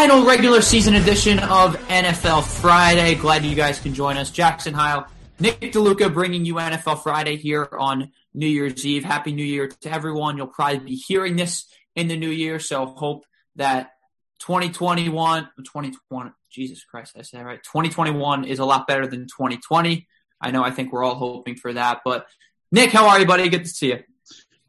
final 0.00 0.24
regular 0.24 0.62
season 0.62 0.94
edition 0.94 1.38
of 1.40 1.76
NFL 1.88 2.42
Friday. 2.42 3.14
Glad 3.16 3.44
you 3.44 3.54
guys 3.54 3.78
can 3.78 3.92
join 3.92 4.16
us. 4.16 4.30
Jackson 4.30 4.72
Heil, 4.72 5.06
Nick 5.38 5.60
DeLuca 5.60 6.10
bringing 6.10 6.46
you 6.46 6.54
NFL 6.54 7.02
Friday 7.02 7.36
here 7.36 7.68
on 7.70 8.10
New 8.32 8.46
Year's 8.46 8.86
Eve. 8.86 9.04
Happy 9.04 9.30
New 9.30 9.44
Year 9.44 9.68
to 9.68 9.92
everyone. 9.92 10.38
You'll 10.38 10.46
probably 10.46 10.78
be 10.78 10.94
hearing 10.94 11.36
this 11.36 11.66
in 11.94 12.08
the 12.08 12.16
new 12.16 12.30
year, 12.30 12.58
so 12.58 12.86
hope 12.86 13.26
that 13.56 13.90
2021, 14.38 15.50
2020, 15.58 16.30
Jesus 16.48 16.82
Christ, 16.82 17.16
I 17.18 17.20
said 17.20 17.44
right. 17.44 17.62
2021 17.62 18.46
is 18.46 18.58
a 18.58 18.64
lot 18.64 18.86
better 18.86 19.06
than 19.06 19.24
2020. 19.24 20.08
I 20.40 20.50
know 20.50 20.64
I 20.64 20.70
think 20.70 20.94
we're 20.94 21.04
all 21.04 21.16
hoping 21.16 21.56
for 21.56 21.74
that. 21.74 22.00
But 22.06 22.26
Nick, 22.72 22.90
how 22.90 23.06
are 23.10 23.20
you, 23.20 23.26
buddy? 23.26 23.46
Good 23.50 23.64
to 23.64 23.70
see 23.70 23.88
you. 23.88 23.98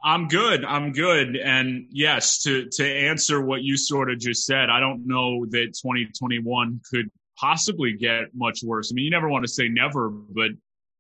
I'm 0.04 0.28
good. 0.28 0.66
I'm 0.66 0.92
good. 0.94 1.36
And 1.36 1.88
yes, 1.92 2.42
to 2.44 2.68
to 2.72 2.86
answer 2.86 3.42
what 3.42 3.62
you 3.62 3.78
sort 3.78 4.12
of 4.12 4.20
just 4.20 4.46
said, 4.46 4.70
I 4.70 4.80
don't 4.80 5.06
know 5.06 5.46
that 5.48 5.76
2021 5.82 6.82
could 6.90 7.12
possibly 7.38 7.94
get 7.94 8.34
much 8.34 8.62
worse. 8.64 8.92
I 8.92 8.96
mean, 8.96 9.06
you 9.06 9.12
never 9.12 9.30
want 9.30 9.44
to 9.44 9.52
say 9.52 9.68
never, 9.68 10.10
but 10.10 10.52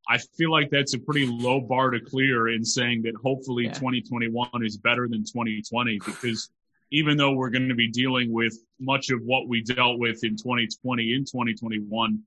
I 0.07 0.17
feel 0.37 0.51
like 0.51 0.69
that's 0.69 0.93
a 0.93 0.99
pretty 0.99 1.25
low 1.25 1.61
bar 1.61 1.91
to 1.91 1.99
clear 1.99 2.49
in 2.49 2.65
saying 2.65 3.03
that 3.03 3.13
hopefully 3.15 3.65
yeah. 3.65 3.73
2021 3.73 4.49
is 4.63 4.77
better 4.77 5.07
than 5.07 5.23
2020 5.23 5.99
because 6.05 6.49
even 6.91 7.17
though 7.17 7.31
we're 7.31 7.49
going 7.49 7.69
to 7.69 7.75
be 7.75 7.89
dealing 7.89 8.31
with 8.31 8.53
much 8.79 9.09
of 9.11 9.21
what 9.21 9.47
we 9.47 9.61
dealt 9.61 9.99
with 9.99 10.23
in 10.23 10.31
2020 10.31 11.13
in 11.13 11.21
2021, 11.21 12.19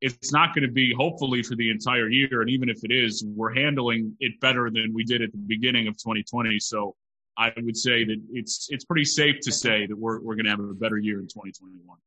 it's 0.00 0.32
not 0.32 0.54
going 0.54 0.66
to 0.66 0.72
be 0.72 0.94
hopefully 0.94 1.42
for 1.42 1.56
the 1.56 1.70
entire 1.70 2.08
year. 2.08 2.40
And 2.40 2.50
even 2.50 2.68
if 2.68 2.84
it 2.84 2.92
is, 2.92 3.24
we're 3.24 3.54
handling 3.54 4.16
it 4.20 4.40
better 4.40 4.70
than 4.70 4.92
we 4.94 5.04
did 5.04 5.22
at 5.22 5.32
the 5.32 5.38
beginning 5.38 5.88
of 5.88 5.94
2020. 5.94 6.58
So 6.58 6.96
I 7.36 7.52
would 7.56 7.76
say 7.76 8.04
that 8.04 8.16
it's 8.32 8.68
it's 8.70 8.84
pretty 8.84 9.04
safe 9.04 9.36
to 9.42 9.52
say 9.52 9.86
that 9.86 9.96
we're 9.96 10.20
we're 10.20 10.34
going 10.34 10.44
to 10.44 10.50
have 10.50 10.60
a 10.60 10.74
better 10.74 10.98
year 10.98 11.18
in 11.18 11.26
2021. 11.26 11.98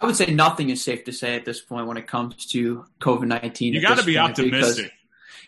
I 0.00 0.06
would 0.06 0.16
say 0.16 0.26
nothing 0.26 0.70
is 0.70 0.82
safe 0.82 1.04
to 1.04 1.12
say 1.12 1.34
at 1.34 1.44
this 1.44 1.60
point 1.60 1.86
when 1.86 1.96
it 1.96 2.06
comes 2.06 2.46
to 2.52 2.84
COVID 3.00 3.26
19. 3.26 3.74
You 3.74 3.82
got 3.82 3.98
to 3.98 4.04
be 4.04 4.16
optimistic. 4.16 4.84
Because, 4.84 4.92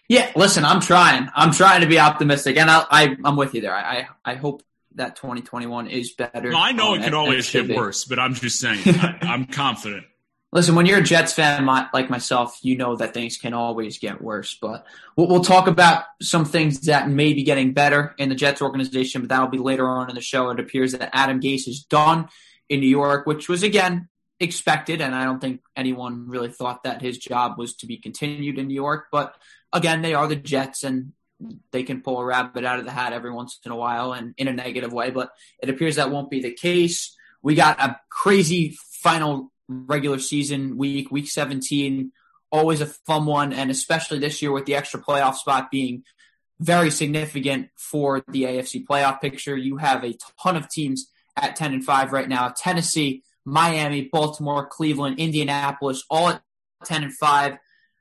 yeah, 0.08 0.33
listen, 0.34 0.64
I'm 0.64 0.80
trying. 0.80 1.28
I'm 1.34 1.52
trying 1.52 1.83
to 1.83 1.86
be 1.86 2.00
optimistic, 2.00 2.56
and 2.56 2.69
I, 2.69 2.84
I 2.91 3.17
am 3.24 3.36
with 3.36 3.55
you 3.55 3.61
there. 3.61 3.74
I 3.74 4.08
I 4.24 4.34
hope 4.34 4.64
that 4.96 5.17
2021 5.17 5.86
is 5.86 6.12
better. 6.12 6.50
No, 6.50 6.58
I 6.58 6.72
know 6.72 6.94
um, 6.94 7.00
it 7.00 7.05
can 7.05 7.14
always 7.14 7.50
get 7.50 7.69
worse, 7.69 8.05
but 8.05 8.19
I'm 8.19 8.34
just 8.34 8.58
saying 8.58 8.80
I, 8.86 9.19
I'm 9.22 9.46
confident. 9.46 10.05
Listen, 10.52 10.74
when 10.74 10.84
you're 10.86 10.98
a 10.98 11.02
Jets 11.02 11.32
fan 11.32 11.64
like 11.64 12.10
myself, 12.10 12.58
you 12.62 12.76
know 12.76 12.96
that 12.96 13.14
things 13.14 13.36
can 13.36 13.54
always 13.54 13.98
get 13.98 14.20
worse. 14.20 14.56
But 14.60 14.84
we'll, 15.16 15.28
we'll, 15.28 15.44
talk 15.44 15.68
about 15.68 16.04
some 16.20 16.44
things 16.44 16.80
that 16.82 17.08
may 17.08 17.32
be 17.34 17.44
getting 17.44 17.72
better 17.72 18.14
in 18.18 18.28
the 18.28 18.34
Jets 18.34 18.60
organization, 18.60 19.22
but 19.22 19.28
that'll 19.28 19.46
be 19.46 19.58
later 19.58 19.88
on 19.88 20.08
in 20.08 20.16
the 20.16 20.20
show. 20.20 20.50
It 20.50 20.58
appears 20.58 20.92
that 20.92 21.10
Adam 21.12 21.40
Gase 21.40 21.68
is 21.68 21.84
done 21.84 22.28
in 22.68 22.80
New 22.80 22.88
York, 22.88 23.26
which 23.26 23.48
was, 23.48 23.62
again, 23.62 24.08
expected. 24.40 25.00
And 25.00 25.14
I 25.14 25.24
don't 25.24 25.40
think 25.40 25.60
anyone 25.76 26.28
really 26.28 26.50
thought 26.50 26.82
that 26.82 27.00
his 27.00 27.18
job 27.18 27.56
was 27.56 27.76
to 27.76 27.86
be 27.86 27.98
continued 27.98 28.58
in 28.58 28.66
New 28.66 28.74
York. 28.74 29.06
But 29.12 29.36
again, 29.72 30.02
they 30.02 30.14
are 30.14 30.26
the 30.26 30.36
Jets 30.36 30.82
and 30.82 31.12
they 31.70 31.84
can 31.84 32.02
pull 32.02 32.18
a 32.18 32.24
rabbit 32.24 32.64
out 32.64 32.80
of 32.80 32.84
the 32.84 32.90
hat 32.90 33.12
every 33.12 33.30
once 33.30 33.60
in 33.64 33.70
a 33.70 33.76
while 33.76 34.12
and 34.12 34.34
in 34.36 34.48
a 34.48 34.52
negative 34.52 34.92
way. 34.92 35.10
But 35.10 35.30
it 35.62 35.70
appears 35.70 35.96
that 35.96 36.10
won't 36.10 36.30
be 36.30 36.40
the 36.40 36.52
case. 36.52 37.16
We 37.42 37.54
got 37.54 37.80
a 37.80 38.00
crazy 38.10 38.76
final 39.02 39.52
regular 39.70 40.18
season 40.18 40.76
week, 40.76 41.10
week 41.10 41.28
17, 41.28 42.12
always 42.50 42.80
a 42.80 42.86
fun 42.86 43.26
one. 43.26 43.52
And 43.52 43.70
especially 43.70 44.18
this 44.18 44.42
year 44.42 44.52
with 44.52 44.66
the 44.66 44.74
extra 44.74 45.00
playoff 45.00 45.36
spot 45.36 45.70
being 45.70 46.02
very 46.58 46.90
significant 46.90 47.68
for 47.77 48.22
the 48.28 48.42
AFC 48.42 48.84
playoff 48.84 49.20
picture. 49.20 49.56
You 49.56 49.78
have 49.78 50.05
a 50.05 50.17
ton 50.42 50.56
of 50.56 50.68
teams 50.68 51.11
at 51.36 51.56
10 51.56 51.72
and 51.72 51.84
5 51.84 52.12
right 52.12 52.28
now. 52.28 52.52
Tennessee, 52.55 53.22
Miami, 53.45 54.08
Baltimore, 54.12 54.67
Cleveland, 54.67 55.18
Indianapolis, 55.18 56.05
all 56.11 56.28
at 56.28 56.42
10 56.84 57.05
and 57.05 57.16
5 57.16 57.56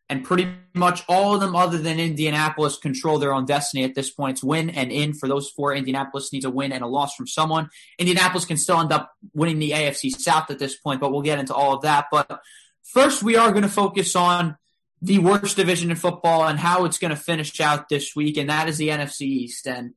and 0.10 0.24
pretty 0.24 0.52
much 0.74 1.04
all 1.08 1.36
of 1.36 1.40
them 1.40 1.56
other 1.56 1.78
than 1.78 2.00
Indianapolis 2.00 2.78
control 2.78 3.20
their 3.20 3.32
own 3.32 3.46
destiny 3.46 3.84
at 3.84 3.94
this 3.94 4.10
point. 4.10 4.38
It's 4.38 4.44
win 4.44 4.72
and 4.72 4.92
in 4.92 5.14
for 5.14 5.30
those 5.30 5.50
four. 5.50 5.74
Indianapolis 5.74 6.34
needs 6.34 6.46
a 6.46 6.50
win 6.50 6.72
and 6.72 6.84
a 6.84 6.88
loss 6.88 7.16
from 7.16 7.28
someone. 7.28 7.70
Indianapolis 8.00 8.46
can 8.46 8.58
still 8.58 8.80
end 8.80 8.92
up 8.92 9.12
winning 9.34 9.60
the 9.60 9.72
AFC 9.72 10.10
South 10.10 10.50
at 10.50 10.58
this 10.58 10.76
point, 10.76 11.00
but 11.00 11.12
we'll 11.12 11.22
get 11.22 11.38
into 11.38 11.54
all 11.54 11.76
of 11.76 11.84
that. 11.84 12.08
But 12.12 12.42
first, 12.84 13.22
we 13.22 13.36
are 13.36 13.52
going 13.52 13.64
to 13.64 13.70
focus 13.70 14.16
on 14.16 14.58
the 15.02 15.20
worst 15.20 15.56
division 15.56 15.92
in 15.92 15.96
football 15.96 16.44
and 16.46 16.60
how 16.60 16.86
it's 16.86 16.98
going 16.98 17.12
to 17.12 17.16
finish 17.16 17.60
out 17.62 17.88
this 17.88 18.16
week, 18.16 18.38
and 18.38 18.50
that 18.50 18.68
is 18.68 18.78
the 18.78 18.90
NFC 18.90 19.22
East. 19.22 19.68
And 19.68 19.94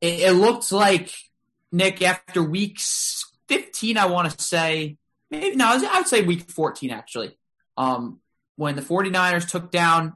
it, 0.00 0.20
it 0.20 0.32
looked 0.32 0.72
like, 0.72 1.12
Nick, 1.70 2.02
after 2.02 2.42
weeks 2.42 3.30
15, 3.48 3.98
I 3.98 4.06
want 4.06 4.30
to 4.30 4.42
say, 4.42 4.96
maybe, 5.30 5.54
no, 5.54 5.66
I 5.66 5.98
would 5.98 6.08
say 6.08 6.22
week 6.22 6.50
14, 6.50 6.90
actually. 6.90 7.36
Um, 7.76 8.20
when 8.60 8.76
the 8.76 8.82
49ers 8.82 9.48
took 9.48 9.70
down, 9.70 10.12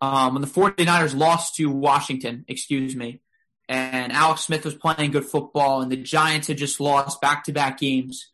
um, 0.00 0.34
when 0.34 0.40
the 0.40 0.46
49ers 0.46 1.16
lost 1.16 1.56
to 1.56 1.68
Washington, 1.68 2.44
excuse 2.46 2.94
me, 2.94 3.20
and 3.68 4.12
Alex 4.12 4.42
Smith 4.42 4.64
was 4.64 4.76
playing 4.76 5.10
good 5.10 5.24
football, 5.24 5.82
and 5.82 5.90
the 5.90 5.96
Giants 5.96 6.46
had 6.46 6.58
just 6.58 6.78
lost 6.78 7.20
back 7.20 7.42
to 7.44 7.52
back 7.52 7.80
games. 7.80 8.30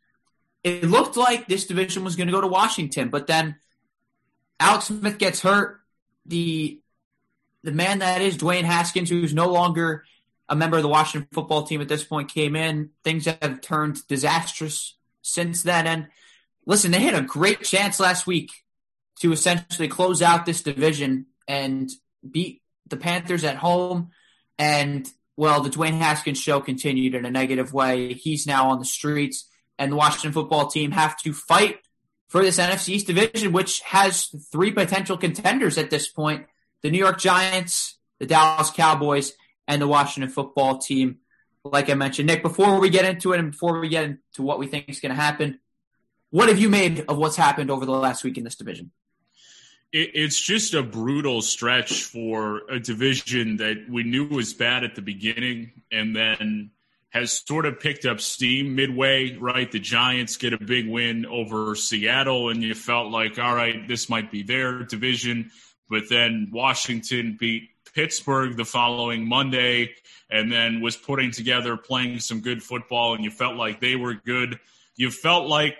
It 0.62 0.84
looked 0.84 1.16
like 1.16 1.46
this 1.46 1.66
division 1.66 2.04
was 2.04 2.14
going 2.14 2.26
to 2.26 2.32
go 2.32 2.42
to 2.42 2.46
Washington, 2.46 3.08
but 3.08 3.26
then 3.26 3.56
Alex 4.60 4.88
Smith 4.88 5.16
gets 5.16 5.40
hurt. 5.40 5.80
The 6.26 6.78
the 7.64 7.72
man 7.72 8.00
that 8.00 8.20
is 8.20 8.36
Dwayne 8.36 8.64
Haskins, 8.64 9.08
who's 9.08 9.32
no 9.32 9.50
longer 9.50 10.04
a 10.46 10.54
member 10.54 10.76
of 10.76 10.82
the 10.82 10.90
Washington 10.90 11.26
football 11.32 11.62
team 11.62 11.80
at 11.80 11.88
this 11.88 12.04
point, 12.04 12.30
came 12.30 12.54
in. 12.54 12.90
Things 13.02 13.24
have 13.24 13.62
turned 13.62 14.06
disastrous 14.08 14.94
since 15.22 15.62
then. 15.62 15.86
And 15.86 16.08
listen, 16.66 16.90
they 16.90 17.00
had 17.00 17.14
a 17.14 17.22
great 17.22 17.62
chance 17.62 17.98
last 17.98 18.26
week 18.26 18.50
to 19.22 19.32
essentially 19.32 19.86
close 19.86 20.20
out 20.20 20.44
this 20.44 20.62
division 20.62 21.26
and 21.46 21.88
beat 22.28 22.60
the 22.88 22.96
Panthers 22.96 23.44
at 23.44 23.56
home. 23.56 24.10
And, 24.58 25.08
well, 25.36 25.60
the 25.60 25.70
Dwayne 25.70 25.96
Haskins 25.98 26.40
show 26.40 26.60
continued 26.60 27.14
in 27.14 27.24
a 27.24 27.30
negative 27.30 27.72
way. 27.72 28.14
He's 28.14 28.48
now 28.48 28.70
on 28.70 28.80
the 28.80 28.84
streets, 28.84 29.48
and 29.78 29.92
the 29.92 29.96
Washington 29.96 30.32
football 30.32 30.66
team 30.66 30.90
have 30.90 31.16
to 31.18 31.32
fight 31.32 31.78
for 32.28 32.42
this 32.42 32.58
NFC 32.58 32.90
East 32.90 33.06
division, 33.06 33.52
which 33.52 33.78
has 33.82 34.26
three 34.50 34.72
potential 34.72 35.16
contenders 35.16 35.78
at 35.78 35.90
this 35.90 36.08
point 36.08 36.46
the 36.82 36.90
New 36.90 36.98
York 36.98 37.20
Giants, 37.20 37.96
the 38.18 38.26
Dallas 38.26 38.70
Cowboys, 38.70 39.34
and 39.68 39.80
the 39.80 39.86
Washington 39.86 40.32
football 40.32 40.78
team. 40.78 41.18
Like 41.64 41.88
I 41.90 41.94
mentioned, 41.94 42.26
Nick, 42.26 42.42
before 42.42 42.80
we 42.80 42.90
get 42.90 43.04
into 43.04 43.32
it 43.32 43.38
and 43.38 43.52
before 43.52 43.78
we 43.78 43.88
get 43.88 44.04
into 44.04 44.42
what 44.42 44.58
we 44.58 44.66
think 44.66 44.88
is 44.88 44.98
going 44.98 45.14
to 45.14 45.20
happen, 45.20 45.60
what 46.30 46.48
have 46.48 46.58
you 46.58 46.68
made 46.68 47.04
of 47.08 47.18
what's 47.18 47.36
happened 47.36 47.70
over 47.70 47.86
the 47.86 47.92
last 47.92 48.24
week 48.24 48.36
in 48.36 48.42
this 48.42 48.56
division? 48.56 48.90
It, 49.92 50.10
it's 50.14 50.40
just 50.40 50.74
a 50.74 50.82
brutal 50.82 51.42
stretch 51.42 52.04
for 52.04 52.62
a 52.68 52.80
division 52.80 53.58
that 53.58 53.86
we 53.88 54.02
knew 54.02 54.26
was 54.26 54.54
bad 54.54 54.84
at 54.84 54.94
the 54.94 55.02
beginning 55.02 55.72
and 55.90 56.16
then 56.16 56.70
has 57.10 57.42
sort 57.46 57.66
of 57.66 57.78
picked 57.78 58.06
up 58.06 58.20
steam 58.20 58.74
midway, 58.74 59.36
right? 59.36 59.70
The 59.70 59.78
Giants 59.78 60.38
get 60.38 60.54
a 60.54 60.58
big 60.58 60.88
win 60.88 61.26
over 61.26 61.74
Seattle, 61.74 62.48
and 62.48 62.62
you 62.62 62.74
felt 62.74 63.10
like, 63.10 63.38
all 63.38 63.54
right, 63.54 63.86
this 63.86 64.08
might 64.08 64.30
be 64.30 64.42
their 64.42 64.82
division. 64.84 65.50
But 65.90 66.04
then 66.08 66.48
Washington 66.50 67.36
beat 67.38 67.68
Pittsburgh 67.94 68.56
the 68.56 68.64
following 68.64 69.28
Monday 69.28 69.90
and 70.30 70.50
then 70.50 70.80
was 70.80 70.96
putting 70.96 71.30
together 71.30 71.76
playing 71.76 72.20
some 72.20 72.40
good 72.40 72.62
football, 72.62 73.14
and 73.14 73.22
you 73.22 73.30
felt 73.30 73.56
like 73.56 73.80
they 73.80 73.94
were 73.94 74.14
good. 74.14 74.58
You 74.96 75.10
felt 75.10 75.46
like 75.46 75.76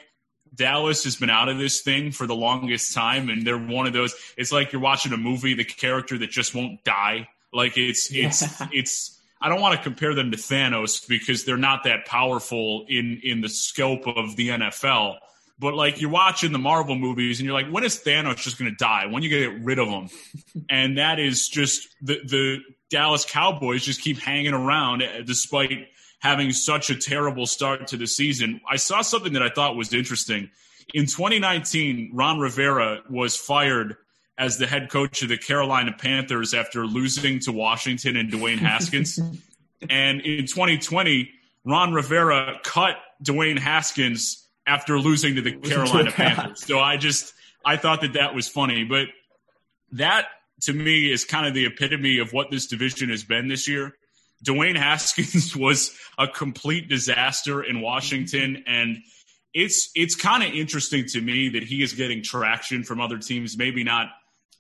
Dallas 0.55 1.05
has 1.05 1.17
been 1.17 1.31
out 1.31 1.49
of 1.49 1.59
this 1.59 1.81
thing 1.81 2.13
for 2.13 2.27
the 2.27 2.35
longest 2.35 2.95
time, 2.95 3.29
and 3.31 3.47
they're 3.47 3.59
one 3.59 3.87
of 3.87 3.93
those. 3.93 4.15
It's 4.37 4.53
like 4.53 4.73
you're 4.73 4.83
watching 4.83 5.13
a 5.13 5.17
movie, 5.17 5.55
the 5.55 5.65
character 5.65 6.19
that 6.19 6.31
just 6.31 6.55
won't 6.55 6.85
die. 6.85 7.29
Like 7.53 7.77
it's 7.77 8.13
it's 8.13 8.45
it's. 8.73 9.19
I 9.41 9.49
don't 9.49 9.61
want 9.61 9.77
to 9.77 9.83
compare 9.83 10.15
them 10.15 10.31
to 10.31 10.37
Thanos 10.37 11.07
because 11.09 11.45
they're 11.45 11.57
not 11.57 11.85
that 11.85 12.07
powerful 12.07 12.85
in 12.89 13.21
in 13.23 13.41
the 13.41 13.49
scope 13.49 14.07
of 14.07 14.37
the 14.37 14.51
NFL. 14.51 15.17
But 15.59 15.75
like 15.75 16.01
you're 16.01 16.11
watching 16.11 16.53
the 16.53 16.59
Marvel 16.59 16.97
movies, 16.97 17.39
and 17.39 17.47
you're 17.47 17.55
like, 17.55 17.71
when 17.71 17.85
is 17.85 17.99
Thanos 17.99 18.37
just 18.37 18.59
going 18.59 18.71
to 18.71 18.77
die? 18.77 19.07
When 19.07 19.23
you 19.23 19.29
get 19.29 19.65
rid 19.65 19.79
of 19.79 19.89
him? 19.89 20.09
and 20.71 20.99
that 20.99 21.19
is 21.19 21.49
just 21.49 21.89
the 22.03 22.21
the 22.25 22.59
Dallas 22.91 23.25
Cowboys 23.25 23.85
just 23.85 24.03
keep 24.03 24.19
hanging 24.19 24.53
around 24.53 25.03
eh, 25.03 25.23
despite 25.25 25.89
having 26.23 26.53
such 26.53 26.89
a 26.89 26.95
terrible 26.95 27.47
start 27.47 27.89
to 27.89 27.97
the 27.97 28.07
season. 28.07 28.61
I 28.71 28.77
saw 28.77 29.03
something 29.03 29.33
that 29.33 29.43
I 29.43 29.49
thought 29.49 29.75
was 29.75 29.93
interesting. 29.93 30.51
In 30.95 31.07
2019, 31.07 32.11
Ron 32.15 32.39
Rivera 32.39 33.01
was 33.11 33.37
fired 33.37 33.97
as 34.39 34.57
the 34.57 34.69
head 34.69 34.89
coach 34.89 35.23
of 35.23 35.31
the 35.31 35.37
Carolina 35.37 35.93
Panthers 35.93 36.55
after 36.55 36.87
losing 36.87 37.41
to 37.41 37.51
Washington 37.51 38.17
and 38.17 38.31
Dwayne 38.31 38.59
Haskins. 38.59 39.19
and 39.91 40.21
in 40.21 40.47
2020, 40.47 41.29
Ron 41.65 41.93
Rivera 41.93 42.61
cut 42.63 42.97
Dwayne 43.25 43.59
Haskins 43.59 44.47
after 44.65 45.01
losing 45.01 45.35
to 45.35 45.43
the 45.43 45.57
Carolina 45.57 46.13
Panthers. 46.13 46.65
So 46.65 46.79
I 46.79 46.99
just 46.99 47.35
I 47.65 47.77
thought 47.77 48.01
that 48.03 48.13
that 48.13 48.33
was 48.33 48.47
funny, 48.47 48.85
but 48.85 49.09
that 49.93 50.27
to 50.63 50.73
me 50.73 51.11
is 51.11 51.25
kind 51.25 51.49
of 51.49 51.55
the 51.55 51.67
epitome 51.67 52.19
of 52.19 52.33
what 52.33 52.49
this 52.53 52.69
division 52.69 53.09
has 53.11 53.25
been 53.25 53.49
this 53.49 53.67
year. 53.67 53.97
Dwayne 54.45 54.77
Haskins 54.77 55.57
was 55.57 55.97
a 56.19 56.29
complete 56.29 56.89
disaster 56.89 57.63
in 57.63 57.81
Washington, 57.81 58.65
and 58.67 58.99
it's 59.55 59.91
it's 59.95 60.15
kind 60.15 60.43
of 60.43 60.53
interesting 60.53 61.05
to 61.09 61.21
me 61.21 61.51
that 61.51 61.63
he 61.63 61.83
is 61.83 61.93
getting 61.93 62.23
traction 62.23 62.85
from 62.85 63.01
other 63.01 63.19
teams. 63.19 63.57
Maybe 63.57 63.85
not 63.85 64.09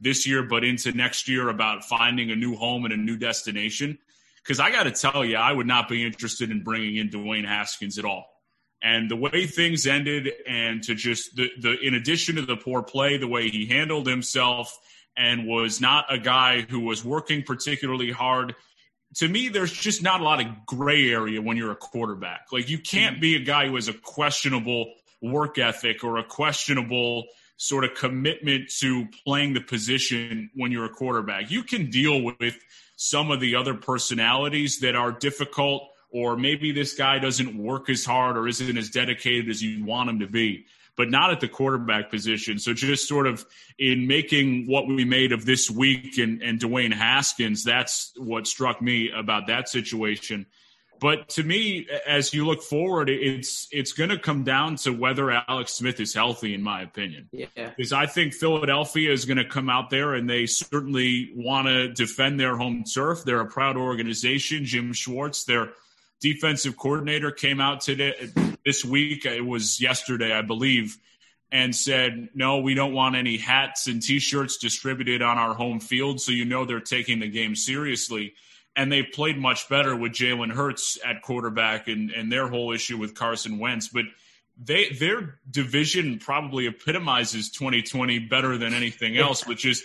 this 0.00 0.26
year, 0.26 0.42
but 0.42 0.64
into 0.64 0.92
next 0.92 1.28
year 1.28 1.48
about 1.48 1.84
finding 1.84 2.30
a 2.30 2.36
new 2.36 2.56
home 2.56 2.84
and 2.84 2.92
a 2.92 2.96
new 2.96 3.16
destination. 3.16 3.98
Because 4.42 4.58
I 4.58 4.72
got 4.72 4.84
to 4.84 4.90
tell 4.90 5.24
you, 5.24 5.36
I 5.36 5.52
would 5.52 5.68
not 5.68 5.88
be 5.88 6.04
interested 6.04 6.50
in 6.50 6.64
bringing 6.64 6.96
in 6.96 7.10
Dwayne 7.10 7.46
Haskins 7.46 7.98
at 7.98 8.04
all. 8.04 8.26
And 8.82 9.08
the 9.08 9.14
way 9.14 9.46
things 9.46 9.86
ended, 9.86 10.32
and 10.46 10.82
to 10.82 10.96
just 10.96 11.36
the, 11.36 11.50
the 11.60 11.78
in 11.80 11.94
addition 11.94 12.34
to 12.36 12.42
the 12.42 12.56
poor 12.56 12.82
play, 12.82 13.16
the 13.16 13.28
way 13.28 13.48
he 13.48 13.66
handled 13.66 14.08
himself 14.08 14.76
and 15.16 15.46
was 15.46 15.80
not 15.80 16.12
a 16.12 16.18
guy 16.18 16.62
who 16.62 16.80
was 16.80 17.04
working 17.04 17.42
particularly 17.44 18.10
hard. 18.10 18.54
To 19.16 19.28
me, 19.28 19.48
there's 19.48 19.72
just 19.72 20.02
not 20.02 20.20
a 20.20 20.24
lot 20.24 20.40
of 20.40 20.46
gray 20.66 21.10
area 21.10 21.42
when 21.42 21.56
you're 21.56 21.72
a 21.72 21.76
quarterback. 21.76 22.46
Like 22.50 22.70
you 22.70 22.78
can't 22.78 23.20
be 23.20 23.36
a 23.36 23.40
guy 23.40 23.68
who 23.68 23.74
has 23.74 23.88
a 23.88 23.92
questionable 23.92 24.92
work 25.20 25.58
ethic 25.58 26.02
or 26.02 26.18
a 26.18 26.24
questionable 26.24 27.26
sort 27.56 27.84
of 27.84 27.94
commitment 27.94 28.70
to 28.80 29.06
playing 29.24 29.52
the 29.54 29.60
position 29.60 30.50
when 30.54 30.72
you're 30.72 30.86
a 30.86 30.90
quarterback. 30.90 31.50
You 31.50 31.62
can 31.62 31.90
deal 31.90 32.22
with 32.22 32.58
some 32.96 33.30
of 33.30 33.40
the 33.40 33.54
other 33.54 33.74
personalities 33.74 34.80
that 34.80 34.96
are 34.96 35.12
difficult, 35.12 35.88
or 36.10 36.36
maybe 36.36 36.72
this 36.72 36.94
guy 36.94 37.18
doesn't 37.18 37.56
work 37.56 37.88
as 37.88 38.04
hard 38.04 38.36
or 38.36 38.48
isn't 38.48 38.76
as 38.76 38.90
dedicated 38.90 39.48
as 39.48 39.62
you 39.62 39.84
want 39.84 40.10
him 40.10 40.20
to 40.20 40.26
be, 40.26 40.66
but 40.96 41.10
not 41.10 41.30
at 41.30 41.40
the 41.40 41.48
quarterback 41.48 42.10
position. 42.10 42.58
So 42.58 42.74
just 42.74 43.08
sort 43.08 43.26
of 43.26 43.44
in 43.78 44.06
making 44.06 44.66
what 44.66 44.86
we 44.86 45.04
made 45.04 45.32
of 45.32 45.44
this 45.44 45.70
week 45.70 46.18
and, 46.18 46.42
and 46.42 46.60
Dwayne 46.60 46.92
Haskins, 46.92 47.64
that's 47.64 48.12
what 48.16 48.46
struck 48.46 48.82
me 48.82 49.10
about 49.10 49.46
that 49.46 49.68
situation. 49.68 50.46
But 51.02 51.30
to 51.30 51.42
me, 51.42 51.88
as 52.06 52.32
you 52.32 52.46
look 52.46 52.62
forward, 52.62 53.10
it's 53.10 53.66
it's 53.72 53.92
going 53.92 54.10
to 54.10 54.18
come 54.18 54.44
down 54.44 54.76
to 54.76 54.92
whether 54.92 55.32
Alex 55.32 55.72
Smith 55.72 55.98
is 55.98 56.14
healthy, 56.14 56.54
in 56.54 56.62
my 56.62 56.82
opinion. 56.82 57.28
Yeah. 57.32 57.46
Because 57.56 57.92
I 57.92 58.06
think 58.06 58.34
Philadelphia 58.34 59.10
is 59.10 59.24
going 59.24 59.38
to 59.38 59.44
come 59.44 59.68
out 59.68 59.90
there 59.90 60.14
and 60.14 60.30
they 60.30 60.46
certainly 60.46 61.32
want 61.34 61.66
to 61.66 61.88
defend 61.92 62.38
their 62.38 62.56
home 62.56 62.84
turf. 62.84 63.24
They're 63.24 63.40
a 63.40 63.50
proud 63.50 63.76
organization. 63.76 64.64
Jim 64.64 64.92
Schwartz, 64.92 65.42
their 65.42 65.70
defensive 66.22 66.76
coordinator, 66.76 67.30
came 67.30 67.60
out 67.60 67.82
today 67.82 68.14
this 68.64 68.84
week. 68.84 69.26
It 69.26 69.44
was 69.44 69.80
yesterday, 69.80 70.32
I 70.32 70.42
believe, 70.42 70.96
and 71.50 71.76
said, 71.76 72.30
"No, 72.34 72.60
we 72.60 72.74
don't 72.74 72.94
want 72.94 73.16
any 73.16 73.36
hats 73.36 73.86
and 73.88 74.00
T-shirts 74.00 74.56
distributed 74.56 75.20
on 75.20 75.36
our 75.36 75.54
home 75.54 75.80
field." 75.80 76.20
So 76.20 76.32
you 76.32 76.46
know 76.46 76.64
they're 76.64 76.80
taking 76.80 77.18
the 77.18 77.28
game 77.28 77.54
seriously 77.54 78.34
and 78.74 78.90
they 78.90 79.02
played 79.02 79.38
much 79.38 79.68
better 79.68 79.94
with 79.94 80.12
Jalen 80.12 80.52
Hurts 80.52 80.98
at 81.04 81.22
quarterback 81.22 81.88
and, 81.88 82.10
and 82.10 82.32
their 82.32 82.48
whole 82.48 82.72
issue 82.72 82.96
with 82.96 83.14
Carson 83.14 83.58
Wentz. 83.58 83.88
But 83.88 84.06
they 84.62 84.88
their 84.90 85.38
division 85.50 86.18
probably 86.18 86.66
epitomizes 86.66 87.50
2020 87.50 88.20
better 88.20 88.56
than 88.56 88.74
anything 88.74 89.16
else, 89.16 89.46
which 89.46 89.64
is 89.64 89.84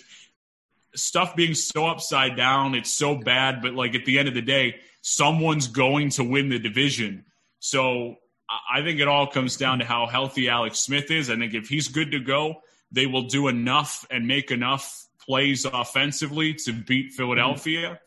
stuff 0.96 1.36
being 1.36 1.54
so 1.54 1.86
upside 1.86 2.36
down. 2.36 2.76
It's 2.76 2.92
so 2.92 3.16
bad, 3.16 3.62
but 3.62 3.74
like 3.74 3.96
at 3.96 4.06
the 4.06 4.20
end 4.20 4.28
of 4.28 4.34
the 4.34 4.42
day, 4.42 4.76
someone's 5.02 5.68
going 5.68 6.10
to 6.12 6.24
win 6.24 6.50
the 6.50 6.60
division. 6.60 7.26
So 7.60 8.16
I 8.50 8.82
think 8.82 9.00
it 9.00 9.08
all 9.08 9.28
comes 9.28 9.58
down 9.58 9.80
to 9.80 9.86
how 9.86 10.08
healthy 10.08 10.50
Alex 10.50 10.80
Smith 10.80 11.12
is. 11.12 11.30
I 11.30 11.36
think 11.36 11.54
if 11.54 11.68
he's 11.68 11.88
good 11.88 12.12
to 12.12 12.20
go, 12.20 12.62
they 12.92 13.06
will 13.06 13.24
do 13.24 13.48
enough 13.48 14.06
and 14.10 14.28
make 14.28 14.52
enough 14.52 15.06
plays 15.20 15.66
offensively 15.66 16.54
to 16.54 16.72
beat 16.72 17.12
Philadelphia. 17.14 18.00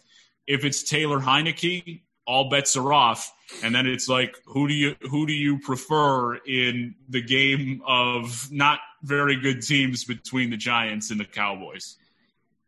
If 0.46 0.64
it's 0.64 0.82
Taylor 0.82 1.20
Heinicke, 1.20 2.02
all 2.26 2.48
bets 2.48 2.76
are 2.76 2.92
off. 2.92 3.32
And 3.62 3.74
then 3.74 3.86
it's 3.86 4.08
like, 4.08 4.36
who 4.46 4.68
do 4.68 4.74
you 4.74 4.94
who 5.02 5.26
do 5.26 5.32
you 5.32 5.58
prefer 5.58 6.36
in 6.36 6.94
the 7.08 7.20
game 7.20 7.82
of 7.86 8.50
not 8.50 8.78
very 9.02 9.40
good 9.40 9.62
teams 9.62 10.04
between 10.04 10.50
the 10.50 10.56
Giants 10.56 11.10
and 11.10 11.18
the 11.18 11.24
Cowboys? 11.24 11.96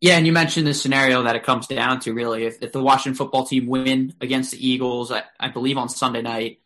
Yeah, 0.03 0.17
and 0.17 0.27
you 0.27 0.33
mentioned 0.33 0.67
the 0.67 0.73
scenario 0.73 1.23
that 1.23 1.37
it 1.37 1.43
comes 1.43 1.65
down 1.65 2.01
to 2.01 2.11
really. 2.11 2.43
If, 2.43 2.57
if 2.61 2.73
the 2.73 2.83
Washington 2.83 3.15
football 3.15 3.45
team 3.45 3.67
win 3.67 4.13
against 4.19 4.51
the 4.51 4.67
Eagles, 4.67 5.13
I, 5.13 5.23
I 5.39 5.47
believe 5.47 5.77
on 5.77 5.87
Sunday 5.87 6.21
night, 6.21 6.59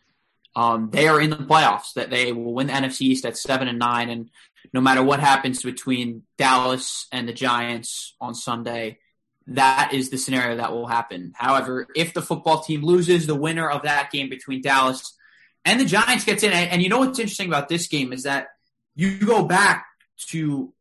um, 0.55 0.89
they 0.89 1.07
are 1.07 1.21
in 1.21 1.29
the 1.29 1.35
playoffs. 1.35 1.93
That 1.93 2.09
they 2.09 2.31
will 2.31 2.55
win 2.55 2.65
the 2.65 2.73
NFC 2.73 3.01
East 3.01 3.27
at 3.27 3.37
seven 3.37 3.67
and 3.67 3.77
nine, 3.77 4.09
and 4.09 4.31
no 4.73 4.81
matter 4.81 5.03
what 5.03 5.19
happens 5.19 5.61
between 5.61 6.23
Dallas 6.39 7.05
and 7.11 7.29
the 7.29 7.31
Giants 7.31 8.15
on 8.19 8.33
Sunday, 8.33 8.97
that 9.45 9.91
is 9.93 10.09
the 10.09 10.17
scenario 10.17 10.57
that 10.57 10.71
will 10.71 10.87
happen. 10.87 11.33
However, 11.35 11.85
if 11.95 12.15
the 12.15 12.23
football 12.23 12.61
team 12.61 12.81
loses, 12.81 13.27
the 13.27 13.35
winner 13.35 13.69
of 13.69 13.83
that 13.83 14.09
game 14.09 14.31
between 14.31 14.63
Dallas 14.63 15.15
and 15.63 15.79
the 15.79 15.85
Giants 15.85 16.25
gets 16.25 16.41
in. 16.41 16.53
And 16.53 16.81
you 16.81 16.89
know 16.89 16.97
what's 16.97 17.19
interesting 17.19 17.49
about 17.49 17.69
this 17.69 17.85
game 17.85 18.13
is 18.13 18.23
that 18.23 18.47
you 18.95 19.19
go 19.19 19.43
back 19.43 19.85
to 20.29 20.73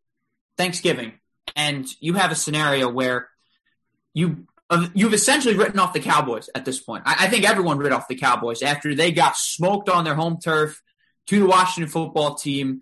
Thanksgiving 0.56 1.12
and 1.54 1.87
you 2.00 2.14
have 2.14 2.32
a 2.32 2.34
scenario 2.34 2.88
where 2.88 3.28
you 4.14 4.46
you've 4.94 5.14
essentially 5.14 5.54
written 5.54 5.78
off 5.78 5.93
the 5.93 6.00
Cowboys 6.00 6.50
at 6.54 6.64
this 6.64 6.81
point. 6.81 7.04
I, 7.06 7.16
I 7.20 7.28
think 7.28 7.48
everyone 7.48 7.78
writ 7.78 7.93
off 7.93 8.08
the 8.08 8.16
Cowboys 8.16 8.62
after 8.62 8.94
they 8.94 9.12
got 9.12 9.37
smoked 9.37 9.88
on 9.88 10.04
their 10.04 10.14
home 10.14 10.38
turf 10.43 10.82
to 11.28 11.40
the 11.40 11.46
Washington 11.46 11.90
football 11.90 12.34
team. 12.34 12.81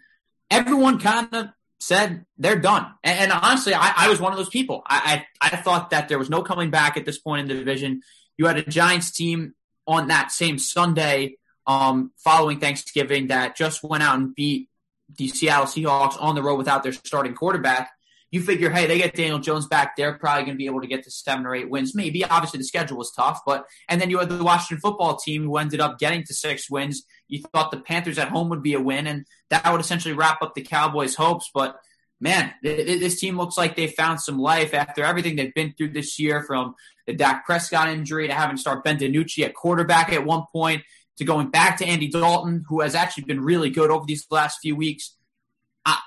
Everyone 0.50 0.98
kind 0.98 1.28
of 1.32 1.48
said 1.80 2.24
they're 2.38 2.58
done. 2.58 2.86
And, 3.02 3.18
and 3.18 3.32
honestly, 3.32 3.74
I, 3.74 3.92
I, 3.96 4.08
was 4.08 4.20
one 4.20 4.32
of 4.32 4.38
those 4.38 4.48
people. 4.48 4.82
I, 4.86 5.24
I, 5.40 5.48
I 5.52 5.56
thought 5.56 5.90
that 5.90 6.08
there 6.08 6.18
was 6.18 6.30
no 6.30 6.42
coming 6.42 6.70
back 6.70 6.96
at 6.96 7.04
this 7.04 7.18
point 7.18 7.42
in 7.42 7.48
the 7.48 7.54
division. 7.54 8.00
You 8.38 8.46
had 8.46 8.56
a 8.56 8.62
Giants 8.62 9.10
team 9.10 9.54
on 9.86 10.08
that 10.08 10.32
same 10.32 10.58
Sunday 10.58 11.36
um, 11.66 12.12
following 12.16 12.60
Thanksgiving 12.60 13.28
that 13.28 13.56
just 13.56 13.82
went 13.82 14.02
out 14.02 14.18
and 14.18 14.34
beat 14.34 14.68
the 15.16 15.28
Seattle 15.28 15.66
Seahawks 15.66 16.20
on 16.20 16.34
the 16.34 16.42
road 16.42 16.56
without 16.56 16.82
their 16.82 16.92
starting 16.92 17.34
quarterback. 17.34 17.90
You 18.34 18.40
figure, 18.40 18.68
hey, 18.68 18.86
they 18.86 18.98
get 18.98 19.14
Daniel 19.14 19.38
Jones 19.38 19.68
back. 19.68 19.94
They're 19.94 20.18
probably 20.18 20.42
going 20.42 20.56
to 20.56 20.58
be 20.58 20.66
able 20.66 20.80
to 20.80 20.88
get 20.88 21.04
to 21.04 21.10
seven 21.12 21.46
or 21.46 21.54
eight 21.54 21.70
wins. 21.70 21.94
Maybe. 21.94 22.24
Obviously, 22.24 22.58
the 22.58 22.64
schedule 22.64 22.98
was 22.98 23.12
tough, 23.12 23.42
but 23.46 23.64
and 23.88 24.00
then 24.00 24.10
you 24.10 24.18
had 24.18 24.28
the 24.28 24.42
Washington 24.42 24.80
football 24.80 25.16
team 25.16 25.44
who 25.44 25.56
ended 25.56 25.80
up 25.80 26.00
getting 26.00 26.24
to 26.24 26.34
six 26.34 26.68
wins. 26.68 27.04
You 27.28 27.42
thought 27.52 27.70
the 27.70 27.78
Panthers 27.78 28.18
at 28.18 28.30
home 28.30 28.48
would 28.48 28.60
be 28.60 28.74
a 28.74 28.80
win, 28.80 29.06
and 29.06 29.24
that 29.50 29.70
would 29.70 29.80
essentially 29.80 30.14
wrap 30.14 30.42
up 30.42 30.54
the 30.54 30.62
Cowboys' 30.62 31.14
hopes. 31.14 31.48
But 31.54 31.78
man, 32.20 32.52
this 32.60 33.20
team 33.20 33.36
looks 33.36 33.56
like 33.56 33.76
they 33.76 33.86
found 33.86 34.20
some 34.20 34.40
life 34.40 34.74
after 34.74 35.04
everything 35.04 35.36
they've 35.36 35.54
been 35.54 35.72
through 35.78 35.92
this 35.92 36.18
year 36.18 36.42
from 36.42 36.74
the 37.06 37.14
Dak 37.14 37.46
Prescott 37.46 37.88
injury 37.88 38.26
to 38.26 38.34
having 38.34 38.56
to 38.56 38.60
start 38.60 38.82
Ben 38.82 38.98
DiNucci 38.98 39.44
at 39.44 39.54
quarterback 39.54 40.12
at 40.12 40.26
one 40.26 40.42
point 40.52 40.82
to 41.18 41.24
going 41.24 41.50
back 41.50 41.78
to 41.78 41.86
Andy 41.86 42.08
Dalton, 42.08 42.64
who 42.68 42.80
has 42.80 42.96
actually 42.96 43.24
been 43.24 43.40
really 43.40 43.70
good 43.70 43.92
over 43.92 44.04
these 44.06 44.26
last 44.28 44.58
few 44.60 44.74
weeks. 44.74 45.14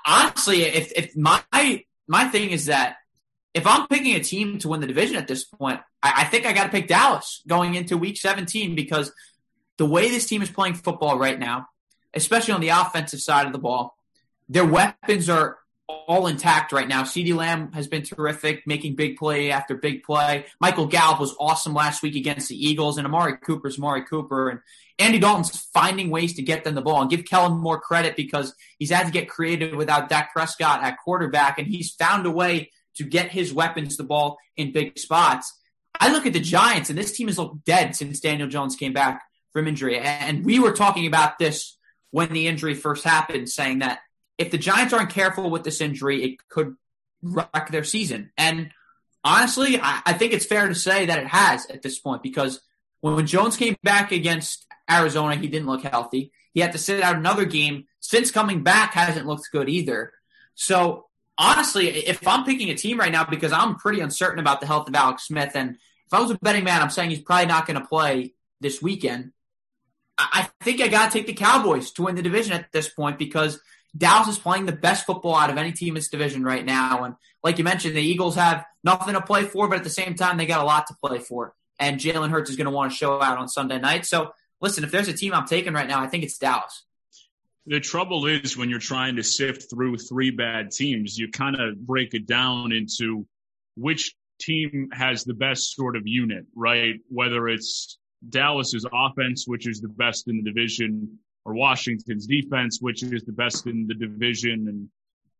Honestly, 0.04 0.62
if, 0.62 0.92
if 0.92 1.16
my 1.16 1.42
my 2.08 2.26
thing 2.26 2.50
is 2.50 2.66
that 2.66 2.96
if 3.54 3.66
I'm 3.66 3.86
picking 3.86 4.14
a 4.14 4.20
team 4.20 4.58
to 4.58 4.68
win 4.68 4.80
the 4.80 4.86
division 4.86 5.16
at 5.16 5.28
this 5.28 5.44
point, 5.44 5.80
I, 6.02 6.12
I 6.18 6.24
think 6.24 6.46
I 6.46 6.52
got 6.52 6.64
to 6.64 6.70
pick 6.70 6.88
Dallas 6.88 7.42
going 7.46 7.74
into 7.74 7.96
Week 7.96 8.16
17 8.16 8.74
because 8.74 9.12
the 9.76 9.86
way 9.86 10.08
this 10.08 10.26
team 10.26 10.42
is 10.42 10.50
playing 10.50 10.74
football 10.74 11.18
right 11.18 11.38
now, 11.38 11.68
especially 12.14 12.54
on 12.54 12.60
the 12.60 12.70
offensive 12.70 13.20
side 13.20 13.46
of 13.46 13.52
the 13.52 13.58
ball, 13.58 13.96
their 14.48 14.64
weapons 14.64 15.28
are 15.28 15.57
all 15.88 16.26
intact 16.26 16.72
right 16.72 16.86
now. 16.86 17.02
CeeDee 17.02 17.34
Lamb 17.34 17.72
has 17.72 17.86
been 17.86 18.02
terrific, 18.02 18.66
making 18.66 18.94
big 18.94 19.16
play 19.16 19.50
after 19.50 19.74
big 19.74 20.02
play. 20.02 20.44
Michael 20.60 20.86
Gallup 20.86 21.20
was 21.20 21.34
awesome 21.40 21.72
last 21.72 22.02
week 22.02 22.14
against 22.14 22.48
the 22.48 22.56
Eagles, 22.56 22.98
and 22.98 23.06
Amari 23.06 23.38
Cooper's 23.38 23.78
Amari 23.78 24.04
Cooper. 24.04 24.50
And 24.50 24.60
Andy 24.98 25.18
Dalton's 25.18 25.56
finding 25.72 26.10
ways 26.10 26.34
to 26.34 26.42
get 26.42 26.64
them 26.64 26.74
the 26.74 26.82
ball 26.82 27.00
and 27.00 27.10
give 27.10 27.24
Kellen 27.24 27.58
Moore 27.58 27.80
credit 27.80 28.16
because 28.16 28.54
he's 28.78 28.90
had 28.90 29.06
to 29.06 29.12
get 29.12 29.30
creative 29.30 29.74
without 29.76 30.08
Dak 30.08 30.32
Prescott 30.32 30.82
at 30.82 30.98
quarterback, 30.98 31.58
and 31.58 31.66
he's 31.66 31.94
found 31.94 32.26
a 32.26 32.30
way 32.30 32.70
to 32.96 33.04
get 33.04 33.30
his 33.30 33.52
weapons 33.52 33.96
the 33.96 34.04
ball 34.04 34.38
in 34.56 34.72
big 34.72 34.98
spots. 34.98 35.54
I 35.98 36.12
look 36.12 36.26
at 36.26 36.32
the 36.32 36.40
Giants, 36.40 36.90
and 36.90 36.98
this 36.98 37.12
team 37.12 37.28
has 37.28 37.38
looked 37.38 37.64
dead 37.64 37.96
since 37.96 38.20
Daniel 38.20 38.48
Jones 38.48 38.76
came 38.76 38.92
back 38.92 39.22
from 39.52 39.66
injury. 39.66 39.98
And 39.98 40.44
we 40.44 40.58
were 40.58 40.72
talking 40.72 41.06
about 41.06 41.38
this 41.38 41.76
when 42.10 42.32
the 42.32 42.46
injury 42.46 42.74
first 42.74 43.04
happened, 43.04 43.48
saying 43.48 43.80
that 43.80 44.00
if 44.38 44.50
the 44.50 44.58
Giants 44.58 44.94
aren't 44.94 45.10
careful 45.10 45.50
with 45.50 45.64
this 45.64 45.80
injury, 45.80 46.22
it 46.24 46.48
could 46.48 46.76
wreck 47.22 47.70
their 47.70 47.84
season. 47.84 48.30
And 48.38 48.70
honestly, 49.24 49.78
I, 49.80 50.00
I 50.06 50.12
think 50.14 50.32
it's 50.32 50.46
fair 50.46 50.68
to 50.68 50.74
say 50.74 51.06
that 51.06 51.18
it 51.18 51.26
has 51.26 51.66
at 51.66 51.82
this 51.82 51.98
point 51.98 52.22
because 52.22 52.60
when, 53.00 53.16
when 53.16 53.26
Jones 53.26 53.56
came 53.56 53.76
back 53.82 54.12
against 54.12 54.66
Arizona, 54.90 55.36
he 55.36 55.48
didn't 55.48 55.66
look 55.66 55.82
healthy. 55.82 56.32
He 56.54 56.60
had 56.60 56.72
to 56.72 56.78
sit 56.78 57.02
out 57.02 57.16
another 57.16 57.44
game. 57.44 57.84
Since 58.00 58.30
coming 58.30 58.62
back, 58.62 58.94
hasn't 58.94 59.26
looked 59.26 59.50
good 59.52 59.68
either. 59.68 60.12
So 60.54 61.06
honestly, 61.36 61.88
if 61.88 62.26
I'm 62.26 62.44
picking 62.44 62.70
a 62.70 62.74
team 62.74 62.98
right 62.98 63.12
now 63.12 63.24
because 63.24 63.52
I'm 63.52 63.76
pretty 63.76 64.00
uncertain 64.00 64.38
about 64.38 64.60
the 64.60 64.66
health 64.66 64.88
of 64.88 64.94
Alex 64.94 65.24
Smith, 65.26 65.52
and 65.54 65.76
if 66.06 66.14
I 66.14 66.20
was 66.20 66.30
a 66.30 66.38
betting 66.38 66.64
man, 66.64 66.80
I'm 66.80 66.90
saying 66.90 67.10
he's 67.10 67.20
probably 67.20 67.46
not 67.46 67.66
going 67.66 67.80
to 67.80 67.86
play 67.86 68.34
this 68.60 68.80
weekend. 68.80 69.32
I 70.16 70.48
think 70.62 70.80
I 70.80 70.88
got 70.88 71.12
to 71.12 71.18
take 71.18 71.28
the 71.28 71.32
Cowboys 71.32 71.92
to 71.92 72.02
win 72.02 72.16
the 72.16 72.22
division 72.22 72.52
at 72.52 72.72
this 72.72 72.88
point 72.88 73.18
because 73.18 73.60
Dallas 73.98 74.28
is 74.28 74.38
playing 74.38 74.66
the 74.66 74.72
best 74.72 75.04
football 75.04 75.34
out 75.34 75.50
of 75.50 75.58
any 75.58 75.72
team 75.72 75.88
in 75.88 75.94
this 75.96 76.08
division 76.08 76.44
right 76.44 76.64
now. 76.64 77.04
And 77.04 77.14
like 77.42 77.58
you 77.58 77.64
mentioned, 77.64 77.96
the 77.96 78.02
Eagles 78.02 78.36
have 78.36 78.64
nothing 78.84 79.14
to 79.14 79.20
play 79.20 79.42
for, 79.44 79.68
but 79.68 79.78
at 79.78 79.84
the 79.84 79.90
same 79.90 80.14
time, 80.14 80.36
they 80.36 80.46
got 80.46 80.62
a 80.62 80.64
lot 80.64 80.86
to 80.86 80.94
play 81.04 81.18
for. 81.18 81.54
And 81.78 81.98
Jalen 81.98 82.30
Hurts 82.30 82.50
is 82.50 82.56
going 82.56 82.66
to 82.66 82.70
want 82.70 82.92
to 82.92 82.96
show 82.96 83.20
out 83.20 83.38
on 83.38 83.48
Sunday 83.48 83.78
night. 83.78 84.06
So 84.06 84.32
listen, 84.60 84.84
if 84.84 84.90
there's 84.90 85.08
a 85.08 85.12
team 85.12 85.34
I'm 85.34 85.46
taking 85.46 85.72
right 85.72 85.88
now, 85.88 86.00
I 86.00 86.06
think 86.06 86.24
it's 86.24 86.38
Dallas. 86.38 86.84
the 87.66 87.80
trouble 87.80 88.26
is 88.26 88.56
when 88.56 88.70
you're 88.70 88.78
trying 88.78 89.16
to 89.16 89.22
sift 89.22 89.70
through 89.70 89.98
three 89.98 90.30
bad 90.30 90.70
teams, 90.70 91.18
you 91.18 91.30
kind 91.30 91.60
of 91.60 91.78
break 91.86 92.14
it 92.14 92.26
down 92.26 92.72
into 92.72 93.26
which 93.76 94.14
team 94.40 94.88
has 94.92 95.24
the 95.24 95.34
best 95.34 95.74
sort 95.74 95.96
of 95.96 96.06
unit, 96.06 96.46
right? 96.54 96.94
Whether 97.08 97.48
it's 97.48 97.98
Dallas's 98.28 98.86
offense, 98.92 99.46
which 99.46 99.68
is 99.68 99.80
the 99.80 99.88
best 99.88 100.28
in 100.28 100.38
the 100.38 100.42
division, 100.42 101.18
or 101.48 101.54
Washington's 101.54 102.26
defense, 102.26 102.78
which 102.80 103.02
is 103.02 103.24
the 103.24 103.32
best 103.32 103.66
in 103.66 103.86
the 103.86 103.94
division. 103.94 104.88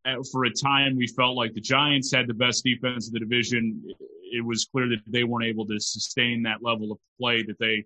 And 0.05 0.19
uh, 0.21 0.23
for 0.33 0.45
a 0.45 0.51
time, 0.51 0.97
we 0.97 1.07
felt 1.07 1.37
like 1.37 1.53
the 1.53 1.61
Giants 1.61 2.13
had 2.13 2.27
the 2.27 2.35
best 2.35 2.65
defense 2.65 3.09
in 3.09 3.13
the 3.13 3.21
division. 3.21 3.83
It 4.33 4.45
was 4.45 4.65
clear 4.65 4.89
that 4.89 5.03
they 5.07 5.25
weren't 5.25 5.45
able 5.45 5.67
to 5.67 5.79
sustain 5.79 6.43
that 6.45 6.63
level 6.63 6.93
of 6.93 6.99
play 7.21 7.43
that 7.43 7.59
they 7.59 7.85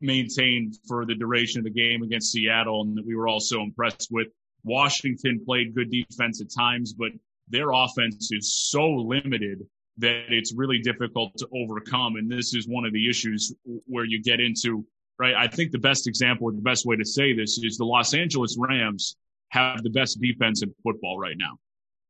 maintained 0.00 0.78
for 0.86 1.04
the 1.04 1.14
duration 1.14 1.58
of 1.58 1.64
the 1.64 1.70
game 1.70 2.02
against 2.02 2.32
Seattle 2.32 2.82
and 2.82 2.96
that 2.96 3.06
we 3.06 3.14
were 3.14 3.28
also 3.28 3.60
impressed 3.60 4.08
with. 4.10 4.28
Washington 4.64 5.42
played 5.44 5.74
good 5.74 5.90
defense 5.90 6.40
at 6.40 6.48
times, 6.50 6.92
but 6.92 7.10
their 7.48 7.70
offense 7.72 8.30
is 8.32 8.54
so 8.54 8.86
limited 8.88 9.66
that 9.98 10.26
it's 10.30 10.54
really 10.54 10.78
difficult 10.78 11.36
to 11.36 11.48
overcome. 11.52 12.16
And 12.16 12.30
this 12.30 12.54
is 12.54 12.66
one 12.66 12.84
of 12.84 12.92
the 12.92 13.08
issues 13.10 13.54
where 13.86 14.04
you 14.04 14.22
get 14.22 14.40
into, 14.40 14.86
right? 15.18 15.34
I 15.34 15.48
think 15.48 15.72
the 15.72 15.78
best 15.78 16.06
example 16.06 16.48
or 16.48 16.52
the 16.52 16.60
best 16.60 16.86
way 16.86 16.96
to 16.96 17.04
say 17.04 17.32
this 17.32 17.58
is 17.58 17.76
the 17.76 17.84
Los 17.84 18.14
Angeles 18.14 18.56
Rams 18.58 19.16
have 19.50 19.82
the 19.82 19.90
best 19.90 20.20
defense 20.20 20.62
in 20.62 20.72
football 20.82 21.18
right 21.18 21.36
now, 21.38 21.58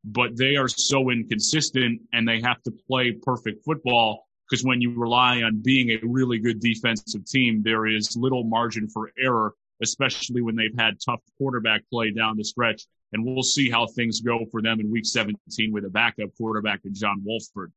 but 0.05 0.37
they 0.37 0.57
are 0.57 0.69
so 0.69 1.11
inconsistent 1.11 2.01
and 2.13 2.27
they 2.27 2.41
have 2.41 2.63
to 2.63 2.73
play 2.89 3.13
perfect 3.13 3.65
football 3.65 4.29
because 4.49 4.65
when 4.65 4.81
you 4.81 4.99
rely 4.99 5.43
on 5.43 5.61
being 5.63 5.91
a 5.91 5.99
really 6.03 6.39
good 6.39 6.61
defensive 6.61 7.25
team, 7.27 7.63
there 7.63 7.87
is 7.87 8.17
little 8.17 8.45
margin 8.45 8.89
for 8.89 9.11
error, 9.19 9.55
especially 9.83 10.41
when 10.41 10.57
they've 10.57 10.77
had 10.79 10.95
tough 11.05 11.21
quarterback 11.37 11.83
play 11.91 12.11
down 12.11 12.37
the 12.37 12.45
stretch. 12.45 12.87
And 13.13 13.25
we'll 13.25 13.43
see 13.43 13.71
how 13.71 13.87
things 13.87 14.21
go 14.21 14.47
for 14.51 14.63
them 14.63 14.81
in 14.81 14.91
week 14.91 15.07
17 15.07 15.73
with 15.73 15.85
a 15.85 15.91
backup 15.91 16.31
quarterback 16.37 16.81
in 16.85 16.95
John 16.95 17.23
Wolford. 17.25 17.73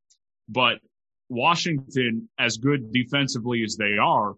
But 0.50 0.80
Washington, 1.30 2.30
as 2.38 2.58
good 2.58 2.92
defensively 2.92 3.64
as 3.64 3.78
they 3.78 3.98
are, 3.98 4.36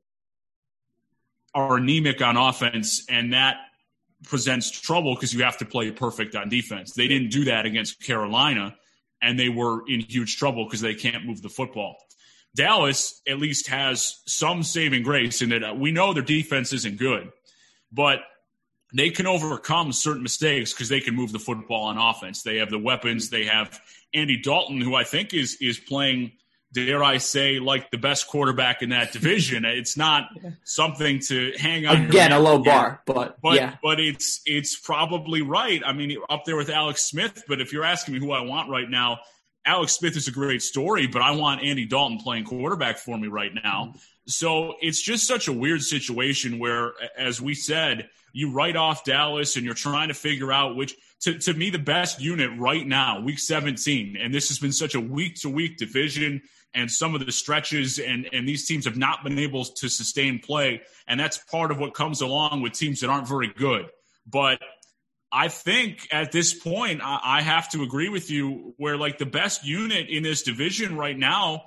are 1.54 1.78
anemic 1.78 2.22
on 2.22 2.38
offense, 2.38 3.06
and 3.10 3.34
that 3.34 3.58
presents 4.24 4.72
trouble 4.72 5.16
because 5.16 5.34
you 5.34 5.44
have 5.44 5.58
to 5.58 5.66
play 5.66 5.92
perfect 5.92 6.36
on 6.36 6.50
defense. 6.50 6.94
They 6.94 7.08
didn't 7.08 7.30
do 7.30 7.46
that 7.46 7.66
against 7.66 8.02
Carolina, 8.02 8.76
and 9.22 9.38
they 9.38 9.50
were 9.50 9.88
in 9.88 10.02
huge 10.02 10.38
trouble 10.38 10.66
because 10.66 10.82
they 10.82 10.96
can't 10.96 11.26
move 11.26 11.42
the 11.42 11.50
football. 11.50 11.98
Dallas 12.56 13.22
at 13.28 13.40
least 13.40 13.68
has 13.68 14.22
some 14.28 14.64
saving 14.64 15.04
grace 15.04 15.42
in 15.42 15.50
that 15.50 15.64
uh, 15.64 15.74
we 15.74 15.92
know 15.92 16.14
their 16.14 16.24
defense 16.24 16.72
isn't 16.72 17.00
good, 17.00 17.32
but 17.92 18.20
they 18.94 19.10
can 19.10 19.26
overcome 19.26 19.92
certain 19.92 20.22
mistakes 20.22 20.72
because 20.72 20.88
they 20.88 21.00
can 21.00 21.16
move 21.16 21.32
the 21.32 21.40
football 21.40 21.86
on 21.86 21.98
offense. 21.98 22.44
They 22.44 22.58
have 22.58 22.70
the 22.70 22.78
weapons. 22.78 23.30
They 23.30 23.46
have 23.46 23.80
Andy 24.14 24.40
Dalton, 24.40 24.80
who 24.80 24.94
I 24.94 25.04
think 25.04 25.34
is 25.34 25.58
is 25.60 25.80
playing, 25.80 26.34
dare 26.74 27.04
I 27.04 27.18
say, 27.18 27.60
like 27.60 27.92
the 27.92 27.98
best 27.98 28.28
quarterback 28.28 28.82
in 28.82 28.90
that 28.90 29.12
division. 29.12 29.66
It's 29.74 29.98
not 29.98 30.30
something 30.64 31.20
to 31.28 31.54
hang 31.58 31.86
on. 31.86 32.06
Again, 32.06 32.32
a 32.32 32.40
low 32.40 32.60
bar, 32.60 33.02
but 33.06 33.42
but 33.42 33.56
yeah. 33.56 33.76
but 33.82 34.00
it's 34.00 34.42
it's 34.46 34.80
probably 34.80 35.42
right. 35.42 35.82
I 35.86 35.94
mean, 35.94 36.18
up 36.30 36.46
there 36.46 36.56
with 36.56 36.70
Alex 36.70 37.04
Smith. 37.04 37.44
But 37.48 37.60
if 37.60 37.74
you're 37.74 37.84
asking 37.84 38.14
me 38.14 38.20
who 38.20 38.32
I 38.32 38.42
want 38.42 38.70
right 38.70 38.90
now, 38.90 39.20
Alex 39.66 39.94
Smith 39.94 40.16
is 40.16 40.28
a 40.28 40.32
great 40.32 40.62
story, 40.62 41.08
but 41.08 41.22
I 41.22 41.32
want 41.32 41.64
Andy 41.64 41.86
Dalton 41.86 42.20
playing 42.20 42.46
quarterback 42.46 42.98
for 42.98 43.18
me 43.18 43.28
right 43.28 43.52
now. 43.54 43.88
Mm-hmm. 43.90 43.98
So 44.28 44.76
it's 44.82 45.02
just 45.02 45.28
such 45.28 45.48
a 45.48 45.54
weird 45.54 45.82
situation 45.82 46.60
where, 46.60 46.94
as 47.18 47.42
we 47.42 47.54
said, 47.54 48.10
you 48.32 48.52
write 48.52 48.76
off 48.76 49.04
Dallas 49.04 49.56
and 49.56 49.66
you're 49.66 49.74
trying 49.74 50.08
to 50.08 50.14
figure 50.14 50.52
out 50.52 50.76
which, 50.76 50.96
to, 51.22 51.38
to 51.40 51.54
me, 51.54 51.70
the 51.70 51.80
best 51.80 52.22
unit 52.22 52.52
right 52.58 52.86
now, 52.86 53.22
week 53.22 53.40
17. 53.40 54.18
And 54.18 54.34
this 54.34 54.48
has 54.48 54.60
been 54.60 54.72
such 54.72 54.96
a 54.96 55.00
week 55.00 55.36
to 55.42 55.50
week 55.50 55.78
division 55.78 56.42
and 56.74 56.90
some 56.90 57.16
of 57.16 57.26
the 57.26 57.32
stretches 57.32 58.00
and, 58.00 58.28
and 58.34 58.48
these 58.48 58.68
teams 58.68 58.86
have 58.86 58.98
not 58.98 59.24
been 59.24 59.38
able 59.40 59.64
to 59.66 59.90
sustain 59.90 60.40
play. 60.40 60.82
And 61.08 61.20
that's 61.20 61.38
part 61.38 61.72
of 61.72 61.80
what 61.80 61.94
comes 61.94 62.22
along 62.22 62.62
with 62.62 62.74
teams 62.74 63.02
that 63.02 63.10
aren't 63.10 63.28
very 63.28 63.52
good. 63.56 63.86
But 64.26 64.60
I 65.32 65.48
think 65.48 66.08
at 66.12 66.32
this 66.32 66.54
point, 66.54 67.02
I, 67.04 67.20
I 67.24 67.42
have 67.42 67.70
to 67.72 67.84
agree 67.84 68.10
with 68.10 68.30
you 68.30 68.74
where 68.78 68.98
like 68.98 69.18
the 69.18 69.26
best 69.26 69.66
unit 69.66 70.10
in 70.10 70.24
this 70.24 70.44
division 70.44 70.96
right 70.98 71.18
now 71.18 71.64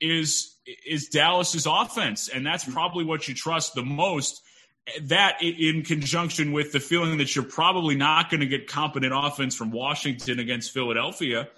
is 0.00 0.54
is 0.86 1.08
Dallas's 1.08 1.66
offense, 1.66 2.28
and 2.28 2.44
that's 2.44 2.64
probably 2.64 3.04
what 3.04 3.28
you 3.28 3.34
trust 3.34 3.74
the 3.74 3.82
most. 3.82 4.42
That 5.02 5.42
in 5.42 5.82
conjunction 5.82 6.52
with 6.52 6.72
the 6.72 6.78
feeling 6.78 7.18
that 7.18 7.34
you're 7.34 7.44
probably 7.44 7.96
not 7.96 8.30
going 8.30 8.40
to 8.40 8.46
get 8.46 8.68
competent 8.68 9.12
offense 9.16 9.56
from 9.56 9.72
Washington 9.72 10.38
against 10.38 10.72
Philadelphia, 10.72 11.48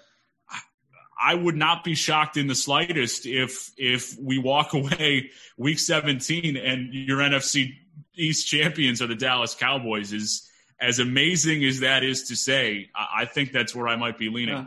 I 1.21 1.35
would 1.35 1.55
not 1.55 1.83
be 1.83 1.95
shocked 1.95 2.37
in 2.37 2.47
the 2.47 2.55
slightest 2.55 3.25
if 3.25 3.71
if 3.77 4.17
we 4.19 4.37
walk 4.37 4.73
away 4.73 5.31
week 5.57 5.79
17 5.79 6.55
and 6.57 6.93
your 6.93 7.19
NFC 7.19 7.75
East 8.15 8.47
champions 8.47 9.01
are 9.01 9.07
the 9.07 9.15
Dallas 9.15 9.55
Cowboys. 9.55 10.13
Is 10.13 10.49
as 10.79 10.99
amazing 10.99 11.63
as 11.65 11.81
that 11.81 12.03
is 12.03 12.29
to 12.29 12.35
say, 12.35 12.89
I, 12.95 13.25
think 13.25 13.51
that's 13.51 13.75
where 13.75 13.87
I 13.87 13.95
might 13.95 14.17
be 14.17 14.29
leaning. 14.29 14.55
Yeah. 14.55 14.65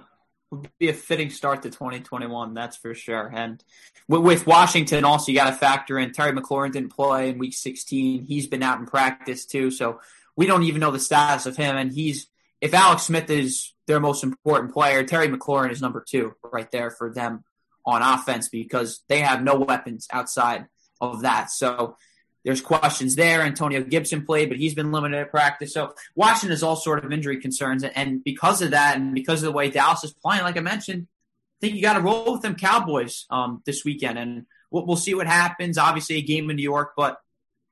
Would 0.50 0.68
be 0.78 0.90
a 0.90 0.92
fitting 0.92 1.30
start 1.30 1.62
to 1.62 1.70
2021, 1.70 2.52
that's 2.52 2.76
for 2.76 2.94
sure. 2.94 3.30
And 3.34 3.64
with, 4.08 4.20
with 4.20 4.46
Washington, 4.46 5.04
also 5.04 5.32
you 5.32 5.38
got 5.38 5.48
to 5.48 5.56
factor 5.56 5.98
in 5.98 6.12
Terry 6.12 6.32
McLaurin 6.32 6.72
didn't 6.72 6.94
play 6.94 7.30
in 7.30 7.38
Week 7.38 7.54
16. 7.54 8.26
He's 8.26 8.46
been 8.46 8.62
out 8.62 8.78
in 8.78 8.86
practice 8.86 9.46
too, 9.46 9.70
so 9.70 10.00
we 10.36 10.46
don't 10.46 10.64
even 10.64 10.80
know 10.80 10.90
the 10.90 11.00
status 11.00 11.46
of 11.46 11.56
him. 11.56 11.76
And 11.76 11.90
he's 11.90 12.26
if 12.62 12.72
Alex 12.72 13.02
Smith 13.02 13.28
is 13.28 13.74
their 13.88 13.98
most 13.98 14.22
important 14.22 14.72
player, 14.72 15.02
Terry 15.02 15.26
McLaurin 15.28 15.72
is 15.72 15.82
number 15.82 16.02
two 16.08 16.34
right 16.50 16.70
there 16.70 16.90
for 16.90 17.12
them 17.12 17.44
on 17.84 18.02
offense 18.02 18.48
because 18.48 19.02
they 19.08 19.18
have 19.18 19.42
no 19.42 19.56
weapons 19.56 20.06
outside 20.12 20.66
of 21.00 21.22
that. 21.22 21.50
So 21.50 21.96
there's 22.44 22.60
questions 22.60 23.16
there. 23.16 23.42
Antonio 23.42 23.82
Gibson 23.82 24.24
played, 24.24 24.48
but 24.48 24.58
he's 24.58 24.74
been 24.74 24.92
limited 24.92 25.18
at 25.18 25.32
practice. 25.32 25.74
So 25.74 25.92
Washington 26.14 26.50
has 26.50 26.62
all 26.62 26.76
sort 26.76 27.04
of 27.04 27.12
injury 27.12 27.40
concerns. 27.40 27.82
And 27.82 28.22
because 28.22 28.62
of 28.62 28.70
that, 28.70 28.96
and 28.96 29.12
because 29.12 29.42
of 29.42 29.46
the 29.46 29.56
way 29.56 29.68
Dallas 29.68 30.04
is 30.04 30.14
playing, 30.14 30.44
like 30.44 30.56
I 30.56 30.60
mentioned, 30.60 31.08
I 31.08 31.58
think 31.60 31.74
you 31.74 31.82
got 31.82 31.94
to 31.94 32.00
roll 32.00 32.32
with 32.32 32.42
them 32.42 32.54
Cowboys 32.54 33.26
um, 33.30 33.60
this 33.66 33.84
weekend. 33.84 34.20
And 34.20 34.46
we'll, 34.70 34.86
we'll, 34.86 34.96
see 34.96 35.14
what 35.14 35.26
happens. 35.26 35.78
Obviously, 35.78 36.16
a 36.16 36.22
game 36.22 36.48
in 36.48 36.56
New 36.56 36.62
York, 36.62 36.92
but 36.96 37.18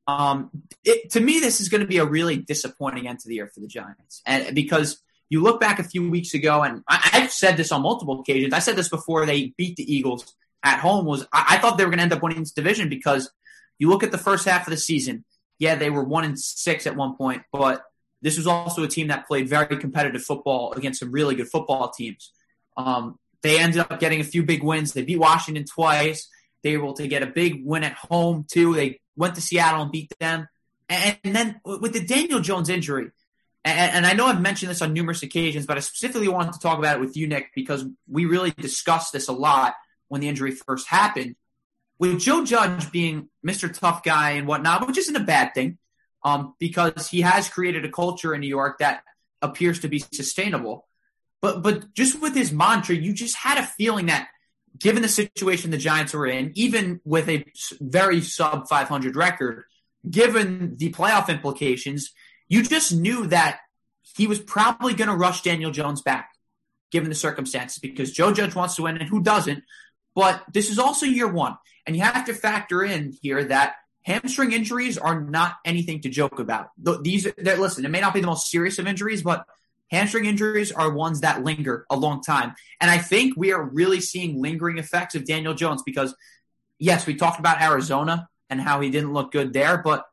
um, 0.06 0.50
it, 0.84 1.10
to 1.12 1.20
me, 1.20 1.40
this 1.40 1.60
is 1.60 1.68
going 1.68 1.82
to 1.82 1.86
be 1.86 1.98
a 1.98 2.04
really 2.04 2.36
disappointing 2.36 3.06
end 3.06 3.20
to 3.20 3.28
the 3.28 3.34
year 3.34 3.50
for 3.52 3.60
the 3.60 3.68
Giants. 3.68 4.22
And 4.26 4.54
because 4.54 5.00
you 5.28 5.42
look 5.42 5.60
back 5.60 5.78
a 5.78 5.84
few 5.84 6.10
weeks 6.10 6.34
ago, 6.34 6.62
and 6.62 6.82
I, 6.88 7.20
have 7.20 7.32
said 7.32 7.56
this 7.56 7.70
on 7.72 7.82
multiple 7.82 8.20
occasions. 8.20 8.52
I 8.52 8.58
said 8.58 8.76
this 8.76 8.88
before 8.88 9.24
they 9.24 9.54
beat 9.56 9.76
the 9.76 9.94
Eagles 9.94 10.34
at 10.62 10.80
home. 10.80 11.06
Was 11.06 11.26
I, 11.32 11.46
I 11.50 11.58
thought 11.58 11.78
they 11.78 11.84
were 11.84 11.90
going 11.90 11.98
to 11.98 12.04
end 12.04 12.12
up 12.12 12.22
winning 12.22 12.40
this 12.40 12.52
division 12.52 12.88
because 12.88 13.30
you 13.78 13.88
look 13.88 14.02
at 14.02 14.10
the 14.10 14.18
first 14.18 14.46
half 14.46 14.66
of 14.66 14.72
the 14.72 14.76
season. 14.76 15.24
Yeah, 15.58 15.76
they 15.76 15.90
were 15.90 16.02
one 16.02 16.24
and 16.24 16.38
six 16.38 16.86
at 16.86 16.96
one 16.96 17.16
point, 17.16 17.42
but 17.52 17.84
this 18.22 18.36
was 18.36 18.46
also 18.46 18.82
a 18.82 18.88
team 18.88 19.08
that 19.08 19.26
played 19.26 19.48
very 19.48 19.76
competitive 19.76 20.22
football 20.22 20.72
against 20.72 21.00
some 21.00 21.12
really 21.12 21.34
good 21.34 21.48
football 21.48 21.90
teams. 21.90 22.32
Um, 22.76 23.18
they 23.42 23.58
ended 23.58 23.80
up 23.80 24.00
getting 24.00 24.20
a 24.20 24.24
few 24.24 24.42
big 24.42 24.62
wins. 24.62 24.92
They 24.92 25.02
beat 25.02 25.18
Washington 25.18 25.64
twice. 25.64 26.28
They 26.62 26.76
were 26.76 26.84
able 26.84 26.94
to 26.94 27.08
get 27.08 27.22
a 27.22 27.26
big 27.26 27.62
win 27.64 27.84
at 27.84 27.94
home 27.94 28.46
too. 28.50 28.74
They 28.74 29.00
went 29.20 29.36
to 29.36 29.40
Seattle 29.40 29.82
and 29.82 29.92
beat 29.92 30.12
them. 30.18 30.48
And, 30.88 31.18
then 31.22 31.60
with 31.64 31.92
the 31.92 32.04
Daniel 32.04 32.40
Jones 32.40 32.68
injury, 32.68 33.10
and, 33.64 33.92
and, 33.92 34.06
I 34.06 34.14
know 34.14 34.26
I've 34.26 34.40
mentioned 34.40 34.70
this 34.70 34.82
on 34.82 34.92
numerous 34.92 35.22
occasions, 35.22 35.66
but 35.66 35.76
I 35.76 35.80
specifically 35.80 36.26
wanted 36.26 36.54
to 36.54 36.58
talk 36.58 36.78
about 36.78 36.96
it 36.96 37.00
with 37.00 37.16
you, 37.16 37.28
Nick, 37.28 37.50
because 37.54 37.84
we 38.08 38.24
really 38.24 38.50
discussed 38.50 39.12
this 39.12 39.28
a 39.28 39.32
lot 39.32 39.74
when 40.08 40.20
the 40.20 40.28
injury 40.28 40.50
first 40.50 40.88
happened 40.88 41.36
with 42.00 42.18
Joe 42.18 42.44
Judge 42.44 42.90
being 42.90 43.28
Mr. 43.46 43.72
Tough 43.72 44.02
Guy 44.02 44.30
and 44.30 44.48
whatnot, 44.48 44.86
which 44.86 44.96
isn't 44.96 45.14
a 45.14 45.20
bad 45.20 45.52
thing, 45.54 45.76
um, 46.24 46.54
because 46.58 47.08
he 47.08 47.20
has 47.20 47.48
created 47.48 47.84
a 47.84 47.90
culture 47.90 48.34
in 48.34 48.40
New 48.40 48.48
York 48.48 48.78
that 48.78 49.02
appears 49.42 49.80
to 49.80 49.88
be 49.88 49.98
sustainable. 49.98 50.88
But 51.42 51.62
but 51.62 51.92
just 51.94 52.20
with 52.20 52.34
his 52.34 52.52
mantra, 52.52 52.96
you 52.96 53.12
just 53.12 53.36
had 53.36 53.58
a 53.58 53.66
feeling 53.66 54.06
that 54.06 54.28
given 54.78 55.02
the 55.02 55.08
situation 55.08 55.70
the 55.70 55.78
Giants 55.78 56.14
were 56.14 56.26
in, 56.26 56.52
even 56.54 57.00
with 57.04 57.28
a 57.28 57.44
very 57.80 58.20
sub 58.20 58.68
500 58.68 59.16
record, 59.16 59.64
given 60.08 60.76
the 60.76 60.90
playoff 60.92 61.28
implications, 61.28 62.12
you 62.48 62.62
just 62.62 62.92
knew 62.94 63.26
that 63.26 63.60
he 64.16 64.26
was 64.26 64.40
probably 64.40 64.94
going 64.94 65.10
to 65.10 65.16
rush 65.16 65.42
Daniel 65.42 65.70
Jones 65.70 66.02
back, 66.02 66.30
given 66.90 67.08
the 67.08 67.14
circumstances, 67.14 67.78
because 67.78 68.12
Joe 68.12 68.32
Judge 68.32 68.54
wants 68.54 68.76
to 68.76 68.82
win, 68.82 68.96
and 68.96 69.08
who 69.08 69.22
doesn't? 69.22 69.62
But 70.14 70.42
this 70.52 70.70
is 70.70 70.78
also 70.78 71.06
year 71.06 71.28
one. 71.28 71.56
And 71.86 71.96
you 71.96 72.02
have 72.02 72.26
to 72.26 72.34
factor 72.34 72.82
in 72.82 73.14
here 73.22 73.44
that 73.44 73.74
hamstring 74.02 74.52
injuries 74.52 74.98
are 74.98 75.20
not 75.20 75.56
anything 75.64 76.00
to 76.02 76.08
joke 76.08 76.38
about. 76.38 76.68
These, 77.02 77.28
listen, 77.38 77.84
it 77.84 77.90
may 77.90 78.00
not 78.00 78.14
be 78.14 78.20
the 78.20 78.26
most 78.26 78.50
serious 78.50 78.78
of 78.78 78.86
injuries, 78.86 79.22
but 79.22 79.44
hamstring 79.90 80.24
injuries 80.24 80.72
are 80.72 80.92
ones 80.92 81.20
that 81.20 81.44
linger 81.44 81.86
a 81.90 81.96
long 81.96 82.22
time. 82.22 82.54
And 82.80 82.90
I 82.90 82.98
think 82.98 83.34
we 83.36 83.52
are 83.52 83.62
really 83.62 84.00
seeing 84.00 84.40
lingering 84.40 84.78
effects 84.78 85.14
of 85.14 85.26
Daniel 85.26 85.54
Jones 85.54 85.82
because, 85.82 86.14
yes, 86.78 87.06
we 87.06 87.14
talked 87.14 87.40
about 87.40 87.60
Arizona 87.60 88.28
and 88.48 88.60
how 88.60 88.80
he 88.80 88.90
didn't 88.90 89.12
look 89.12 89.32
good 89.32 89.52
there, 89.52 89.78
but 89.78 90.06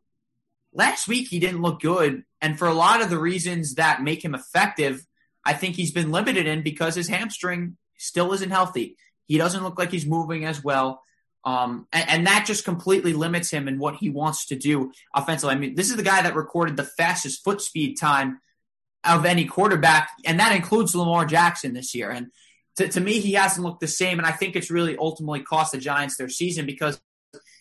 last 0.73 1.07
week 1.07 1.27
he 1.27 1.39
didn't 1.39 1.61
look 1.61 1.79
good. 1.81 2.23
And 2.41 2.57
for 2.57 2.67
a 2.67 2.73
lot 2.73 3.01
of 3.01 3.09
the 3.09 3.19
reasons 3.19 3.75
that 3.75 4.03
make 4.03 4.23
him 4.23 4.35
effective, 4.35 5.05
I 5.45 5.53
think 5.53 5.75
he's 5.75 5.91
been 5.91 6.11
limited 6.11 6.45
in 6.45 6.61
because 6.61 6.95
his 6.95 7.07
hamstring 7.07 7.77
still 7.97 8.33
isn't 8.33 8.51
healthy. 8.51 8.97
He 9.25 9.37
doesn't 9.37 9.63
look 9.63 9.77
like 9.77 9.91
he's 9.91 10.05
moving 10.05 10.45
as 10.45 10.63
well. 10.63 11.01
Um, 11.43 11.87
and, 11.93 12.09
and, 12.09 12.27
that 12.27 12.45
just 12.45 12.65
completely 12.65 13.13
limits 13.13 13.49
him 13.49 13.69
in 13.69 13.79
what 13.79 13.95
he 13.95 14.09
wants 14.09 14.47
to 14.47 14.55
do 14.57 14.91
offensively. 15.13 15.55
I 15.55 15.57
mean, 15.57 15.75
this 15.75 15.89
is 15.89 15.95
the 15.95 16.03
guy 16.03 16.21
that 16.21 16.35
recorded 16.35 16.75
the 16.75 16.83
fastest 16.83 17.41
foot 17.41 17.61
speed 17.61 17.97
time 17.97 18.41
of 19.07 19.25
any 19.25 19.45
quarterback, 19.45 20.09
and 20.25 20.39
that 20.39 20.55
includes 20.55 20.95
Lamar 20.95 21.25
Jackson 21.25 21.73
this 21.73 21.95
year. 21.95 22.09
And 22.09 22.27
to, 22.77 22.87
to 22.87 22.99
me, 22.99 23.19
he 23.19 23.33
hasn't 23.33 23.65
looked 23.65 23.81
the 23.81 23.87
same. 23.87 24.19
And 24.19 24.27
I 24.27 24.31
think 24.31 24.55
it's 24.55 24.71
really 24.71 24.97
ultimately 24.97 25.41
cost 25.41 25.71
the 25.71 25.79
Giants 25.79 26.17
their 26.17 26.29
season 26.29 26.65
because, 26.65 26.99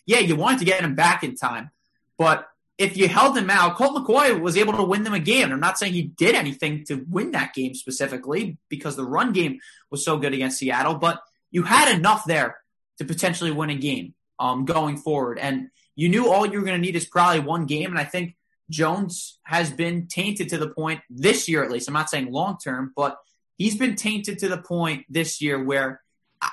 yeah, 0.05 0.19
you 0.19 0.35
wanted 0.35 0.59
to 0.59 0.65
get 0.65 0.81
him 0.81 0.95
back 0.95 1.23
in 1.23 1.35
time. 1.35 1.71
But 2.17 2.47
if 2.77 2.95
you 2.95 3.07
held 3.07 3.35
him 3.37 3.49
out, 3.49 3.75
Colt 3.75 3.95
McCoy 3.95 4.39
was 4.39 4.55
able 4.55 4.73
to 4.73 4.83
win 4.83 5.03
them 5.03 5.13
a 5.13 5.19
game. 5.19 5.51
I'm 5.51 5.59
not 5.59 5.79
saying 5.79 5.93
he 5.93 6.03
did 6.03 6.35
anything 6.35 6.85
to 6.85 7.03
win 7.09 7.31
that 7.31 7.53
game 7.53 7.73
specifically 7.73 8.57
because 8.69 8.95
the 8.95 9.05
run 9.05 9.33
game 9.33 9.59
was 9.89 10.05
so 10.05 10.17
good 10.17 10.33
against 10.33 10.59
Seattle, 10.59 10.95
but 10.95 11.21
you 11.49 11.63
had 11.63 11.95
enough 11.97 12.25
there 12.25 12.57
to 12.99 13.05
potentially 13.05 13.51
win 13.51 13.71
a 13.71 13.75
game 13.75 14.13
um, 14.39 14.65
going 14.65 14.97
forward. 14.97 15.39
And 15.39 15.69
you 15.95 16.09
knew 16.09 16.31
all 16.31 16.45
you 16.45 16.59
were 16.59 16.65
going 16.65 16.79
to 16.79 16.85
need 16.85 16.95
is 16.95 17.05
probably 17.05 17.39
one 17.39 17.65
game. 17.65 17.89
And 17.89 17.99
I 17.99 18.03
think 18.03 18.35
Jones 18.69 19.39
has 19.43 19.71
been 19.71 20.07
tainted 20.07 20.49
to 20.49 20.57
the 20.57 20.69
point 20.69 21.01
this 21.09 21.47
year, 21.47 21.63
at 21.63 21.71
least. 21.71 21.87
I'm 21.87 21.93
not 21.93 22.09
saying 22.09 22.31
long 22.31 22.57
term, 22.63 22.91
but 22.95 23.17
he's 23.57 23.77
been 23.77 23.95
tainted 23.95 24.39
to 24.39 24.49
the 24.49 24.57
point 24.57 25.05
this 25.09 25.41
year 25.41 25.63
where 25.63 26.01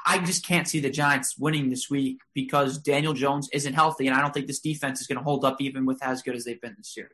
I 0.06 0.18
just 0.18 0.46
can't 0.46 0.66
see 0.66 0.80
the 0.80 0.90
Giants 0.90 1.36
winning 1.38 1.68
this 1.68 1.90
week 1.90 2.18
because 2.34 2.78
Daniel 2.78 3.12
Jones 3.12 3.48
isn't 3.52 3.74
healthy, 3.74 4.06
and 4.06 4.16
I 4.16 4.20
don't 4.20 4.32
think 4.32 4.46
this 4.46 4.60
defense 4.60 5.00
is 5.00 5.06
going 5.06 5.18
to 5.18 5.24
hold 5.24 5.44
up 5.44 5.60
even 5.60 5.84
with 5.84 6.02
as 6.02 6.22
good 6.22 6.34
as 6.34 6.44
they've 6.44 6.60
been 6.60 6.74
this 6.78 6.96
year. 6.96 7.10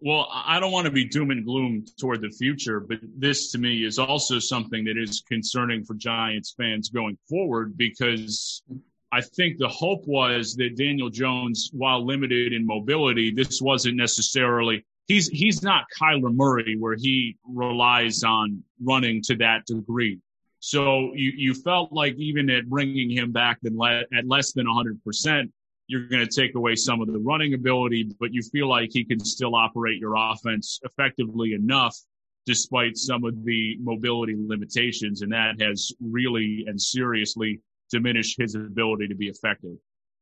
Well, 0.00 0.28
I 0.32 0.60
don't 0.60 0.70
want 0.70 0.84
to 0.84 0.92
be 0.92 1.04
doom 1.04 1.32
and 1.32 1.44
gloom 1.44 1.84
toward 1.98 2.20
the 2.20 2.30
future, 2.30 2.78
but 2.78 2.98
this 3.02 3.50
to 3.50 3.58
me 3.58 3.84
is 3.84 3.98
also 3.98 4.38
something 4.38 4.84
that 4.84 4.96
is 4.96 5.24
concerning 5.28 5.82
for 5.82 5.94
Giants 5.94 6.54
fans 6.56 6.88
going 6.88 7.18
forward 7.28 7.76
because 7.76 8.62
I 9.10 9.20
think 9.20 9.58
the 9.58 9.68
hope 9.68 10.06
was 10.06 10.54
that 10.56 10.76
Daniel 10.76 11.08
Jones, 11.08 11.70
while 11.72 12.04
limited 12.04 12.52
in 12.52 12.66
mobility, 12.66 13.30
this 13.30 13.62
wasn't 13.62 13.96
necessarily 13.96 14.84
he's 15.08 15.28
he's 15.28 15.62
not 15.62 15.84
Kyler 15.98 16.34
Murray 16.34 16.76
where 16.78 16.94
he 16.94 17.36
relies 17.44 18.22
on 18.22 18.62
running 18.82 19.22
to 19.22 19.36
that 19.36 19.66
degree. 19.66 20.20
So 20.60 21.12
you, 21.14 21.32
you 21.36 21.54
felt 21.54 21.92
like 21.92 22.14
even 22.16 22.50
at 22.50 22.68
bringing 22.68 23.10
him 23.10 23.32
back 23.32 23.58
le- 23.62 24.04
at 24.12 24.26
less 24.26 24.52
than 24.52 24.66
100%, 24.66 25.50
you're 25.86 26.08
going 26.08 26.26
to 26.26 26.40
take 26.40 26.54
away 26.54 26.74
some 26.74 27.00
of 27.00 27.06
the 27.06 27.18
running 27.18 27.54
ability, 27.54 28.10
but 28.20 28.34
you 28.34 28.42
feel 28.42 28.68
like 28.68 28.90
he 28.92 29.04
can 29.04 29.20
still 29.20 29.54
operate 29.54 29.98
your 29.98 30.14
offense 30.16 30.80
effectively 30.84 31.54
enough 31.54 31.96
despite 32.44 32.96
some 32.96 33.24
of 33.24 33.44
the 33.44 33.76
mobility 33.80 34.34
limitations. 34.36 35.22
And 35.22 35.32
that 35.32 35.60
has 35.60 35.92
really 36.00 36.64
and 36.66 36.80
seriously 36.80 37.60
diminished 37.90 38.38
his 38.38 38.54
ability 38.54 39.08
to 39.08 39.14
be 39.14 39.28
effective. 39.28 39.76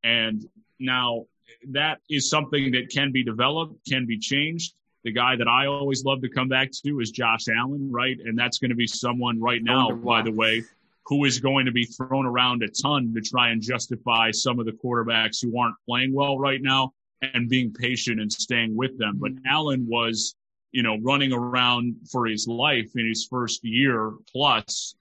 And 0.04 0.46
now 0.78 1.26
that 1.70 1.98
is 2.10 2.28
something 2.28 2.72
that 2.72 2.90
can 2.90 3.12
be 3.12 3.22
developed, 3.22 3.86
can 3.88 4.06
be 4.06 4.18
changed. 4.18 4.74
The 5.04 5.12
guy 5.12 5.36
that 5.36 5.46
I 5.48 5.66
always 5.66 6.04
love 6.04 6.20
to 6.22 6.28
come 6.28 6.48
back 6.48 6.70
to 6.84 7.00
is 7.00 7.10
Josh 7.10 7.48
Allen, 7.48 7.90
right? 7.92 8.18
And 8.24 8.36
that's 8.36 8.58
going 8.58 8.70
to 8.70 8.76
be 8.76 8.88
someone 8.88 9.40
right 9.40 9.62
now, 9.62 9.92
by 9.92 10.22
the 10.22 10.32
way, 10.32 10.64
who 11.06 11.24
is 11.24 11.38
going 11.38 11.66
to 11.66 11.72
be 11.72 11.84
thrown 11.84 12.26
around 12.26 12.62
a 12.62 12.68
ton 12.68 13.14
to 13.14 13.20
try 13.20 13.50
and 13.50 13.62
justify 13.62 14.32
some 14.32 14.58
of 14.58 14.66
the 14.66 14.72
quarterbacks 14.72 15.40
who 15.40 15.56
aren't 15.58 15.76
playing 15.88 16.12
well 16.12 16.38
right 16.38 16.60
now 16.60 16.92
and 17.22 17.48
being 17.48 17.72
patient 17.72 18.20
and 18.20 18.32
staying 18.32 18.74
with 18.76 18.98
them. 18.98 19.18
But 19.18 19.32
Allen 19.46 19.86
was, 19.88 20.34
you 20.72 20.82
know, 20.82 20.98
running 20.98 21.32
around 21.32 21.96
for 22.10 22.26
his 22.26 22.48
life 22.48 22.90
in 22.96 23.08
his 23.08 23.26
first 23.30 23.64
year 23.64 24.12
plus. 24.30 24.96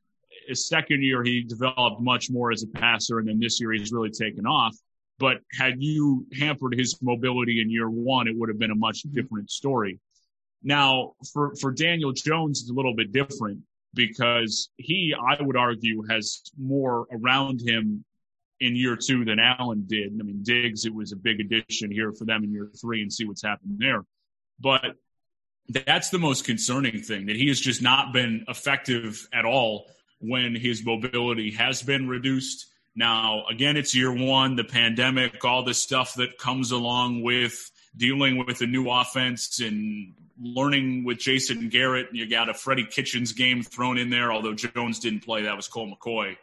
His 0.48 0.68
second 0.68 1.04
year, 1.04 1.24
he 1.24 1.44
developed 1.44 2.02
much 2.02 2.30
more 2.30 2.52
as 2.52 2.64
a 2.64 2.68
passer, 2.68 3.20
and 3.20 3.28
then 3.28 3.40
this 3.40 3.60
year 3.60 3.72
he's 3.72 3.92
really 3.92 4.12
taken 4.12 4.46
off. 4.46 4.76
But 5.18 5.38
had 5.52 5.82
you 5.82 6.26
hampered 6.38 6.76
his 6.78 7.02
mobility 7.02 7.62
in 7.62 7.70
year 7.70 7.90
one, 7.90 8.28
it 8.28 8.36
would 8.36 8.50
have 8.50 8.60
been 8.60 8.72
a 8.72 8.76
much 8.76 9.04
different 9.04 9.50
story. 9.50 10.00
Now, 10.64 11.14
for, 11.32 11.56
for 11.56 11.72
Daniel 11.72 12.12
Jones, 12.12 12.62
it's 12.62 12.70
a 12.70 12.74
little 12.74 12.96
bit 12.96 13.12
different 13.12 13.60
because 13.94 14.70
he, 14.78 15.16
I 15.18 15.42
would 15.42 15.56
argue, 15.56 16.04
has 16.10 16.42
more 16.60 17.08
around 17.12 17.62
him 17.62 18.04
in 18.60 18.76
year 18.76 18.98
two 18.98 19.26
than 19.26 19.40
Allen 19.40 19.86
did. 19.88 20.14
I 20.20 20.24
mean, 20.24 20.42
Diggs, 20.44 20.86
it 20.86 20.94
was 20.94 21.12
a 21.12 21.18
big 21.18 21.40
addition 21.40 21.92
here 21.92 22.12
for 22.12 22.26
them 22.26 22.44
in 22.44 22.52
year 22.52 22.70
three 22.80 23.02
and 23.02 23.12
see 23.12 23.26
what's 23.26 23.44
happened 23.44 23.78
there. 23.80 24.04
But 24.60 24.96
that's 25.70 26.10
the 26.10 26.20
most 26.20 26.46
concerning 26.46 27.02
thing 27.02 27.28
that 27.28 27.36
he 27.36 27.48
has 27.48 27.60
just 27.60 27.82
not 27.82 28.14
been 28.14 28.46
effective 28.48 29.28
at 29.34 29.46
all 29.46 29.88
when 30.20 30.56
his 30.56 30.86
mobility 30.86 31.52
has 31.52 31.84
been 31.84 32.08
reduced. 32.08 32.68
Now, 32.96 33.46
again, 33.50 33.76
it's 33.78 33.94
year 33.94 34.14
one, 34.14 34.56
the 34.56 34.64
pandemic, 34.64 35.44
all 35.44 35.64
the 35.64 35.74
stuff 35.74 36.16
that 36.16 36.38
comes 36.38 36.72
along 36.72 37.24
with 37.24 37.72
dealing 37.98 38.38
with 38.46 38.62
a 38.62 38.68
new 38.68 38.90
offense 38.90 39.60
and 39.60 40.14
learning 40.42 41.04
with 41.04 41.20
Jason 41.20 41.70
Garrett. 41.70 42.10
And 42.10 42.18
you 42.18 42.30
got 42.30 42.50
a 42.50 42.54
Freddie 42.54 42.86
Kitchens 42.86 43.34
game 43.34 43.64
thrown 43.64 43.98
in 43.98 44.10
there, 44.10 44.32
although 44.32 44.54
Jones 44.54 45.00
didn't 45.00 45.22
play. 45.22 45.44
That 45.44 45.56
was 45.56 45.68
Colt 45.68 45.90
McCoy. 45.90 46.38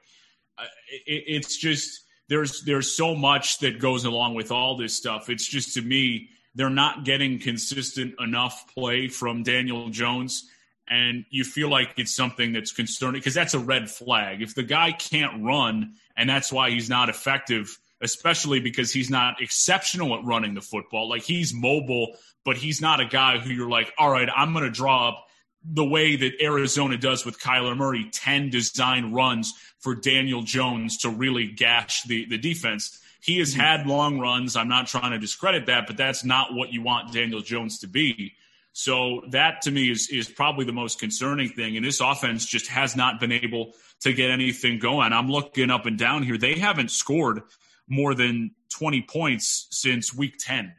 Uh, 0.58 0.64
it, 1.06 1.24
it's 1.26 1.56
just 1.56 2.00
there's 2.28 2.62
there's 2.64 2.94
so 2.94 3.14
much 3.14 3.58
that 3.61 3.78
goes 3.78 4.04
along 4.04 4.35
with 4.35 4.52
all 4.52 4.76
this 4.76 4.94
stuff. 4.94 5.30
It's 5.30 5.46
just 5.46 5.74
to 5.74 5.82
me 5.82 6.28
they're 6.54 6.70
not 6.70 7.04
getting 7.04 7.38
consistent 7.38 8.14
enough 8.20 8.72
play 8.74 9.08
from 9.08 9.42
Daniel 9.42 9.88
Jones 9.88 10.48
and 10.92 11.24
you 11.31 11.42
feel 11.42 11.70
like 11.70 11.94
it's 11.96 12.14
something 12.14 12.52
that's 12.52 12.70
concerning 12.70 13.18
because 13.18 13.33
that's 13.33 13.55
a 13.55 13.59
red 13.59 13.90
flag. 13.90 14.42
If 14.42 14.55
the 14.55 14.62
guy 14.62 14.92
can't 14.92 15.42
run 15.42 15.94
and 16.18 16.28
that's 16.28 16.52
why 16.52 16.68
he's 16.68 16.90
not 16.90 17.09
effective, 17.09 17.78
especially 18.02 18.61
because 18.61 18.92
he's 18.92 19.09
not 19.09 19.40
exceptional 19.40 20.14
at 20.14 20.22
running 20.22 20.52
the 20.52 20.61
football, 20.61 21.09
like 21.09 21.22
he's 21.22 21.55
mobile, 21.55 22.14
but 22.44 22.59
he's 22.59 22.83
not 22.83 23.00
a 23.00 23.07
guy 23.07 23.38
who 23.38 23.48
you're 23.48 23.70
like, 23.70 23.90
all 23.96 24.11
right, 24.11 24.28
I'm 24.37 24.52
going 24.52 24.66
to 24.66 24.70
draw 24.70 25.09
up 25.09 25.28
the 25.64 25.85
way 25.85 26.14
that 26.14 26.42
Arizona 26.42 26.98
does 26.98 27.24
with 27.24 27.40
Kyler 27.40 27.74
Murray 27.74 28.11
10 28.12 28.50
design 28.50 29.12
runs 29.12 29.55
for 29.78 29.94
Daniel 29.94 30.42
Jones 30.42 30.98
to 30.98 31.09
really 31.09 31.46
gash 31.46 32.02
the, 32.02 32.26
the 32.26 32.37
defense. 32.37 33.00
He 33.22 33.38
has 33.38 33.52
mm-hmm. 33.52 33.61
had 33.61 33.87
long 33.87 34.18
runs. 34.18 34.57
I'm 34.57 34.68
not 34.68 34.88
trying 34.88 35.12
to 35.12 35.18
discredit 35.18 35.64
that, 35.66 35.87
but 35.87 35.96
that's 35.96 36.22
not 36.22 36.52
what 36.52 36.70
you 36.70 36.83
want 36.83 37.14
Daniel 37.14 37.40
Jones 37.40 37.78
to 37.78 37.87
be. 37.87 38.35
So 38.72 39.22
that 39.30 39.62
to 39.62 39.70
me 39.70 39.90
is 39.90 40.08
is 40.08 40.28
probably 40.28 40.64
the 40.64 40.72
most 40.72 40.98
concerning 40.98 41.50
thing. 41.50 41.76
And 41.76 41.85
this 41.85 42.00
offense 42.00 42.46
just 42.46 42.68
has 42.68 42.96
not 42.96 43.20
been 43.20 43.32
able 43.32 43.74
to 44.00 44.12
get 44.12 44.30
anything 44.30 44.78
going. 44.78 45.12
I'm 45.12 45.30
looking 45.30 45.70
up 45.70 45.87
and 45.87 45.98
down 45.98 46.22
here. 46.22 46.38
They 46.38 46.58
haven't 46.58 46.90
scored 46.90 47.42
more 47.87 48.14
than 48.14 48.52
20 48.70 49.02
points 49.02 49.66
since 49.70 50.14
week 50.14 50.37
10. 50.38 50.72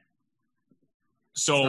So 1.35 1.65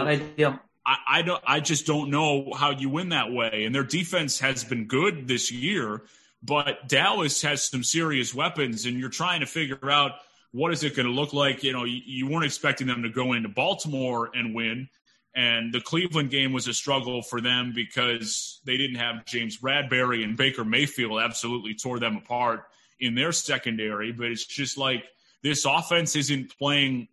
I, 0.87 0.96
I 1.08 1.22
don't 1.22 1.42
I 1.46 1.60
just 1.60 1.87
don't 1.87 2.10
know 2.10 2.52
how 2.56 2.70
you 2.70 2.88
win 2.88 3.10
that 3.10 3.30
way. 3.30 3.64
And 3.64 3.74
their 3.74 3.84
defense 3.84 4.40
has 4.40 4.64
been 4.64 4.87
good 4.87 5.28
this 5.28 5.50
year, 5.52 6.02
but 6.42 6.88
Dallas 6.88 7.42
has 7.42 7.64
some 7.64 7.82
serious 7.82 8.34
weapons, 8.34 8.87
and 8.87 8.98
you're 8.98 9.08
trying 9.10 9.40
to 9.40 9.46
figure 9.46 9.90
out 9.90 10.12
what 10.52 10.72
is 10.72 10.84
it 10.84 10.94
going 10.94 11.06
to 11.06 11.12
look 11.12 11.32
like. 11.32 11.62
You 11.62 11.72
know, 11.72 11.84
you, 11.84 12.00
you 12.04 12.26
weren't 12.28 12.44
expecting 12.44 12.87
them 12.87 13.02
to 13.02 13.08
go 13.08 13.32
into 13.32 13.48
Baltimore 13.48 14.30
and 14.34 14.54
win. 14.54 14.88
And 15.37 15.73
the 15.73 15.81
Cleveland 15.81 16.31
game 16.31 16.53
was 16.53 16.68
a 16.68 16.75
struggle 16.75 17.20
for 17.20 17.40
them 17.40 17.73
because 17.75 18.61
they 18.64 18.77
didn't 18.77 18.97
have 18.97 19.25
James 19.25 19.59
Bradberry 19.59 20.23
and 20.23 20.37
Baker 20.37 20.64
Mayfield 20.64 21.20
absolutely 21.20 21.75
tore 21.75 21.99
them 21.99 22.16
apart 22.16 22.64
in 23.01 23.16
their 23.16 23.33
secondary. 23.33 24.12
But 24.12 24.27
it's 24.27 24.47
just 24.47 24.79
like 24.79 25.05
this 25.42 25.64
offense 25.64 26.14
isn't 26.14 26.57
playing 26.57 27.09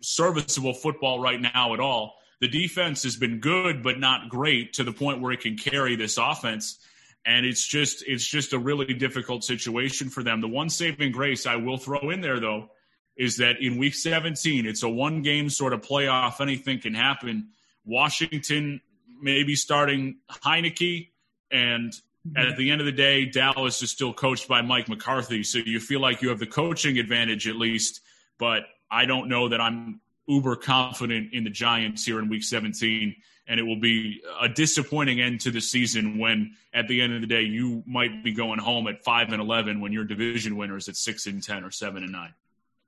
serviceable 0.00 0.74
football 0.74 1.20
right 1.20 1.40
now 1.40 1.72
at 1.72 1.80
all. 1.80 2.16
The 2.40 2.48
defense 2.48 3.04
has 3.04 3.16
been 3.16 3.38
good, 3.38 3.82
but 3.82 4.00
not 4.00 4.28
great 4.28 4.74
to 4.74 4.84
the 4.84 4.92
point 4.92 5.20
where 5.20 5.32
it 5.32 5.40
can 5.40 5.56
carry 5.56 5.94
this 5.94 6.18
offense. 6.18 6.78
And 7.24 7.46
it's 7.46 7.66
just 7.66 8.02
it's 8.06 8.26
just 8.26 8.52
a 8.52 8.58
really 8.58 8.92
difficult 8.92 9.44
situation 9.44 10.10
for 10.10 10.22
them. 10.24 10.40
The 10.40 10.48
one 10.48 10.68
saving 10.68 11.12
grace 11.12 11.46
I 11.46 11.56
will 11.56 11.78
throw 11.78 12.10
in 12.10 12.20
there 12.20 12.40
though 12.40 12.70
is 13.16 13.36
that 13.38 13.60
in 13.60 13.78
week 13.78 13.94
17, 13.94 14.66
it's 14.66 14.82
a 14.82 14.88
one 14.88 15.22
game 15.22 15.48
sort 15.48 15.72
of 15.72 15.80
playoff. 15.80 16.40
Anything 16.40 16.80
can 16.80 16.94
happen. 16.94 17.48
Washington 17.84 18.80
maybe 19.20 19.54
starting 19.54 20.16
Heinicke, 20.30 21.08
and 21.50 21.94
at 22.36 22.56
the 22.56 22.70
end 22.70 22.80
of 22.80 22.86
the 22.86 22.92
day, 22.92 23.26
Dallas 23.26 23.82
is 23.82 23.90
still 23.90 24.12
coached 24.12 24.48
by 24.48 24.62
Mike 24.62 24.88
McCarthy. 24.88 25.42
So 25.42 25.58
you 25.58 25.80
feel 25.80 26.00
like 26.00 26.22
you 26.22 26.30
have 26.30 26.38
the 26.38 26.46
coaching 26.46 26.98
advantage 26.98 27.46
at 27.46 27.56
least, 27.56 28.00
but 28.38 28.64
I 28.90 29.04
don't 29.04 29.28
know 29.28 29.48
that 29.48 29.60
I'm 29.60 30.00
uber 30.26 30.56
confident 30.56 31.32
in 31.32 31.44
the 31.44 31.50
Giants 31.50 32.04
here 32.04 32.18
in 32.18 32.28
week 32.28 32.42
17. 32.42 33.14
And 33.46 33.60
it 33.60 33.62
will 33.62 33.80
be 33.80 34.22
a 34.40 34.48
disappointing 34.48 35.20
end 35.20 35.42
to 35.42 35.50
the 35.50 35.60
season 35.60 36.18
when, 36.18 36.54
at 36.72 36.88
the 36.88 37.02
end 37.02 37.14
of 37.14 37.20
the 37.20 37.26
day, 37.26 37.42
you 37.42 37.82
might 37.86 38.24
be 38.24 38.32
going 38.32 38.58
home 38.58 38.86
at 38.86 39.04
five 39.04 39.32
and 39.32 39.40
eleven 39.40 39.82
when 39.82 39.92
your 39.92 40.04
division 40.04 40.56
winner 40.56 40.78
is 40.78 40.88
at 40.88 40.96
six 40.96 41.26
and 41.26 41.42
ten 41.42 41.62
or 41.62 41.70
seven 41.70 42.02
and 42.02 42.12
nine. 42.12 42.32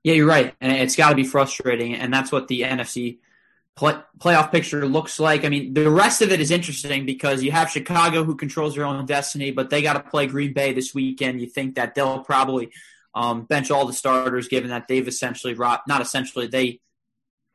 Yeah, 0.07 0.13
you're 0.13 0.25
right, 0.25 0.55
and 0.61 0.71
it's 0.71 0.95
got 0.95 1.09
to 1.09 1.15
be 1.15 1.25
frustrating, 1.25 1.93
and 1.93 2.13
that's 2.13 2.31
what 2.31 2.47
the 2.47 2.61
NFC 2.61 3.17
play, 3.75 3.95
playoff 4.17 4.53
picture 4.53 4.87
looks 4.87 5.19
like. 5.19 5.43
I 5.43 5.49
mean, 5.49 5.73
the 5.73 5.91
rest 5.91 6.21
of 6.21 6.31
it 6.31 6.39
is 6.39 6.49
interesting 6.49 7.05
because 7.05 7.43
you 7.43 7.51
have 7.51 7.69
Chicago 7.69 8.23
who 8.23 8.37
controls 8.37 8.75
their 8.75 8.85
own 8.85 9.05
destiny, 9.05 9.51
but 9.51 9.69
they 9.69 9.81
got 9.81 10.01
to 10.01 10.09
play 10.09 10.25
Green 10.25 10.53
Bay 10.53 10.71
this 10.71 10.95
weekend. 10.95 11.41
You 11.41 11.47
think 11.47 11.75
that 11.75 11.93
they'll 11.93 12.19
probably 12.19 12.71
um, 13.13 13.43
bench 13.43 13.69
all 13.69 13.85
the 13.85 13.91
starters, 13.91 14.47
given 14.47 14.69
that 14.69 14.87
they've 14.87 15.05
essentially 15.05 15.53
not 15.55 15.99
essentially 15.99 16.47
they 16.47 16.79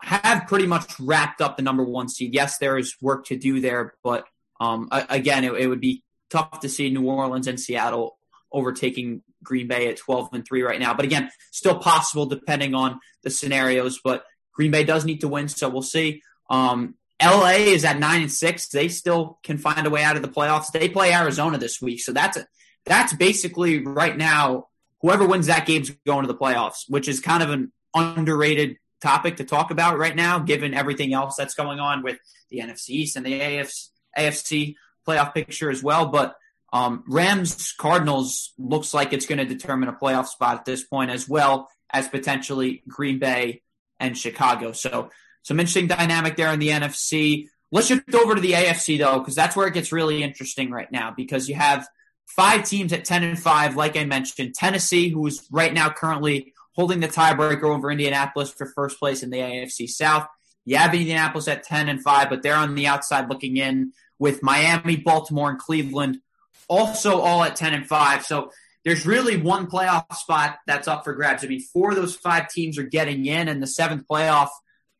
have 0.03 0.47
pretty 0.47 0.67
much 0.67 1.01
wrapped 1.01 1.41
up 1.41 1.57
the 1.57 1.63
number 1.63 1.85
one 1.85 2.11
seed. 2.11 2.35
Yes, 2.35 2.59
there 2.59 2.77
is 2.77 2.95
work 3.01 3.25
to 3.29 3.39
do 3.39 3.63
there, 3.63 3.95
but 4.05 4.27
um, 4.61 4.91
again, 4.91 5.45
it, 5.45 5.55
it 5.55 5.69
would 5.69 5.81
be 5.81 6.03
tough 6.29 6.61
to 6.61 6.69
see 6.69 6.91
New 6.91 7.09
Orleans 7.09 7.47
and 7.47 7.59
Seattle 7.59 8.19
overtaking 8.53 9.23
Green 9.43 9.69
Bay 9.69 9.89
at 9.89 9.97
12 9.97 10.31
and 10.33 10.47
3 10.47 10.63
right 10.63 10.81
now. 10.81 10.95
But 10.95 11.05
again, 11.05 11.31
still 11.51 11.79
possible 11.79 12.27
depending 12.27 12.75
on 12.75 13.01
the 13.23 13.31
scenarios. 13.31 14.01
But 14.03 14.25
Green 14.53 14.71
Bay 14.71 14.85
does 14.85 15.05
need 15.05 15.21
to 15.21 15.29
win, 15.29 15.49
so 15.49 15.69
we'll 15.69 15.83
see. 15.83 16.23
Um, 16.51 16.95
LA 17.23 17.51
is 17.51 17.85
at 17.85 17.99
9 17.99 18.23
and 18.23 18.33
6. 18.33 18.69
They 18.69 18.89
still 18.89 19.39
can 19.43 19.59
find 19.59 19.87
a 19.87 19.91
way 19.91 20.03
out 20.03 20.17
of 20.17 20.23
the 20.23 20.29
playoffs. 20.29 20.73
They 20.73 20.89
play 20.89 21.13
Arizona 21.13 21.59
this 21.59 21.81
week. 21.81 22.01
So 22.01 22.13
that's 22.13 22.37
a, 22.37 22.47
that's 22.85 23.13
basically 23.13 23.85
right 23.85 24.17
now 24.17 24.69
whoever 25.01 25.27
wins 25.27 25.47
that 25.47 25.67
game's 25.67 25.91
going 26.07 26.27
to 26.27 26.33
the 26.33 26.39
playoffs, 26.39 26.85
which 26.89 27.09
is 27.09 27.21
kind 27.21 27.43
of 27.43 27.51
an 27.51 27.73
underrated 27.95 28.77
topic 29.01 29.37
to 29.37 29.45
talk 29.45 29.71
about 29.71 29.99
right 29.99 30.15
now 30.15 30.39
given 30.39 30.75
everything 30.75 31.13
else 31.13 31.35
that's 31.37 31.55
going 31.55 31.81
on 31.81 32.03
with 32.03 32.19
the 32.51 32.59
NFC 32.59 32.91
East 32.91 33.17
and 33.17 33.27
the 33.27 33.41
AFC, 33.41 33.89
AFC 34.17 34.75
playoff 35.07 35.35
picture 35.35 35.71
as 35.71 35.83
well. 35.83 36.07
But 36.07 36.37
um, 36.73 37.05
Rams 37.07 37.75
Cardinals 37.79 38.55
looks 38.59 38.95
like 38.95 39.13
it's 39.13 39.27
going 39.27 39.39
to 39.39 39.45
determine 39.45 39.89
a 39.89 39.93
playoff 39.93 40.27
spot 40.27 40.59
at 40.59 40.65
this 40.65 40.83
point, 40.83 41.11
as 41.11 41.29
well 41.29 41.69
as 41.91 42.09
potentially 42.09 42.83
Green 42.89 43.19
Bay 43.19 43.63
and 44.01 44.17
Chicago. 44.17 44.73
So 44.73 45.11
some 45.43 45.61
interesting 45.61 45.87
dynamic 45.87 46.37
there 46.37 46.53
in 46.53 46.59
the 46.59 46.69
NFC. 46.69 47.49
Let's 47.71 47.89
shift 47.89 48.15
over 48.15 48.35
to 48.35 48.41
the 48.41 48.53
AFC 48.53 48.99
though, 48.99 49.19
because 49.19 49.35
that's 49.35 49.55
where 49.55 49.67
it 49.67 49.75
gets 49.75 49.93
really 49.93 50.23
interesting 50.23 50.71
right 50.71 50.91
now. 50.91 51.13
Because 51.15 51.49
you 51.49 51.55
have 51.57 51.87
five 52.27 52.65
teams 52.65 52.93
at 52.93 53.05
ten 53.05 53.23
and 53.23 53.39
five, 53.39 53.77
like 53.77 53.97
I 53.97 54.05
mentioned. 54.05 54.55
Tennessee, 54.55 55.11
who 55.11 55.27
is 55.27 55.47
right 55.51 55.73
now 55.73 55.91
currently 55.91 56.55
holding 56.75 57.01
the 57.01 57.09
tiebreaker 57.09 57.65
over 57.65 57.91
Indianapolis 57.91 58.51
for 58.51 58.67
first 58.67 58.99
place 58.99 59.23
in 59.23 59.29
the 59.29 59.39
AFC 59.39 59.89
South. 59.89 60.27
You 60.65 60.77
have 60.77 60.95
Indianapolis 60.95 61.49
at 61.49 61.65
ten 61.65 61.91
and 61.91 62.03
five, 62.03 62.31
but 62.31 62.43
they're 62.43 62.55
on 62.55 62.75
the 62.75 62.87
outside 62.87 63.29
looking 63.29 63.59
in 63.59 63.93
with 64.19 64.43
Miami, 64.43 64.97
Baltimore, 64.97 65.51
and 65.51 65.59
Cleveland 65.59 66.19
also 66.69 67.21
all 67.21 67.43
at 67.45 67.57
10 67.57 67.75
and 67.75 67.87
5. 67.87 68.25
So 68.25 68.51
there's 68.85 69.07
really 69.07 69.37
one 69.37 69.67
playoff 69.69 70.13
spot 70.15 70.59
that's 70.67 70.89
up 70.89 71.05
for 71.05 71.15
grabs. 71.15 71.45
I 71.45 71.49
mean, 71.49 71.61
four 71.61 71.91
of 71.91 71.97
those 71.97 72.17
five 72.17 72.49
teams 72.49 72.79
are 72.79 72.85
getting 72.85 73.27
in, 73.27 73.49
and 73.49 73.63
the 73.63 73.67
seventh 73.67 74.07
playoff 74.11 74.49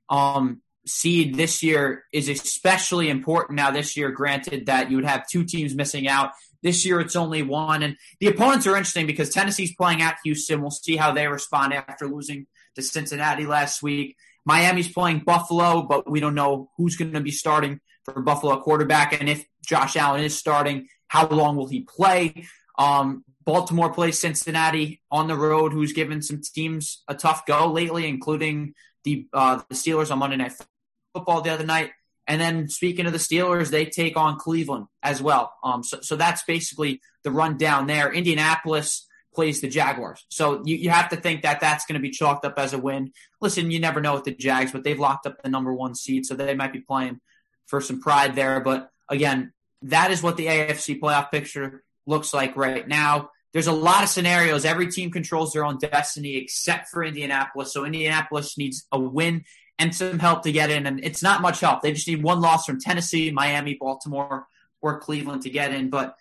um, 0.09 0.63
seed 0.87 1.35
this 1.35 1.63
year 1.63 2.05
is 2.13 2.29
especially 2.29 3.09
important 3.09 3.57
now 3.57 3.71
this 3.71 3.97
year, 3.97 4.11
granted 4.11 4.67
that 4.67 4.91
you 4.91 4.97
would 4.97 5.05
have 5.05 5.29
two 5.29 5.45
teams 5.45 5.75
missing 5.75 6.07
out. 6.09 6.33
This 6.63 6.87
year 6.87 7.01
it's 7.01 7.17
only 7.17 7.43
one. 7.43 7.83
And 7.83 7.97
the 8.21 8.29
opponents 8.29 8.67
are 8.67 8.77
interesting 8.77 9.07
because 9.07 9.31
Tennessee's 9.31 9.75
playing 9.75 10.01
at 10.03 10.19
Houston. 10.25 10.61
We'll 10.61 10.71
see 10.71 10.97
how 10.97 11.13
they 11.13 11.27
respond 11.27 11.75
after 11.75 12.07
losing 12.07 12.47
to 12.77 12.83
Cincinnati 12.83 13.47
last 13.47 13.83
week. 13.83 14.17
Miami's 14.45 14.91
playing 14.91 15.21
Buffalo, 15.21 15.83
but 15.83 16.11
we 16.11 16.21
don't 16.21 16.35
know 16.35 16.71
who's 16.77 16.97
going 16.97 17.13
to 17.13 17.21
be 17.21 17.31
starting 17.31 17.81
for 18.05 18.21
Buffalo 18.23 18.61
quarterback. 18.61 19.19
And 19.19 19.29
if 19.29 19.45
Josh 19.65 19.97
Allen 19.97 20.25
is 20.25 20.37
starting, 20.37 20.89
how 21.13 21.29
long 21.29 21.57
will 21.57 21.67
he 21.67 21.81
play? 21.83 22.47
Um, 22.79 23.23
Baltimore 23.45 23.93
plays 23.93 24.19
Cincinnati 24.19 25.03
on 25.11 25.27
the 25.27 25.37
road, 25.37 25.75
who's 25.75 25.93
given 25.93 26.23
some 26.23 26.41
teams 26.41 27.03
a 27.07 27.15
tough 27.15 27.45
go 27.45 27.71
lately, 27.71 28.09
including 28.09 28.73
the 29.05 29.27
uh, 29.35 29.61
the 29.69 29.75
Steelers 29.75 30.11
on 30.11 30.21
Monday 30.21 30.37
Night 30.37 30.55
Football 31.15 31.43
the 31.43 31.51
other 31.51 31.67
night. 31.67 31.91
And 32.27 32.41
then 32.41 32.67
speaking 32.71 33.05
of 33.05 33.13
the 33.13 33.19
Steelers, 33.19 33.69
they 33.69 33.85
take 33.85 34.17
on 34.17 34.39
Cleveland 34.39 34.87
as 35.03 35.21
well. 35.21 35.53
Um, 35.63 35.83
so, 35.83 36.01
so 36.01 36.17
that's 36.17 36.45
basically 36.45 37.03
the 37.25 37.31
rundown 37.31 37.87
there. 37.87 38.11
Indianapolis 38.11 39.07
plays 39.35 39.61
the 39.61 39.69
Jaguars. 39.69 40.25
So 40.31 40.63
you, 40.65 40.77
you 40.77 40.89
have 40.89 41.11
to 41.11 41.17
think 41.17 41.43
that 41.43 41.61
that's 41.61 41.85
going 41.85 42.01
to 42.01 42.09
be 42.09 42.11
chalked 42.11 42.47
up 42.47 42.59
as 42.59 42.73
a 42.73 42.79
win. 42.79 43.13
Listen, 43.43 43.71
you 43.71 43.81
never 43.81 44.01
know 44.01 44.15
with 44.15 44.25
the 44.25 44.35
Jags, 44.35 44.73
but 44.73 44.83
they've 44.83 44.99
locked 44.99 45.27
up 45.27 45.43
the 45.43 45.51
number 45.51 45.75
one 45.75 45.95
seed, 45.95 46.25
so 46.25 46.35
they 46.35 46.55
might 46.55 46.73
be 46.73 46.81
playing 46.81 47.21
for 47.67 47.83
some 47.83 48.01
pride 48.01 48.35
there. 48.35 48.61
But 48.61 48.89
again, 49.11 49.53
that 49.83 50.11
is 50.11 50.23
what 50.23 50.37
the 50.37 50.47
AFC 50.47 51.01
playoff 51.01 51.31
picture 51.31 51.83
looks 52.07 52.33
like 52.33 52.57
right 52.57 52.87
now. 52.87 53.31
There's 53.53 53.67
a 53.67 53.73
lot 53.73 54.03
of 54.03 54.09
scenarios. 54.09 54.65
Every 54.65 54.91
team 54.91 55.11
controls 55.11 55.53
their 55.53 55.65
own 55.65 55.79
destiny 55.79 56.37
except 56.37 56.89
for 56.89 57.05
Indianapolis. 57.05 57.73
So 57.73 57.85
Indianapolis 57.85 58.57
needs 58.57 58.87
a 58.91 58.99
win 58.99 59.45
and 59.79 59.95
some 59.95 60.19
help 60.19 60.43
to 60.45 60.53
get 60.53 60.71
in. 60.71 60.87
And 60.87 61.05
it's 61.05 61.23
not 61.23 61.43
much 61.43 61.61
help. 61.61 61.83
They 61.83 61.93
just 61.93 62.09
need 62.09 62.23
one 62.23 62.41
loss 62.41 62.65
from 62.65 62.81
Tennessee, 62.81 63.31
Miami, 63.31 63.77
Baltimore, 63.79 64.47
or 64.81 65.01
Cleveland 65.01 65.43
to 65.43 65.51
get 65.51 65.75
in. 65.75 65.91
But 65.91 66.17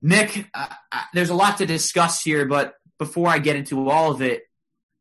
Nick, 0.00 0.46
uh, 0.54 0.68
there's 1.12 1.30
a 1.30 1.34
lot 1.34 1.58
to 1.58 1.66
discuss 1.66 2.22
here. 2.22 2.46
But 2.46 2.74
before 2.98 3.28
I 3.28 3.38
get 3.38 3.56
into 3.56 3.88
all 3.88 4.12
of 4.12 4.22
it, 4.22 4.42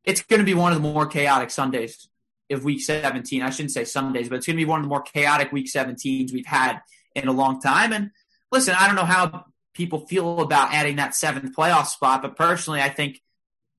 it's 0.03 0.21
going 0.21 0.39
to 0.39 0.45
be 0.45 0.55
one 0.55 0.71
of 0.73 0.81
the 0.81 0.87
more 0.89 1.05
chaotic 1.05 1.51
Sundays 1.51 2.09
of 2.49 2.63
Week 2.63 2.81
17. 2.81 3.43
I 3.43 3.49
shouldn't 3.51 3.71
say 3.71 3.83
Sundays, 3.83 4.29
but 4.29 4.35
it's 4.37 4.47
going 4.47 4.55
to 4.57 4.61
be 4.61 4.69
one 4.69 4.79
of 4.79 4.85
the 4.85 4.89
more 4.89 5.01
chaotic 5.01 5.51
Week 5.51 5.67
17s 5.67 6.33
we've 6.33 6.45
had 6.45 6.81
in 7.17 7.27
a 7.27 7.33
long 7.33 7.59
time. 7.59 7.93
And 7.93 8.11
listen, 8.51 8.75
I 8.77 8.87
don't 8.87 8.95
know 8.95 9.05
how 9.05 9.45
people 9.73 10.07
feel 10.07 10.41
about 10.41 10.73
adding 10.73 10.97
that 10.97 11.15
seventh 11.15 11.55
playoff 11.55 11.87
spot, 11.87 12.21
but 12.21 12.35
personally, 12.35 12.81
I 12.81 12.89
think 12.89 13.21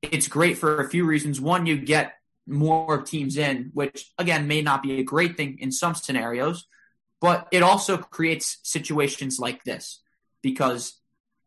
it's 0.02 0.28
great 0.28 0.58
for 0.58 0.80
a 0.80 0.88
few 0.88 1.04
reasons. 1.04 1.40
One, 1.40 1.66
you 1.66 1.76
get 1.76 2.14
more 2.46 3.02
teams 3.02 3.36
in, 3.36 3.70
which 3.74 4.10
again 4.18 4.46
may 4.46 4.62
not 4.62 4.82
be 4.82 5.00
a 5.00 5.04
great 5.04 5.36
thing 5.36 5.58
in 5.60 5.70
some 5.70 5.94
scenarios, 5.94 6.66
but 7.20 7.48
it 7.52 7.62
also 7.62 7.96
creates 7.98 8.58
situations 8.62 9.38
like 9.38 9.64
this 9.64 10.00
because 10.42 10.94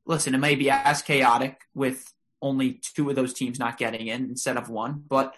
listen, 0.05 0.35
it 0.35 0.39
may 0.39 0.55
be 0.55 0.69
as 0.69 1.01
chaotic 1.01 1.61
with 1.73 2.11
only 2.41 2.81
two 2.95 3.09
of 3.09 3.15
those 3.15 3.33
teams 3.33 3.59
not 3.59 3.77
getting 3.77 4.07
in 4.07 4.25
instead 4.25 4.57
of 4.57 4.69
one, 4.69 5.03
but 5.07 5.35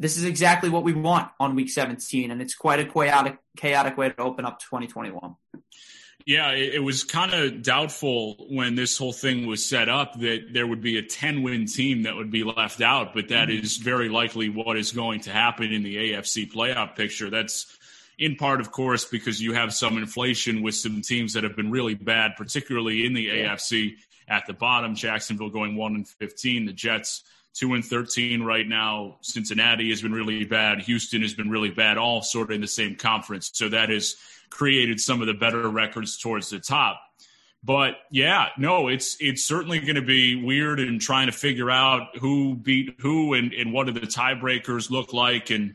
this 0.00 0.16
is 0.16 0.24
exactly 0.24 0.68
what 0.68 0.82
we 0.82 0.92
want 0.92 1.30
on 1.38 1.54
week 1.54 1.70
17 1.70 2.32
and 2.32 2.42
it's 2.42 2.54
quite 2.54 2.80
a 2.80 2.84
chaotic 2.84 3.38
chaotic 3.56 3.96
way 3.96 4.08
to 4.08 4.20
open 4.20 4.44
up 4.44 4.58
2021 4.58 5.36
yeah, 6.26 6.52
it, 6.52 6.82
was 6.82 7.02
kind 7.02 7.32
of 7.32 7.62
doubtful 7.62 8.46
when 8.50 8.74
this 8.74 8.96
whole 8.98 9.12
thing 9.12 9.46
was 9.46 9.66
set 9.66 9.88
up 9.88 10.18
that 10.20 10.52
there 10.52 10.66
would 10.66 10.82
be 10.82 10.98
a 10.98 11.02
10 11.02 11.42
win 11.42 11.66
team 11.66 12.02
that 12.02 12.14
would 12.14 12.30
be 12.30 12.44
left 12.44 12.80
out, 12.80 13.14
but 13.14 13.28
that 13.28 13.48
mm-hmm. 13.48 13.64
is 13.64 13.78
very 13.78 14.08
likely 14.08 14.48
what 14.48 14.76
is 14.76 14.92
going 14.92 15.20
to 15.22 15.32
happen 15.32 15.72
in 15.72 15.82
the 15.82 15.96
AFC 15.96 16.52
playoff 16.52 16.94
picture. 16.94 17.30
That's 17.30 17.66
in 18.18 18.36
part, 18.36 18.60
of 18.60 18.70
course, 18.70 19.06
because 19.06 19.40
you 19.40 19.54
have 19.54 19.72
some 19.72 19.96
inflation 19.96 20.62
with 20.62 20.74
some 20.74 21.00
teams 21.00 21.32
that 21.32 21.42
have 21.42 21.56
been 21.56 21.70
really 21.70 21.94
bad, 21.94 22.32
particularly 22.36 23.06
in 23.06 23.14
the 23.14 23.22
yeah. 23.22 23.54
AFC 23.54 23.94
at 24.28 24.46
the 24.46 24.52
bottom. 24.52 24.94
Jacksonville 24.94 25.50
going 25.50 25.74
1 25.74 25.94
and 25.94 26.06
15, 26.06 26.66
the 26.66 26.72
Jets 26.72 27.24
2 27.54 27.74
and 27.74 27.84
13 27.84 28.42
right 28.42 28.66
now. 28.66 29.18
Cincinnati 29.22 29.90
has 29.90 30.02
been 30.02 30.12
really 30.12 30.44
bad. 30.44 30.80
Houston 30.82 31.22
has 31.22 31.34
been 31.34 31.50
really 31.50 31.70
bad, 31.70 31.98
all 31.98 32.22
sort 32.22 32.50
of 32.50 32.54
in 32.54 32.60
the 32.60 32.68
same 32.68 32.96
conference. 32.96 33.50
So 33.52 33.68
that 33.68 33.90
has 33.90 34.16
created 34.50 35.00
some 35.00 35.20
of 35.20 35.26
the 35.26 35.34
better 35.34 35.68
records 35.68 36.18
towards 36.18 36.50
the 36.50 36.60
top. 36.60 37.00
But 37.62 37.96
yeah, 38.10 38.48
no, 38.56 38.88
it's 38.88 39.18
it's 39.20 39.44
certainly 39.44 39.80
going 39.80 39.96
to 39.96 40.02
be 40.02 40.42
weird 40.42 40.80
in 40.80 40.98
trying 40.98 41.26
to 41.26 41.32
figure 41.32 41.70
out 41.70 42.16
who 42.18 42.54
beat 42.54 42.96
who 43.00 43.34
and, 43.34 43.52
and 43.52 43.72
what 43.72 43.86
do 43.86 43.92
the 43.92 44.00
tiebreakers 44.00 44.90
look 44.90 45.12
like. 45.12 45.50
And 45.50 45.74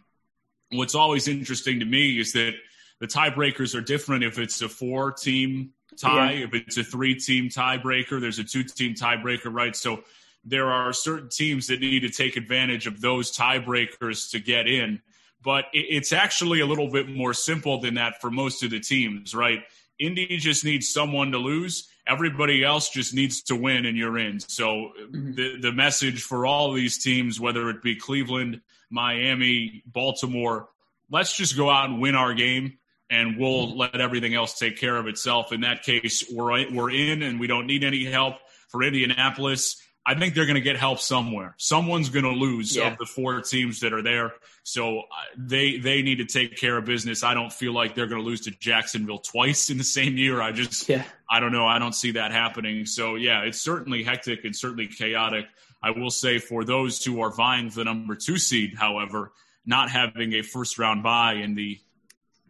what's 0.72 0.96
always 0.96 1.28
interesting 1.28 1.80
to 1.82 1.86
me 1.86 2.20
is 2.20 2.34
that 2.34 2.54
the 3.00 3.08
tiebreakers 3.08 3.76
are 3.76 3.82
different 3.82 4.24
if 4.24 4.40
it's 4.40 4.62
a 4.64 4.70
four 4.70 5.12
team 5.12 5.74
tie, 5.96 6.32
yeah. 6.32 6.46
if 6.46 6.56
it's 6.56 6.78
a 6.78 6.84
three 6.84 7.16
team 7.16 7.50
tiebreaker, 7.50 8.20
there's 8.20 8.40
a 8.40 8.44
two 8.44 8.64
team 8.64 8.96
tiebreaker, 8.96 9.54
right? 9.54 9.76
So 9.76 10.04
there 10.46 10.72
are 10.72 10.94
certain 10.94 11.30
teams 11.30 11.68
that 11.68 11.82
need 11.82 12.02
to 12.02 12.10
take 12.10 12.38
advantage 12.38 12.88
of 12.88 13.02
those 13.02 13.36
tiebreakers 13.36 14.32
to 14.32 14.40
get 14.40 14.68
in 14.68 15.02
but 15.46 15.66
it's 15.74 16.12
actually 16.12 16.60
a 16.60 16.66
little 16.66 16.90
bit 16.90 17.08
more 17.08 17.32
simple 17.32 17.80
than 17.80 17.94
that 17.94 18.20
for 18.20 18.32
most 18.32 18.64
of 18.64 18.72
the 18.72 18.80
teams, 18.80 19.36
right? 19.36 19.60
Indy 20.00 20.38
just 20.38 20.66
needs 20.66 20.90
someone 20.90 21.32
to 21.32 21.38
lose. 21.38 21.88
Everybody 22.08 22.64
else 22.64 22.90
just 22.90 23.14
needs 23.14 23.44
to 23.44 23.56
win, 23.56 23.86
and 23.86 23.96
you're 23.96 24.18
in. 24.18 24.40
So 24.40 24.92
mm-hmm. 25.00 25.34
the 25.34 25.58
the 25.62 25.72
message 25.72 26.24
for 26.24 26.48
all 26.48 26.74
these 26.74 26.98
teams, 26.98 27.40
whether 27.40 27.70
it 27.70 27.84
be 27.84 27.96
Cleveland, 27.96 28.62
Miami, 28.90 29.84
Baltimore, 29.86 30.68
let's 31.12 31.38
just 31.38 31.56
go 31.56 31.70
out 31.70 31.90
and 31.90 32.02
win 32.02 32.16
our 32.16 32.34
game, 32.34 32.80
and 33.12 33.38
we'll 33.38 33.68
mm-hmm. 33.68 33.78
let 33.78 34.02
everything 34.02 34.34
else 34.34 34.58
take 34.58 34.78
care 34.78 34.98
of 34.98 35.08
itself. 35.08 35.54
In 35.54 35.62
that 35.62 35.84
case, 35.84 36.26
we're 36.30 36.74
we're 36.74 36.92
in, 36.92 37.22
and 37.22 37.40
we 37.40 37.46
don't 37.46 37.68
need 37.68 37.84
any 37.84 38.04
help. 38.04 38.36
For 38.70 38.84
Indianapolis, 38.84 39.82
I 40.08 40.14
think 40.14 40.36
they're 40.36 40.46
going 40.46 40.56
to 40.56 40.62
get 40.62 40.78
help 40.78 41.00
somewhere. 41.00 41.56
Someone's 41.58 42.10
going 42.10 42.26
to 42.26 42.32
lose 42.32 42.76
Yeah. 42.76 42.92
of 42.92 42.98
the 43.00 43.06
four 43.08 43.42
teams 43.42 43.80
that 43.80 43.92
are 43.92 44.04
there. 44.04 44.34
So 44.64 45.00
uh, 45.00 45.04
they 45.38 45.78
they 45.78 46.02
need 46.04 46.18
to 46.20 46.26
take 46.26 46.58
care 46.58 46.78
of 46.78 46.86
business. 46.86 47.24
I 47.24 47.34
don't 47.34 47.52
feel 47.52 47.74
like 47.74 47.96
they're 47.96 48.08
going 48.08 48.22
to 48.22 48.26
lose 48.28 48.42
to 48.42 48.52
Jacksonville 48.52 49.18
twice 49.20 49.70
in 49.70 49.78
the 49.78 49.84
same 49.84 50.18
year. 50.18 50.42
I 50.42 50.52
just 50.52 50.88
Yeah. 50.88 51.04
I 51.30 51.40
don't 51.40 51.52
know. 51.52 51.66
I 51.66 51.80
don't 51.80 51.96
see 51.96 52.12
that 52.12 52.32
happening. 52.32 52.86
So 52.86 53.16
yeah, 53.16 53.42
it's 53.42 53.60
certainly 53.62 54.04
hectic 54.04 54.46
and 54.46 54.56
certainly 54.56 54.88
chaotic. 54.88 55.46
I 55.82 55.92
will 55.92 56.12
say 56.12 56.40
for 56.40 56.64
those 56.64 57.04
who 57.04 57.22
are 57.22 57.32
vying 57.32 57.70
for 57.70 57.78
the 57.80 57.86
number 57.86 58.16
two 58.16 58.38
seed, 58.38 58.76
however, 58.76 59.32
not 59.66 59.90
having 59.90 60.34
a 60.34 60.42
first 60.44 60.78
round 60.80 61.02
bye 61.04 61.34
in 61.34 61.56
the 61.56 61.80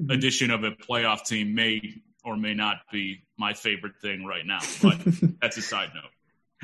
addition 0.10 0.52
of 0.52 0.64
a 0.66 0.72
playoff 0.72 1.26
team 1.26 1.56
may 1.56 1.82
or 2.24 2.36
may 2.36 2.54
not 2.54 2.78
be 2.92 3.24
my 3.38 3.54
favorite 3.54 3.94
thing 4.02 4.26
right 4.26 4.46
now. 4.46 4.60
But 4.82 5.00
that's 5.42 5.58
a 5.58 5.62
side 5.62 5.92
note. 5.94 6.12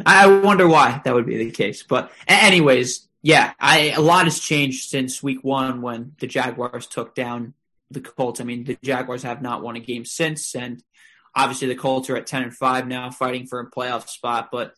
I 0.06 0.28
wonder 0.28 0.68
why 0.68 1.02
that 1.04 1.14
would 1.14 1.26
be 1.26 1.38
the 1.38 1.52
case. 1.52 1.84
But 1.84 2.12
anyways, 2.28 3.08
yeah, 3.22 3.54
I 3.60 3.92
a 3.92 4.02
lot 4.02 4.26
has 4.26 4.40
changed 4.40 4.90
since 4.90 5.22
week 5.22 5.44
one 5.44 5.82
when 5.82 6.14
the 6.20 6.28
Jaguars 6.28 6.88
took 6.88 7.16
down 7.16 7.54
the 7.90 8.02
Colts. 8.02 8.42
I 8.42 8.44
mean, 8.44 8.64
the 8.64 8.78
Jaguars 8.82 9.24
have 9.24 9.42
not 9.42 9.62
won 9.62 9.76
a 9.76 9.80
game 9.80 10.06
since, 10.06 10.56
and 10.56 10.84
obviously 11.36 11.68
the 11.68 11.76
Colts 11.76 12.10
are 12.10 12.18
at 12.18 12.28
ten 12.28 12.44
and 12.44 12.56
five 12.56 12.88
now, 12.88 13.12
fighting 13.12 13.48
for 13.48 13.60
a 13.60 13.70
playoff 13.70 14.08
spot. 14.08 14.50
But 14.52 14.74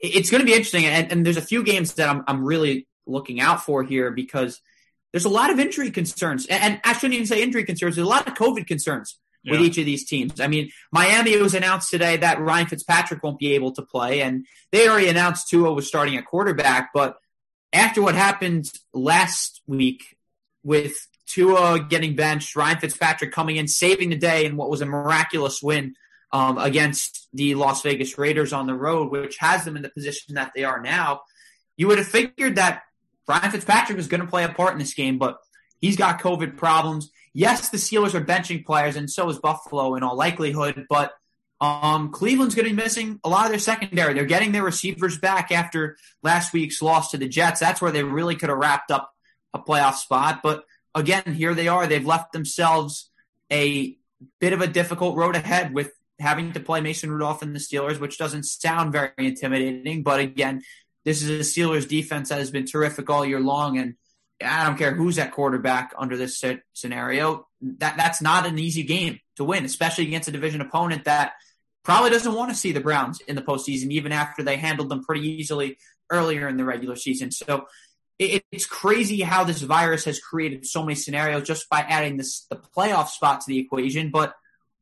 it's 0.00 0.30
going 0.30 0.40
to 0.40 0.46
be 0.46 0.52
interesting, 0.52 0.84
and, 0.84 1.10
and 1.10 1.24
there's 1.24 1.36
a 1.36 1.42
few 1.42 1.62
games 1.62 1.94
that 1.94 2.08
I'm 2.08 2.24
I'm 2.26 2.44
really 2.44 2.86
looking 3.06 3.40
out 3.40 3.62
for 3.62 3.82
here 3.82 4.10
because 4.10 4.60
there's 5.12 5.24
a 5.24 5.30
lot 5.30 5.50
of 5.50 5.58
injury 5.58 5.90
concerns, 5.90 6.46
and, 6.46 6.62
and 6.62 6.80
I 6.84 6.92
shouldn't 6.92 7.14
even 7.14 7.26
say 7.26 7.42
injury 7.42 7.64
concerns. 7.64 7.96
There's 7.96 8.06
a 8.06 8.10
lot 8.10 8.26
of 8.28 8.34
COVID 8.34 8.66
concerns 8.66 9.18
with 9.50 9.60
each 9.60 9.78
of 9.78 9.84
these 9.84 10.04
teams. 10.04 10.40
I 10.40 10.48
mean, 10.48 10.70
Miami 10.92 11.36
was 11.38 11.54
announced 11.54 11.90
today 11.90 12.16
that 12.18 12.40
Ryan 12.40 12.66
Fitzpatrick 12.66 13.22
won't 13.22 13.38
be 13.38 13.54
able 13.54 13.72
to 13.72 13.82
play, 13.82 14.22
and 14.22 14.46
they 14.72 14.88
already 14.88 15.08
announced 15.08 15.48
Tua 15.48 15.72
was 15.72 15.86
starting 15.86 16.16
at 16.16 16.26
quarterback. 16.26 16.90
But 16.92 17.16
after 17.72 18.02
what 18.02 18.14
happened 18.14 18.70
last 18.92 19.62
week 19.66 20.16
with 20.62 20.96
Tua 21.26 21.80
getting 21.80 22.16
benched, 22.16 22.56
Ryan 22.56 22.78
Fitzpatrick 22.78 23.32
coming 23.32 23.56
in, 23.56 23.68
saving 23.68 24.10
the 24.10 24.16
day 24.16 24.44
in 24.44 24.56
what 24.56 24.70
was 24.70 24.80
a 24.80 24.86
miraculous 24.86 25.62
win 25.62 25.94
um, 26.32 26.58
against 26.58 27.28
the 27.32 27.54
Las 27.54 27.82
Vegas 27.82 28.18
Raiders 28.18 28.52
on 28.52 28.66
the 28.66 28.74
road, 28.74 29.10
which 29.10 29.36
has 29.38 29.64
them 29.64 29.76
in 29.76 29.82
the 29.82 29.88
position 29.88 30.34
that 30.34 30.52
they 30.54 30.64
are 30.64 30.80
now, 30.80 31.22
you 31.76 31.86
would 31.86 31.98
have 31.98 32.08
figured 32.08 32.56
that 32.56 32.82
Ryan 33.28 33.50
Fitzpatrick 33.50 33.96
was 33.96 34.08
going 34.08 34.20
to 34.20 34.26
play 34.26 34.44
a 34.44 34.48
part 34.48 34.72
in 34.72 34.78
this 34.78 34.94
game, 34.94 35.18
but 35.18 35.38
he's 35.80 35.96
got 35.96 36.20
COVID 36.20 36.56
problems. 36.56 37.10
Yes, 37.38 37.68
the 37.68 37.76
Steelers 37.76 38.14
are 38.14 38.24
benching 38.24 38.64
players, 38.64 38.96
and 38.96 39.10
so 39.10 39.28
is 39.28 39.38
Buffalo 39.38 39.94
in 39.94 40.02
all 40.02 40.16
likelihood, 40.16 40.86
but 40.88 41.12
um, 41.60 42.10
Cleveland's 42.10 42.54
going 42.54 42.66
to 42.66 42.74
be 42.74 42.82
missing 42.82 43.20
a 43.24 43.28
lot 43.28 43.44
of 43.44 43.50
their 43.50 43.58
secondary. 43.58 44.14
They're 44.14 44.24
getting 44.24 44.52
their 44.52 44.62
receivers 44.62 45.18
back 45.18 45.52
after 45.52 45.98
last 46.22 46.54
week's 46.54 46.80
loss 46.80 47.10
to 47.10 47.18
the 47.18 47.28
Jets. 47.28 47.60
That's 47.60 47.82
where 47.82 47.92
they 47.92 48.02
really 48.02 48.36
could 48.36 48.48
have 48.48 48.56
wrapped 48.56 48.90
up 48.90 49.12
a 49.52 49.58
playoff 49.58 49.96
spot. 49.96 50.40
But 50.42 50.64
again, 50.94 51.24
here 51.34 51.52
they 51.52 51.68
are. 51.68 51.86
They've 51.86 52.06
left 52.06 52.32
themselves 52.32 53.10
a 53.52 53.98
bit 54.40 54.54
of 54.54 54.62
a 54.62 54.66
difficult 54.66 55.18
road 55.18 55.36
ahead 55.36 55.74
with 55.74 55.92
having 56.18 56.52
to 56.52 56.60
play 56.60 56.80
Mason 56.80 57.10
Rudolph 57.10 57.42
and 57.42 57.54
the 57.54 57.60
Steelers, 57.60 58.00
which 58.00 58.16
doesn't 58.16 58.44
sound 58.44 58.92
very 58.92 59.10
intimidating. 59.18 60.02
But 60.02 60.20
again, 60.20 60.62
this 61.04 61.22
is 61.22 61.28
a 61.28 61.60
Steelers 61.60 61.86
defense 61.86 62.30
that 62.30 62.38
has 62.38 62.50
been 62.50 62.64
terrific 62.64 63.10
all 63.10 63.26
year 63.26 63.40
long, 63.40 63.76
and 63.76 63.96
I 64.44 64.64
don't 64.64 64.76
care 64.76 64.94
who's 64.94 65.18
at 65.18 65.32
quarterback 65.32 65.94
under 65.96 66.16
this 66.16 66.42
scenario. 66.72 67.46
That 67.60 67.96
that's 67.96 68.20
not 68.20 68.46
an 68.46 68.58
easy 68.58 68.82
game 68.82 69.20
to 69.36 69.44
win, 69.44 69.64
especially 69.64 70.06
against 70.06 70.28
a 70.28 70.32
division 70.32 70.60
opponent 70.60 71.04
that 71.04 71.32
probably 71.84 72.10
doesn't 72.10 72.34
want 72.34 72.50
to 72.50 72.56
see 72.56 72.72
the 72.72 72.80
Browns 72.80 73.20
in 73.20 73.36
the 73.36 73.42
postseason, 73.42 73.90
even 73.90 74.12
after 74.12 74.42
they 74.42 74.56
handled 74.56 74.88
them 74.88 75.04
pretty 75.04 75.26
easily 75.28 75.78
earlier 76.10 76.48
in 76.48 76.56
the 76.56 76.64
regular 76.64 76.96
season. 76.96 77.30
So 77.30 77.66
it, 78.18 78.44
it's 78.50 78.66
crazy 78.66 79.20
how 79.20 79.44
this 79.44 79.62
virus 79.62 80.04
has 80.04 80.18
created 80.18 80.66
so 80.66 80.82
many 80.82 80.94
scenarios 80.94 81.46
just 81.46 81.68
by 81.68 81.80
adding 81.80 82.16
this 82.16 82.46
the 82.50 82.56
playoff 82.56 83.08
spot 83.08 83.40
to 83.40 83.46
the 83.48 83.58
equation, 83.58 84.10
but 84.10 84.34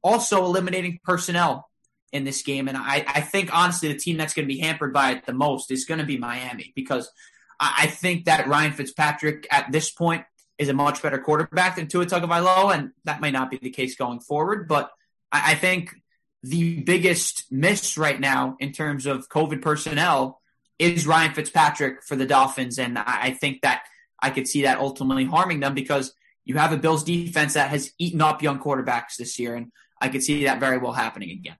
also 0.02 0.44
eliminating 0.44 0.98
personnel 1.04 1.68
in 2.12 2.24
this 2.24 2.42
game. 2.42 2.68
And 2.68 2.76
I, 2.76 3.04
I 3.06 3.20
think 3.20 3.54
honestly, 3.54 3.88
the 3.88 3.98
team 3.98 4.16
that's 4.16 4.34
going 4.34 4.48
to 4.48 4.54
be 4.54 4.60
hampered 4.60 4.92
by 4.92 5.12
it 5.12 5.26
the 5.26 5.32
most 5.32 5.70
is 5.70 5.84
going 5.84 5.98
to 5.98 6.06
be 6.06 6.16
Miami 6.16 6.72
because 6.76 7.10
I, 7.60 7.86
think 7.86 8.26
that 8.26 8.48
Ryan 8.48 8.72
Fitzpatrick 8.72 9.46
at 9.50 9.70
this 9.70 9.90
point 9.90 10.24
is 10.58 10.68
a 10.68 10.72
much 10.72 11.02
better 11.02 11.18
quarterback 11.18 11.76
than 11.76 11.88
Tua 11.88 12.06
Tagovailoa, 12.06 12.74
and 12.74 12.90
that 13.04 13.20
may 13.20 13.30
not 13.30 13.50
be 13.50 13.58
the 13.58 13.70
case 13.70 13.96
going 13.96 14.20
forward. 14.20 14.68
But 14.68 14.90
I, 15.32 15.54
think 15.54 15.94
the 16.42 16.80
biggest 16.82 17.44
miss 17.50 17.96
right 17.98 18.18
now 18.18 18.56
in 18.60 18.72
terms 18.72 19.06
of 19.06 19.28
COVID 19.28 19.62
personnel 19.62 20.40
is 20.78 21.06
Ryan 21.06 21.34
Fitzpatrick 21.34 22.02
for 22.04 22.16
the 22.16 22.26
Dolphins, 22.26 22.78
and 22.78 22.98
I 22.98 23.30
think 23.32 23.62
that 23.62 23.84
I 24.20 24.30
could 24.30 24.48
see 24.48 24.62
that 24.62 24.78
ultimately 24.78 25.24
harming 25.24 25.60
them 25.60 25.74
because 25.74 26.12
you 26.44 26.56
have 26.56 26.72
a 26.72 26.76
Bills 26.76 27.04
defense 27.04 27.54
that 27.54 27.70
has 27.70 27.92
eaten 27.98 28.20
up 28.20 28.42
young 28.42 28.58
quarterbacks 28.58 29.16
this 29.18 29.38
year, 29.38 29.54
and 29.54 29.72
I 30.00 30.08
could 30.08 30.22
see 30.22 30.44
that 30.44 30.60
very 30.60 30.78
well 30.78 30.92
happening 30.92 31.30
again. 31.30 31.56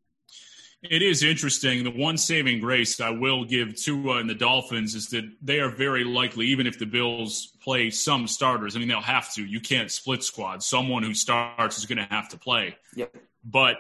It 0.90 1.02
is 1.02 1.22
interesting. 1.22 1.82
The 1.82 1.90
one 1.90 2.18
saving 2.18 2.60
grace 2.60 3.00
I 3.00 3.10
will 3.10 3.44
give 3.44 3.74
Tua 3.74 4.18
and 4.18 4.28
the 4.28 4.34
Dolphins 4.34 4.94
is 4.94 5.08
that 5.10 5.24
they 5.40 5.60
are 5.60 5.70
very 5.70 6.04
likely, 6.04 6.46
even 6.48 6.66
if 6.66 6.78
the 6.78 6.84
Bills 6.84 7.56
play 7.62 7.88
some 7.88 8.26
starters, 8.26 8.76
I 8.76 8.80
mean, 8.80 8.88
they'll 8.88 9.00
have 9.00 9.32
to. 9.34 9.44
You 9.44 9.60
can't 9.60 9.90
split 9.90 10.22
squad. 10.22 10.62
Someone 10.62 11.02
who 11.02 11.14
starts 11.14 11.78
is 11.78 11.86
going 11.86 11.98
to 11.98 12.14
have 12.14 12.28
to 12.30 12.38
play. 12.38 12.76
Yep. 12.94 13.16
But 13.44 13.78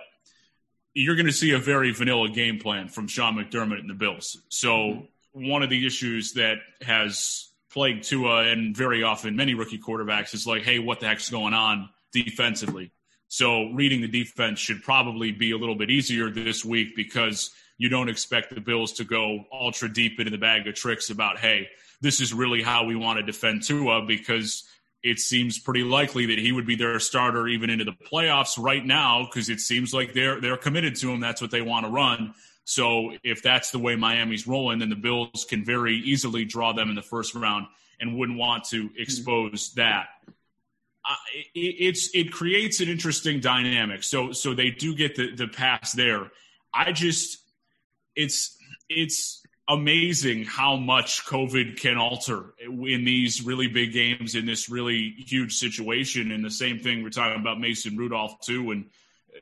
you're 0.94 1.16
going 1.16 1.26
to 1.26 1.32
see 1.32 1.50
a 1.50 1.58
very 1.58 1.92
vanilla 1.92 2.30
game 2.30 2.58
plan 2.58 2.88
from 2.88 3.06
Sean 3.06 3.34
McDermott 3.34 3.80
and 3.80 3.90
the 3.90 3.94
Bills. 3.94 4.38
So, 4.48 5.08
one 5.32 5.62
of 5.62 5.68
the 5.68 5.86
issues 5.86 6.34
that 6.34 6.58
has 6.80 7.50
plagued 7.70 8.04
Tua 8.04 8.44
and 8.44 8.74
very 8.74 9.02
often 9.02 9.34
many 9.36 9.54
rookie 9.54 9.78
quarterbacks 9.78 10.32
is 10.32 10.46
like, 10.46 10.62
hey, 10.62 10.78
what 10.78 11.00
the 11.00 11.06
heck's 11.06 11.28
going 11.28 11.52
on 11.52 11.90
defensively? 12.12 12.92
So 13.34 13.64
reading 13.70 14.00
the 14.00 14.06
defense 14.06 14.60
should 14.60 14.84
probably 14.84 15.32
be 15.32 15.50
a 15.50 15.56
little 15.56 15.74
bit 15.74 15.90
easier 15.90 16.30
this 16.30 16.64
week 16.64 16.94
because 16.94 17.50
you 17.78 17.88
don't 17.88 18.08
expect 18.08 18.54
the 18.54 18.60
Bills 18.60 18.92
to 18.92 19.04
go 19.04 19.46
ultra 19.52 19.92
deep 19.92 20.20
into 20.20 20.30
the 20.30 20.38
bag 20.38 20.68
of 20.68 20.76
tricks 20.76 21.10
about, 21.10 21.40
hey, 21.40 21.68
this 22.00 22.20
is 22.20 22.32
really 22.32 22.62
how 22.62 22.84
we 22.84 22.94
want 22.94 23.18
to 23.18 23.24
defend 23.24 23.64
Tua 23.64 24.02
because 24.02 24.62
it 25.02 25.18
seems 25.18 25.58
pretty 25.58 25.82
likely 25.82 26.26
that 26.26 26.38
he 26.38 26.52
would 26.52 26.64
be 26.64 26.76
their 26.76 27.00
starter 27.00 27.48
even 27.48 27.70
into 27.70 27.84
the 27.84 27.96
playoffs 28.08 28.56
right 28.56 28.86
now 28.86 29.24
because 29.24 29.48
it 29.48 29.58
seems 29.58 29.92
like 29.92 30.12
they're 30.12 30.40
they're 30.40 30.56
committed 30.56 30.94
to 30.94 31.10
him. 31.10 31.18
That's 31.18 31.42
what 31.42 31.50
they 31.50 31.60
want 31.60 31.86
to 31.86 31.90
run. 31.90 32.34
So 32.62 33.16
if 33.24 33.42
that's 33.42 33.72
the 33.72 33.80
way 33.80 33.96
Miami's 33.96 34.46
rolling, 34.46 34.78
then 34.78 34.90
the 34.90 34.94
Bills 34.94 35.44
can 35.44 35.64
very 35.64 35.96
easily 35.96 36.44
draw 36.44 36.72
them 36.72 36.88
in 36.88 36.94
the 36.94 37.02
first 37.02 37.34
round 37.34 37.66
and 37.98 38.16
wouldn't 38.16 38.38
want 38.38 38.62
to 38.66 38.82
hmm. 38.82 38.94
expose 38.96 39.72
that 39.74 40.06
it, 41.34 41.48
it's 41.54 42.14
it 42.14 42.32
creates 42.32 42.80
an 42.80 42.88
interesting 42.88 43.40
dynamic. 43.40 44.02
So 44.02 44.32
so 44.32 44.54
they 44.54 44.70
do 44.70 44.94
get 44.94 45.16
the 45.16 45.34
the 45.34 45.48
pass 45.48 45.92
there. 45.92 46.30
I 46.72 46.92
just 46.92 47.38
it's 48.16 48.56
it's 48.88 49.42
amazing 49.68 50.44
how 50.44 50.76
much 50.76 51.24
COVID 51.24 51.80
can 51.80 51.96
alter 51.96 52.54
in 52.60 53.04
these 53.04 53.42
really 53.42 53.68
big 53.68 53.92
games 53.92 54.34
in 54.34 54.44
this 54.44 54.68
really 54.68 55.14
huge 55.16 55.54
situation. 55.54 56.32
And 56.32 56.44
the 56.44 56.50
same 56.50 56.80
thing 56.80 57.02
we're 57.02 57.10
talking 57.10 57.40
about 57.40 57.58
Mason 57.60 57.96
Rudolph 57.96 58.40
too, 58.40 58.70
and 58.70 58.86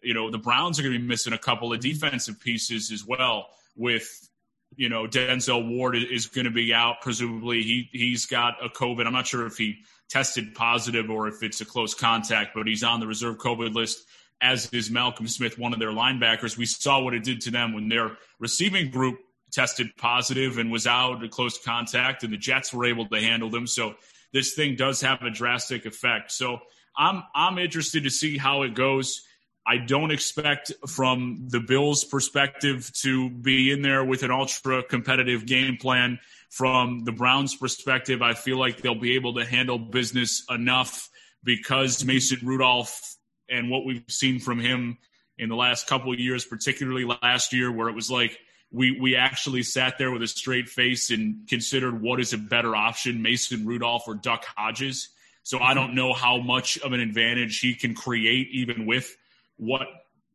you 0.03 0.14
know 0.14 0.31
the 0.31 0.38
Browns 0.38 0.79
are 0.79 0.83
going 0.83 0.94
to 0.94 1.01
be 1.01 1.07
missing 1.07 1.33
a 1.33 1.38
couple 1.38 1.72
of 1.72 1.81
defensive 1.81 2.40
pieces 2.40 2.90
as 2.92 3.05
well 3.05 3.48
with 3.77 4.29
you 4.77 4.88
know, 4.88 5.07
Denzel 5.07 5.68
Ward 5.68 5.96
is 5.96 6.27
going 6.27 6.46
to 6.46 6.51
be 6.51 6.72
out. 6.72 7.03
Presumably, 7.03 7.62
he 7.62 7.88
he's 7.92 8.27
got 8.27 8.64
a 8.64 8.68
COVID. 8.68 9.07
I'm 9.07 9.12
not 9.12 9.27
sure 9.27 9.46
if 9.46 9.57
he 9.57 9.85
tested 10.12 10.55
positive 10.55 11.11
or 11.11 11.27
if 11.27 11.42
it's 11.42 11.62
a 11.62 11.64
close 11.64 11.94
contact, 11.94 12.55
but 12.55 12.66
he's 12.66 12.85
on 12.85 13.01
the 13.01 13.07
reserve 13.07 13.38
COVID 13.38 13.75
list. 13.75 14.05
As 14.42 14.68
is 14.72 14.90
Malcolm 14.90 15.29
Smith, 15.29 15.57
one 15.57 15.72
of 15.72 15.79
their 15.79 15.92
linebackers. 15.92 16.59
We 16.59 16.66
saw 16.66 17.01
what 17.01 17.14
it 17.14 17.22
did 17.22 17.40
to 17.42 17.51
them 17.53 17.72
when 17.72 17.88
their 17.88 18.16
receiving 18.40 18.90
group 18.90 19.20
tested 19.53 19.96
positive 19.96 20.59
and 20.59 20.70
was 20.72 20.87
out 20.87 21.22
at 21.22 21.31
close 21.31 21.59
contact, 21.59 22.25
and 22.25 22.33
the 22.33 22.37
Jets 22.37 22.75
were 22.75 22.85
able 22.85 23.07
to 23.07 23.20
handle 23.20 23.51
them. 23.51 23.66
So 23.66 23.94
this 24.33 24.55
thing 24.55 24.75
does 24.75 25.01
have 25.03 25.22
a 25.22 25.31
drastic 25.31 25.87
effect. 25.87 26.33
So 26.33 26.59
I'm 26.96 27.22
I'm 27.35 27.59
interested 27.59 28.03
to 28.03 28.11
see 28.11 28.37
how 28.37 28.62
it 28.62 28.75
goes. 28.75 29.22
I 29.64 29.77
don't 29.77 30.11
expect 30.11 30.72
from 30.88 31.46
the 31.48 31.61
Bills' 31.61 32.03
perspective 32.05 32.90
to 33.03 33.31
be 33.31 33.70
in 33.70 33.83
there 33.83 34.05
with 34.05 34.25
an 34.25 34.33
ultra 34.33 34.83
competitive 34.83 35.46
game 35.46 35.77
plan. 35.77 36.18
From 36.52 37.04
the 37.04 37.12
Browns' 37.12 37.56
perspective, 37.56 38.20
I 38.20 38.34
feel 38.34 38.58
like 38.58 38.82
they'll 38.82 38.94
be 38.94 39.14
able 39.14 39.36
to 39.36 39.44
handle 39.46 39.78
business 39.78 40.44
enough 40.50 41.08
because 41.42 42.04
Mason 42.04 42.40
Rudolph 42.42 43.16
and 43.48 43.70
what 43.70 43.86
we've 43.86 44.04
seen 44.08 44.38
from 44.38 44.60
him 44.60 44.98
in 45.38 45.48
the 45.48 45.56
last 45.56 45.86
couple 45.86 46.12
of 46.12 46.20
years, 46.20 46.44
particularly 46.44 47.06
last 47.06 47.54
year, 47.54 47.72
where 47.72 47.88
it 47.88 47.94
was 47.94 48.10
like 48.10 48.38
we 48.70 48.98
we 49.00 49.16
actually 49.16 49.62
sat 49.62 49.96
there 49.96 50.10
with 50.10 50.22
a 50.22 50.26
straight 50.26 50.68
face 50.68 51.10
and 51.10 51.48
considered 51.48 52.02
what 52.02 52.20
is 52.20 52.34
a 52.34 52.38
better 52.38 52.76
option, 52.76 53.22
Mason 53.22 53.66
Rudolph 53.66 54.04
or 54.06 54.14
Duck 54.14 54.44
Hodges. 54.44 55.08
So 55.44 55.58
I 55.58 55.72
don't 55.72 55.94
know 55.94 56.12
how 56.12 56.36
much 56.36 56.76
of 56.80 56.92
an 56.92 57.00
advantage 57.00 57.60
he 57.60 57.74
can 57.74 57.94
create 57.94 58.48
even 58.52 58.84
with 58.84 59.16
what 59.56 59.88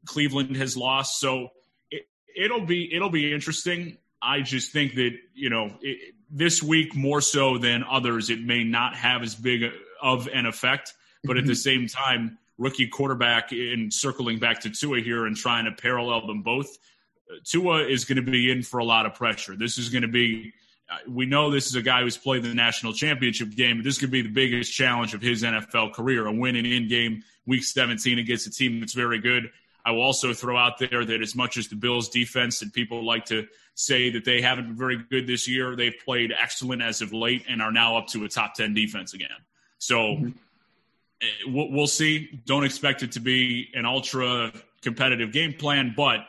Cleveland 0.07 0.55
has 0.55 0.75
lost. 0.75 1.19
So 1.19 1.49
it, 1.91 2.07
it'll 2.35 2.65
be 2.65 2.91
it'll 2.91 3.11
be 3.11 3.31
interesting. 3.31 3.99
I 4.21 4.41
just 4.41 4.71
think 4.71 4.95
that 4.95 5.11
you 5.33 5.49
know 5.49 5.77
it, 5.81 6.15
this 6.29 6.61
week 6.61 6.95
more 6.95 7.21
so 7.21 7.57
than 7.57 7.83
others, 7.83 8.29
it 8.29 8.41
may 8.41 8.63
not 8.63 8.95
have 8.95 9.21
as 9.21 9.35
big 9.35 9.71
of 10.01 10.27
an 10.27 10.45
effect. 10.45 10.93
But 11.23 11.37
at 11.37 11.45
the 11.45 11.53
mm-hmm. 11.53 11.57
same 11.57 11.87
time, 11.87 12.37
rookie 12.57 12.87
quarterback 12.87 13.51
in 13.51 13.89
circling 13.91 14.39
back 14.39 14.61
to 14.61 14.69
Tua 14.69 15.01
here 15.01 15.25
and 15.25 15.35
trying 15.35 15.65
to 15.65 15.71
parallel 15.71 16.25
them 16.27 16.41
both, 16.41 16.77
Tua 17.43 17.83
is 17.83 18.05
going 18.05 18.23
to 18.23 18.31
be 18.31 18.51
in 18.51 18.63
for 18.63 18.79
a 18.79 18.85
lot 18.85 19.05
of 19.05 19.13
pressure. 19.13 19.55
This 19.55 19.77
is 19.77 19.89
going 19.89 20.03
to 20.03 20.07
be. 20.07 20.53
We 21.05 21.25
know 21.25 21.51
this 21.51 21.67
is 21.67 21.75
a 21.75 21.81
guy 21.81 22.01
who's 22.01 22.17
played 22.17 22.43
the 22.43 22.53
national 22.53 22.93
championship 22.93 23.51
game. 23.51 23.83
This 23.83 23.97
could 23.97 24.11
be 24.11 24.21
the 24.21 24.29
biggest 24.29 24.71
challenge 24.73 25.13
of 25.13 25.21
his 25.21 25.43
NFL 25.43 25.93
career, 25.93 26.25
a 26.27 26.31
win 26.31 26.55
in 26.55 26.65
in-game 26.65 27.23
week 27.45 27.65
17 27.65 28.19
against 28.19 28.47
a 28.47 28.51
team 28.51 28.79
that's 28.79 28.93
very 28.93 29.19
good. 29.19 29.51
I 29.87 29.91
will 29.91 30.01
also 30.01 30.33
throw 30.33 30.57
out 30.57 30.79
there 30.79 31.05
that 31.05 31.21
as 31.21 31.33
much 31.33 31.55
as 31.55 31.69
the 31.69 31.77
Bills 31.77 32.09
defense 32.09 32.61
and 32.61 32.73
people 32.73 33.05
like 33.05 33.23
to 33.27 33.47
say 33.73 34.09
that 34.09 34.25
they 34.25 34.41
haven't 34.41 34.65
been 34.65 34.75
very 34.75 34.97
good 35.09 35.27
this 35.27 35.47
year, 35.47 35.77
they've 35.77 35.95
played 36.03 36.33
excellent 36.37 36.81
as 36.81 37.01
of 37.01 37.13
late 37.13 37.45
and 37.47 37.61
are 37.61 37.71
now 37.71 37.97
up 37.97 38.07
to 38.07 38.25
a 38.25 38.27
top 38.27 38.53
10 38.53 38.73
defense 38.73 39.13
again. 39.13 39.29
So 39.77 39.97
mm-hmm. 39.97 40.29
Eh, 41.21 41.25
we'll 41.47 41.87
see. 41.87 42.41
Don't 42.45 42.63
expect 42.63 43.01
it 43.01 43.13
to 43.13 43.19
be 43.19 43.69
an 43.73 43.85
ultra 43.85 44.51
competitive 44.81 45.31
game 45.31 45.53
plan, 45.53 45.93
but 45.95 46.19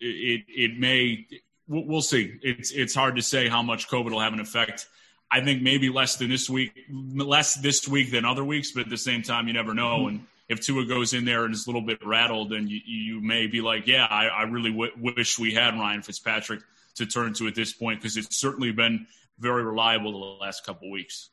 it, 0.00 0.44
it 0.48 0.78
may, 0.78 1.26
we'll 1.68 2.02
see. 2.02 2.38
It's, 2.42 2.72
it's 2.72 2.94
hard 2.94 3.16
to 3.16 3.22
say 3.22 3.48
how 3.48 3.62
much 3.62 3.88
COVID 3.88 4.10
will 4.10 4.20
have 4.20 4.32
an 4.32 4.40
effect. 4.40 4.88
I 5.30 5.40
think 5.40 5.62
maybe 5.62 5.88
less 5.88 6.16
than 6.16 6.28
this 6.28 6.50
week, 6.50 6.72
less 6.90 7.54
this 7.54 7.88
week 7.88 8.10
than 8.10 8.24
other 8.24 8.44
weeks, 8.44 8.72
but 8.72 8.82
at 8.82 8.90
the 8.90 8.98
same 8.98 9.22
time, 9.22 9.48
you 9.48 9.54
never 9.54 9.72
know. 9.72 10.00
Mm-hmm. 10.00 10.08
And 10.08 10.26
if 10.48 10.60
Tua 10.60 10.84
goes 10.84 11.12
in 11.12 11.24
there 11.24 11.44
and 11.44 11.54
is 11.54 11.66
a 11.66 11.70
little 11.70 11.82
bit 11.82 12.04
rattled, 12.04 12.50
then 12.50 12.68
you, 12.68 12.80
you 12.84 13.20
may 13.20 13.46
be 13.46 13.60
like, 13.60 13.86
yeah, 13.86 14.06
I, 14.08 14.26
I 14.26 14.42
really 14.42 14.70
w- 14.70 14.92
wish 14.96 15.38
we 15.38 15.52
had 15.52 15.74
Ryan 15.74 16.02
Fitzpatrick 16.02 16.60
to 16.96 17.06
turn 17.06 17.34
to 17.34 17.46
at 17.46 17.54
this 17.54 17.72
point 17.72 18.00
because 18.00 18.16
it's 18.16 18.36
certainly 18.36 18.72
been 18.72 19.06
very 19.38 19.64
reliable 19.64 20.12
the 20.12 20.44
last 20.44 20.64
couple 20.64 20.90
weeks. 20.90 21.30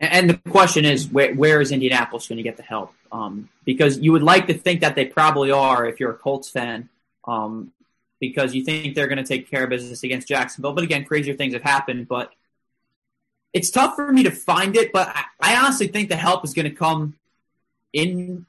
And 0.00 0.28
the 0.28 0.50
question 0.50 0.84
is, 0.84 1.06
where, 1.08 1.32
where 1.34 1.60
is 1.60 1.70
Indianapolis 1.70 2.26
going 2.26 2.38
to 2.38 2.42
get 2.42 2.56
the 2.56 2.64
help? 2.64 2.92
Um, 3.12 3.48
because 3.64 3.98
you 3.98 4.10
would 4.12 4.24
like 4.24 4.48
to 4.48 4.54
think 4.54 4.80
that 4.80 4.96
they 4.96 5.04
probably 5.04 5.52
are 5.52 5.86
if 5.86 6.00
you're 6.00 6.10
a 6.10 6.16
Colts 6.16 6.50
fan, 6.50 6.88
um, 7.24 7.70
because 8.18 8.54
you 8.54 8.64
think 8.64 8.96
they're 8.96 9.06
going 9.06 9.18
to 9.18 9.24
take 9.24 9.48
care 9.48 9.62
of 9.62 9.70
business 9.70 10.02
against 10.02 10.26
Jacksonville. 10.26 10.72
But 10.72 10.82
again, 10.82 11.04
crazier 11.04 11.34
things 11.34 11.54
have 11.54 11.62
happened. 11.62 12.08
But 12.08 12.32
it's 13.52 13.70
tough 13.70 13.94
for 13.94 14.12
me 14.12 14.24
to 14.24 14.32
find 14.32 14.76
it. 14.76 14.92
But 14.92 15.08
I, 15.08 15.24
I 15.40 15.56
honestly 15.56 15.86
think 15.86 16.08
the 16.08 16.16
help 16.16 16.44
is 16.44 16.52
going 16.52 16.68
to 16.68 16.74
come 16.74 17.14
in 17.92 18.46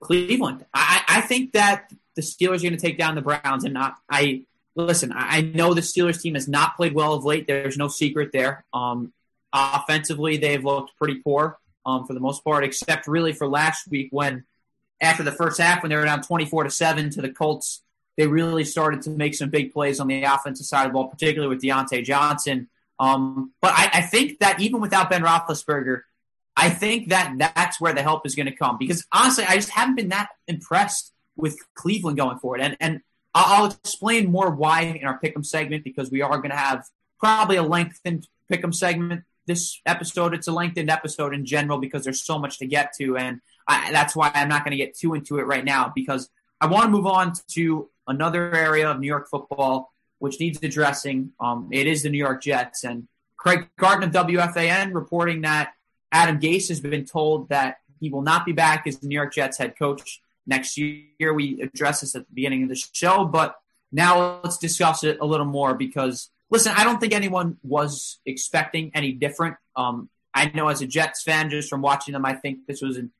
Cleveland. 0.00 0.64
I, 0.72 1.02
I 1.08 1.20
think 1.20 1.52
that 1.52 1.92
the 2.14 2.22
Steelers 2.22 2.58
are 2.58 2.62
going 2.62 2.72
to 2.72 2.78
take 2.78 2.98
down 2.98 3.14
the 3.14 3.22
Browns, 3.22 3.64
and 3.64 3.74
not. 3.74 3.96
I 4.10 4.42
listen. 4.74 5.12
I 5.14 5.40
know 5.40 5.74
the 5.74 5.80
Steelers 5.80 6.20
team 6.20 6.34
has 6.34 6.48
not 6.48 6.76
played 6.76 6.94
well 6.94 7.14
of 7.14 7.24
late. 7.24 7.46
There's 7.46 7.76
no 7.76 7.88
secret 7.88 8.32
there. 8.32 8.64
Um, 8.72 9.12
offensively, 9.52 10.36
they've 10.36 10.64
looked 10.64 10.96
pretty 10.96 11.16
poor 11.16 11.58
um, 11.84 12.06
for 12.06 12.14
the 12.14 12.20
most 12.20 12.44
part, 12.44 12.64
except 12.64 13.06
really 13.06 13.32
for 13.32 13.48
last 13.48 13.88
week 13.88 14.08
when, 14.10 14.44
after 15.00 15.22
the 15.22 15.32
first 15.32 15.60
half, 15.60 15.82
when 15.82 15.90
they 15.90 15.96
were 15.96 16.04
down 16.04 16.22
24 16.22 16.64
to 16.64 16.70
seven 16.70 17.10
to 17.10 17.22
the 17.22 17.30
Colts, 17.30 17.82
they 18.16 18.26
really 18.26 18.64
started 18.64 19.02
to 19.02 19.10
make 19.10 19.34
some 19.34 19.48
big 19.48 19.72
plays 19.72 20.00
on 20.00 20.08
the 20.08 20.24
offensive 20.24 20.66
side 20.66 20.86
of 20.86 20.92
the 20.92 20.94
ball, 20.94 21.08
particularly 21.08 21.54
with 21.54 21.62
Diontae 21.62 22.04
Johnson. 22.04 22.68
Um, 22.98 23.52
but 23.62 23.72
I, 23.74 23.90
I, 23.94 24.02
think 24.02 24.40
that 24.40 24.60
even 24.60 24.80
without 24.80 25.08
Ben 25.08 25.22
Roethlisberger, 25.22 26.02
I 26.58 26.70
think 26.70 27.10
that 27.10 27.34
that's 27.38 27.80
where 27.80 27.92
the 27.92 28.02
help 28.02 28.26
is 28.26 28.34
going 28.34 28.46
to 28.46 28.54
come 28.54 28.78
because 28.78 29.06
honestly, 29.12 29.44
I 29.44 29.54
just 29.54 29.70
haven't 29.70 29.94
been 29.94 30.08
that 30.08 30.30
impressed 30.48 31.12
with 31.36 31.56
Cleveland 31.74 32.16
going 32.16 32.38
forward. 32.40 32.60
And 32.60 32.76
and 32.80 33.00
I'll 33.32 33.66
explain 33.66 34.32
more 34.32 34.50
why 34.50 34.82
in 34.82 35.06
our 35.06 35.20
pick'em 35.20 35.46
segment 35.46 35.84
because 35.84 36.10
we 36.10 36.20
are 36.20 36.38
going 36.38 36.50
to 36.50 36.56
have 36.56 36.84
probably 37.20 37.56
a 37.56 37.62
lengthened 37.62 38.26
pick'em 38.50 38.74
segment 38.74 39.22
this 39.46 39.80
episode. 39.86 40.34
It's 40.34 40.48
a 40.48 40.52
lengthened 40.52 40.90
episode 40.90 41.32
in 41.32 41.46
general 41.46 41.78
because 41.78 42.02
there's 42.02 42.24
so 42.24 42.40
much 42.40 42.58
to 42.58 42.66
get 42.66 42.92
to, 42.98 43.16
and 43.16 43.40
I, 43.68 43.92
that's 43.92 44.16
why 44.16 44.32
I'm 44.34 44.48
not 44.48 44.64
going 44.64 44.72
to 44.72 44.84
get 44.84 44.96
too 44.96 45.14
into 45.14 45.38
it 45.38 45.44
right 45.44 45.64
now 45.64 45.92
because 45.94 46.28
I 46.60 46.66
want 46.66 46.86
to 46.86 46.90
move 46.90 47.06
on 47.06 47.34
to 47.52 47.88
another 48.08 48.52
area 48.52 48.90
of 48.90 48.98
New 48.98 49.06
York 49.06 49.28
football 49.30 49.92
which 50.18 50.40
needs 50.40 50.58
addressing. 50.62 51.32
Um, 51.38 51.68
it 51.70 51.86
is 51.86 52.02
the 52.02 52.10
New 52.10 52.18
York 52.18 52.42
Jets 52.42 52.82
and 52.82 53.06
Craig 53.36 53.68
Carton 53.78 54.08
of 54.08 54.26
WFAN 54.26 54.92
reporting 54.92 55.42
that 55.42 55.74
Adam 56.12 56.40
Gase 56.40 56.68
has 56.68 56.80
been 56.80 57.04
told 57.04 57.48
that 57.48 57.78
he 58.00 58.10
will 58.10 58.22
not 58.22 58.46
be 58.46 58.52
back 58.52 58.86
as 58.86 58.98
the 58.98 59.06
New 59.06 59.14
York 59.14 59.34
Jets 59.34 59.58
head 59.58 59.78
coach 59.78 60.20
next 60.46 60.76
year. 60.78 61.32
We 61.34 61.60
addressed 61.60 62.00
this 62.02 62.14
at 62.14 62.26
the 62.26 62.34
beginning 62.34 62.62
of 62.62 62.68
the 62.68 62.76
show, 62.92 63.24
but 63.24 63.56
now 63.92 64.40
let's 64.42 64.58
discuss 64.58 65.04
it 65.04 65.18
a 65.20 65.26
little 65.26 65.46
more 65.46 65.74
because, 65.74 66.30
listen, 66.50 66.72
I 66.76 66.84
don't 66.84 67.00
think 67.00 67.12
anyone 67.12 67.58
was 67.62 68.18
expecting 68.26 68.90
any 68.94 69.12
different. 69.12 69.56
Um, 69.76 70.08
I 70.34 70.50
know 70.54 70.68
as 70.68 70.82
a 70.82 70.86
Jets 70.86 71.22
fan, 71.22 71.50
just 71.50 71.68
from 71.68 71.82
watching 71.82 72.12
them, 72.12 72.24
I 72.24 72.34
think 72.34 72.66
this 72.66 72.80
was 72.80 72.96
an, 72.96 73.10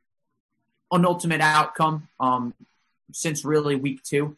an 0.92 1.04
ultimate 1.04 1.40
outcome 1.40 2.08
um, 2.20 2.54
since 3.12 3.44
really 3.44 3.76
week 3.76 4.02
two 4.02 4.36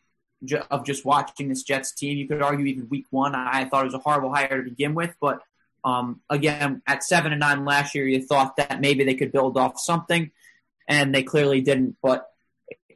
of 0.70 0.86
just 0.86 1.04
watching 1.04 1.48
this 1.48 1.62
Jets 1.62 1.92
team. 1.92 2.16
You 2.16 2.26
could 2.26 2.42
argue 2.42 2.66
even 2.66 2.88
week 2.88 3.06
one, 3.10 3.34
I 3.34 3.66
thought 3.66 3.82
it 3.82 3.86
was 3.86 3.94
a 3.94 3.98
horrible 3.98 4.32
hire 4.32 4.62
to 4.62 4.70
begin 4.70 4.94
with, 4.94 5.14
but 5.20 5.42
um, 5.84 6.20
again, 6.28 6.82
at 6.86 7.04
seven 7.04 7.32
and 7.32 7.40
nine 7.40 7.64
last 7.64 7.94
year, 7.94 8.06
you 8.06 8.22
thought 8.22 8.56
that 8.56 8.80
maybe 8.80 9.04
they 9.04 9.14
could 9.14 9.32
build 9.32 9.56
off 9.56 9.78
something, 9.78 10.30
and 10.88 11.14
they 11.14 11.22
clearly 11.22 11.60
didn't. 11.60 11.96
But 12.02 12.28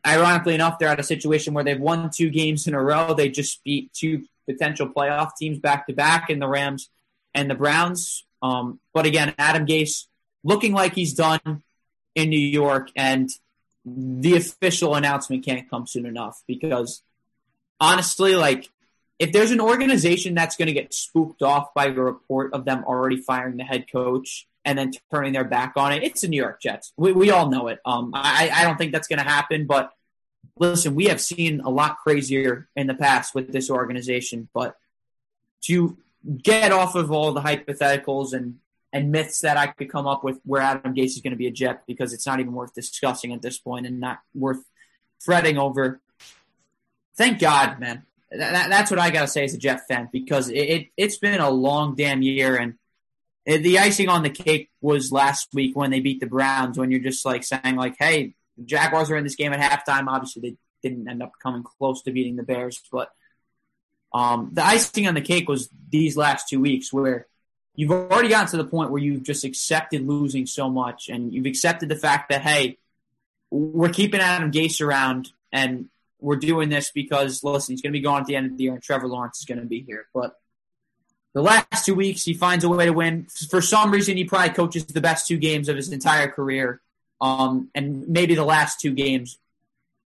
ironically 0.06 0.54
enough, 0.54 0.78
they're 0.78 0.88
at 0.88 1.00
a 1.00 1.04
situation 1.04 1.54
where 1.54 1.64
they've 1.64 1.80
won 1.80 2.10
two 2.10 2.30
games 2.30 2.66
in 2.66 2.74
a 2.74 2.82
row. 2.82 3.14
They 3.14 3.28
just 3.28 3.62
beat 3.64 3.92
two 3.92 4.24
potential 4.46 4.88
playoff 4.88 5.36
teams 5.36 5.58
back 5.58 5.86
to 5.86 5.92
back 5.92 6.30
in 6.30 6.38
the 6.38 6.48
Rams 6.48 6.90
and 7.34 7.50
the 7.50 7.54
Browns. 7.54 8.24
Um, 8.42 8.80
but 8.92 9.06
again, 9.06 9.34
Adam 9.38 9.66
Gase 9.66 10.06
looking 10.42 10.72
like 10.72 10.94
he's 10.94 11.14
done 11.14 11.62
in 12.14 12.28
New 12.28 12.38
York, 12.38 12.90
and 12.94 13.30
the 13.84 14.36
official 14.36 14.94
announcement 14.94 15.44
can't 15.44 15.68
come 15.68 15.86
soon 15.86 16.06
enough 16.06 16.42
because 16.46 17.02
honestly, 17.80 18.34
like 18.34 18.70
if 19.18 19.32
there's 19.32 19.50
an 19.50 19.60
organization 19.60 20.34
that's 20.34 20.56
going 20.56 20.66
to 20.66 20.72
get 20.72 20.92
spooked 20.92 21.42
off 21.42 21.72
by 21.74 21.86
a 21.86 21.92
report 21.92 22.52
of 22.52 22.64
them 22.64 22.84
already 22.84 23.16
firing 23.16 23.56
the 23.56 23.64
head 23.64 23.90
coach 23.90 24.46
and 24.64 24.78
then 24.78 24.92
turning 25.12 25.32
their 25.32 25.44
back 25.44 25.74
on 25.76 25.92
it, 25.92 26.02
it's 26.02 26.22
the 26.22 26.28
New 26.28 26.40
York 26.40 26.60
Jets. 26.60 26.92
We, 26.96 27.12
we 27.12 27.30
all 27.30 27.50
know 27.50 27.68
it. 27.68 27.80
Um, 27.84 28.10
I, 28.14 28.50
I 28.52 28.64
don't 28.64 28.76
think 28.76 28.92
that's 28.92 29.08
going 29.08 29.20
to 29.20 29.28
happen, 29.28 29.66
but 29.66 29.92
listen, 30.58 30.94
we 30.94 31.06
have 31.06 31.20
seen 31.20 31.60
a 31.60 31.70
lot 31.70 31.98
crazier 31.98 32.68
in 32.74 32.86
the 32.86 32.94
past 32.94 33.34
with 33.34 33.52
this 33.52 33.70
organization, 33.70 34.48
but 34.52 34.76
to 35.62 35.96
get 36.42 36.72
off 36.72 36.94
of 36.94 37.12
all 37.12 37.32
the 37.32 37.40
hypotheticals 37.40 38.32
and, 38.32 38.56
and 38.92 39.12
myths 39.12 39.40
that 39.40 39.56
I 39.56 39.68
could 39.68 39.90
come 39.90 40.06
up 40.06 40.24
with 40.24 40.40
where 40.44 40.60
Adam 40.60 40.94
Gase 40.94 41.06
is 41.06 41.20
going 41.20 41.32
to 41.32 41.36
be 41.36 41.46
a 41.46 41.52
Jet 41.52 41.82
because 41.86 42.12
it's 42.12 42.26
not 42.26 42.40
even 42.40 42.52
worth 42.52 42.74
discussing 42.74 43.32
at 43.32 43.42
this 43.42 43.58
point 43.58 43.86
and 43.86 44.00
not 44.00 44.20
worth 44.34 44.64
fretting 45.20 45.58
over. 45.58 46.00
Thank 47.16 47.38
God, 47.38 47.78
man 47.78 48.06
that, 48.38 48.70
that's 48.70 48.90
what 48.90 49.00
I 49.00 49.10
got 49.10 49.22
to 49.22 49.28
say 49.28 49.44
as 49.44 49.54
a 49.54 49.58
Jet 49.58 49.86
fan 49.86 50.08
because 50.12 50.48
it, 50.48 50.90
it, 50.96 51.02
has 51.02 51.18
been 51.18 51.40
a 51.40 51.50
long 51.50 51.94
damn 51.94 52.22
year. 52.22 52.56
And 52.56 52.74
it, 53.46 53.62
the 53.62 53.78
icing 53.78 54.08
on 54.08 54.22
the 54.22 54.30
cake 54.30 54.70
was 54.80 55.12
last 55.12 55.48
week 55.52 55.76
when 55.76 55.90
they 55.90 56.00
beat 56.00 56.20
the 56.20 56.26
Browns, 56.26 56.78
when 56.78 56.90
you're 56.90 57.00
just 57.00 57.24
like 57.24 57.44
saying, 57.44 57.76
like, 57.76 57.96
hey, 57.98 58.34
Jaguars 58.64 59.10
are 59.10 59.16
in 59.16 59.24
this 59.24 59.36
game 59.36 59.52
at 59.52 59.60
halftime. 59.60 60.06
Obviously, 60.08 60.42
they 60.42 60.56
didn't 60.88 61.08
end 61.08 61.22
up 61.22 61.32
coming 61.42 61.62
close 61.62 62.02
to 62.02 62.12
beating 62.12 62.36
the 62.36 62.42
Bears. 62.42 62.80
But 62.90 63.10
um, 64.12 64.50
the 64.52 64.64
icing 64.64 65.08
on 65.08 65.14
the 65.14 65.20
cake 65.20 65.48
was 65.48 65.68
these 65.90 66.16
last 66.16 66.48
two 66.48 66.60
weeks 66.60 66.92
where 66.92 67.26
you've 67.74 67.90
already 67.90 68.28
gotten 68.28 68.48
to 68.48 68.56
the 68.56 68.64
point 68.64 68.90
where 68.90 69.02
you've 69.02 69.24
just 69.24 69.44
accepted 69.44 70.06
losing 70.06 70.46
so 70.46 70.70
much 70.70 71.08
and 71.08 71.34
you've 71.34 71.46
accepted 71.46 71.88
the 71.88 71.96
fact 71.96 72.30
that, 72.30 72.42
hey, 72.42 72.78
we're 73.50 73.88
keeping 73.88 74.20
Adam 74.20 74.50
Gase 74.50 74.80
around 74.80 75.32
and 75.52 75.88
we're 76.24 76.36
doing 76.36 76.70
this 76.70 76.90
because 76.90 77.44
listen, 77.44 77.74
he's 77.74 77.82
going 77.82 77.92
to 77.92 77.98
be 77.98 78.02
gone 78.02 78.22
at 78.22 78.26
the 78.26 78.34
end 78.34 78.50
of 78.50 78.56
the 78.56 78.64
year, 78.64 78.72
and 78.72 78.82
Trevor 78.82 79.06
Lawrence 79.06 79.40
is 79.40 79.44
going 79.44 79.60
to 79.60 79.66
be 79.66 79.82
here. 79.82 80.06
But 80.14 80.40
the 81.34 81.42
last 81.42 81.84
two 81.84 81.94
weeks, 81.94 82.24
he 82.24 82.32
finds 82.32 82.64
a 82.64 82.68
way 82.68 82.86
to 82.86 82.92
win. 82.92 83.26
For 83.50 83.60
some 83.60 83.90
reason, 83.90 84.16
he 84.16 84.24
probably 84.24 84.54
coaches 84.54 84.86
the 84.86 85.02
best 85.02 85.28
two 85.28 85.36
games 85.36 85.68
of 85.68 85.76
his 85.76 85.92
entire 85.92 86.28
career, 86.28 86.80
um, 87.20 87.68
and 87.74 88.08
maybe 88.08 88.34
the 88.34 88.44
last 88.44 88.80
two 88.80 88.92
games, 88.92 89.38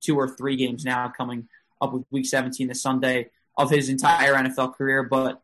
two 0.02 0.16
or 0.16 0.30
three 0.30 0.56
games 0.56 0.86
now 0.86 1.12
coming 1.16 1.48
up 1.82 1.94
with 1.94 2.06
Week 2.12 2.28
17 2.28 2.68
this 2.68 2.82
Sunday 2.82 3.30
of 3.58 3.72
his 3.72 3.90
entire 3.90 4.36
NFL 4.36 4.76
career. 4.76 5.02
But 5.02 5.42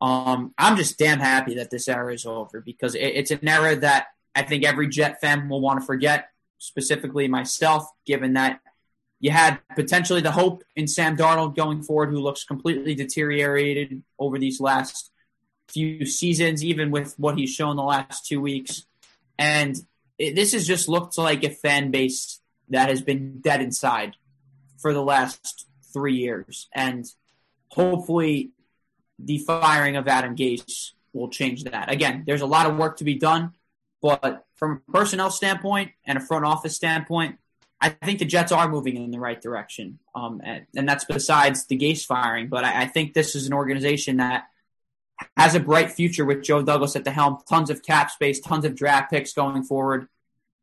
um, 0.00 0.54
I'm 0.58 0.76
just 0.76 0.98
damn 0.98 1.20
happy 1.20 1.54
that 1.54 1.70
this 1.70 1.86
era 1.86 2.12
is 2.12 2.26
over 2.26 2.60
because 2.60 2.96
it, 2.96 3.04
it's 3.04 3.30
an 3.30 3.46
era 3.46 3.76
that 3.76 4.08
I 4.34 4.42
think 4.42 4.64
every 4.64 4.88
Jet 4.88 5.20
fan 5.20 5.48
will 5.48 5.60
want 5.60 5.80
to 5.80 5.86
forget. 5.86 6.30
Specifically, 6.58 7.26
myself, 7.26 7.88
given 8.04 8.34
that 8.34 8.60
you 9.20 9.30
had 9.30 9.60
potentially 9.76 10.22
the 10.22 10.32
hope 10.32 10.64
in 10.74 10.88
Sam 10.88 11.16
Darnold 11.16 11.54
going 11.54 11.82
forward, 11.82 12.10
who 12.10 12.20
looks 12.20 12.44
completely 12.44 12.94
deteriorated 12.94 14.02
over 14.18 14.38
these 14.38 14.60
last 14.60 15.10
few 15.68 16.06
seasons, 16.06 16.64
even 16.64 16.90
with 16.90 17.14
what 17.18 17.38
he's 17.38 17.50
shown 17.50 17.76
the 17.76 17.82
last 17.82 18.26
two 18.26 18.40
weeks. 18.40 18.86
And 19.38 19.76
it, 20.18 20.34
this 20.34 20.52
has 20.52 20.66
just 20.66 20.88
looked 20.88 21.18
like 21.18 21.44
a 21.44 21.50
fan 21.50 21.90
base 21.90 22.40
that 22.70 22.88
has 22.88 23.02
been 23.02 23.40
dead 23.40 23.60
inside 23.60 24.16
for 24.78 24.94
the 24.94 25.02
last 25.02 25.66
three 25.92 26.16
years. 26.16 26.68
And 26.74 27.04
hopefully 27.68 28.52
the 29.18 29.38
firing 29.38 29.96
of 29.96 30.08
Adam 30.08 30.34
Gase 30.34 30.92
will 31.12 31.28
change 31.28 31.64
that. 31.64 31.90
Again, 31.90 32.24
there's 32.26 32.40
a 32.40 32.46
lot 32.46 32.66
of 32.66 32.76
work 32.76 32.96
to 32.98 33.04
be 33.04 33.16
done, 33.16 33.52
but 34.00 34.46
from 34.54 34.82
a 34.88 34.92
personnel 34.92 35.30
standpoint 35.30 35.92
and 36.06 36.16
a 36.16 36.20
front 36.20 36.46
office 36.46 36.74
standpoint, 36.74 37.36
I 37.80 37.88
think 37.88 38.18
the 38.18 38.26
Jets 38.26 38.52
are 38.52 38.68
moving 38.68 38.96
in 38.96 39.10
the 39.10 39.20
right 39.20 39.40
direction. 39.40 39.98
Um, 40.14 40.40
and, 40.44 40.66
and, 40.76 40.88
that's 40.88 41.04
besides 41.04 41.66
the 41.66 41.78
Gase 41.78 42.04
firing. 42.04 42.48
But 42.48 42.64
I, 42.64 42.82
I, 42.82 42.86
think 42.86 43.14
this 43.14 43.34
is 43.34 43.46
an 43.46 43.54
organization 43.54 44.18
that 44.18 44.44
has 45.36 45.54
a 45.54 45.60
bright 45.60 45.90
future 45.90 46.24
with 46.24 46.42
Joe 46.42 46.62
Douglas 46.62 46.94
at 46.94 47.04
the 47.04 47.10
helm, 47.10 47.38
tons 47.48 47.70
of 47.70 47.82
cap 47.82 48.10
space, 48.10 48.38
tons 48.40 48.66
of 48.66 48.74
draft 48.74 49.10
picks 49.10 49.32
going 49.32 49.62
forward. 49.62 50.08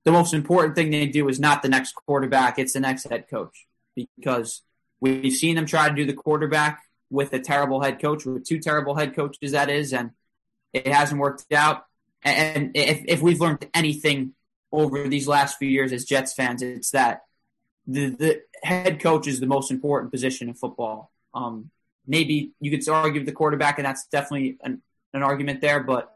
The 0.06 0.12
most 0.12 0.34
important 0.34 0.76
thing 0.76 0.92
they 0.92 1.08
do 1.08 1.28
is 1.28 1.40
not 1.40 1.64
the 1.64 1.70
next 1.70 1.94
quarterback, 1.94 2.60
it's 2.60 2.74
the 2.74 2.80
next 2.80 3.06
head 3.10 3.28
coach. 3.30 3.66
Because 3.96 4.62
we've 5.00 5.34
seen 5.34 5.56
them 5.56 5.66
try 5.66 5.90
to 5.90 5.96
do 5.96 6.06
the 6.06 6.14
quarterback 6.14 6.84
with 7.10 7.34
a 7.34 7.40
terrible 7.40 7.82
head 7.82 8.00
coach, 8.00 8.26
with 8.26 8.46
two 8.46 8.60
terrible 8.60 8.96
head 8.96 9.16
coaches, 9.16 9.54
that 9.54 9.70
is, 9.70 9.92
and 9.92 10.12
it 10.72 10.88
hasn't 10.88 11.20
worked 11.20 11.52
out. 11.52 11.86
And 12.24 12.72
if, 12.76 13.04
if 13.08 13.22
we've 13.22 13.40
learned 13.40 13.68
anything 13.74 14.34
over 14.72 15.08
these 15.08 15.28
last 15.28 15.58
few 15.58 15.70
years 15.70 15.92
as 15.94 16.06
Jets 16.06 16.34
fans, 16.34 16.62
it's 16.62 16.92
that 16.92 17.24
the, 17.86 18.10
the 18.10 18.42
head 18.64 19.00
coach 19.00 19.28
is 19.28 19.40
the 19.40 19.48
most 19.48 19.72
important 19.72 20.12
position 20.12 20.50
in 20.50 20.56
football. 20.56 21.12
Um, 21.34 21.72
maybe 22.06 22.52
you 22.60 22.72
could 22.72 22.88
argue 22.90 23.24
the 23.24 23.32
quarterback, 23.32 23.80
and 23.80 23.86
that's 23.86 24.08
definitely 24.08 24.58
an, 24.62 24.82
an 25.14 25.24
argument 25.24 25.62
there, 25.62 25.82
but 25.82 26.14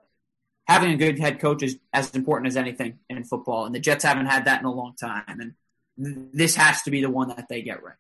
having 0.68 0.92
a 0.92 0.98
good 0.98 1.20
head 1.20 1.40
coach 1.40 1.64
is 1.64 1.80
as 1.94 2.14
important 2.16 2.48
as 2.48 2.58
anything 2.58 3.00
in 3.10 3.24
football. 3.24 3.66
And 3.66 3.74
the 3.74 3.80
Jets 3.80 4.04
haven't 4.04 4.28
had 4.28 4.46
that 4.46 4.60
in 4.60 4.66
a 4.66 4.72
long 4.72 4.96
time. 4.96 5.24
And 5.28 5.54
this 6.34 6.56
has 6.56 6.82
to 6.84 6.92
be 6.92 7.02
the 7.02 7.10
one 7.10 7.30
that 7.30 7.48
they 7.50 7.62
get 7.62 7.84
right 7.84 7.96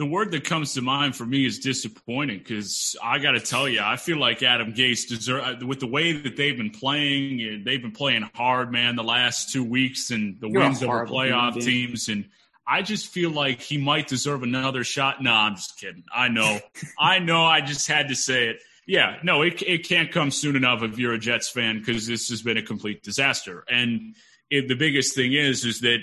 the 0.00 0.06
word 0.06 0.30
that 0.30 0.44
comes 0.44 0.72
to 0.72 0.80
mind 0.80 1.14
for 1.14 1.26
me 1.26 1.44
is 1.44 1.58
disappointing 1.58 2.38
because 2.38 2.96
I 3.04 3.18
got 3.18 3.32
to 3.32 3.40
tell 3.40 3.68
you, 3.68 3.82
I 3.84 3.96
feel 3.96 4.16
like 4.16 4.42
Adam 4.42 4.72
Gase 4.72 5.06
deserve 5.06 5.62
uh, 5.62 5.66
with 5.66 5.78
the 5.78 5.86
way 5.86 6.12
that 6.12 6.38
they've 6.38 6.56
been 6.56 6.70
playing. 6.70 7.42
And 7.42 7.66
they've 7.66 7.82
been 7.82 7.92
playing 7.92 8.30
hard, 8.34 8.72
man, 8.72 8.96
the 8.96 9.04
last 9.04 9.52
two 9.52 9.62
weeks 9.62 10.10
and 10.10 10.40
the 10.40 10.48
You're 10.48 10.62
wins 10.62 10.82
over 10.82 11.06
playoff 11.06 11.62
teams. 11.62 12.08
And 12.08 12.30
I 12.66 12.80
just 12.80 13.08
feel 13.08 13.30
like 13.30 13.60
he 13.60 13.76
might 13.76 14.08
deserve 14.08 14.42
another 14.42 14.84
shot. 14.84 15.22
No, 15.22 15.34
I'm 15.34 15.56
just 15.56 15.78
kidding. 15.78 16.04
I 16.10 16.28
know, 16.28 16.60
I 16.98 17.18
know. 17.18 17.44
I 17.44 17.60
just 17.60 17.86
had 17.86 18.08
to 18.08 18.14
say 18.14 18.48
it. 18.48 18.62
Yeah, 18.86 19.18
no, 19.22 19.42
it 19.42 19.62
it 19.66 19.86
can't 19.86 20.10
come 20.10 20.30
soon 20.30 20.56
enough 20.56 20.82
if 20.82 20.98
you're 20.98 21.12
a 21.12 21.18
Jets 21.18 21.50
fan 21.50 21.78
because 21.78 22.06
this 22.06 22.30
has 22.30 22.40
been 22.40 22.56
a 22.56 22.62
complete 22.62 23.02
disaster. 23.02 23.64
And 23.68 24.16
it, 24.48 24.66
the 24.66 24.76
biggest 24.76 25.14
thing 25.14 25.34
is, 25.34 25.66
is 25.66 25.80
that 25.80 25.98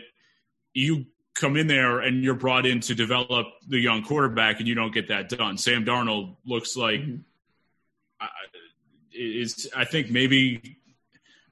you 0.76 1.08
come 1.38 1.56
in 1.56 1.68
there 1.68 2.00
and 2.00 2.24
you're 2.24 2.34
brought 2.34 2.66
in 2.66 2.80
to 2.82 2.96
develop 2.96 3.48
the 3.68 3.80
young 3.80 4.04
quarterback 4.04 4.60
and 4.60 4.68
you 4.68 4.76
don't 4.76 4.94
get 4.94 5.08
that 5.10 5.30
done. 5.30 5.58
Sam 5.58 5.86
Darnold 5.86 6.36
looks 6.46 6.76
like 6.76 7.00
mm-hmm. 7.00 7.18
uh, 8.20 8.28
is 9.14 9.70
I 9.76 9.86
think 9.86 10.10
maybe 10.10 10.78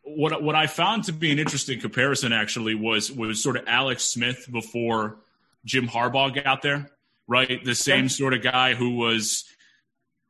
what 0.04 0.42
what 0.42 0.56
I 0.56 0.68
found 0.68 1.06
to 1.06 1.14
be 1.14 1.32
an 1.32 1.40
interesting 1.40 1.80
comparison 1.80 2.34
actually 2.34 2.76
was 2.76 3.12
was 3.12 3.42
sort 3.42 3.58
of 3.58 3.64
Alex 3.68 4.04
Smith 4.04 4.48
before 4.52 5.18
Jim 5.66 5.88
Harbaugh 5.88 6.44
got 6.44 6.62
there, 6.62 6.92
right? 7.28 7.64
The 7.64 7.76
same 7.76 8.10
sort 8.10 8.34
of 8.34 8.42
guy 8.42 8.74
who 8.74 8.96
was 8.96 9.46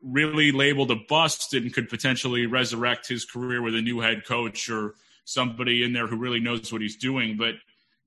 really 0.02 0.52
labeled 0.52 0.92
a 0.92 0.96
bust 0.96 1.54
and 1.54 1.74
could 1.74 1.90
potentially 1.90 2.46
resurrect 2.46 3.08
his 3.08 3.26
career 3.26 3.62
with 3.62 3.76
a 3.76 3.82
new 3.82 4.00
head 4.00 4.26
coach 4.26 4.70
or 4.70 4.96
somebody 5.26 5.84
in 5.84 5.94
there 5.94 6.08
who 6.08 6.18
really 6.18 6.40
knows 6.40 6.72
what 6.72 6.82
he's 6.82 6.96
doing, 6.96 7.36
but 7.36 7.56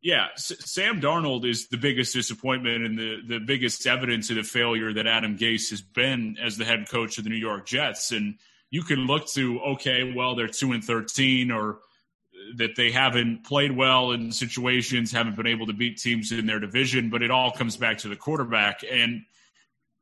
yeah, 0.01 0.29
S- 0.35 0.53
Sam 0.61 1.01
Darnold 1.01 1.49
is 1.49 1.69
the 1.69 1.77
biggest 1.77 2.15
disappointment 2.15 2.85
and 2.85 2.99
the, 2.99 3.17
the 3.27 3.39
biggest 3.41 3.87
evidence 3.87 4.31
of 4.31 4.37
the 4.37 4.43
failure 4.43 4.93
that 4.93 5.07
Adam 5.07 5.37
Gase 5.37 5.71
has 5.71 5.83
been 5.83 6.37
as 6.43 6.57
the 6.57 6.65
head 6.65 6.89
coach 6.89 7.19
of 7.19 7.25
the 7.25 7.31
New 7.31 7.37
York 7.37 7.67
Jets. 7.67 8.13
And 8.13 8.39
you 8.71 8.83
can 8.83 9.07
look 9.07 9.27
to, 9.33 9.61
okay, 9.61 10.13
well, 10.15 10.35
they're 10.37 10.47
2 10.47 10.73
and 10.73 10.85
13 10.85 11.51
or 11.51 11.79
that 12.57 12.77
they 12.77 12.93
haven't 12.93 13.45
played 13.45 13.77
well 13.77 14.13
in 14.13 14.31
situations, 14.31 15.11
haven't 15.11 15.37
been 15.37 15.47
able 15.47 15.67
to 15.67 15.73
beat 15.73 15.99
teams 15.99 16.31
in 16.31 16.47
their 16.47 16.61
division, 16.61 17.11
but 17.11 17.23
it 17.23 17.31
all 17.31 17.51
comes 17.51 17.77
back 17.77 17.99
to 17.99 18.09
the 18.09 18.17
quarterback. 18.17 18.83
And 18.89 19.23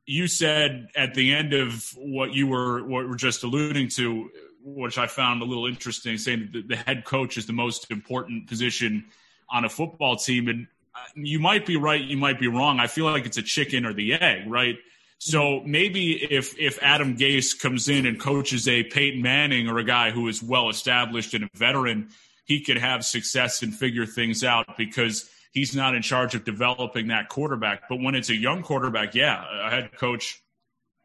you 0.05 0.29
said 0.29 0.89
at 0.95 1.15
the 1.15 1.35
end 1.35 1.55
of 1.55 1.91
what 1.97 2.35
you 2.35 2.47
were 2.47 2.85
what 2.85 3.09
were 3.09 3.17
just 3.17 3.43
alluding 3.43 3.89
to, 3.89 4.31
which 4.63 4.99
I 4.99 5.07
found 5.07 5.41
a 5.41 5.47
little 5.47 5.67
interesting, 5.67 6.19
saying 6.19 6.51
that 6.53 6.69
the 6.69 6.77
head 6.77 7.05
coach 7.05 7.39
is 7.39 7.47
the 7.47 7.55
most 7.55 7.91
important 7.91 8.47
position– 8.47 9.07
on 9.51 9.65
a 9.65 9.69
football 9.69 10.17
team. 10.17 10.49
And 10.49 10.67
uh, 10.95 10.99
you 11.15 11.39
might 11.39 11.67
be 11.67 11.77
right, 11.77 12.01
you 12.01 12.17
might 12.17 12.39
be 12.39 12.49
wrong. 12.49 12.81
I 12.81 12.87
feel 12.87 13.05
like 13.05 13.27
it's 13.27 13.39
a 13.39 13.43
chicken 13.43 13.85
or 13.87 13.93
the 13.93 14.15
egg, 14.15 14.49
right? 14.51 14.77
So 15.19 15.63
maybe 15.65 16.13
if 16.13 16.59
if 16.59 16.79
Adam 16.83 17.17
Gase 17.17 17.59
comes 17.59 17.89
in 17.89 18.07
and 18.07 18.21
coaches 18.21 18.69
a 18.69 18.83
Peyton 18.85 19.23
Manning 19.23 19.69
or 19.69 19.79
a 19.79 19.85
guy 19.85 20.11
who 20.11 20.29
is 20.29 20.43
well 20.43 20.69
established 20.69 21.33
and 21.33 21.45
a 21.45 21.49
veteran, 21.55 22.09
he 22.45 22.61
could 22.61 22.77
have 22.77 23.05
success 23.05 23.63
and 23.63 23.75
figure 23.75 24.07
things 24.07 24.45
out 24.45 24.77
because 24.77 25.29
he's 25.53 25.75
not 25.75 25.95
in 25.95 26.03
charge 26.03 26.35
of 26.35 26.45
developing 26.45 27.09
that 27.09 27.31
quarterback. 27.31 27.89
But 27.89 28.01
when 28.01 28.15
it's 28.15 28.29
a 28.29 28.37
young 28.37 28.63
quarterback, 28.63 29.15
yeah, 29.15 29.43
a 29.67 29.71
head 29.71 29.97
coach 29.97 30.43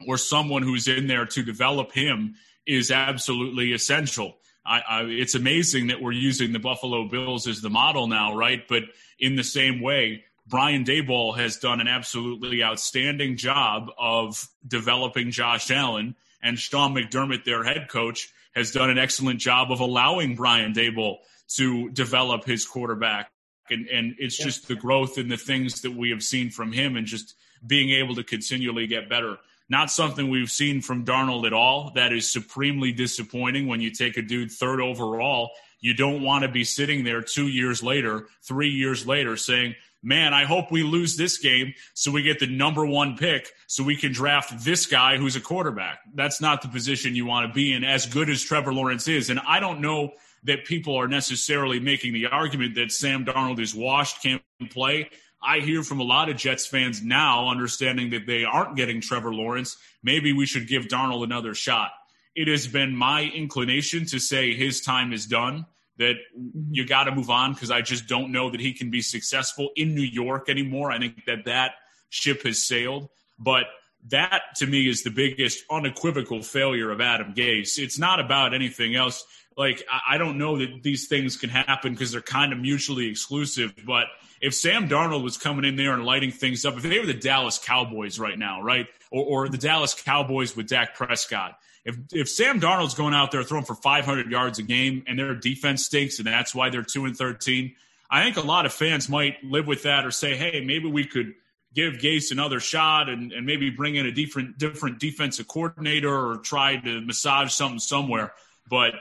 or 0.06 0.18
someone 0.18 0.62
who's 0.62 0.88
in 0.88 1.08
there 1.08 1.26
to 1.28 1.44
develop 1.44 1.94
him 1.94 2.36
is 2.66 2.92
absolutely 2.92 3.72
essential. 3.72 4.38
I, 4.66 4.80
I, 4.80 5.02
it's 5.04 5.36
amazing 5.36 5.88
that 5.88 6.02
we're 6.02 6.12
using 6.12 6.54
the 6.54 6.60
Buffalo 6.60 7.08
Bills 7.08 7.48
as 7.48 7.62
the 7.62 7.70
model 7.70 8.08
now, 8.08 8.36
right? 8.36 8.68
But 8.68 8.84
in 9.20 9.36
the 9.36 9.44
same 9.44 9.82
way, 9.82 10.24
Brian 10.48 10.84
Daboll 10.84 11.38
has 11.38 11.58
done 11.58 11.80
an 11.82 11.88
absolutely 11.88 12.64
outstanding 12.64 13.38
job 13.38 13.90
of 13.98 14.48
developing 14.68 15.32
Josh 15.32 15.72
Allen, 15.72 16.16
and 16.44 16.58
Sean 16.58 16.94
McDermott, 16.94 17.46
their 17.46 17.64
head 17.64 17.88
coach, 17.90 18.30
has 18.56 18.72
done 18.72 18.90
an 18.90 18.98
excellent 18.98 19.40
job 19.40 19.72
of 19.72 19.80
allowing 19.80 20.36
Brian 20.36 20.74
Daboll 20.74 21.18
to 21.56 21.90
develop 21.92 22.46
his 22.46 22.66
quarterback. 22.66 23.32
And, 23.70 23.88
and 23.88 24.16
it's 24.18 24.38
just 24.38 24.68
the 24.68 24.76
growth 24.76 25.18
and 25.18 25.32
the 25.32 25.38
things 25.38 25.82
that 25.82 25.92
we 25.92 26.10
have 26.10 26.24
seen 26.24 26.50
from 26.50 26.72
him 26.72 26.98
and 26.98 27.08
just 27.08 27.36
being 27.66 27.92
able 27.92 28.16
to 28.16 28.24
continually 28.24 28.88
get 28.88 29.08
better. 29.08 29.38
Not 29.70 29.90
something 29.90 30.30
we've 30.30 30.52
seen 30.52 30.82
from 30.82 31.06
Darnold 31.06 31.48
at 31.48 31.54
all. 31.54 31.92
That 31.96 32.12
is 32.12 32.32
supremely 32.32 32.92
disappointing 32.92 33.68
when 33.68 33.82
you 33.82 33.92
take 33.92 34.18
a 34.18 34.22
dude 34.22 34.52
third 34.52 34.82
overall. 34.82 35.52
You 35.80 35.94
don't 35.94 36.22
want 36.22 36.44
to 36.44 36.50
be 36.50 36.64
sitting 36.64 37.04
there 37.04 37.22
two 37.22 37.48
years 37.48 37.82
later, 37.82 38.28
three 38.44 38.70
years 38.70 39.08
later, 39.08 39.38
saying, 39.38 39.76
man, 40.04 40.34
I 40.34 40.46
hope 40.46 40.72
we 40.72 40.84
lose 40.84 41.16
this 41.16 41.38
game 41.38 41.74
so 41.94 42.12
we 42.12 42.22
get 42.24 42.40
the 42.40 42.48
number 42.48 42.86
one 42.86 43.18
pick 43.18 43.52
so 43.68 43.84
we 43.84 43.96
can 43.96 44.12
draft 44.12 44.64
this 44.64 44.86
guy 44.86 45.18
who's 45.18 45.36
a 45.36 45.42
quarterback. 45.42 46.00
That's 46.14 46.42
not 46.42 46.62
the 46.62 46.68
position 46.68 47.16
you 47.16 47.26
want 47.26 47.48
to 47.48 47.54
be 47.54 47.74
in, 47.74 47.84
as 47.84 48.06
good 48.06 48.30
as 48.30 48.42
Trevor 48.42 48.74
Lawrence 48.74 49.08
is. 49.08 49.30
And 49.30 49.40
I 49.48 49.60
don't 49.60 49.82
know 49.82 50.14
that 50.44 50.66
people 50.66 50.96
are 50.96 51.08
necessarily 51.08 51.80
making 51.80 52.14
the 52.14 52.28
argument 52.28 52.76
that 52.76 52.92
Sam 52.92 53.26
Darnold 53.26 53.60
is 53.60 53.76
washed, 53.76 54.24
can't 54.24 54.42
play. 54.70 55.10
I 55.44 55.60
hear 55.60 55.84
from 55.84 56.00
a 56.00 56.04
lot 56.04 56.30
of 56.30 56.38
Jets 56.38 56.68
fans 56.68 57.02
now, 57.02 57.50
understanding 57.50 58.12
that 58.12 58.28
they 58.28 58.44
aren't 58.44 58.76
getting 58.76 59.02
Trevor 59.02 59.34
Lawrence. 59.34 59.78
Maybe 60.04 60.34
we 60.34 60.46
should 60.46 60.68
give 60.68 60.84
Darnold 60.84 61.24
another 61.24 61.56
shot. 61.56 61.92
It 62.36 62.48
has 62.48 62.68
been 62.68 62.96
my 62.96 63.24
inclination 63.24 64.06
to 64.08 64.20
say 64.20 64.54
his 64.54 64.82
time 64.82 65.14
is 65.14 65.26
done, 65.26 65.66
that 65.98 66.16
mm-hmm. 66.38 66.74
you 66.74 66.86
got 66.86 67.06
to 67.06 67.16
move 67.16 67.30
on 67.30 67.54
because 67.54 67.72
I 67.72 67.82
just 67.82 68.08
don't 68.08 68.32
know 68.32 68.50
that 68.50 68.60
he 68.60 68.74
can 68.74 68.90
be 68.90 69.02
successful 69.02 69.70
in 69.76 69.96
New 69.96 70.02
York 70.02 70.50
anymore. 70.50 70.92
I 70.92 71.00
think 71.00 71.26
that 71.26 71.46
that 71.46 71.74
ship 72.10 72.44
has 72.44 72.64
sailed. 72.64 73.10
But 73.40 73.66
that 74.10 74.42
to 74.58 74.68
me 74.68 74.88
is 74.88 75.04
the 75.04 75.10
biggest 75.10 75.64
unequivocal 75.70 76.42
failure 76.42 76.92
of 76.92 77.02
Adam 77.02 77.34
Gase. 77.34 77.78
It's 77.78 78.00
not 78.00 78.20
about 78.20 78.54
anything 78.54 78.96
else. 78.96 79.26
Like, 79.58 79.84
I 80.08 80.18
don't 80.18 80.38
know 80.38 80.58
that 80.60 80.82
these 80.82 81.08
things 81.08 81.38
can 81.38 81.50
happen 81.50 81.94
because 81.94 82.12
they're 82.12 82.22
kind 82.22 82.54
of 82.54 82.60
mutually 82.60 83.08
exclusive, 83.08 83.74
but– 83.86 84.08
if 84.42 84.56
Sam 84.56 84.90
Darnold 84.90 85.24
was 85.24 85.38
coming 85.38 85.66
in 85.66 85.76
there 85.76 85.94
and 85.94 86.04
lighting 86.04 86.32
things 86.32 86.66
up, 86.66 86.76
if 86.76 86.82
they 86.82 87.00
were 87.00 87.06
the 87.06 87.14
Dallas 87.14 87.60
Cowboys 87.64 88.20
right 88.20 88.38
now, 88.38 88.62
right, 88.62 88.88
or, 89.12 89.46
or 89.46 89.50
the 89.50 89.58
Dallas 89.58 89.94
Cowboys 89.94 90.56
with 90.56 90.68
Dak 90.68 90.96
Prescott, 90.96 91.58
if 91.86 91.96
if 92.12 92.28
Sam 92.28 92.60
Darnold's 92.60 92.96
going 92.96 93.14
out 93.14 93.32
there 93.32 93.44
throwing 93.44 93.66
for 93.66 93.76
500 93.76 94.30
yards 94.32 94.60
a 94.60 94.64
game 94.64 95.04
and 95.08 95.18
their 95.18 95.36
defense 95.36 95.86
stinks 95.86 96.18
and 96.18 96.28
that's 96.28 96.54
why 96.54 96.70
they're 96.70 96.84
two 96.84 97.06
and 97.06 97.16
13, 97.16 97.76
I 98.10 98.24
think 98.24 98.38
a 98.38 98.42
lot 98.42 98.66
of 98.66 98.74
fans 98.74 99.08
might 99.08 99.44
live 99.44 99.68
with 99.68 99.84
that 99.84 100.06
or 100.06 100.12
say, 100.12 100.36
hey, 100.36 100.64
maybe 100.66 100.90
we 100.90 101.06
could 101.06 101.34
give 101.74 101.94
Gase 101.94 102.32
another 102.32 102.60
shot 102.60 103.10
and, 103.10 103.32
and 103.32 103.46
maybe 103.46 103.70
bring 103.70 103.96
in 103.96 104.06
a 104.06 104.12
different 104.12 104.58
different 104.58 105.00
defensive 105.00 105.48
coordinator 105.48 106.32
or 106.32 106.38
try 106.38 106.78
to 106.78 107.02
massage 107.02 107.54
something 107.54 107.80
somewhere. 107.80 108.34
But 108.70 108.94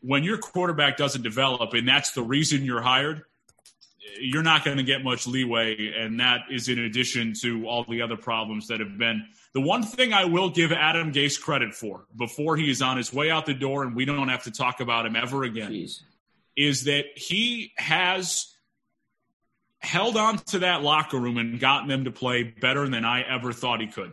when 0.00 0.22
your 0.22 0.38
quarterback 0.38 0.96
doesn't 0.96 1.22
develop 1.22 1.74
and 1.74 1.88
that's 1.88 2.12
the 2.12 2.22
reason 2.22 2.64
you're 2.64 2.82
hired, 2.82 3.22
you're 4.20 4.42
not 4.42 4.64
going 4.64 4.76
to 4.76 4.82
get 4.82 5.04
much 5.04 5.26
leeway, 5.26 5.92
and 5.96 6.20
that 6.20 6.40
is 6.50 6.68
in 6.68 6.78
addition 6.78 7.34
to 7.42 7.66
all 7.66 7.84
the 7.88 8.02
other 8.02 8.16
problems 8.16 8.68
that 8.68 8.80
have 8.80 8.98
been. 8.98 9.24
The 9.54 9.60
one 9.60 9.82
thing 9.82 10.12
I 10.12 10.24
will 10.24 10.50
give 10.50 10.72
Adam 10.72 11.12
Gase 11.12 11.40
credit 11.40 11.74
for 11.74 12.06
before 12.16 12.56
he 12.56 12.70
is 12.70 12.82
on 12.82 12.96
his 12.96 13.12
way 13.12 13.30
out 13.30 13.46
the 13.46 13.54
door 13.54 13.82
and 13.82 13.94
we 13.94 14.04
don't 14.04 14.28
have 14.28 14.44
to 14.44 14.50
talk 14.50 14.80
about 14.80 15.06
him 15.06 15.16
ever 15.16 15.44
again 15.44 15.72
Jeez. 15.72 16.02
is 16.56 16.84
that 16.84 17.06
he 17.16 17.72
has 17.76 18.54
held 19.80 20.16
on 20.16 20.38
to 20.38 20.60
that 20.60 20.82
locker 20.82 21.18
room 21.18 21.38
and 21.38 21.58
gotten 21.58 21.88
them 21.88 22.04
to 22.04 22.10
play 22.10 22.42
better 22.42 22.88
than 22.88 23.04
I 23.04 23.22
ever 23.22 23.52
thought 23.52 23.80
he 23.80 23.86
could. 23.86 24.12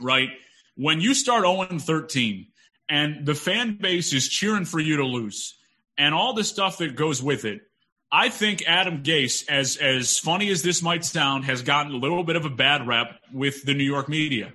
Right? 0.00 0.30
When 0.76 1.00
you 1.00 1.14
start 1.14 1.44
0 1.44 1.78
13 1.78 2.46
and 2.92 3.24
the 3.24 3.34
fan 3.34 3.78
base 3.80 4.12
is 4.12 4.28
cheering 4.28 4.66
for 4.66 4.78
you 4.78 4.98
to 4.98 5.04
lose 5.04 5.54
and 5.96 6.14
all 6.14 6.34
the 6.34 6.44
stuff 6.44 6.78
that 6.78 6.96
goes 6.96 7.22
with 7.22 7.44
it, 7.44 7.62
I 8.10 8.28
think 8.28 8.64
Adam 8.66 9.02
Gase, 9.02 9.48
as 9.48 9.78
as 9.78 10.18
funny 10.18 10.50
as 10.50 10.62
this 10.62 10.82
might 10.82 11.04
sound, 11.04 11.46
has 11.46 11.62
gotten 11.62 11.92
a 11.92 11.96
little 11.96 12.24
bit 12.24 12.36
of 12.36 12.44
a 12.44 12.50
bad 12.50 12.86
rep 12.86 13.18
with 13.32 13.64
the 13.64 13.72
New 13.72 13.84
York 13.84 14.08
media 14.08 14.52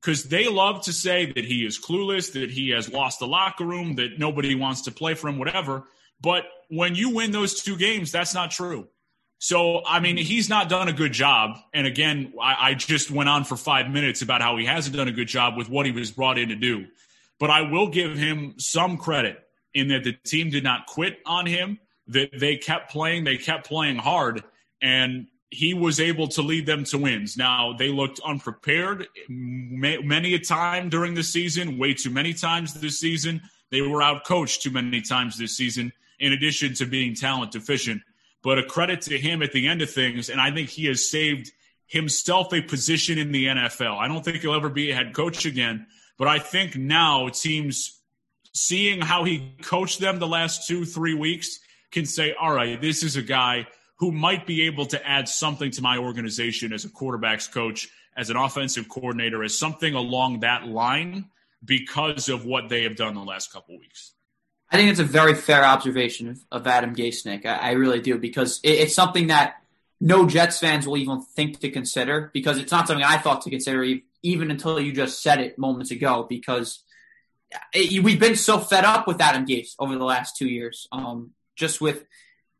because 0.00 0.24
they 0.24 0.46
love 0.48 0.82
to 0.82 0.92
say 0.92 1.32
that 1.32 1.44
he 1.44 1.66
is 1.66 1.80
clueless, 1.80 2.32
that 2.34 2.50
he 2.50 2.70
has 2.70 2.88
lost 2.88 3.18
the 3.18 3.26
locker 3.26 3.64
room, 3.64 3.96
that 3.96 4.18
nobody 4.18 4.54
wants 4.54 4.82
to 4.82 4.92
play 4.92 5.14
for 5.14 5.28
him, 5.28 5.38
whatever. 5.38 5.84
But 6.20 6.44
when 6.68 6.94
you 6.94 7.10
win 7.10 7.32
those 7.32 7.60
two 7.60 7.76
games, 7.76 8.12
that's 8.12 8.34
not 8.34 8.52
true. 8.52 8.86
So, 9.38 9.82
I 9.84 10.00
mean, 10.00 10.18
he's 10.18 10.48
not 10.48 10.68
done 10.68 10.88
a 10.88 10.92
good 10.92 11.12
job. 11.12 11.56
And 11.72 11.86
again, 11.86 12.34
I, 12.40 12.70
I, 12.70 12.74
just 12.74 13.10
went 13.10 13.30
on 13.30 13.44
for 13.44 13.56
five 13.56 13.88
minutes 13.88 14.20
about 14.20 14.42
how 14.42 14.58
he 14.58 14.66
hasn't 14.66 14.94
done 14.94 15.08
a 15.08 15.12
good 15.12 15.28
job 15.28 15.56
with 15.56 15.70
what 15.70 15.86
he 15.86 15.92
was 15.92 16.10
brought 16.10 16.38
in 16.38 16.50
to 16.50 16.56
do. 16.56 16.86
But 17.40 17.50
I 17.50 17.62
will 17.62 17.88
give 17.88 18.16
him 18.16 18.54
some 18.58 18.96
credit 18.96 19.42
in 19.74 19.88
that 19.88 20.04
the 20.04 20.12
team 20.12 20.50
did 20.50 20.62
not 20.62 20.86
quit 20.86 21.18
on 21.26 21.46
him, 21.46 21.80
that 22.06 22.38
they 22.38 22.56
kept 22.56 22.92
playing, 22.92 23.24
they 23.24 23.38
kept 23.38 23.66
playing 23.66 23.96
hard, 23.96 24.44
and 24.80 25.26
he 25.50 25.74
was 25.74 25.98
able 25.98 26.28
to 26.28 26.42
lead 26.42 26.66
them 26.66 26.84
to 26.84 26.98
wins. 26.98 27.36
Now, 27.36 27.72
they 27.72 27.88
looked 27.88 28.20
unprepared 28.24 29.08
many 29.28 30.34
a 30.34 30.38
time 30.38 30.88
during 30.88 31.14
the 31.14 31.24
season, 31.24 31.76
way 31.76 31.94
too 31.94 32.10
many 32.10 32.32
times 32.32 32.74
this 32.74 33.00
season. 33.00 33.42
They 33.72 33.82
were 33.82 33.98
outcoached 33.98 34.60
too 34.60 34.70
many 34.70 35.00
times 35.00 35.36
this 35.36 35.56
season, 35.56 35.92
in 36.20 36.32
addition 36.32 36.74
to 36.74 36.86
being 36.86 37.16
talent 37.16 37.50
deficient 37.50 38.02
but 38.42 38.58
a 38.58 38.62
credit 38.62 39.02
to 39.02 39.18
him 39.18 39.42
at 39.42 39.52
the 39.52 39.66
end 39.66 39.82
of 39.82 39.90
things. 39.90 40.28
And 40.28 40.40
I 40.40 40.50
think 40.50 40.68
he 40.68 40.86
has 40.86 41.08
saved 41.08 41.52
himself 41.86 42.52
a 42.52 42.62
position 42.62 43.18
in 43.18 43.32
the 43.32 43.46
NFL. 43.46 43.98
I 43.98 44.08
don't 44.08 44.24
think 44.24 44.38
he'll 44.38 44.54
ever 44.54 44.68
be 44.68 44.90
a 44.90 44.94
head 44.94 45.12
coach 45.12 45.44
again, 45.44 45.86
but 46.20 46.28
I 46.28 46.38
think 46.38 46.76
now 46.76 47.30
teams 47.30 47.98
seeing 48.52 49.00
how 49.00 49.24
he 49.24 49.54
coached 49.62 50.00
them 50.00 50.18
the 50.18 50.26
last 50.26 50.68
two, 50.68 50.84
three 50.84 51.14
weeks 51.14 51.60
can 51.90 52.04
say, 52.04 52.34
all 52.34 52.52
right, 52.52 52.78
this 52.78 53.02
is 53.02 53.16
a 53.16 53.22
guy 53.22 53.66
who 53.96 54.12
might 54.12 54.46
be 54.46 54.66
able 54.66 54.84
to 54.84 55.08
add 55.08 55.30
something 55.30 55.70
to 55.70 55.80
my 55.80 55.96
organization 55.96 56.74
as 56.74 56.84
a 56.84 56.90
quarterbacks 56.90 57.50
coach, 57.50 57.88
as 58.18 58.28
an 58.28 58.36
offensive 58.36 58.86
coordinator, 58.86 59.42
as 59.42 59.58
something 59.58 59.94
along 59.94 60.40
that 60.40 60.66
line 60.66 61.24
because 61.64 62.28
of 62.28 62.44
what 62.44 62.68
they 62.68 62.82
have 62.82 62.96
done 62.96 63.14
the 63.14 63.20
last 63.20 63.50
couple 63.50 63.78
weeks. 63.78 64.12
I 64.70 64.76
think 64.76 64.90
it's 64.90 65.00
a 65.00 65.04
very 65.04 65.34
fair 65.34 65.64
observation 65.64 66.28
of, 66.28 66.44
of 66.52 66.66
Adam 66.66 66.92
Nick. 66.92 67.46
I, 67.46 67.54
I 67.54 67.70
really 67.72 68.02
do 68.02 68.18
because 68.18 68.60
it, 68.62 68.72
it's 68.72 68.94
something 68.94 69.28
that 69.28 69.59
no 70.00 70.26
Jets 70.26 70.58
fans 70.58 70.86
will 70.86 70.96
even 70.96 71.20
think 71.20 71.60
to 71.60 71.70
consider 71.70 72.30
because 72.32 72.58
it's 72.58 72.72
not 72.72 72.88
something 72.88 73.04
I 73.04 73.18
thought 73.18 73.42
to 73.42 73.50
consider 73.50 73.84
even 74.22 74.50
until 74.50 74.80
you 74.80 74.92
just 74.92 75.22
said 75.22 75.40
it 75.40 75.58
moments 75.58 75.90
ago 75.90 76.26
because 76.28 76.82
it, 77.74 78.02
we've 78.02 78.20
been 78.20 78.36
so 78.36 78.58
fed 78.58 78.84
up 78.84 79.06
with 79.06 79.20
Adam 79.20 79.44
Gase 79.44 79.74
over 79.78 79.96
the 79.96 80.04
last 80.04 80.36
two 80.36 80.48
years. 80.48 80.88
Um, 80.92 81.32
just 81.56 81.80
with 81.80 82.04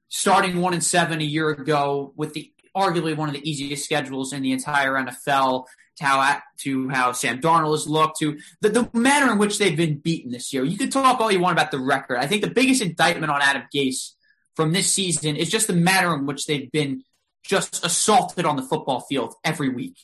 starting 0.08 0.60
one 0.60 0.74
and 0.74 0.84
seven 0.84 1.20
a 1.20 1.24
year 1.24 1.48
ago 1.48 2.12
with 2.16 2.34
the 2.34 2.52
arguably 2.76 3.16
one 3.16 3.28
of 3.28 3.34
the 3.34 3.48
easiest 3.48 3.84
schedules 3.84 4.32
in 4.32 4.42
the 4.42 4.52
entire 4.52 4.92
NFL, 4.92 5.64
to 5.96 6.04
how 6.04 6.40
to 6.58 6.88
how 6.88 7.12
Sam 7.12 7.40
Darnold 7.40 7.72
has 7.72 7.86
looked, 7.88 8.18
to 8.18 8.38
the, 8.60 8.68
the 8.68 8.90
manner 8.92 9.32
in 9.32 9.38
which 9.38 9.58
they've 9.58 9.76
been 9.76 9.98
beaten 9.98 10.30
this 10.30 10.52
year. 10.52 10.64
You 10.64 10.76
can 10.76 10.90
talk 10.90 11.20
all 11.20 11.32
you 11.32 11.40
want 11.40 11.58
about 11.58 11.70
the 11.70 11.78
record. 11.78 12.18
I 12.18 12.26
think 12.26 12.42
the 12.42 12.50
biggest 12.50 12.82
indictment 12.82 13.32
on 13.32 13.40
Adam 13.42 13.62
Gase 13.74 14.12
from 14.56 14.72
this 14.72 14.92
season 14.92 15.36
is 15.36 15.50
just 15.50 15.66
the 15.66 15.72
manner 15.72 16.14
in 16.14 16.26
which 16.26 16.46
they've 16.46 16.70
been 16.70 17.02
just 17.44 17.84
assaulted 17.84 18.44
on 18.44 18.56
the 18.56 18.62
football 18.62 19.00
field 19.00 19.34
every 19.44 19.68
week. 19.68 19.96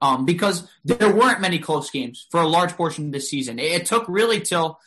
Um, 0.00 0.24
because 0.24 0.68
there 0.84 1.12
weren't 1.12 1.40
many 1.40 1.58
close 1.58 1.90
games 1.90 2.28
for 2.30 2.40
a 2.40 2.46
large 2.46 2.72
portion 2.74 3.06
of 3.06 3.12
this 3.12 3.28
season. 3.28 3.58
It, 3.58 3.72
it 3.72 3.86
took 3.86 4.04
really 4.08 4.40
till 4.40 4.78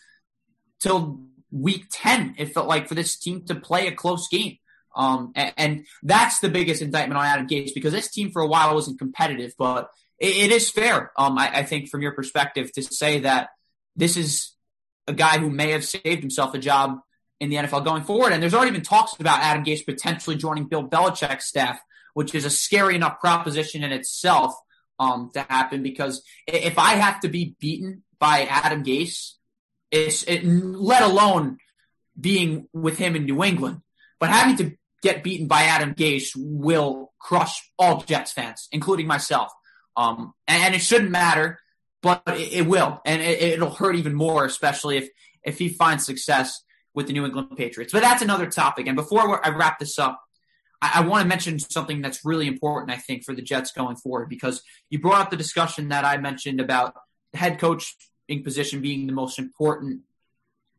till 0.79 1.25
week 1.51 1.87
ten. 1.91 2.35
It 2.37 2.53
felt 2.53 2.67
like 2.67 2.87
for 2.87 2.95
this 2.95 3.17
team 3.17 3.43
to 3.47 3.55
play 3.55 3.87
a 3.87 3.91
close 3.91 4.29
game. 4.29 4.57
Um, 4.95 5.31
and, 5.35 5.53
and, 5.57 5.85
that's 6.03 6.39
the 6.39 6.49
biggest 6.49 6.81
indictment 6.81 7.17
on 7.17 7.25
Adam 7.25 7.47
Gase 7.47 7.73
because 7.73 7.93
this 7.93 8.11
team 8.11 8.29
for 8.29 8.41
a 8.41 8.47
while 8.47 8.73
wasn't 8.73 8.99
competitive, 8.99 9.53
but 9.57 9.89
it, 10.19 10.35
it 10.35 10.51
is 10.51 10.69
fair, 10.69 11.11
um, 11.17 11.37
I, 11.37 11.59
I, 11.59 11.63
think, 11.63 11.89
from 11.89 12.01
your 12.01 12.11
perspective, 12.11 12.73
to 12.73 12.83
say 12.83 13.21
that 13.21 13.49
this 13.95 14.17
is 14.17 14.51
a 15.07 15.13
guy 15.13 15.37
who 15.37 15.49
may 15.49 15.71
have 15.71 15.85
saved 15.85 16.21
himself 16.21 16.53
a 16.53 16.59
job 16.59 16.99
in 17.39 17.49
the 17.49 17.55
NFL 17.55 17.83
going 17.83 18.03
forward. 18.03 18.33
And 18.33 18.41
there's 18.41 18.53
already 18.53 18.71
been 18.71 18.83
talks 18.83 19.13
about 19.19 19.39
Adam 19.39 19.65
Gase 19.65 19.85
potentially 19.85 20.35
joining 20.35 20.65
Bill 20.65 20.87
Belichick's 20.87 21.45
staff, 21.45 21.79
which 22.13 22.35
is 22.35 22.45
a 22.45 22.49
scary 22.49 22.95
enough 22.95 23.19
proposition 23.19 23.83
in 23.83 23.91
itself 23.91 24.53
um, 24.99 25.31
to 25.33 25.41
happen. 25.41 25.83
Because 25.83 26.23
if 26.47 26.77
I 26.77 26.93
have 26.93 27.21
to 27.21 27.29
be 27.29 27.55
beaten 27.59 28.03
by 28.19 28.43
Adam 28.43 28.83
Gase, 28.83 29.33
it's 29.89 30.23
it, 30.23 30.45
let 30.45 31.01
alone 31.01 31.57
being 32.19 32.67
with 32.73 32.97
him 32.97 33.15
in 33.15 33.25
New 33.25 33.43
England, 33.43 33.81
but 34.19 34.29
having 34.29 34.55
to 34.57 34.77
get 35.01 35.23
beaten 35.23 35.47
by 35.47 35.63
Adam 35.63 35.93
Gase 35.93 36.31
will 36.35 37.11
crush 37.19 37.71
all 37.77 38.01
Jets 38.01 38.31
fans, 38.31 38.67
including 38.71 39.07
myself. 39.07 39.51
Um, 39.97 40.33
and, 40.47 40.73
it 40.73 40.79
shouldn't 40.79 41.11
matter, 41.11 41.59
but 42.01 42.23
it, 42.27 42.53
it 42.53 42.67
will, 42.67 43.01
and 43.05 43.21
it, 43.21 43.59
will 43.59 43.71
hurt 43.71 43.95
even 43.95 44.13
more, 44.13 44.45
especially 44.45 44.97
if 44.97 45.09
if 45.43 45.57
he 45.57 45.69
finds 45.69 46.05
success 46.05 46.61
with 46.93 47.07
the 47.07 47.13
New 47.13 47.25
England 47.25 47.57
Patriots. 47.57 47.91
But 47.91 48.03
that's 48.03 48.21
another 48.21 48.45
topic. 48.45 48.87
And 48.87 48.95
before 48.95 49.45
I 49.45 49.49
wrap 49.49 49.79
this 49.79 49.97
up, 49.97 50.21
I, 50.81 50.91
I 50.95 51.01
want 51.01 51.23
to 51.23 51.27
mention 51.27 51.59
something 51.59 52.01
that's 52.01 52.25
really 52.25 52.47
important, 52.47 52.91
I 52.91 52.97
think, 52.97 53.23
for 53.23 53.35
the 53.35 53.41
Jets 53.41 53.71
going 53.71 53.95
forward, 53.95 54.29
because 54.29 54.63
you 54.89 54.99
brought 54.99 55.21
up 55.21 55.29
the 55.29 55.37
discussion 55.37 55.89
that 55.89 56.05
I 56.05 56.17
mentioned 56.17 56.59
about 56.59 56.95
head 57.33 57.59
coaching 57.59 58.43
position 58.43 58.81
being 58.81 59.07
the 59.07 59.13
most 59.13 59.39
important 59.39 60.01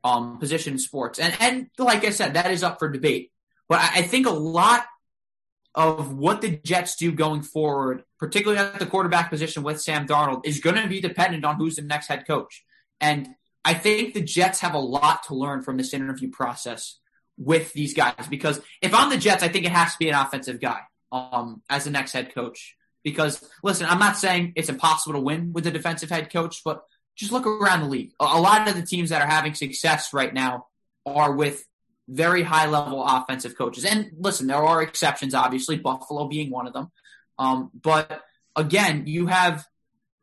um, 0.04 0.38
position 0.38 0.74
in 0.74 0.78
sports. 0.78 1.18
And, 1.18 1.34
and 1.40 1.68
like 1.78 2.04
I 2.04 2.10
said, 2.10 2.34
that 2.34 2.50
is 2.50 2.62
up 2.62 2.78
for 2.78 2.88
debate. 2.88 3.30
But 3.68 3.80
I, 3.80 3.98
I 3.98 4.02
think 4.02 4.26
a 4.26 4.30
lot 4.30 4.84
of 5.74 6.12
what 6.12 6.42
the 6.42 6.50
Jets 6.50 6.96
do 6.96 7.12
going 7.12 7.42
forward, 7.42 8.04
particularly 8.18 8.58
at 8.58 8.78
the 8.78 8.86
quarterback 8.86 9.30
position 9.30 9.62
with 9.62 9.80
Sam 9.80 10.06
Darnold, 10.06 10.44
is 10.44 10.60
going 10.60 10.76
to 10.76 10.88
be 10.88 11.00
dependent 11.00 11.44
on 11.44 11.56
who's 11.56 11.76
the 11.76 11.82
next 11.82 12.08
head 12.08 12.26
coach. 12.26 12.64
And 13.00 13.28
I 13.64 13.74
think 13.74 14.12
the 14.12 14.20
Jets 14.22 14.60
have 14.60 14.74
a 14.74 14.78
lot 14.78 15.22
to 15.28 15.34
learn 15.34 15.62
from 15.62 15.76
this 15.76 15.94
interview 15.94 16.30
process 16.30 16.98
with 17.38 17.72
these 17.72 17.94
guys 17.94 18.26
because 18.28 18.60
if 18.80 18.94
I'm 18.94 19.10
the 19.10 19.16
Jets, 19.16 19.42
I 19.42 19.48
think 19.48 19.64
it 19.64 19.72
has 19.72 19.92
to 19.92 19.98
be 19.98 20.08
an 20.08 20.14
offensive 20.14 20.60
guy 20.60 20.80
um, 21.10 21.62
as 21.68 21.84
the 21.84 21.90
next 21.90 22.12
head 22.12 22.34
coach. 22.34 22.76
Because 23.04 23.42
listen, 23.62 23.86
I'm 23.88 23.98
not 23.98 24.16
saying 24.16 24.52
it's 24.54 24.68
impossible 24.68 25.14
to 25.14 25.20
win 25.20 25.52
with 25.52 25.66
a 25.66 25.70
defensive 25.70 26.10
head 26.10 26.32
coach, 26.32 26.62
but 26.64 26.84
just 27.16 27.32
look 27.32 27.46
around 27.46 27.80
the 27.80 27.88
league. 27.88 28.12
A 28.20 28.40
lot 28.40 28.68
of 28.68 28.74
the 28.74 28.86
teams 28.86 29.10
that 29.10 29.20
are 29.20 29.28
having 29.28 29.54
success 29.54 30.12
right 30.12 30.32
now 30.32 30.66
are 31.04 31.32
with 31.32 31.64
very 32.08 32.42
high 32.42 32.66
level 32.66 33.04
offensive 33.04 33.56
coaches. 33.56 33.84
And 33.84 34.12
listen, 34.18 34.46
there 34.46 34.56
are 34.56 34.82
exceptions, 34.82 35.34
obviously, 35.34 35.76
Buffalo 35.76 36.28
being 36.28 36.50
one 36.50 36.66
of 36.66 36.72
them. 36.72 36.90
Um, 37.38 37.70
but 37.74 38.22
again, 38.54 39.06
you 39.06 39.26
have 39.26 39.64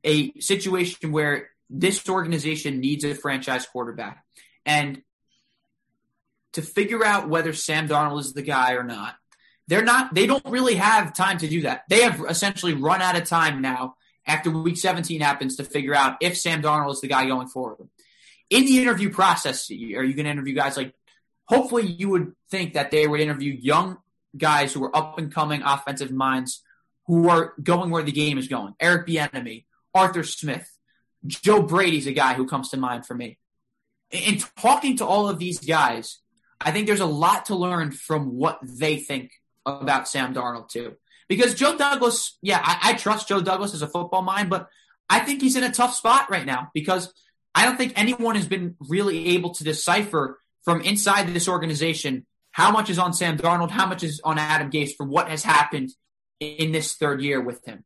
a 0.04 0.32
situation 0.40 1.12
where 1.12 1.50
this 1.70 2.08
organization 2.10 2.80
needs 2.80 3.04
a 3.04 3.14
franchise 3.14 3.66
quarterback. 3.66 4.24
And 4.66 5.02
to 6.54 6.62
figure 6.62 7.06
out 7.06 7.30
whether 7.30 7.54
Sam 7.54 7.88
Darnold 7.88 8.22
is 8.22 8.34
the 8.34 8.42
guy 8.42 8.74
or 8.74 8.84
not, 8.84 9.16
they're 9.68 9.84
not, 9.84 10.14
they 10.16 10.26
don't 10.26 10.46
really 10.46 10.76
have 10.76 11.14
time 11.14 11.38
to 11.40 11.48
do 11.48 11.62
that. 11.62 11.84
They 11.90 12.02
have 12.02 12.24
essentially 12.28 12.74
run 12.74 13.02
out 13.02 13.16
of 13.16 13.26
time 13.26 13.62
now 13.62 13.96
after 14.26 14.50
week 14.50 14.78
17 14.78 15.22
happens 15.22 15.58
to 15.58 15.64
figure 15.64 15.96
out 15.96 16.18
if 16.22 16.38
Sam 16.38 16.62
Darnold 16.62 16.94
is 16.94 17.02
the 17.02 17.08
guy 17.08 17.26
going 17.26 17.48
forward. 17.48 17.90
In 18.50 18.66
the 18.66 18.82
interview 18.82 19.12
process, 19.12 19.70
are 19.70 19.74
you 19.74 20.14
going 20.14 20.26
to 20.26 20.32
interview 20.32 20.56
guys 20.56 20.76
like 20.76 20.94
hopefully 21.46 21.86
you 21.86 22.10
would 22.10 22.34
think 22.50 22.74
that 22.74 22.92
they 22.92 23.08
would 23.08 23.20
interview 23.20 23.54
young 23.54 23.98
guys 24.38 24.74
who 24.74 24.84
are 24.84 24.96
up 24.96 25.18
and 25.18 25.34
coming 25.34 25.62
offensive 25.64 26.12
minds 26.12 26.64
who 27.08 27.28
are 27.28 27.54
going 27.62 27.90
where 27.90 28.04
the 28.04 28.12
game 28.12 28.38
is 28.38 28.48
going. 28.48 28.76
Eric 28.80 29.08
Bieniemy, 29.08 29.66
Arthur 29.96 30.24
Smith, 30.24 30.70
Joe 31.26 31.64
Brady's 31.64 32.06
a 32.06 32.14
guy 32.14 32.36
who 32.36 32.46
comes 32.46 32.70
to 32.70 32.78
mind 32.78 33.06
for 33.06 33.16
me. 33.16 33.40
In 34.12 34.38
talking 34.60 34.98
to 34.98 35.06
all 35.06 35.28
of 35.28 35.40
these 35.40 35.60
guys, 35.60 36.20
I 36.62 36.72
think 36.72 36.88
there's 36.88 37.00
a 37.00 37.06
lot 37.06 37.46
to 37.46 37.56
learn 37.56 37.92
from 37.92 38.36
what 38.36 38.60
they 38.62 38.98
think 38.98 39.32
about 39.66 40.08
Sam 40.08 40.34
Darnold 40.34 40.70
too. 40.70 40.96
Because 41.28 41.54
Joe 41.54 41.78
Douglas, 41.78 42.38
yeah, 42.42 42.60
I, 42.62 42.92
I 42.92 42.94
trust 42.94 43.28
Joe 43.28 43.42
Douglas 43.42 43.74
as 43.74 43.82
a 43.82 43.88
football 43.88 44.24
mind, 44.24 44.50
but 44.50 44.68
I 45.10 45.20
think 45.20 45.42
he's 45.42 45.56
in 45.56 45.64
a 45.64 45.72
tough 45.72 45.96
spot 45.96 46.30
right 46.30 46.46
now 46.46 46.70
because 46.74 47.14
I 47.54 47.66
don't 47.66 47.78
think 47.78 47.94
anyone 47.96 48.36
has 48.36 48.48
been 48.48 48.76
really 48.80 49.30
able 49.30 49.54
to 49.56 49.64
decipher 49.64 50.40
from 50.64 50.82
inside 50.82 51.28
this 51.28 51.48
organization 51.48 52.26
how 52.52 52.72
much 52.72 52.90
is 52.90 53.00
on 53.00 53.14
Sam 53.14 53.38
Darnold, 53.38 53.70
how 53.70 53.86
much 53.86 54.04
is 54.04 54.22
on 54.24 54.38
Adam 54.38 54.72
Gase 54.72 54.96
for 54.96 55.06
what 55.06 55.30
has 55.30 55.44
happened 55.44 55.90
in 56.40 56.72
this 56.72 56.96
third 56.96 57.22
year 57.22 57.40
with 57.40 57.64
him. 57.66 57.84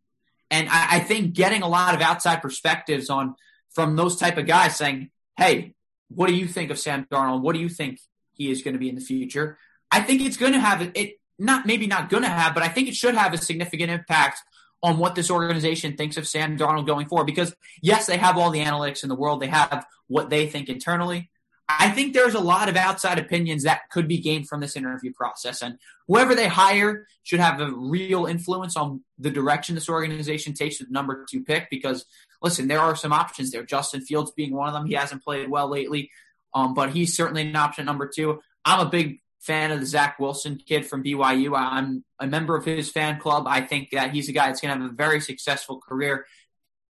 And 0.50 0.70
I, 0.70 0.98
I 0.98 1.00
think 1.00 1.34
getting 1.34 1.64
a 1.64 1.68
lot 1.68 1.96
of 1.96 2.02
outside 2.02 2.42
perspectives 2.42 3.10
on 3.10 3.36
from 3.72 3.96
those 3.96 4.18
type 4.18 4.38
of 4.38 4.46
guys 4.46 4.76
saying, 4.76 5.10
"Hey, 5.38 5.74
what 6.10 6.28
do 6.28 6.34
you 6.34 6.48
think 6.48 6.72
of 6.72 6.80
Sam 6.80 7.08
Darnold? 7.12 7.42
What 7.42 7.56
do 7.56 7.62
you 7.62 7.70
think 7.70 8.00
he 8.34 8.52
is 8.52 8.62
going 8.62 8.74
to 8.74 8.80
be 8.80 8.90
in 8.90 8.96
the 8.96 9.02
future?" 9.02 9.58
I 9.92 10.02
think 10.02 10.22
it's 10.22 10.38
going 10.38 10.54
to 10.54 10.60
have 10.60 10.92
it. 10.96 11.20
Not 11.40 11.66
maybe 11.66 11.88
not 11.88 12.10
going 12.10 12.24
to 12.24 12.30
have, 12.30 12.54
but 12.54 12.64
I 12.64 12.68
think 12.68 12.88
it 12.88 12.96
should 12.96 13.16
have 13.16 13.34
a 13.34 13.38
significant 13.38 13.90
impact 13.90 14.40
on 14.84 14.98
what 14.98 15.16
this 15.16 15.32
organization 15.32 15.98
thinks 15.98 16.18
of 16.18 16.28
Sam 16.28 16.58
Darnold 16.58 16.86
going 16.86 17.08
forward. 17.08 17.26
Because 17.26 17.56
yes, 17.82 18.06
they 18.06 18.18
have 18.18 18.38
all 18.38 18.52
the 18.52 18.64
analytics 18.64 19.04
in 19.04 19.10
the 19.10 19.16
world. 19.16 19.42
They 19.42 19.48
have 19.48 19.86
what 20.08 20.30
they 20.30 20.48
think 20.48 20.70
internally. 20.70 21.32
I 21.68 21.90
think 21.90 22.14
there's 22.14 22.34
a 22.34 22.40
lot 22.40 22.68
of 22.70 22.76
outside 22.76 23.18
opinions 23.18 23.64
that 23.64 23.90
could 23.90 24.08
be 24.08 24.18
gained 24.20 24.50
from 24.50 24.60
this 24.60 24.76
interview 24.76 25.14
process. 25.14 25.62
And 25.62 25.78
whoever 26.08 26.36
they 26.36 26.48
hire 26.48 27.08
should 27.24 27.40
have 27.40 27.62
a 27.62 27.72
real 27.72 28.26
influence 28.26 28.76
on 28.76 29.02
the 29.18 29.32
direction 29.32 29.76
this 29.76 29.90
organization 29.90 30.54
takes 30.54 30.80
with 30.80 30.92
number 30.92 31.26
two 31.30 31.44
pick. 31.44 31.70
Because 31.70 32.06
listen, 32.42 32.68
there 32.68 32.82
are 32.82 32.96
some 32.96 33.14
options 33.14 33.52
there. 33.52 33.64
Justin 33.64 34.02
Fields 34.02 34.32
being 34.32 34.54
one 34.54 34.68
of 34.68 34.74
them. 34.74 34.86
He 34.86 34.94
hasn't 34.94 35.24
played 35.24 35.50
well 35.50 35.70
lately, 35.70 36.12
um, 36.54 36.74
but 36.74 36.92
he's 36.92 37.16
certainly 37.16 37.48
an 37.48 37.56
option 37.56 37.86
number 37.86 38.10
two. 38.14 38.42
I'm 38.66 38.86
a 38.86 38.90
big 38.90 39.20
fan 39.40 39.72
of 39.72 39.80
the 39.80 39.86
Zach 39.86 40.20
Wilson 40.20 40.58
kid 40.58 40.86
from 40.86 41.04
BYU. 41.04 41.58
I'm 41.58 42.06
a 42.20 42.28
member 42.28 42.56
of 42.56 42.64
his 42.66 42.90
fan 42.90 43.20
club. 43.20 43.46
I 43.48 43.62
think 43.62 43.90
that 43.92 44.12
he's 44.12 44.30
a 44.30 44.32
guy 44.32 44.48
that's 44.48 44.62
going 44.62 44.74
to 44.74 44.82
have 44.82 44.92
a 44.92 44.96
very 44.96 45.20
successful 45.20 45.82
career, 45.82 46.26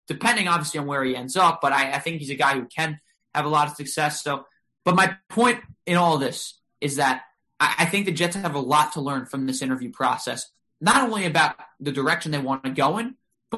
depending 0.06 0.48
obviously 0.48 0.80
on 0.80 0.86
where 0.86 1.02
he 1.02 1.16
ends 1.16 1.36
up. 1.36 1.60
But 1.62 1.72
I, 1.72 1.92
I 1.92 1.98
think 1.98 2.18
he's 2.18 2.30
a 2.30 2.34
guy 2.34 2.54
who 2.54 2.66
can 2.66 2.98
have 3.34 3.46
a 3.46 3.48
lot 3.48 3.68
of 3.68 3.76
success. 3.76 4.22
So 4.22 4.44
but 4.84 4.94
my 4.94 5.16
point 5.28 5.60
in 5.86 5.96
all 5.96 6.18
this 6.18 6.58
is 6.80 6.96
that 6.96 7.22
I, 7.60 7.74
I 7.80 7.84
think 7.86 8.06
the 8.06 8.12
Jets 8.12 8.36
have 8.36 8.54
a 8.54 8.60
lot 8.60 8.92
to 8.92 9.00
learn 9.00 9.26
from 9.26 9.46
this 9.46 9.62
interview 9.62 9.90
process, 9.90 10.50
not 10.80 11.02
only 11.02 11.26
about 11.26 11.56
the 11.80 11.92
direction 11.92 12.32
they 12.32 12.38
want 12.38 12.64
to 12.64 12.70
go 12.70 12.98
in, 12.98 13.16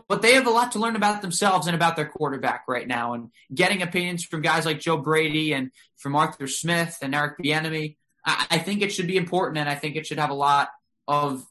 but, 0.09 0.23
they 0.23 0.35
have 0.35 0.47
a 0.47 0.51
lot 0.51 0.73
to 0.73 0.79
learn 0.79 0.97
about 0.97 1.23
themselves 1.23 1.67
and 1.67 1.77
about 1.77 1.97
their 1.97 2.09
quarterback 2.09 2.65
right 2.69 2.87
now. 2.87 3.15
And 3.15 3.31
getting 3.55 3.83
opinions 3.83 4.25
from 4.25 4.43
guys 4.43 4.67
like 4.67 4.81
Joe 4.81 4.97
Brady 4.97 5.53
and 5.53 5.71
from 5.97 6.17
Arthur 6.17 6.47
Smith 6.47 6.99
and 7.03 7.15
Eric 7.15 7.39
Bieniemy, 7.39 7.97
I, 8.25 8.47
I 8.53 8.59
think 8.59 8.83
it 8.83 8.93
should 8.93 9.07
be 9.07 9.17
important, 9.17 9.59
and 9.59 9.69
I 9.69 9.75
think 9.75 9.97
it 9.97 10.07
should 10.07 10.19
have 10.19 10.31
a 10.31 10.35
lot 10.35 10.69
of 11.07 11.45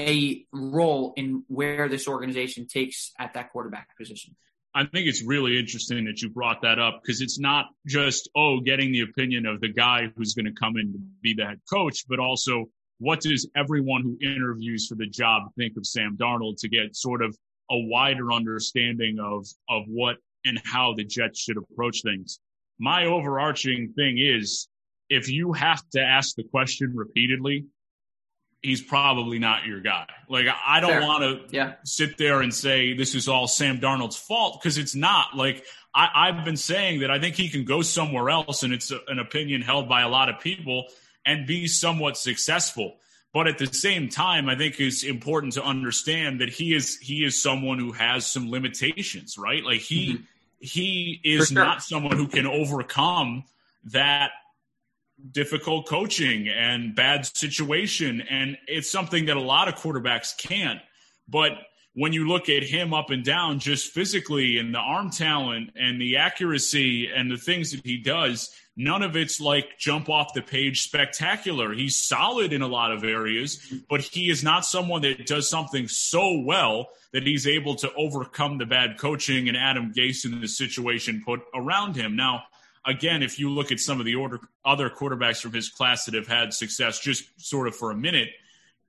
a 0.00 0.44
role 0.52 1.12
in 1.16 1.44
where 1.48 1.88
this 1.88 2.06
organization 2.06 2.66
takes 2.68 3.12
at 3.18 3.34
that 3.34 3.50
quarterback 3.50 3.96
position. 3.96 4.36
I 4.74 4.84
think 4.84 5.08
it's 5.08 5.24
really 5.24 5.58
interesting 5.58 6.04
that 6.04 6.22
you 6.22 6.28
brought 6.28 6.62
that 6.62 6.78
up 6.78 7.00
because 7.02 7.20
it's 7.20 7.38
not 7.38 7.66
just, 7.86 8.28
oh, 8.36 8.60
getting 8.60 8.92
the 8.92 9.00
opinion 9.00 9.46
of 9.46 9.60
the 9.60 9.72
guy 9.72 10.12
who's 10.16 10.34
going 10.34 10.46
to 10.46 10.52
come 10.52 10.76
in 10.76 10.92
to 10.92 10.98
be 11.20 11.34
the 11.34 11.46
head 11.46 11.60
coach, 11.68 12.04
but 12.08 12.20
also 12.20 12.66
what 12.98 13.20
does 13.20 13.48
everyone 13.56 14.02
who 14.02 14.18
interviews 14.20 14.86
for 14.86 14.94
the 14.94 15.06
job 15.06 15.42
think 15.56 15.76
of 15.76 15.86
Sam 15.86 16.16
Darnold 16.16 16.58
to 16.58 16.68
get 16.68 16.94
sort 16.94 17.22
of 17.22 17.36
a 17.70 17.76
wider 17.76 18.32
understanding 18.32 19.18
of, 19.20 19.46
of 19.68 19.84
what 19.86 20.16
and 20.44 20.60
how 20.64 20.94
the 20.94 21.04
Jets 21.04 21.40
should 21.40 21.56
approach 21.56 22.02
things. 22.02 22.40
My 22.78 23.06
overarching 23.06 23.92
thing 23.96 24.18
is 24.18 24.68
if 25.10 25.28
you 25.28 25.52
have 25.52 25.82
to 25.90 26.00
ask 26.00 26.36
the 26.36 26.44
question 26.44 26.92
repeatedly, 26.94 27.66
he's 28.62 28.82
probably 28.82 29.38
not 29.38 29.66
your 29.66 29.80
guy. 29.80 30.06
Like 30.28 30.46
I 30.66 30.80
don't 30.80 31.02
want 31.02 31.22
to 31.22 31.56
yeah. 31.56 31.74
sit 31.84 32.18
there 32.18 32.40
and 32.40 32.52
say 32.52 32.94
this 32.94 33.14
is 33.14 33.28
all 33.28 33.46
Sam 33.46 33.80
Darnold's 33.80 34.16
fault 34.16 34.60
because 34.60 34.78
it's 34.78 34.94
not. 34.94 35.36
Like 35.36 35.64
I, 35.94 36.32
have 36.32 36.44
been 36.44 36.56
saying 36.56 37.00
that 37.00 37.10
I 37.10 37.18
think 37.18 37.34
he 37.34 37.48
can 37.48 37.64
go 37.64 37.82
somewhere 37.82 38.30
else, 38.30 38.62
and 38.62 38.72
it's 38.72 38.90
a, 38.90 39.00
an 39.08 39.18
opinion 39.18 39.62
held 39.62 39.88
by 39.88 40.02
a 40.02 40.08
lot 40.08 40.28
of 40.28 40.40
people 40.40 40.86
and 41.24 41.46
be 41.46 41.66
somewhat 41.66 42.16
successful. 42.16 42.96
But 43.32 43.46
at 43.46 43.58
the 43.58 43.66
same 43.66 44.08
time, 44.08 44.48
I 44.48 44.56
think 44.56 44.80
it's 44.80 45.04
important 45.04 45.52
to 45.54 45.62
understand 45.62 46.40
that 46.40 46.48
he 46.48 46.74
is 46.74 46.96
he 46.98 47.24
is 47.24 47.42
someone 47.42 47.78
who 47.78 47.92
has 47.92 48.26
some 48.26 48.50
limitations, 48.50 49.36
right? 49.36 49.62
Like 49.62 49.80
he 49.80 50.14
mm-hmm. 50.14 50.22
he 50.60 51.20
is 51.24 51.48
sure. 51.48 51.62
not 51.62 51.82
someone 51.82 52.16
who 52.16 52.26
can 52.26 52.46
overcome 52.46 53.44
that 53.84 54.30
difficult 55.30 55.86
coaching 55.86 56.48
and 56.48 56.94
bad 56.94 57.26
situation. 57.26 58.22
And 58.30 58.56
it's 58.66 58.90
something 58.90 59.26
that 59.26 59.36
a 59.36 59.40
lot 59.40 59.68
of 59.68 59.74
quarterbacks 59.74 60.36
can't. 60.36 60.80
But 61.28 61.52
when 61.94 62.12
you 62.12 62.28
look 62.28 62.48
at 62.48 62.62
him 62.62 62.94
up 62.94 63.10
and 63.10 63.24
down, 63.24 63.58
just 63.58 63.92
physically 63.92 64.58
and 64.58 64.74
the 64.74 64.78
arm 64.78 65.10
talent 65.10 65.70
and 65.76 66.00
the 66.00 66.16
accuracy 66.16 67.10
and 67.10 67.30
the 67.30 67.36
things 67.36 67.72
that 67.72 67.84
he 67.84 67.96
does, 67.98 68.50
none 68.78 69.02
of 69.02 69.16
it's 69.16 69.40
like 69.40 69.76
jump 69.76 70.08
off 70.08 70.32
the 70.32 70.40
page 70.40 70.82
spectacular. 70.82 71.74
He's 71.74 71.96
solid 71.96 72.52
in 72.52 72.62
a 72.62 72.68
lot 72.68 72.92
of 72.92 73.02
areas, 73.02 73.60
but 73.90 74.00
he 74.00 74.30
is 74.30 74.44
not 74.44 74.64
someone 74.64 75.02
that 75.02 75.26
does 75.26 75.50
something 75.50 75.88
so 75.88 76.38
well 76.38 76.88
that 77.12 77.26
he's 77.26 77.46
able 77.46 77.74
to 77.74 77.92
overcome 77.94 78.56
the 78.56 78.66
bad 78.66 78.96
coaching 78.96 79.48
and 79.48 79.56
Adam 79.56 79.92
Gase 79.92 80.24
in 80.24 80.40
the 80.40 80.46
situation 80.46 81.22
put 81.26 81.40
around 81.52 81.96
him. 81.96 82.14
Now, 82.14 82.44
again, 82.86 83.24
if 83.24 83.40
you 83.40 83.50
look 83.50 83.72
at 83.72 83.80
some 83.80 83.98
of 83.98 84.06
the 84.06 84.14
order, 84.14 84.38
other 84.64 84.88
quarterbacks 84.88 85.40
from 85.40 85.52
his 85.52 85.68
class 85.68 86.04
that 86.04 86.14
have 86.14 86.28
had 86.28 86.54
success 86.54 87.00
just 87.00 87.24
sort 87.36 87.66
of 87.66 87.74
for 87.74 87.90
a 87.90 87.96
minute, 87.96 88.30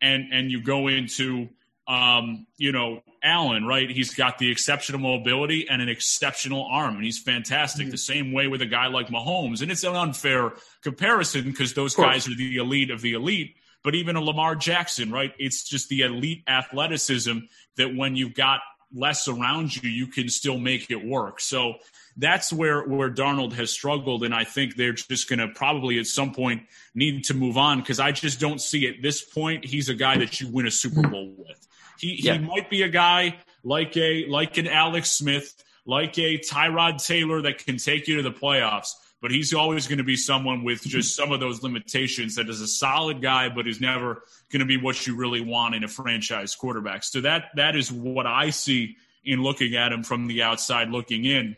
and 0.02 0.32
and 0.32 0.52
you 0.52 0.62
go 0.62 0.88
into 0.88 1.50
um, 1.90 2.46
you 2.58 2.72
know 2.72 3.02
Allen, 3.24 3.66
right? 3.66 3.90
He's 3.90 4.14
got 4.14 4.38
the 4.38 4.50
exceptional 4.50 5.02
mobility 5.02 5.68
and 5.68 5.82
an 5.82 5.90
exceptional 5.90 6.66
arm, 6.72 6.96
and 6.96 7.04
he's 7.04 7.20
fantastic. 7.20 7.86
Mm-hmm. 7.86 7.92
The 7.92 7.98
same 7.98 8.32
way 8.32 8.48
with 8.48 8.62
a 8.62 8.68
guy 8.68 8.88
like 8.88 9.08
Mahomes, 9.08 9.62
and 9.62 9.72
it's 9.72 9.84
an 9.84 9.96
unfair 9.96 10.54
comparison 10.84 11.44
because 11.46 11.74
those 11.74 11.96
guys 11.96 12.28
are 12.28 12.36
the 12.36 12.58
elite 12.58 12.92
of 12.92 13.02
the 13.02 13.14
elite. 13.14 13.56
But 13.84 13.96
even 13.96 14.16
a 14.16 14.22
Lamar 14.22 14.56
Jackson, 14.56 15.12
right? 15.12 15.34
It's 15.40 15.64
just 15.64 15.90
the 15.90 16.02
elite 16.02 16.44
athleticism 16.48 17.40
that 17.78 17.96
when 17.96 18.16
you've 18.16 18.34
got 18.36 18.60
less 18.94 19.28
around 19.28 19.76
you, 19.76 19.90
you 19.90 20.08
can 20.08 20.30
still 20.30 20.58
make 20.58 20.92
it 20.92 21.04
work. 21.04 21.40
So 21.40 21.76
that's 22.18 22.52
where 22.52 22.84
where 22.84 23.10
Darnold 23.10 23.54
has 23.54 23.72
struggled, 23.72 24.24
and 24.24 24.36
I 24.36 24.44
think 24.44 24.76
they're 24.76 24.94
just 24.94 25.30
going 25.30 25.40
to 25.40 25.48
probably 25.48 25.98
at 25.98 26.06
some 26.06 26.34
point 26.34 26.64
need 26.94 27.24
to 27.26 27.34
move 27.34 27.58
on 27.58 27.80
because 27.80 28.00
I 28.00 28.12
just 28.12 28.40
don't 28.40 28.62
see 28.62 28.88
at 28.88 29.02
this 29.02 29.24
point 29.24 29.66
he's 29.66 29.90
a 29.90 29.96
guy 29.96 30.18
that 30.18 30.40
you 30.40 30.50
win 30.50 30.68
a 30.68 30.72
Super 30.72 31.08
Bowl 31.08 31.34
with. 31.38 31.68
He 32.00 32.20
yeah. 32.24 32.34
he 32.34 32.40
might 32.40 32.70
be 32.70 32.82
a 32.84 32.90
guy 32.90 33.38
like 33.64 33.96
a 33.98 34.26
like 34.28 34.58
an 34.58 34.68
Alex 34.68 35.12
Smith, 35.12 35.64
like 35.86 36.18
a 36.18 36.38
Tyrod 36.38 37.06
Taylor 37.06 37.42
that 37.44 37.66
can 37.66 37.78
take 37.78 38.08
you 38.08 38.18
to 38.18 38.24
the 38.24 38.32
playoffs. 38.32 38.94
But 39.22 39.32
he's 39.32 39.54
always 39.54 39.88
going 39.88 39.98
to 39.98 40.06
be 40.06 40.16
someone 40.16 40.64
with 40.64 40.80
mm-hmm. 40.80 40.90
just 40.90 41.16
some 41.16 41.34
of 41.34 41.42
those 41.42 41.62
limitations 41.62 42.36
that 42.36 42.48
is 42.48 42.62
a 42.62 42.68
solid 42.68 43.22
guy, 43.22 43.50
but 43.50 43.68
is 43.68 43.82
never 43.82 44.24
going 44.50 44.62
to 44.62 44.66
be 44.66 44.78
what 44.78 45.06
you 45.06 45.18
really 45.18 45.42
want 45.42 45.76
in 45.76 45.84
a 45.84 45.90
franchise 45.90 46.56
quarterback. 46.56 47.04
So 47.04 47.22
that 47.22 47.50
that 47.56 47.76
is 47.76 47.92
what 47.92 48.26
I 48.26 48.52
see 48.52 48.96
in 49.26 49.44
looking 49.44 49.76
at 49.76 49.92
him 49.92 50.04
from 50.04 50.28
the 50.28 50.44
outside 50.44 50.90
looking 50.90 51.26
in 51.26 51.58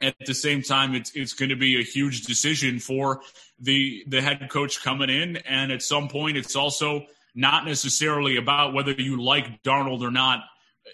at 0.00 0.14
the 0.26 0.34
same 0.34 0.62
time, 0.62 0.94
it's 0.94 1.12
it's 1.14 1.32
going 1.32 1.48
to 1.48 1.56
be 1.56 1.78
a 1.78 1.82
huge 1.82 2.22
decision 2.22 2.78
for 2.78 3.20
the 3.60 4.04
the 4.08 4.20
head 4.20 4.48
coach 4.50 4.82
coming 4.82 5.10
in, 5.10 5.36
and 5.38 5.72
at 5.72 5.82
some 5.82 6.08
point, 6.08 6.36
it's 6.36 6.56
also 6.56 7.06
not 7.34 7.64
necessarily 7.64 8.36
about 8.36 8.74
whether 8.74 8.92
you 8.92 9.22
like 9.22 9.62
Darnold 9.62 10.02
or 10.02 10.10
not, 10.10 10.44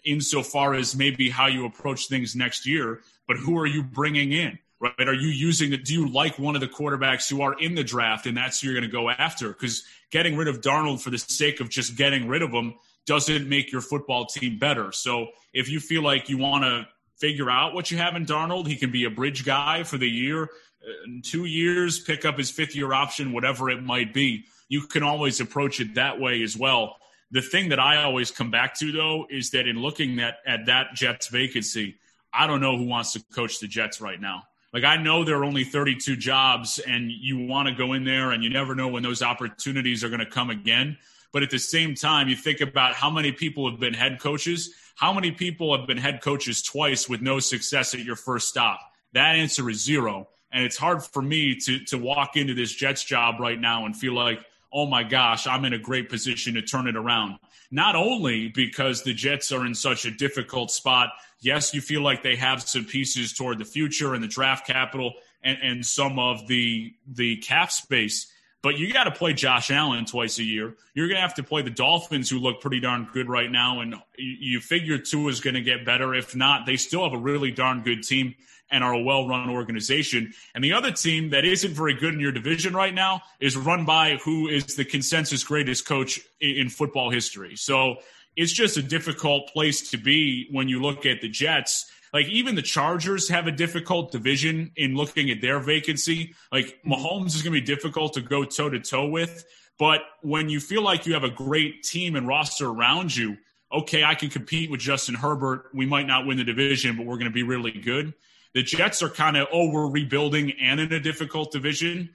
insofar 0.04 0.74
as 0.74 0.96
maybe 0.96 1.28
how 1.28 1.46
you 1.46 1.66
approach 1.66 2.06
things 2.06 2.36
next 2.36 2.66
year, 2.66 3.00
but 3.26 3.36
who 3.36 3.58
are 3.58 3.66
you 3.66 3.82
bringing 3.82 4.32
in? 4.32 4.58
Right? 4.80 5.08
Are 5.08 5.14
you 5.14 5.28
using 5.28 5.74
it? 5.74 5.84
Do 5.84 5.92
you 5.92 6.08
like 6.08 6.38
one 6.38 6.54
of 6.54 6.62
the 6.62 6.68
quarterbacks 6.68 7.28
who 7.28 7.42
are 7.42 7.52
in 7.60 7.74
the 7.74 7.84
draft, 7.84 8.26
and 8.26 8.34
that's 8.36 8.60
who 8.60 8.68
you're 8.68 8.80
going 8.80 8.90
to 8.90 8.92
go 8.92 9.10
after? 9.10 9.48
Because 9.48 9.84
getting 10.10 10.36
rid 10.36 10.48
of 10.48 10.62
Darnold 10.62 11.00
for 11.00 11.10
the 11.10 11.18
sake 11.18 11.60
of 11.60 11.68
just 11.68 11.96
getting 11.96 12.28
rid 12.28 12.40
of 12.40 12.50
him 12.50 12.74
doesn't 13.04 13.46
make 13.46 13.72
your 13.72 13.82
football 13.82 14.24
team 14.24 14.58
better. 14.58 14.90
So 14.92 15.28
if 15.52 15.68
you 15.68 15.80
feel 15.80 16.02
like 16.02 16.30
you 16.30 16.38
want 16.38 16.64
to 16.64 16.86
figure 17.20 17.50
out 17.50 17.74
what 17.74 17.90
you 17.90 17.98
have 17.98 18.16
in 18.16 18.26
Darnold. 18.26 18.66
He 18.66 18.76
can 18.76 18.90
be 18.90 19.04
a 19.04 19.10
bridge 19.10 19.44
guy 19.44 19.84
for 19.84 19.98
the 19.98 20.08
year, 20.08 20.44
uh, 20.44 21.04
in 21.04 21.22
two 21.22 21.44
years, 21.44 22.00
pick 22.00 22.24
up 22.24 22.38
his 22.38 22.50
fifth 22.50 22.74
year 22.74 22.92
option, 22.92 23.32
whatever 23.32 23.68
it 23.70 23.82
might 23.82 24.14
be. 24.14 24.46
You 24.70 24.86
can 24.86 25.02
always 25.02 25.38
approach 25.40 25.80
it 25.80 25.96
that 25.96 26.18
way 26.18 26.42
as 26.42 26.56
well. 26.56 26.96
The 27.30 27.42
thing 27.42 27.68
that 27.68 27.78
I 27.78 28.02
always 28.02 28.30
come 28.30 28.50
back 28.50 28.74
to, 28.78 28.90
though, 28.90 29.26
is 29.28 29.50
that 29.50 29.68
in 29.68 29.76
looking 29.82 30.18
at, 30.20 30.38
at 30.46 30.64
that 30.66 30.94
Jets 30.94 31.28
vacancy, 31.28 31.96
I 32.32 32.46
don't 32.46 32.62
know 32.62 32.78
who 32.78 32.86
wants 32.86 33.12
to 33.12 33.22
coach 33.34 33.60
the 33.60 33.68
Jets 33.68 34.00
right 34.00 34.18
now. 34.18 34.44
Like, 34.72 34.84
I 34.84 34.96
know 34.96 35.24
there 35.24 35.36
are 35.36 35.44
only 35.44 35.64
32 35.64 36.16
jobs, 36.16 36.78
and 36.78 37.10
you 37.10 37.46
want 37.46 37.68
to 37.68 37.74
go 37.74 37.92
in 37.92 38.04
there, 38.04 38.30
and 38.30 38.42
you 38.42 38.48
never 38.48 38.74
know 38.74 38.88
when 38.88 39.02
those 39.02 39.20
opportunities 39.20 40.02
are 40.02 40.08
going 40.08 40.20
to 40.20 40.26
come 40.26 40.48
again. 40.48 40.96
But 41.32 41.42
at 41.42 41.50
the 41.50 41.58
same 41.58 41.94
time, 41.94 42.28
you 42.28 42.36
think 42.36 42.62
about 42.62 42.94
how 42.94 43.10
many 43.10 43.30
people 43.30 43.68
have 43.70 43.78
been 43.78 43.94
head 43.94 44.18
coaches 44.18 44.72
how 45.00 45.14
many 45.14 45.30
people 45.30 45.74
have 45.74 45.86
been 45.86 45.96
head 45.96 46.20
coaches 46.20 46.60
twice 46.60 47.08
with 47.08 47.22
no 47.22 47.40
success 47.40 47.94
at 47.94 48.00
your 48.00 48.16
first 48.16 48.48
stop? 48.48 48.80
That 49.14 49.34
answer 49.34 49.70
is 49.70 49.82
zero. 49.82 50.28
And 50.52 50.62
it's 50.62 50.76
hard 50.76 51.02
for 51.02 51.22
me 51.22 51.56
to, 51.56 51.82
to 51.86 51.96
walk 51.96 52.36
into 52.36 52.52
this 52.52 52.70
Jets 52.70 53.02
job 53.02 53.40
right 53.40 53.58
now 53.58 53.86
and 53.86 53.96
feel 53.96 54.12
like, 54.12 54.44
oh 54.72 54.86
my 54.86 55.02
gosh, 55.02 55.46
I'm 55.46 55.64
in 55.64 55.72
a 55.72 55.78
great 55.78 56.08
position 56.08 56.54
to 56.54 56.62
turn 56.62 56.86
it 56.86 56.96
around. 56.96 57.38
Not 57.70 57.96
only 57.96 58.48
because 58.48 59.02
the 59.02 59.14
Jets 59.14 59.52
are 59.52 59.64
in 59.64 59.74
such 59.74 60.04
a 60.04 60.10
difficult 60.10 60.70
spot. 60.70 61.10
Yes, 61.40 61.72
you 61.72 61.80
feel 61.80 62.02
like 62.02 62.22
they 62.22 62.36
have 62.36 62.62
some 62.62 62.84
pieces 62.84 63.32
toward 63.32 63.58
the 63.58 63.64
future 63.64 64.14
and 64.14 64.22
the 64.22 64.28
draft 64.28 64.66
capital 64.66 65.14
and, 65.42 65.58
and 65.62 65.86
some 65.86 66.18
of 66.18 66.46
the 66.48 66.94
the 67.06 67.36
cap 67.38 67.70
space 67.70 68.30
but 68.62 68.78
you 68.78 68.92
got 68.92 69.04
to 69.04 69.10
play 69.10 69.32
Josh 69.32 69.70
Allen 69.70 70.04
twice 70.04 70.38
a 70.38 70.42
year. 70.42 70.74
You're 70.92 71.08
going 71.08 71.16
to 71.16 71.22
have 71.22 71.34
to 71.34 71.42
play 71.42 71.62
the 71.62 71.70
Dolphins, 71.70 72.28
who 72.28 72.38
look 72.38 72.60
pretty 72.60 72.80
darn 72.80 73.08
good 73.12 73.28
right 73.28 73.50
now. 73.50 73.80
And 73.80 73.94
you 74.18 74.60
figure 74.60 74.98
two 74.98 75.28
is 75.28 75.40
going 75.40 75.54
to 75.54 75.62
get 75.62 75.86
better. 75.86 76.14
If 76.14 76.36
not, 76.36 76.66
they 76.66 76.76
still 76.76 77.02
have 77.04 77.14
a 77.14 77.22
really 77.22 77.50
darn 77.50 77.82
good 77.82 78.02
team 78.02 78.34
and 78.70 78.84
are 78.84 78.92
a 78.92 79.00
well 79.00 79.26
run 79.26 79.50
organization. 79.50 80.32
And 80.54 80.62
the 80.62 80.72
other 80.72 80.90
team 80.90 81.30
that 81.30 81.44
isn't 81.44 81.72
very 81.72 81.94
good 81.94 82.14
in 82.14 82.20
your 82.20 82.32
division 82.32 82.74
right 82.74 82.94
now 82.94 83.22
is 83.40 83.56
run 83.56 83.84
by 83.84 84.18
who 84.24 84.48
is 84.48 84.76
the 84.76 84.84
consensus 84.84 85.44
greatest 85.44 85.86
coach 85.86 86.20
in 86.40 86.68
football 86.68 87.10
history. 87.10 87.56
So 87.56 87.96
it's 88.36 88.52
just 88.52 88.76
a 88.76 88.82
difficult 88.82 89.48
place 89.52 89.90
to 89.90 89.96
be 89.96 90.48
when 90.50 90.68
you 90.68 90.80
look 90.80 91.06
at 91.06 91.20
the 91.20 91.28
Jets. 91.28 91.90
Like 92.12 92.26
even 92.28 92.54
the 92.54 92.62
Chargers 92.62 93.28
have 93.28 93.46
a 93.46 93.52
difficult 93.52 94.12
division 94.12 94.72
in 94.76 94.94
looking 94.94 95.30
at 95.30 95.40
their 95.40 95.60
vacancy. 95.60 96.34
Like 96.50 96.66
mm-hmm. 96.66 96.92
Mahomes 96.92 97.34
is 97.34 97.42
going 97.42 97.54
to 97.54 97.60
be 97.60 97.66
difficult 97.66 98.14
to 98.14 98.20
go 98.20 98.44
toe 98.44 98.70
to 98.70 98.80
toe 98.80 99.06
with. 99.06 99.44
But 99.78 100.02
when 100.20 100.48
you 100.48 100.60
feel 100.60 100.82
like 100.82 101.06
you 101.06 101.14
have 101.14 101.24
a 101.24 101.30
great 101.30 101.82
team 101.82 102.14
and 102.14 102.26
roster 102.28 102.68
around 102.68 103.16
you, 103.16 103.38
okay, 103.72 104.04
I 104.04 104.14
can 104.14 104.28
compete 104.28 104.70
with 104.70 104.80
Justin 104.80 105.14
Herbert. 105.14 105.70
We 105.72 105.86
might 105.86 106.06
not 106.06 106.26
win 106.26 106.36
the 106.36 106.44
division, 106.44 106.96
but 106.96 107.06
we're 107.06 107.16
going 107.16 107.30
to 107.30 107.30
be 107.30 107.44
really 107.44 107.70
good. 107.70 108.12
The 108.54 108.62
Jets 108.62 109.02
are 109.02 109.08
kind 109.08 109.36
of, 109.36 109.48
oh, 109.52 109.70
we're 109.70 109.88
rebuilding 109.88 110.52
and 110.60 110.80
in 110.80 110.92
a 110.92 111.00
difficult 111.00 111.52
division. 111.52 112.10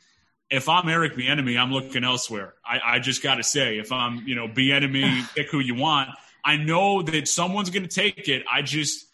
If 0.50 0.68
I'm 0.70 0.88
Eric 0.90 1.16
Bieniemy, 1.16 1.60
I'm 1.60 1.72
looking 1.72 2.04
elsewhere. 2.04 2.54
I, 2.66 2.80
I 2.84 3.00
just 3.00 3.24
got 3.24 3.36
to 3.36 3.44
say, 3.44 3.80
if 3.80 3.92
I'm, 3.92 4.28
you 4.28 4.36
know, 4.36 4.48
Bieniemy, 4.48 5.34
pick 5.36 5.50
who 5.50 5.60
you 5.60 5.76
want. 5.76 6.10
I 6.44 6.58
know 6.58 7.02
that 7.02 7.28
someone's 7.28 7.70
going 7.70 7.88
to 7.88 7.90
take 7.90 8.28
it. 8.28 8.44
I 8.52 8.62
just, 8.62 9.08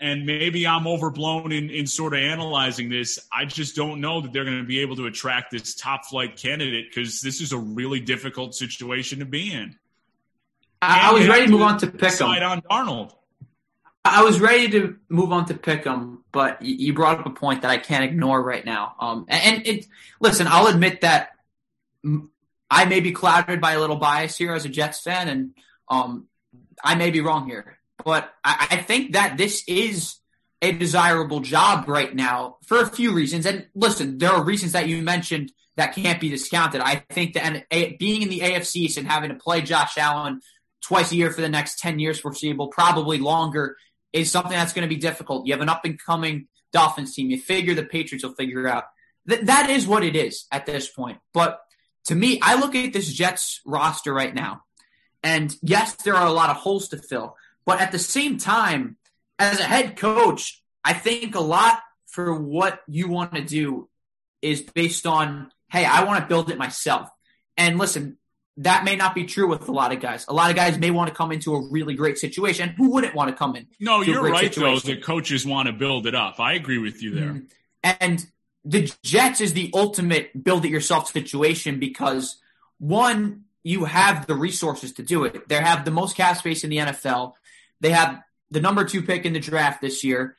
and 0.00 0.26
maybe 0.26 0.66
I'm 0.66 0.88
overblown 0.88 1.52
in, 1.52 1.70
in 1.70 1.86
sort 1.86 2.14
of 2.14 2.20
analyzing 2.20 2.88
this. 2.88 3.18
I 3.32 3.44
just 3.44 3.76
don't 3.76 4.00
know 4.00 4.20
that 4.22 4.32
they're 4.32 4.44
going 4.44 4.58
to 4.58 4.66
be 4.66 4.80
able 4.80 4.96
to 4.96 5.06
attract 5.06 5.52
this 5.52 5.74
top 5.74 6.06
flight 6.06 6.36
candidate 6.36 6.86
because 6.90 7.20
this 7.20 7.40
is 7.40 7.52
a 7.52 7.58
really 7.58 8.00
difficult 8.00 8.54
situation 8.54 9.20
to 9.20 9.24
be 9.24 9.52
in. 9.52 9.76
I, 10.80 11.10
I 11.10 11.12
was 11.12 11.28
ready 11.28 11.46
to 11.46 11.52
move 11.52 11.62
on 11.62 11.78
to 11.78 11.86
pick'em. 11.86 12.48
on 12.48 12.62
Darnold. 12.62 13.12
I 14.12 14.22
was 14.22 14.40
ready 14.40 14.68
to 14.70 14.96
move 15.08 15.32
on 15.32 15.46
to 15.46 15.54
pick'em, 15.54 16.18
but 16.32 16.62
you 16.62 16.92
brought 16.92 17.20
up 17.20 17.26
a 17.26 17.30
point 17.30 17.62
that 17.62 17.70
I 17.70 17.78
can't 17.78 18.04
ignore 18.04 18.42
right 18.42 18.64
now. 18.64 18.94
Um, 19.00 19.26
and 19.28 19.66
it, 19.66 19.86
listen, 20.20 20.46
I'll 20.48 20.66
admit 20.66 21.00
that 21.02 21.30
I 22.70 22.84
may 22.84 23.00
be 23.00 23.12
clouded 23.12 23.60
by 23.60 23.72
a 23.72 23.80
little 23.80 23.96
bias 23.96 24.36
here 24.36 24.54
as 24.54 24.64
a 24.64 24.68
Jets 24.68 25.00
fan, 25.00 25.28
and 25.28 25.50
um, 25.88 26.26
I 26.82 26.94
may 26.94 27.10
be 27.10 27.20
wrong 27.20 27.46
here, 27.46 27.78
but 28.04 28.32
I, 28.44 28.68
I 28.70 28.76
think 28.76 29.12
that 29.12 29.36
this 29.36 29.64
is 29.66 30.16
a 30.60 30.72
desirable 30.72 31.40
job 31.40 31.88
right 31.88 32.14
now 32.14 32.56
for 32.66 32.80
a 32.80 32.86
few 32.86 33.12
reasons. 33.12 33.46
And 33.46 33.66
listen, 33.74 34.18
there 34.18 34.30
are 34.30 34.42
reasons 34.42 34.72
that 34.72 34.88
you 34.88 35.02
mentioned 35.02 35.52
that 35.76 35.94
can't 35.94 36.20
be 36.20 36.28
discounted. 36.28 36.80
I 36.80 37.04
think 37.10 37.34
that 37.34 37.68
being 37.98 38.22
in 38.22 38.28
the 38.28 38.40
AFC 38.40 38.96
and 38.96 39.06
having 39.06 39.30
to 39.30 39.36
play 39.36 39.62
Josh 39.62 39.96
Allen 39.96 40.40
twice 40.82 41.12
a 41.12 41.16
year 41.16 41.30
for 41.30 41.40
the 41.40 41.48
next 41.48 41.78
10 41.78 42.00
years 42.00 42.18
foreseeable, 42.18 42.68
probably 42.68 43.18
longer, 43.18 43.76
is 44.12 44.30
something 44.30 44.52
that's 44.52 44.72
going 44.72 44.88
to 44.88 44.94
be 44.94 45.00
difficult. 45.00 45.46
You 45.46 45.54
have 45.54 45.60
an 45.60 45.68
up 45.68 45.84
and 45.84 45.98
coming 45.98 46.48
Dolphins 46.72 47.14
team. 47.14 47.30
You 47.30 47.38
figure 47.38 47.74
the 47.74 47.84
Patriots 47.84 48.24
will 48.24 48.34
figure 48.34 48.66
out. 48.68 48.84
That 49.26 49.46
that 49.46 49.70
is 49.70 49.86
what 49.86 50.04
it 50.04 50.16
is 50.16 50.46
at 50.50 50.66
this 50.66 50.88
point. 50.88 51.18
But 51.34 51.60
to 52.06 52.14
me, 52.14 52.38
I 52.42 52.58
look 52.58 52.74
at 52.74 52.92
this 52.92 53.12
Jets 53.12 53.60
roster 53.66 54.12
right 54.12 54.34
now, 54.34 54.62
and 55.22 55.54
yes, 55.62 55.94
there 55.96 56.14
are 56.14 56.26
a 56.26 56.32
lot 56.32 56.50
of 56.50 56.56
holes 56.56 56.88
to 56.88 56.96
fill. 56.96 57.36
But 57.66 57.80
at 57.80 57.92
the 57.92 57.98
same 57.98 58.38
time, 58.38 58.96
as 59.38 59.60
a 59.60 59.64
head 59.64 59.96
coach, 59.96 60.62
I 60.82 60.94
think 60.94 61.34
a 61.34 61.40
lot 61.40 61.80
for 62.06 62.34
what 62.34 62.80
you 62.88 63.08
want 63.08 63.34
to 63.34 63.42
do 63.42 63.88
is 64.40 64.62
based 64.62 65.06
on, 65.06 65.50
hey, 65.70 65.84
I 65.84 66.04
want 66.04 66.20
to 66.22 66.28
build 66.28 66.50
it 66.50 66.56
myself. 66.56 67.10
And 67.56 67.78
listen, 67.78 68.16
that 68.58 68.84
may 68.84 68.96
not 68.96 69.14
be 69.14 69.24
true 69.24 69.48
with 69.48 69.68
a 69.68 69.72
lot 69.72 69.92
of 69.92 70.00
guys. 70.00 70.24
A 70.28 70.32
lot 70.32 70.50
of 70.50 70.56
guys 70.56 70.78
may 70.78 70.90
want 70.90 71.08
to 71.08 71.14
come 71.14 71.30
into 71.30 71.54
a 71.54 71.68
really 71.70 71.94
great 71.94 72.18
situation. 72.18 72.70
Who 72.70 72.90
wouldn't 72.90 73.14
want 73.14 73.30
to 73.30 73.36
come 73.36 73.54
in? 73.54 73.68
No, 73.78 74.02
you're 74.02 74.22
right, 74.22 74.52
situation? 74.52 74.80
though, 74.84 74.94
that 74.94 75.02
coaches 75.02 75.46
want 75.46 75.68
to 75.68 75.72
build 75.72 76.06
it 76.06 76.14
up. 76.14 76.40
I 76.40 76.54
agree 76.54 76.78
with 76.78 77.02
you 77.02 77.14
there. 77.14 77.28
Mm-hmm. 77.30 77.90
And 78.00 78.26
the 78.64 78.92
Jets 79.04 79.40
is 79.40 79.52
the 79.52 79.70
ultimate 79.72 80.42
build 80.42 80.64
it 80.64 80.70
yourself 80.70 81.08
situation 81.10 81.78
because 81.78 82.36
one, 82.78 83.44
you 83.62 83.84
have 83.84 84.26
the 84.26 84.34
resources 84.34 84.92
to 84.94 85.02
do 85.02 85.24
it. 85.24 85.48
They 85.48 85.54
have 85.56 85.84
the 85.84 85.90
most 85.92 86.16
cap 86.16 86.36
space 86.36 86.64
in 86.64 86.70
the 86.70 86.78
NFL. 86.78 87.34
They 87.80 87.90
have 87.90 88.20
the 88.50 88.60
number 88.60 88.84
two 88.84 89.02
pick 89.02 89.24
in 89.24 89.34
the 89.34 89.40
draft 89.40 89.80
this 89.80 90.02
year. 90.02 90.36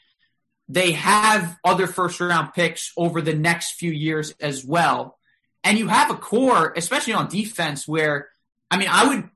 They 0.67 0.91
have 0.91 1.57
other 1.63 1.87
first 1.87 2.19
round 2.19 2.53
picks 2.53 2.91
over 2.97 3.21
the 3.21 3.33
next 3.33 3.75
few 3.75 3.91
years 3.91 4.33
as 4.41 4.65
well. 4.65 5.18
And 5.63 5.77
you 5.77 5.87
have 5.87 6.09
a 6.09 6.15
core, 6.15 6.73
especially 6.75 7.13
on 7.13 7.27
defense, 7.27 7.87
where 7.87 8.29
I 8.71 8.77
mean, 8.77 8.89
I 8.89 9.07
would 9.07 9.29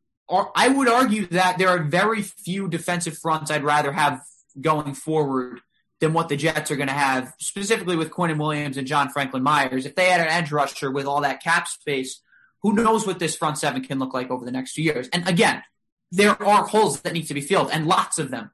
I 0.55 0.67
would 0.69 0.87
argue 0.87 1.27
that 1.27 1.57
there 1.57 1.69
are 1.69 1.83
very 1.83 2.21
few 2.21 2.67
defensive 2.67 3.17
fronts 3.17 3.51
I'd 3.51 3.63
rather 3.63 3.91
have 3.91 4.21
going 4.59 4.93
forward 4.93 5.59
than 5.99 6.13
what 6.13 6.29
the 6.29 6.37
Jets 6.37 6.71
are 6.71 6.75
going 6.75 6.87
to 6.87 6.93
have, 6.93 7.33
specifically 7.39 7.95
with 7.95 8.09
Quinnen 8.09 8.37
Williams 8.37 8.77
and 8.77 8.87
John 8.87 9.09
Franklin 9.09 9.43
Myers. 9.43 9.85
If 9.85 9.95
they 9.95 10.09
had 10.09 10.21
an 10.21 10.27
edge 10.27 10.51
rusher 10.51 10.91
with 10.91 11.05
all 11.05 11.21
that 11.21 11.41
cap 11.41 11.67
space, 11.67 12.21
who 12.61 12.73
knows 12.73 13.05
what 13.05 13.19
this 13.19 13.35
front 13.35 13.57
seven 13.57 13.83
can 13.83 13.99
look 13.99 14.13
like 14.13 14.31
over 14.31 14.45
the 14.45 14.51
next 14.51 14.73
few 14.73 14.83
years? 14.83 15.07
And 15.09 15.27
again, 15.27 15.63
there 16.11 16.41
are 16.41 16.65
holes 16.65 17.01
that 17.01 17.13
need 17.13 17.27
to 17.27 17.33
be 17.33 17.41
filled, 17.41 17.69
and 17.71 17.87
lots 17.87 18.19
of 18.19 18.31
them. 18.31 18.51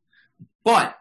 But 0.63 0.97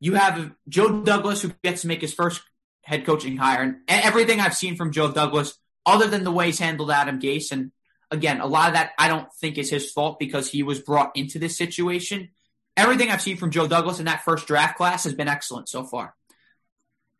you 0.00 0.14
have 0.14 0.52
Joe 0.68 1.02
Douglas 1.02 1.42
who 1.42 1.52
gets 1.62 1.82
to 1.82 1.88
make 1.88 2.00
his 2.00 2.14
first 2.14 2.42
head 2.82 3.06
coaching 3.06 3.36
hire, 3.36 3.62
and 3.62 3.76
everything 3.88 4.40
I've 4.40 4.56
seen 4.56 4.76
from 4.76 4.92
Joe 4.92 5.12
Douglas 5.12 5.58
other 5.86 6.06
than 6.06 6.24
the 6.24 6.32
way 6.32 6.46
he's 6.46 6.58
handled 6.58 6.90
Adam 6.90 7.20
Gase. 7.20 7.52
And 7.52 7.72
again, 8.10 8.40
a 8.40 8.46
lot 8.46 8.68
of 8.68 8.74
that 8.74 8.92
I 8.98 9.08
don't 9.08 9.32
think 9.34 9.58
is 9.58 9.70
his 9.70 9.90
fault 9.90 10.18
because 10.18 10.50
he 10.50 10.62
was 10.62 10.80
brought 10.80 11.16
into 11.16 11.38
this 11.38 11.56
situation. 11.56 12.30
Everything 12.76 13.10
I've 13.10 13.22
seen 13.22 13.36
from 13.36 13.50
Joe 13.50 13.68
Douglas 13.68 13.98
in 13.98 14.06
that 14.06 14.24
first 14.24 14.46
draft 14.46 14.76
class 14.76 15.04
has 15.04 15.14
been 15.14 15.28
excellent 15.28 15.68
so 15.68 15.84
far. 15.84 16.14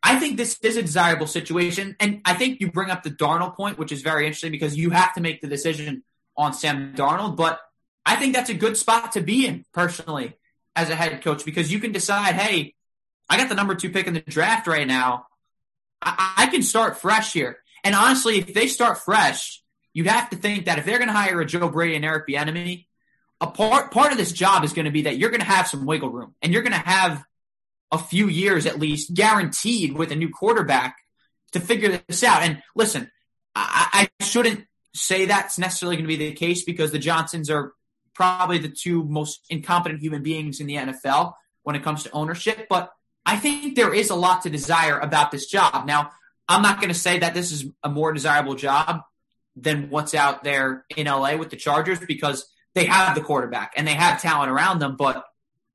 I 0.03 0.19
think 0.19 0.37
this 0.37 0.59
is 0.61 0.77
a 0.77 0.83
desirable 0.83 1.25
situation. 1.25 1.95
And 1.99 2.21
I 2.25 2.35
think 2.35 2.61
you 2.61 2.71
bring 2.71 2.91
up 2.91 3.01
the 3.01 3.09
Darnold 3.09 3.55
point, 3.55 3.79
which 3.79 3.91
is 3.91 4.03
very 4.03 4.25
interesting 4.25 4.51
because 4.51 4.77
you 4.77 4.91
have 4.91 5.13
to 5.15 5.21
make 5.21 5.41
the 5.41 5.47
decision 5.47 6.03
on 6.37 6.53
Sam 6.53 6.93
Darnold. 6.95 7.37
But 7.37 7.59
I 8.05 8.15
think 8.15 8.35
that's 8.35 8.51
a 8.51 8.53
good 8.53 8.77
spot 8.77 9.13
to 9.13 9.21
be 9.21 9.47
in 9.47 9.65
personally 9.73 10.37
as 10.75 10.89
a 10.89 10.95
head 10.95 11.23
coach 11.23 11.43
because 11.43 11.71
you 11.71 11.79
can 11.79 11.91
decide, 11.91 12.35
hey, 12.35 12.75
I 13.27 13.37
got 13.37 13.49
the 13.49 13.55
number 13.55 13.73
two 13.73 13.89
pick 13.89 14.05
in 14.05 14.13
the 14.13 14.21
draft 14.21 14.67
right 14.67 14.85
now. 14.85 15.25
I, 16.01 16.33
I 16.37 16.47
can 16.47 16.61
start 16.61 16.97
fresh 16.97 17.33
here. 17.33 17.57
And 17.85 17.95
honestly, 17.95 18.39
if 18.39 18.53
they 18.53 18.67
start 18.67 18.97
fresh, 18.97 19.61
you'd 19.93 20.07
have 20.07 20.31
to 20.31 20.35
think 20.35 20.65
that 20.65 20.79
if 20.79 20.85
they're 20.85 20.97
going 20.97 21.07
to 21.07 21.13
hire 21.13 21.39
a 21.39 21.45
Joe 21.45 21.69
Brady 21.69 21.95
and 21.95 22.03
Eric 22.03 22.27
Bieniemy, 22.27 22.87
a 23.39 23.47
part 23.47 23.91
part 23.91 24.11
of 24.11 24.17
this 24.17 24.31
job 24.31 24.63
is 24.63 24.73
going 24.73 24.85
to 24.85 24.91
be 24.91 25.03
that 25.03 25.17
you're 25.17 25.29
going 25.29 25.41
to 25.41 25.45
have 25.45 25.67
some 25.67 25.85
wiggle 25.85 26.09
room, 26.09 26.33
and 26.41 26.51
you're 26.51 26.63
going 26.63 26.73
to 26.73 26.79
have 26.79 27.23
a 27.91 27.97
few 27.97 28.27
years 28.27 28.65
at 28.65 28.79
least 28.79 29.13
guaranteed 29.13 29.93
with 29.93 30.11
a 30.11 30.15
new 30.15 30.29
quarterback 30.29 30.97
to 31.51 31.59
figure 31.59 32.01
this 32.07 32.23
out. 32.23 32.41
And 32.41 32.61
listen, 32.75 33.11
I, 33.55 34.09
I 34.19 34.23
shouldn't 34.25 34.65
say 34.93 35.25
that's 35.25 35.59
necessarily 35.59 35.97
going 35.97 36.05
to 36.05 36.17
be 36.17 36.29
the 36.29 36.33
case 36.33 36.63
because 36.63 36.91
the 36.91 36.99
Johnsons 36.99 37.49
are 37.49 37.73
probably 38.15 38.57
the 38.57 38.69
two 38.69 39.03
most 39.03 39.45
incompetent 39.49 40.01
human 40.01 40.23
beings 40.23 40.59
in 40.59 40.67
the 40.67 40.75
NFL 40.75 41.33
when 41.63 41.75
it 41.75 41.83
comes 41.83 42.03
to 42.03 42.11
ownership. 42.11 42.67
But 42.67 42.91
I 43.25 43.37
think 43.37 43.75
there 43.75 43.93
is 43.93 44.09
a 44.09 44.15
lot 44.15 44.41
to 44.43 44.49
desire 44.49 44.97
about 44.97 45.31
this 45.31 45.45
job. 45.45 45.85
Now, 45.85 46.11
I'm 46.47 46.61
not 46.61 46.79
going 46.79 46.93
to 46.93 46.99
say 46.99 47.19
that 47.19 47.33
this 47.33 47.51
is 47.51 47.65
a 47.83 47.89
more 47.89 48.13
desirable 48.13 48.55
job 48.55 49.01
than 49.55 49.89
what's 49.89 50.13
out 50.13 50.43
there 50.43 50.85
in 50.95 51.07
LA 51.07 51.37
with 51.37 51.49
the 51.49 51.55
Chargers 51.55 51.99
because 51.99 52.47
they 52.73 52.85
have 52.85 53.15
the 53.15 53.21
quarterback 53.21 53.73
and 53.75 53.87
they 53.87 53.93
have 53.93 54.21
talent 54.21 54.51
around 54.51 54.79
them. 54.79 54.95
But 54.97 55.23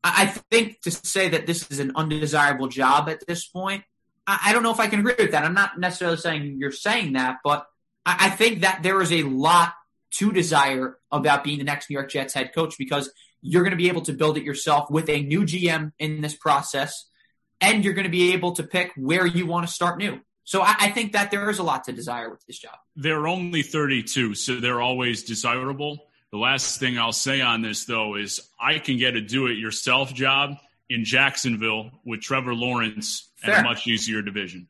I 0.05 0.27
think 0.27 0.81
to 0.83 0.91
say 0.91 1.31
that 1.31 1.47
this 1.47 1.71
is 1.71 1.79
an 1.79 1.93
undesirable 1.97 2.69
job 2.69 3.09
at 3.09 3.27
this 3.27 3.47
point, 3.47 3.85
I 4.27 4.53
don't 4.53 4.63
know 4.63 4.71
if 4.71 4.81
I 4.81 4.87
can 4.87 5.01
agree 5.01 5.15
with 5.19 5.33
that. 5.33 5.45
I'm 5.45 5.55
not 5.55 5.79
necessarily 5.81 6.19
saying 6.19 6.57
you're 6.59 6.71
saying 6.71 7.15
that, 7.15 7.39
but 7.43 7.67
I 8.07 8.31
think 8.31 8.61
that 8.61 8.83
there 8.83 9.01
is 9.03 9.13
a 9.13 9.23
lot 9.23 9.73
to 10.13 10.33
desire 10.33 10.99
about 11.11 11.45
being 11.45 11.59
the 11.59 11.65
next 11.65 11.91
New 11.91 11.95
York 11.95 12.11
Jets 12.11 12.35
head 12.35 12.55
coach 12.55 12.77
because 12.79 13.11
you're 13.43 13.63
going 13.63 13.73
to 13.73 13.77
be 13.77 13.89
able 13.89 14.03
to 14.03 14.13
build 14.13 14.37
it 14.37 14.45
yourself 14.45 14.91
with 14.91 15.09
a 15.09 15.23
new 15.23 15.43
GM 15.43 15.93
in 15.99 16.21
this 16.21 16.35
process, 16.35 17.09
and 17.61 17.85
you're 17.85 17.95
going 17.95 18.05
to 18.05 18.11
be 18.11 18.33
able 18.33 18.53
to 18.53 18.63
pick 18.63 18.93
where 18.97 19.27
you 19.27 19.47
want 19.47 19.67
to 19.67 19.73
start 19.73 19.99
new. 19.99 20.21
So 20.45 20.63
I, 20.63 20.75
I, 20.81 20.91
think 20.91 21.13
that 21.13 21.31
there 21.31 21.49
is 21.51 21.59
a 21.59 21.63
lot 21.63 21.85
to 21.85 21.93
desire 21.93 22.31
with 22.31 22.45
this 22.47 22.59
job. 22.59 22.75
They're 22.97 23.29
only 23.29 23.63
32, 23.63 24.35
so 24.35 24.57
they're 24.57 24.81
always 24.81 25.23
desirable. 25.23 26.07
The 26.33 26.39
last 26.39 26.81
thing 26.81 26.99
I'll 26.99 27.13
say 27.13 27.41
on 27.41 27.63
this, 27.63 27.85
though, 27.85 28.17
is 28.17 28.41
I 28.61 28.79
can 28.79 28.99
get 28.99 29.17
a 29.17 29.21
do 29.21 29.47
it 29.47 29.59
yourself 29.59 30.15
job 30.15 30.57
in 30.89 31.05
Jacksonville 31.05 31.91
with 32.05 32.21
Trevor 32.21 32.55
Lawrence 32.55 33.29
Fair. 33.37 33.57
and 33.57 33.67
a 33.67 33.69
much 33.69 33.87
easier 33.87 34.23
division. 34.23 34.69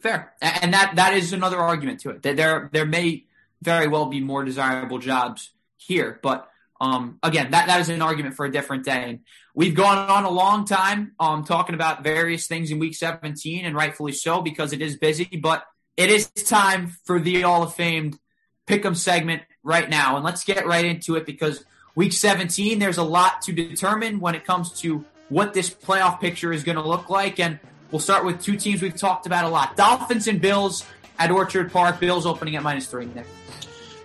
Fair. 0.00 0.34
And 0.40 0.74
that, 0.74 0.96
that 0.96 1.14
is 1.14 1.32
another 1.32 1.58
argument 1.58 2.00
to 2.00 2.10
it. 2.10 2.22
That 2.22 2.36
there, 2.36 2.68
there 2.72 2.86
may 2.86 3.24
very 3.60 3.88
well 3.88 4.06
be 4.06 4.20
more 4.20 4.44
desirable 4.44 4.98
jobs 4.98 5.50
here, 5.76 6.18
but 6.22 6.48
um, 6.82 7.20
again, 7.22 7.52
that, 7.52 7.68
that 7.68 7.80
is 7.80 7.88
an 7.90 8.02
argument 8.02 8.34
for 8.34 8.44
a 8.44 8.50
different 8.50 8.84
day. 8.84 9.20
We've 9.54 9.74
gone 9.74 9.98
on 9.98 10.24
a 10.24 10.30
long 10.30 10.64
time 10.64 11.12
um, 11.20 11.44
talking 11.44 11.76
about 11.76 12.02
various 12.02 12.48
things 12.48 12.72
in 12.72 12.80
week 12.80 12.96
17, 12.96 13.64
and 13.64 13.76
rightfully 13.76 14.10
so 14.10 14.42
because 14.42 14.72
it 14.72 14.82
is 14.82 14.96
busy. 14.96 15.26
But 15.40 15.64
it 15.96 16.10
is 16.10 16.26
time 16.26 16.88
for 17.04 17.20
the 17.20 17.44
All 17.44 17.62
of 17.62 17.74
Famed 17.74 18.18
Pick'em 18.66 18.96
segment 18.96 19.42
right 19.62 19.88
now. 19.88 20.16
And 20.16 20.24
let's 20.24 20.42
get 20.42 20.66
right 20.66 20.84
into 20.84 21.14
it 21.14 21.24
because 21.24 21.64
week 21.94 22.12
17, 22.12 22.80
there's 22.80 22.98
a 22.98 23.04
lot 23.04 23.42
to 23.42 23.52
determine 23.52 24.18
when 24.18 24.34
it 24.34 24.44
comes 24.44 24.72
to 24.80 25.04
what 25.28 25.54
this 25.54 25.70
playoff 25.70 26.18
picture 26.18 26.52
is 26.52 26.64
going 26.64 26.78
to 26.78 26.86
look 26.86 27.08
like. 27.08 27.38
And 27.38 27.60
we'll 27.92 28.00
start 28.00 28.24
with 28.24 28.42
two 28.42 28.56
teams 28.56 28.82
we've 28.82 28.96
talked 28.96 29.26
about 29.26 29.44
a 29.44 29.48
lot 29.48 29.76
Dolphins 29.76 30.26
and 30.26 30.40
Bills 30.40 30.84
at 31.16 31.30
Orchard 31.30 31.70
Park. 31.70 32.00
Bills 32.00 32.26
opening 32.26 32.56
at 32.56 32.64
minus 32.64 32.88
three. 32.88 33.06
Nick. 33.06 33.26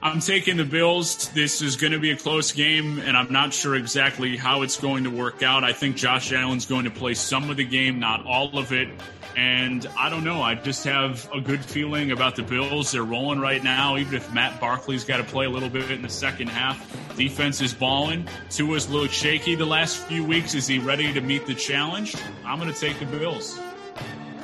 I'm 0.01 0.19
taking 0.19 0.57
the 0.57 0.65
Bills. 0.65 1.29
This 1.29 1.61
is 1.61 1.75
going 1.75 1.93
to 1.93 1.99
be 1.99 2.11
a 2.11 2.15
close 2.15 2.51
game, 2.51 2.99
and 2.99 3.17
I'm 3.17 3.31
not 3.31 3.53
sure 3.53 3.75
exactly 3.75 4.37
how 4.37 4.61
it's 4.61 4.79
going 4.79 5.05
to 5.05 5.09
work 5.09 5.41
out. 5.41 5.63
I 5.63 5.73
think 5.73 5.95
Josh 5.95 6.31
Allen's 6.31 6.67
going 6.67 6.85
to 6.85 6.91
play 6.91 7.15
some 7.15 7.49
of 7.49 7.57
the 7.57 7.63
game, 7.63 7.99
not 7.99 8.25
all 8.25 8.57
of 8.59 8.71
it. 8.71 8.89
And 9.35 9.87
I 9.97 10.09
don't 10.09 10.23
know. 10.23 10.41
I 10.41 10.55
just 10.55 10.83
have 10.83 11.29
a 11.33 11.41
good 11.41 11.63
feeling 11.63 12.11
about 12.11 12.35
the 12.35 12.43
Bills. 12.43 12.91
They're 12.91 13.03
rolling 13.03 13.39
right 13.39 13.63
now, 13.63 13.97
even 13.97 14.13
if 14.15 14.31
Matt 14.33 14.59
Barkley's 14.59 15.03
got 15.03 15.17
to 15.17 15.23
play 15.23 15.45
a 15.45 15.49
little 15.49 15.69
bit 15.69 15.89
in 15.89 16.01
the 16.01 16.09
second 16.09 16.49
half. 16.49 17.15
Defense 17.15 17.61
is 17.61 17.73
balling. 17.73 18.27
Tua's 18.49 18.89
looked 18.89 19.13
shaky 19.13 19.55
the 19.55 19.65
last 19.65 19.97
few 19.97 20.23
weeks. 20.23 20.53
Is 20.53 20.67
he 20.67 20.79
ready 20.79 21.11
to 21.13 21.21
meet 21.21 21.45
the 21.47 21.55
challenge? 21.55 22.15
I'm 22.45 22.59
going 22.59 22.73
to 22.73 22.79
take 22.79 22.99
the 22.99 23.05
Bills 23.05 23.59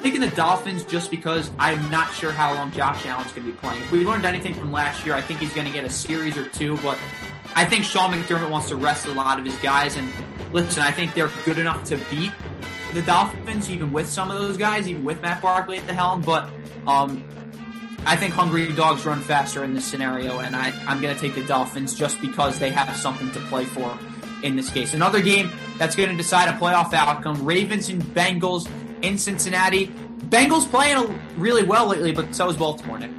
taking 0.04 0.20
the 0.20 0.30
Dolphins 0.32 0.84
just 0.84 1.10
because 1.10 1.50
I'm 1.58 1.90
not 1.90 2.14
sure 2.14 2.32
how 2.32 2.54
long 2.54 2.72
Josh 2.72 3.06
Allen's 3.06 3.32
going 3.32 3.48
to 3.48 3.54
be 3.54 3.58
playing. 3.58 3.82
If 3.84 3.92
we 3.92 4.06
learned 4.06 4.26
anything 4.26 4.54
from 4.54 4.74
last 4.74 5.06
year, 5.06 5.16
I 5.16 5.22
think 5.22 5.40
he's 5.40 5.54
going 5.54 5.66
to 5.66 5.72
get 5.72 5.86
a 5.86 5.90
series 5.90 6.38
or 6.38 6.46
two, 6.50 6.78
but 6.78 7.00
I 7.56 7.64
think 7.64 7.86
Sean 7.86 8.12
McDermott 8.12 8.50
wants 8.50 8.68
to 8.70 8.76
rest 8.76 9.06
a 9.08 9.14
lot 9.14 9.40
of 9.40 9.46
his 9.46 9.56
guys. 9.60 9.96
And 9.96 10.12
listen, 10.52 10.84
I 10.84 10.92
think 10.92 11.14
they're 11.14 11.32
good 11.46 11.58
enough 11.58 11.86
to 11.86 11.98
beat 12.12 12.34
the 12.94 13.02
Dolphins, 13.02 13.70
even 13.70 13.94
with 13.94 14.10
some 14.10 14.30
of 14.30 14.42
those 14.42 14.58
guys, 14.58 14.90
even 14.90 15.06
with 15.06 15.22
Matt 15.22 15.42
Barkley 15.42 15.78
at 15.78 15.88
the 15.88 15.94
helm. 15.94 16.22
But 16.22 16.50
um, 16.86 17.24
I 18.06 18.18
think 18.18 18.34
hungry 18.34 18.74
dogs 18.74 19.06
run 19.06 19.22
faster 19.22 19.64
in 19.64 19.74
this 19.74 19.86
scenario, 19.86 20.40
and 20.40 20.54
I, 20.54 20.74
I'm 20.86 21.02
going 21.02 21.16
to 21.16 21.20
take 21.20 21.34
the 21.34 21.46
Dolphins 21.46 21.96
just 21.96 22.20
because 22.20 22.60
they 22.60 22.72
have 22.72 22.94
something 22.98 23.32
to 23.32 23.40
play 23.48 23.64
for 23.64 23.98
in 24.44 24.58
this 24.58 24.70
case. 24.70 24.94
Another 24.94 25.22
game 25.22 25.50
that's 25.78 25.96
going 25.96 26.10
to 26.10 26.18
decide 26.18 26.50
a 26.50 26.58
playoff 26.58 26.94
outcome 26.94 27.46
Ravens 27.46 27.88
and 27.88 28.04
Bengals 28.04 28.68
in 29.04 29.18
Cincinnati. 29.18 29.88
Bengals 30.30 30.68
playing 30.68 31.20
really 31.38 31.64
well 31.64 31.88
lately, 31.88 32.12
but 32.12 32.34
so 32.34 32.50
is 32.50 32.58
Baltimore, 32.58 32.98
Nick. 32.98 33.12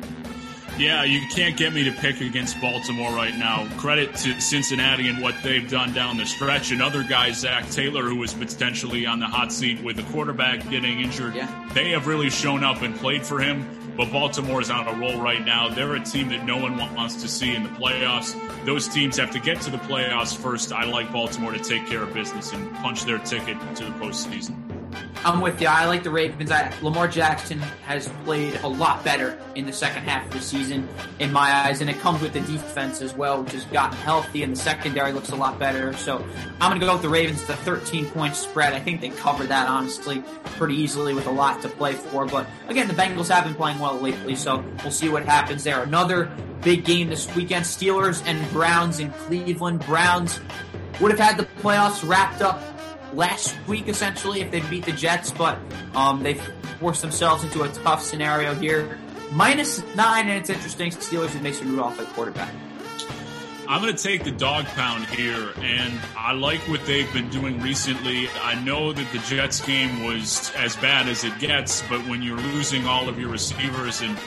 Yeah, 0.77 1.05
you 1.05 1.21
can't 1.29 1.57
get 1.57 1.73
me 1.73 1.85
to 1.85 1.93
pick 1.93 2.21
against 2.21 2.61
Baltimore 2.61 3.13
right 3.13 3.37
now. 3.37 3.69
Credit 3.77 4.13
to 4.17 4.41
Cincinnati 4.41 5.09
and 5.09 5.23
what 5.23 5.37
they've 5.45 5.71
done 5.71 5.93
down 5.93 6.17
the 6.17 6.27
stretch. 6.27 6.73
Another 6.73 7.05
guy, 7.05 7.31
Zac 7.31 7.71
Taylor, 7.71 8.03
who 8.03 8.17
was 8.17 8.35
potentially 8.35 9.07
on 9.07 9.21
the 9.21 9.27
hot 9.27 9.53
seat 9.53 9.81
with 9.85 9.95
the 9.95 10.03
quarterback 10.05 10.69
getting 10.71 10.99
injured. 10.99 11.37
Yeah. 11.37 11.71
They 11.75 11.91
have 11.91 12.09
really 12.09 12.29
shown 12.29 12.65
up 12.65 12.83
and 12.83 12.97
played 12.97 13.25
for 13.25 13.39
him. 13.39 13.65
But 13.97 14.11
Baltimore 14.11 14.61
is 14.61 14.71
on 14.71 14.89
a 14.89 14.93
roll 14.95 15.21
right 15.21 15.45
now. 15.45 15.69
They're 15.69 15.95
a 15.95 16.01
team 16.01 16.31
that 16.31 16.45
no 16.45 16.57
one 16.57 16.77
wants 16.77 17.23
to 17.23 17.29
see 17.29 17.55
in 17.55 17.63
the 17.63 17.69
playoffs. 17.69 18.35
Those 18.65 18.89
teams 18.89 19.17
have 19.19 19.31
to 19.31 19.39
get 19.39 19.61
to 19.61 19.71
the 19.71 19.77
playoffs 19.77 20.37
first. 20.37 20.73
I 20.73 20.83
like 20.85 21.13
Baltimore 21.13 21.53
to 21.53 21.61
take 21.61 21.87
care 21.87 22.03
of 22.03 22.13
business 22.13 22.53
and 22.53 22.75
punch 22.77 23.05
their 23.05 23.19
ticket 23.19 23.57
to 23.77 23.85
the 23.85 23.93
postseason. 23.93 24.57
I'm 25.25 25.41
with 25.41 25.59
you. 25.61 25.69
I 25.69 25.87
like 25.87 26.03
the 26.03 26.11
Ravens. 26.11 26.51
I, 26.51 26.71
Lamar 26.83 27.09
Jackson 27.09 27.59
has 27.87 28.09
played 28.25 28.57
a 28.57 28.69
lot 28.69 29.03
better 29.05 29.39
in 29.55 29.65
the 29.65 29.73
second 29.73 30.03
half 30.03 30.27
of 30.27 30.33
the 30.33 30.41
season, 30.41 30.87
in 31.19 31.33
my 31.33 31.51
eyes, 31.51 31.81
and 31.81 31.89
it 31.89 31.99
comes 32.01 32.21
with 32.21 32.35
the 32.35 32.41
defense 32.41 33.01
as 33.01 33.15
well, 33.15 33.43
which 33.43 33.53
has 33.53 33.65
gotten 33.67 33.97
healthy, 33.99 34.43
and 34.43 34.53
the 34.53 34.61
secondary 34.61 35.13
looks 35.13 35.31
a 35.31 35.37
lot 35.37 35.59
better. 35.59 35.95
So 35.95 36.19
I'm 36.61 36.71
going 36.71 36.79
to 36.79 36.87
go 36.87 36.93
with 36.93 37.01
the 37.01 37.09
Ravens. 37.09 37.43
The 37.45 37.57
13 37.57 38.05
point 38.07 38.37
spread. 38.37 38.75
I 38.75 38.81
think 38.81 39.01
they 39.01 39.09
cover 39.09 39.45
that 39.45 39.67
honestly 39.67 40.23
pretty 40.57 40.75
easily 40.75 41.15
with 41.15 41.27
a 41.27 41.33
lot 41.33 41.63
to 41.63 41.69
play 41.71 41.95
for. 41.95 42.27
But 42.27 42.47
again, 42.69 42.87
the 42.87 42.95
Bengals 42.95 43.31
have 43.31 43.45
been 43.45 43.55
playing 43.55 43.79
well 43.79 43.99
lately, 43.99 44.37
so 44.37 44.63
we'll 44.83 44.93
see 44.93 45.09
what 45.09 45.25
happens 45.25 45.65
there. 45.65 45.83
Another 45.83 46.31
big 46.61 46.85
game 46.85 47.09
this 47.09 47.35
weekend: 47.35 47.65
Steelers 47.65 48.23
and 48.27 48.51
Browns 48.51 48.99
in 48.99 49.11
Cleveland. 49.11 49.81
Browns 49.87 50.41
would 51.01 51.11
have 51.11 51.21
had 51.21 51.39
the 51.39 51.45
playoffs 51.63 52.07
wrapped 52.07 52.43
up 52.43 52.61
last 53.15 53.57
week, 53.67 53.89
essentially, 53.89 54.41
if 54.41 54.51
they 54.51 54.61
beat 54.61 54.85
the 54.85 54.93
Jets, 54.93 55.31
but 55.31 55.59
um, 55.95 56.23
they 56.23 56.35
forced 56.81 57.03
themselves 57.03 57.45
into 57.45 57.63
a 57.63 57.69
tough 57.69 58.03
scenario 58.03 58.55
here. 58.55 58.99
Minus 59.33 59.83
nine, 59.95 60.29
and 60.29 60.39
it's 60.39 60.51
interesting. 60.51 60.91
Steelers 60.91 61.33
with 61.33 61.43
Mason 61.43 61.71
Rudolph 61.71 61.99
at 61.99 62.07
quarterback. 62.09 62.53
I'm 63.67 63.81
going 63.81 63.97
to 63.97 64.03
take 64.03 64.25
the 64.25 64.31
dog 64.31 64.67
pound 64.67 65.07
here, 65.07 65.53
and 65.63 65.93
I 66.19 66.33
like 66.33 66.61
what 66.69 66.85
they've 66.85 67.11
been 67.15 67.31
doing 67.31 67.61
recently. 67.63 68.29
I 68.43 68.63
know 68.63 68.93
that 68.93 69.11
the 69.11 69.19
Jets 69.21 69.65
game 69.65 70.05
was 70.05 70.53
as 70.55 70.77
bad 70.77 71.09
as 71.09 71.25
it 71.25 71.39
gets, 71.39 71.83
but 71.89 72.07
when 72.07 72.21
you're 72.23 72.37
losing 72.37 72.87
all 72.87 73.09
of 73.09 73.19
your 73.19 73.31
receivers 73.31 74.03
and 74.03 74.19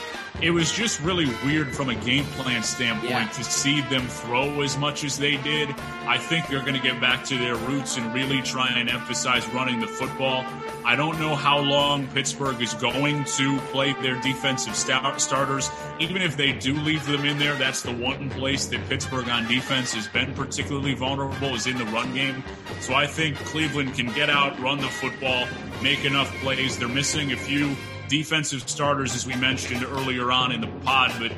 it 0.42 0.52
was 0.52 0.72
just 0.72 1.02
really 1.02 1.26
weird 1.44 1.76
from 1.76 1.90
a 1.90 1.96
game 1.96 2.24
plan 2.26 2.62
standpoint 2.62 3.10
yeah. 3.10 3.28
to 3.28 3.44
see 3.44 3.82
them 3.82 4.06
throw 4.08 4.62
as 4.62 4.78
much 4.78 5.04
as 5.04 5.18
they 5.18 5.38
did. 5.38 5.70
I 6.06 6.18
think 6.18 6.48
they're 6.48 6.62
going 6.62 6.76
to 6.76 6.80
get 6.80 7.02
back 7.02 7.26
to 7.26 7.38
their 7.38 7.56
roots 7.56 7.98
and 7.98 8.14
really 8.14 8.42
try 8.44 8.70
and 8.70 8.88
emphasize 8.88 9.48
running 9.50 9.80
the 9.80 9.88
football. 9.88 10.46
I 10.86 10.96
don't 10.96 11.20
know 11.20 11.36
how 11.36 11.60
long 11.60 12.08
Pittsburgh 12.08 12.62
is 12.62 12.74
going 12.76 13.24
to 13.24 13.58
play 13.72 13.94
their 13.94 14.22
defensive 14.22 14.76
starters. 14.76 15.72
Even 16.00 16.22
if 16.22 16.38
they 16.38 16.54
do 16.54 16.76
leave 16.76 17.06
them 17.08 17.26
in 17.26 17.40
there, 17.40 17.56
that's 17.56 17.82
the 17.82 17.94
one 17.94 18.30
place 18.30 18.68
that 18.68 18.88
Pittsburgh 18.88 19.28
on 19.30 19.48
defense 19.48 19.94
has 19.96 20.08
been 20.08 20.34
particularly 20.34 20.94
vulnerable 20.94 21.56
is 21.56 21.66
in 21.66 21.78
the 21.78 21.86
run 21.86 22.14
game. 22.14 22.44
So 22.80 22.94
I 22.94 23.08
think 23.08 23.38
Cleveland 23.38 23.96
can 23.96 24.14
get 24.14 24.30
out, 24.30 24.58
run 24.60 24.78
the 24.78 24.88
football, 24.88 25.48
make 25.82 26.06
enough 26.06 26.32
plays. 26.38 26.78
They're 26.78 26.88
missing 26.88 27.34
a 27.34 27.38
few 27.38 27.76
defensive 28.08 28.68
starters, 28.70 29.16
as 29.16 29.26
we 29.26 29.36
mentioned 29.36 29.84
earlier 29.84 30.32
on 30.32 30.52
in 30.52 30.62
the 30.62 30.68
pod, 30.68 31.14
but 31.20 31.32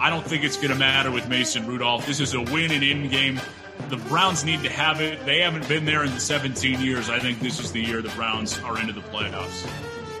I 0.00 0.10
don't 0.10 0.24
think 0.24 0.44
it's 0.44 0.56
going 0.56 0.70
to 0.70 0.74
matter 0.74 1.10
with 1.10 1.28
Mason 1.28 1.66
Rudolph. 1.66 2.06
This 2.06 2.20
is 2.20 2.34
a 2.34 2.40
win 2.40 2.70
and 2.70 2.82
in 2.82 3.08
game. 3.08 3.40
The 3.88 3.96
Browns 3.96 4.44
need 4.44 4.62
to 4.62 4.70
have 4.70 5.00
it. 5.00 5.24
They 5.26 5.40
haven't 5.40 5.68
been 5.68 5.84
there 5.84 6.04
in 6.04 6.12
the 6.12 6.20
17 6.20 6.80
years. 6.80 7.10
I 7.10 7.18
think 7.18 7.40
this 7.40 7.60
is 7.60 7.72
the 7.72 7.82
year 7.82 8.00
the 8.02 8.08
Browns 8.10 8.58
are 8.60 8.78
into 8.80 8.92
the 8.92 9.00
playoffs. 9.00 9.68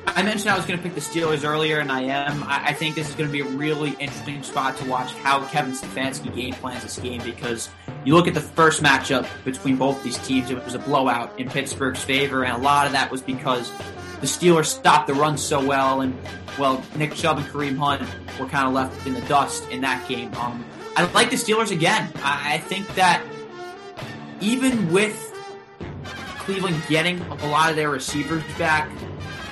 I 0.06 0.22
mentioned 0.22 0.50
I 0.50 0.56
was 0.56 0.64
going 0.64 0.78
to 0.78 0.82
pick 0.82 0.94
the 0.94 1.00
Steelers 1.00 1.44
earlier, 1.44 1.80
and 1.80 1.90
I 1.90 2.02
am. 2.02 2.44
I 2.46 2.72
think 2.72 2.94
this 2.94 3.08
is 3.08 3.16
going 3.16 3.28
to 3.28 3.32
be 3.32 3.40
a 3.40 3.56
really 3.56 3.90
interesting 3.98 4.42
spot 4.42 4.76
to 4.76 4.88
watch 4.88 5.12
how 5.14 5.44
Kevin 5.46 5.72
Stefanski 5.72 6.32
game 6.34 6.54
plans 6.54 6.82
this 6.82 6.98
game 6.98 7.20
because 7.24 7.68
you 8.04 8.14
look 8.14 8.28
at 8.28 8.34
the 8.34 8.40
first 8.40 8.82
matchup 8.82 9.26
between 9.44 9.76
both 9.76 10.02
these 10.04 10.18
teams, 10.18 10.50
it 10.50 10.64
was 10.64 10.74
a 10.74 10.78
blowout 10.78 11.38
in 11.40 11.48
Pittsburgh's 11.48 12.04
favor, 12.04 12.44
and 12.44 12.54
a 12.54 12.58
lot 12.58 12.86
of 12.86 12.92
that 12.92 13.10
was 13.10 13.22
because 13.22 13.72
the 14.24 14.30
Steelers 14.30 14.66
stopped 14.66 15.06
the 15.06 15.12
run 15.12 15.36
so 15.36 15.62
well, 15.62 16.00
and 16.00 16.16
well, 16.58 16.82
Nick 16.96 17.14
Chubb 17.14 17.36
and 17.36 17.46
Kareem 17.46 17.76
Hunt 17.76 18.00
were 18.40 18.46
kind 18.46 18.66
of 18.66 18.72
left 18.72 19.06
in 19.06 19.12
the 19.12 19.20
dust 19.22 19.68
in 19.68 19.82
that 19.82 20.08
game. 20.08 20.32
Um, 20.36 20.64
I 20.96 21.04
like 21.12 21.28
the 21.28 21.36
Steelers 21.36 21.70
again. 21.70 22.10
I, 22.22 22.54
I 22.54 22.58
think 22.58 22.86
that 22.94 23.22
even 24.40 24.90
with 24.90 25.30
Cleveland 26.38 26.82
getting 26.88 27.20
a 27.20 27.46
lot 27.48 27.68
of 27.68 27.76
their 27.76 27.90
receivers 27.90 28.42
back, 28.56 28.90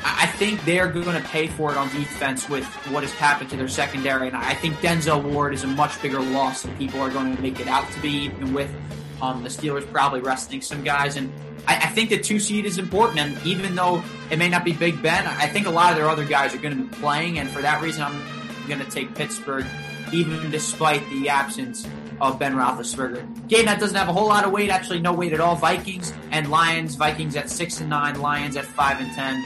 I 0.04 0.26
think 0.26 0.64
they're 0.64 0.88
going 0.88 1.20
to 1.20 1.28
pay 1.28 1.48
for 1.48 1.70
it 1.70 1.76
on 1.76 1.88
defense 1.90 2.48
with 2.48 2.64
what 2.90 3.02
has 3.02 3.12
happened 3.12 3.50
to 3.50 3.56
their 3.56 3.68
secondary. 3.68 4.28
And 4.28 4.36
I 4.36 4.54
think 4.54 4.76
Denzel 4.76 5.22
Ward 5.22 5.52
is 5.52 5.64
a 5.64 5.68
much 5.68 6.00
bigger 6.00 6.20
loss 6.20 6.62
than 6.62 6.74
people 6.78 7.00
are 7.00 7.10
going 7.10 7.36
to 7.36 7.42
make 7.42 7.60
it 7.60 7.68
out 7.68 7.90
to 7.92 8.00
be, 8.00 8.24
even 8.24 8.54
with 8.54 8.74
um, 9.22 9.42
the 9.42 9.48
Steelers 9.48 9.90
probably 9.90 10.20
resting 10.20 10.60
some 10.60 10.82
guys. 10.82 11.16
And 11.16 11.32
I, 11.66 11.76
I, 11.76 11.86
think 11.86 12.10
the 12.10 12.18
two 12.18 12.40
seed 12.40 12.66
is 12.66 12.76
important, 12.76 13.20
and 13.20 13.46
even 13.46 13.74
though 13.74 14.02
it 14.30 14.38
may 14.38 14.48
not 14.48 14.64
be 14.64 14.72
Big 14.72 15.00
Ben, 15.00 15.26
I 15.26 15.46
think 15.46 15.66
a 15.66 15.70
lot 15.70 15.92
of 15.92 15.96
their 15.96 16.10
other 16.10 16.24
guys 16.24 16.54
are 16.54 16.58
going 16.58 16.76
to 16.76 16.82
be 16.82 16.96
playing, 16.96 17.38
and 17.38 17.48
for 17.48 17.62
that 17.62 17.80
reason, 17.80 18.02
I'm 18.02 18.20
going 18.66 18.80
to 18.80 18.90
take 18.90 19.14
Pittsburgh, 19.14 19.64
even 20.12 20.50
despite 20.50 21.08
the 21.10 21.28
absence 21.28 21.86
of 22.20 22.38
Ben 22.38 22.54
Roethlisberger. 22.54 23.48
Game 23.48 23.66
that 23.66 23.80
doesn't 23.80 23.96
have 23.96 24.08
a 24.08 24.12
whole 24.12 24.28
lot 24.28 24.44
of 24.44 24.52
weight, 24.52 24.70
actually 24.70 25.00
no 25.00 25.12
weight 25.12 25.32
at 25.32 25.40
all. 25.40 25.56
Vikings 25.56 26.12
and 26.30 26.50
Lions. 26.50 26.96
Vikings 26.96 27.36
at 27.36 27.48
six 27.48 27.80
and 27.80 27.88
nine. 27.88 28.20
Lions 28.20 28.56
at 28.56 28.64
five 28.64 29.00
and 29.00 29.10
ten. 29.12 29.44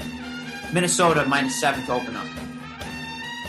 Minnesota 0.73 1.25
minus 1.27 1.59
seven 1.61 1.85
to 1.87 1.93
open 1.93 2.17
up. 2.17 2.27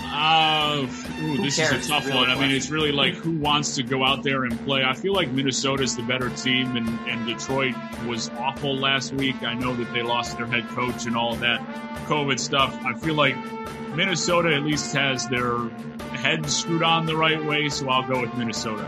Uh, 0.03 0.88
ooh, 1.22 1.38
this 1.38 1.59
is 1.59 1.72
a 1.72 1.89
tough 1.89 2.09
one. 2.13 2.30
I 2.30 2.36
mean, 2.36 2.51
it's 2.51 2.70
really 2.70 2.91
like 2.91 3.13
who 3.13 3.32
wants 3.32 3.76
to 3.76 3.84
go 3.84 4.03
out 4.03 4.24
there 4.24 4.43
and 4.43 4.59
play. 4.65 4.84
I 4.84 4.93
feel 4.93 5.13
like 5.13 5.30
Minnesota's 5.30 5.95
the 5.95 6.03
better 6.03 6.30
team, 6.30 6.76
and, 6.76 6.88
and 7.07 7.26
Detroit 7.26 7.76
was 8.05 8.30
awful 8.38 8.76
last 8.76 9.13
week. 9.13 9.43
I 9.43 9.53
know 9.53 9.76
that 9.76 9.91
they 9.93 10.01
lost 10.01 10.38
their 10.38 10.47
head 10.47 10.68
coach 10.70 11.05
and 11.05 11.15
all 11.15 11.36
that 11.38 11.59
COVID 12.07 12.39
stuff. 12.39 12.78
I 12.86 12.93
feel 12.93 13.15
like 13.15 13.36
Minnesota 13.95 14.53
at 14.55 14.63
least 14.63 14.93
has 14.95 15.28
their 15.28 15.70
head 16.13 16.49
screwed 16.49 16.84
on 16.84 17.05
the 17.05 17.15
right 17.15 17.43
way, 17.43 17.70
so 17.70 17.89
I'll 17.89 18.07
go 18.07 18.22
with 18.22 18.34
Minnesota. 18.36 18.86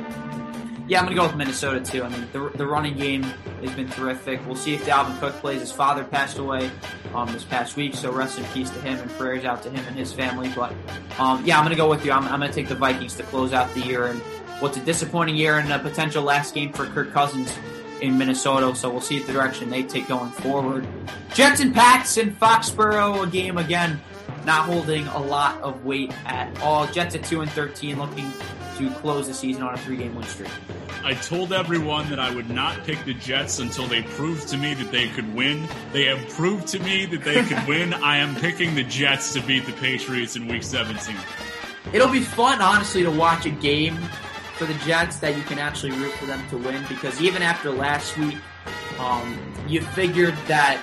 Yeah, 0.89 0.97
I'm 0.97 1.05
going 1.05 1.15
to 1.15 1.21
go 1.21 1.27
with 1.27 1.35
Minnesota 1.35 1.81
too. 1.81 2.03
I 2.03 2.09
mean, 2.09 2.27
the, 2.33 2.49
the 2.55 2.65
running 2.65 2.97
game 2.97 3.21
has 3.21 3.71
been 3.75 3.87
terrific. 3.89 4.43
We'll 4.47 4.55
see 4.55 4.73
if 4.73 4.83
Dalvin 4.87 5.19
Cook 5.19 5.35
plays. 5.35 5.59
His 5.59 5.71
father 5.71 6.03
passed 6.03 6.39
away 6.39 6.71
um, 7.13 7.31
this 7.31 7.43
past 7.43 7.75
week, 7.75 7.93
so 7.93 8.11
rest 8.11 8.39
in 8.39 8.45
peace 8.45 8.71
to 8.71 8.81
him 8.81 8.97
and 8.97 9.11
prayers 9.11 9.45
out 9.45 9.61
to 9.63 9.69
him 9.69 9.85
and 9.85 9.95
his 9.95 10.11
family. 10.11 10.51
But 10.55 10.73
um, 11.19 11.45
yeah, 11.45 11.59
I'm 11.59 11.63
going 11.63 11.75
to 11.75 11.81
go 11.81 11.87
with 11.87 12.03
you. 12.03 12.11
I'm, 12.11 12.23
I'm 12.23 12.39
going 12.39 12.49
to 12.49 12.55
take 12.55 12.69
the 12.69 12.75
Vikings 12.75 13.13
to 13.17 13.23
close 13.23 13.53
out 13.53 13.71
the 13.75 13.81
year 13.81 14.07
and 14.07 14.19
what's 14.61 14.77
a 14.77 14.79
disappointing 14.79 15.35
year 15.35 15.59
and 15.59 15.71
a 15.71 15.77
potential 15.77 16.23
last 16.23 16.55
game 16.55 16.73
for 16.73 16.87
Kirk 16.87 17.13
Cousins 17.13 17.55
in 18.01 18.17
Minnesota. 18.17 18.75
So 18.75 18.89
we'll 18.89 18.99
see 18.99 19.19
the 19.19 19.31
direction 19.31 19.69
they 19.69 19.83
take 19.83 20.07
going 20.07 20.31
forward. 20.31 20.87
Jets 21.35 21.59
and 21.59 21.71
Pats 21.71 22.17
in 22.17 22.33
Foxborough, 22.33 23.27
a 23.27 23.29
game 23.29 23.59
again 23.59 24.01
not 24.43 24.65
holding 24.65 25.05
a 25.05 25.19
lot 25.19 25.61
of 25.61 25.85
weight 25.85 26.11
at 26.25 26.59
all. 26.61 26.87
Jets 26.87 27.13
at 27.13 27.23
two 27.25 27.41
and 27.41 27.51
thirteen, 27.51 27.99
looking 27.99 28.31
to 28.80 28.89
close 28.95 29.27
the 29.27 29.34
season 29.34 29.61
on 29.61 29.73
a 29.73 29.77
three-game 29.77 30.15
win 30.15 30.25
streak. 30.25 30.49
I 31.03 31.13
told 31.13 31.51
everyone 31.51 32.09
that 32.09 32.19
I 32.19 32.34
would 32.34 32.49
not 32.49 32.84
pick 32.86 33.03
the 33.03 33.13
Jets 33.13 33.59
until 33.59 33.88
they 33.88 34.03
proved 34.03 34.47
to 34.49 34.57
me 34.57 34.73
that 34.73 34.91
they 34.91 35.09
could 35.09 35.34
win. 35.36 35.67
They 35.91 36.05
have 36.05 36.30
proved 36.30 36.67
to 36.69 36.80
me 36.80 37.05
that 37.07 37.23
they 37.23 37.43
could 37.43 37.61
win. 37.67 37.93
I 37.93 38.17
am 38.17 38.36
picking 38.36 38.75
the 38.75 38.84
Jets 38.84 39.34
to 39.34 39.41
beat 39.41 39.65
the 39.65 39.73
Patriots 39.73 40.36
in 40.38 40.47
Week 40.47 40.63
17. 40.63 41.15
It'll 41.91 42.09
be 42.09 42.21
fun, 42.21 42.61
honestly, 42.61 43.03
to 43.03 43.11
watch 43.11 43.45
a 43.45 43.49
game 43.49 43.97
for 44.55 44.65
the 44.65 44.73
Jets 44.86 45.17
that 45.17 45.36
you 45.36 45.43
can 45.43 45.59
actually 45.59 45.91
root 45.91 46.13
for 46.13 46.25
them 46.25 46.41
to 46.49 46.57
win 46.57 46.84
because 46.88 47.21
even 47.21 47.41
after 47.41 47.71
last 47.71 48.17
week, 48.17 48.38
um, 48.97 49.38
you 49.67 49.82
figured 49.82 50.36
that 50.47 50.82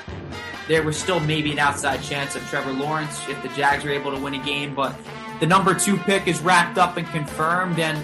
there 0.69 0.83
was 0.83 0.99
still 0.99 1.21
maybe 1.21 1.53
an 1.53 1.59
outside 1.59 2.03
chance 2.03 2.37
of 2.37 2.43
Trevor 2.49 2.73
Lawrence 2.73 3.21
if 3.29 3.41
the 3.43 3.49
Jags 3.51 3.85
were 3.85 3.91
able 3.91 4.15
to 4.15 4.21
win 4.21 4.35
a 4.35 4.45
game, 4.45 4.75
but 4.75 4.95
the 5.41 5.47
number 5.47 5.75
two 5.75 5.97
pick 5.99 6.27
is 6.27 6.41
wrapped 6.41 6.79
up 6.79 6.97
and 6.97 7.07
confirmed, 7.09 7.79
and 7.79 8.03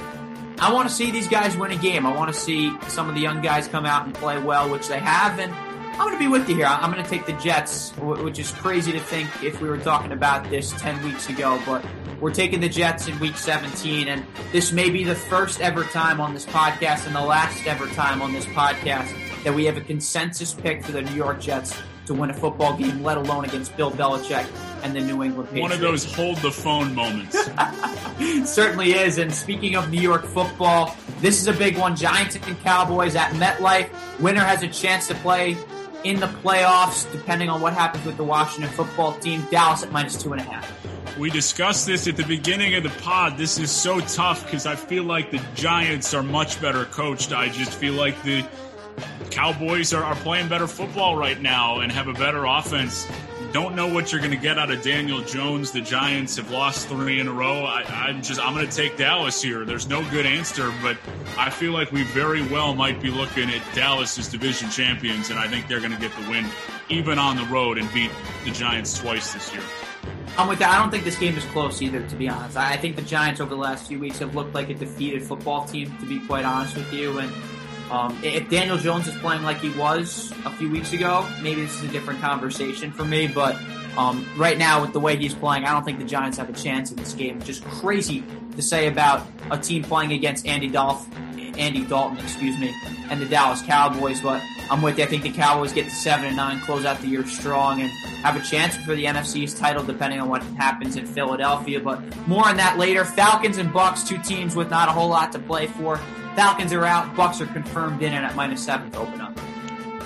I 0.61 0.73
want 0.73 0.89
to 0.89 0.95
see 0.95 1.11
these 1.11 1.29
guys 1.29 1.57
win 1.57 1.73
a 1.73 1.77
game. 1.77 2.07
I 2.07 2.15
want 2.15 2.33
to 2.33 2.39
see 2.39 2.73
some 2.89 3.09
of 3.09 3.15
the 3.15 3.21
young 3.21 3.41
guys 3.41 3.69
come 3.69 3.87
out 3.87 4.05
and 4.05 4.15
play 4.15 4.39
well, 4.39 4.71
which 4.71 4.89
they 4.89 4.99
have, 4.99 5.39
and 5.39 5.53
I'm 5.53 6.09
going 6.09 6.13
to 6.13 6.19
be 6.19 6.29
with 6.29 6.49
you 6.49 6.57
here. 6.57 6.67
I'm 6.67 6.91
going 6.91 7.03
to 7.03 7.09
take 7.09 7.27
the 7.27 7.33
Jets, 7.35 7.91
which 7.99 8.39
is 8.39 8.51
crazy 8.53 8.93
to 8.93 9.01
think 9.01 9.29
if 9.43 9.61
we 9.61 9.69
were 9.69 9.79
talking 9.79 10.13
about 10.13 10.49
this 10.51 10.73
10 10.81 11.03
weeks 11.05 11.29
ago, 11.29 11.61
but 11.67 11.85
we're 12.21 12.33
taking 12.33 12.61
the 12.61 12.69
Jets 12.69 13.09
in 13.09 13.19
week 13.19 13.37
17, 13.37 14.09
and 14.09 14.25
this 14.53 14.73
may 14.73 14.91
be 14.91 15.05
the 15.05 15.15
first 15.15 15.61
ever 15.61 15.85
time 15.85 16.21
on 16.21 16.35
this 16.35 16.47
podcast 16.47 17.07
and 17.07 17.15
the 17.15 17.21
last 17.21 17.67
ever 17.67 17.87
time 17.89 18.23
on 18.23 18.33
this 18.33 18.47
podcast 18.47 19.13
that 19.45 19.55
we 19.55 19.65
have 19.65 19.77
a 19.77 19.81
consensus 19.81 20.55
pick 20.55 20.85
for 20.85 20.93
the 20.93 21.03
New 21.03 21.15
York 21.15 21.41
Jets 21.41 21.77
to 22.07 22.15
win 22.15 22.31
a 22.31 22.35
football 22.35 22.77
game, 22.77 23.03
let 23.03 23.17
alone 23.17 23.45
against 23.45 23.77
Bill 23.77 23.91
Belichick 23.91 24.47
and 24.83 24.95
the 24.95 25.01
New 25.01 25.23
England 25.23 25.49
Patriots. 25.49 25.63
One 25.63 25.73
of 25.73 25.81
those 25.81 26.13
hold 26.13 26.39
the 26.39 26.51
phone 26.51 26.95
moments. 26.95 27.49
Certainly 28.53 28.93
is. 28.93 29.19
And 29.19 29.33
speaking 29.33 29.77
of 29.77 29.91
New 29.91 30.01
York 30.01 30.25
football, 30.25 30.97
this 31.21 31.41
is 31.41 31.47
a 31.47 31.53
big 31.53 31.79
one. 31.79 31.97
Giants 31.97 32.37
and 32.37 32.61
Cowboys 32.61 33.17
at 33.17 33.33
MetLife. 33.33 33.89
Winner 34.21 34.41
has 34.41 34.63
a 34.63 34.69
chance 34.69 35.09
to 35.09 35.15
play 35.17 35.57
in 36.05 36.19
the 36.21 36.27
playoffs, 36.27 37.11
depending 37.13 37.49
on 37.49 37.61
what 37.61 37.73
happens 37.73 38.05
with 38.05 38.17
the 38.17 38.25
Washington 38.25 38.71
football 38.73 39.13
team. 39.19 39.47
Dallas 39.51 39.83
at 39.83 39.93
minus 39.93 40.21
two 40.21 40.33
and 40.33 40.41
a 40.41 40.45
half. 40.45 41.19
We 41.19 41.31
discussed 41.31 41.87
this 41.87 42.09
at 42.09 42.17
the 42.17 42.25
beginning 42.25 42.75
of 42.75 42.83
the 42.83 42.91
pod. 43.03 43.37
This 43.37 43.59
is 43.59 43.71
so 43.71 44.01
tough 44.01 44.45
because 44.45 44.67
I 44.67 44.77
feel 44.77 45.05
like 45.05 45.31
the 45.31 45.43
Giants 45.55 46.15
are 46.15 46.23
much 46.23 46.61
better 46.61 46.87
coached. 46.87 47.33
I 47.33 47.49
just 47.51 47.73
feel 47.73 47.93
like 47.93 48.21
the 48.23 48.47
Cowboys 49.31 49.93
are, 49.93 50.03
are 50.03 50.15
playing 50.17 50.49
better 50.49 50.67
football 50.67 51.17
right 51.17 51.41
now 51.41 51.81
and 51.81 51.93
have 51.93 52.09
a 52.09 52.13
better 52.15 52.45
offense. 52.45 53.07
Don't 53.53 53.77
know 53.77 53.87
what 53.87 54.11
you're 54.11 54.21
going 54.23 54.33
to 54.33 54.39
get 54.39 54.59
out 54.59 54.71
of 54.71 54.81
Daniel 54.81 55.21
Jones. 55.21 55.73
The 55.73 55.83
Giants 55.83 56.37
have 56.37 56.51
lost 56.51 56.89
three 56.89 57.21
in 57.21 57.29
a 57.29 57.33
row. 57.33 57.65
I, 57.65 58.09
am 58.09 58.23
just 58.23 58.41
I'm 58.41 58.55
going 58.55 58.67
to 58.67 58.75
take 58.75 58.97
Dallas 58.97 59.43
here. 59.43 59.67
There's 59.67 59.87
no 59.87 60.03
good 60.11 60.25
answer, 60.25 60.73
but 60.81 60.97
I 61.37 61.51
feel 61.51 61.73
like 61.73 61.93
we 61.93 62.03
very 62.03 62.41
well 62.49 62.75
might 62.75 63.03
be 63.03 63.11
looking 63.11 63.51
at 63.51 63.63
Dallas 63.75 64.19
as 64.19 64.29
division 64.29 64.71
champions, 64.71 65.29
and 65.29 65.39
I 65.39 65.49
think 65.49 65.69
they're 65.69 65.81
going 65.81 65.93
to 65.93 66.01
get 66.01 66.13
the 66.17 66.31
win 66.31 66.47
even 66.89 67.19
on 67.19 67.37
the 67.37 67.45
road 67.45 67.77
and 67.77 67.93
beat 67.93 68.11
the 68.47 68.53
Giants 68.53 68.99
twice 68.99 69.35
this 69.35 69.53
year. 69.53 69.63
I'm 70.39 70.49
with 70.49 70.61
that. 70.61 70.71
I 70.71 70.79
don't 70.79 70.91
think 70.91 71.05
this 71.05 71.19
game 71.19 71.37
is 71.37 71.45
close 71.47 71.83
either, 71.83 72.07
to 72.09 72.17
be 72.17 72.31
honest. 72.31 72.57
I 72.57 72.79
think 72.79 72.97
the 72.97 73.03
Giants 73.03 73.39
over 73.39 73.51
the 73.51 73.61
last 73.61 73.87
few 73.87 73.99
weeks 73.99 74.19
have 74.21 74.35
looked 74.35 74.55
like 74.55 74.71
a 74.71 74.75
defeated 74.75 75.23
football 75.23 75.67
team, 75.67 75.95
to 75.99 76.07
be 76.07 76.21
quite 76.27 76.47
honest 76.47 76.75
with 76.75 76.91
you, 76.91 77.19
and 77.19 77.31
um, 77.93 78.19
if 78.23 78.49
Daniel 78.49 78.79
Jones 78.79 79.07
is 79.07 79.15
playing 79.17 79.43
like 79.43 79.61
he 79.61 79.69
was 79.79 80.33
a 80.47 80.51
few 80.53 80.71
weeks 80.71 80.95
ago, 80.95 81.29
maybe 81.43 81.61
this 81.61 81.75
is 81.75 81.85
a 81.85 81.93
different 81.93 82.23
conversation 82.23 82.91
for 82.91 83.05
me. 83.05 83.29
But 83.29 83.55
um, 83.99 84.27
right 84.35 84.57
now, 84.57 84.81
with 84.81 84.95
the 84.95 85.01
way 85.01 85.17
he's 85.19 85.35
playing, 85.35 85.67
I 85.67 85.73
don't 85.73 85.85
think 85.85 85.99
the 85.99 86.07
Giants 86.07 86.39
have 86.39 86.49
a 86.49 86.55
chance 86.55 86.91
in 86.91 86.97
this 86.97 87.13
game. 87.13 87.43
Just 87.43 87.63
crazy 87.65 88.25
to 88.57 88.63
say 88.63 88.87
about 88.87 89.27
a 89.51 89.59
team 89.59 89.83
playing 89.83 90.13
against 90.13 90.47
Andy 90.47 90.69
Dolph, 90.69 91.07
Andy 91.37 91.85
Dalton, 91.85 92.17
excuse 92.17 92.59
me, 92.59 92.75
and 93.11 93.21
the 93.21 93.27
Dallas 93.27 93.61
Cowboys. 93.61 94.23
But 94.23 94.43
I'm 94.71 94.81
with 94.81 94.97
you. 94.97 95.05
I 95.05 95.07
think 95.07 95.23
the 95.23 95.31
Cowboys 95.33 95.75
get 95.75 95.85
to 95.85 95.91
seven 95.91 96.25
and 96.25 96.37
nine, 96.37 96.61
close 96.61 96.87
out 96.87 96.99
the 97.03 97.09
year 97.09 97.27
strong, 97.27 97.83
and 97.83 97.91
have 98.25 98.37
a 98.37 98.41
chance 98.41 98.75
for 98.75 98.95
the 98.95 99.05
NFC's 99.05 99.53
title, 99.53 99.85
depending 99.85 100.19
on 100.19 100.31
what 100.31 100.43
happens 100.57 100.97
in 100.97 101.05
Philadelphia. 101.05 101.79
But 101.79 102.01
more 102.27 102.49
on 102.49 102.57
that 102.57 102.79
later. 102.79 103.05
Falcons 103.05 103.59
and 103.59 103.71
Bucks, 103.71 104.03
two 104.03 104.17
teams 104.17 104.57
with 104.57 104.71
not 104.71 104.89
a 104.89 104.93
whole 104.93 105.11
lot 105.11 105.31
to 105.33 105.39
play 105.39 105.67
for. 105.67 106.01
Falcons 106.35 106.73
are 106.73 106.85
out. 106.85 107.15
Bucks 107.15 107.41
are 107.41 107.47
confirmed 107.47 108.03
in 108.03 108.13
and 108.13 108.25
at 108.25 108.35
minus 108.35 108.65
seven 108.65 108.91
to 108.93 108.99
open 108.99 109.21
up. 109.21 109.39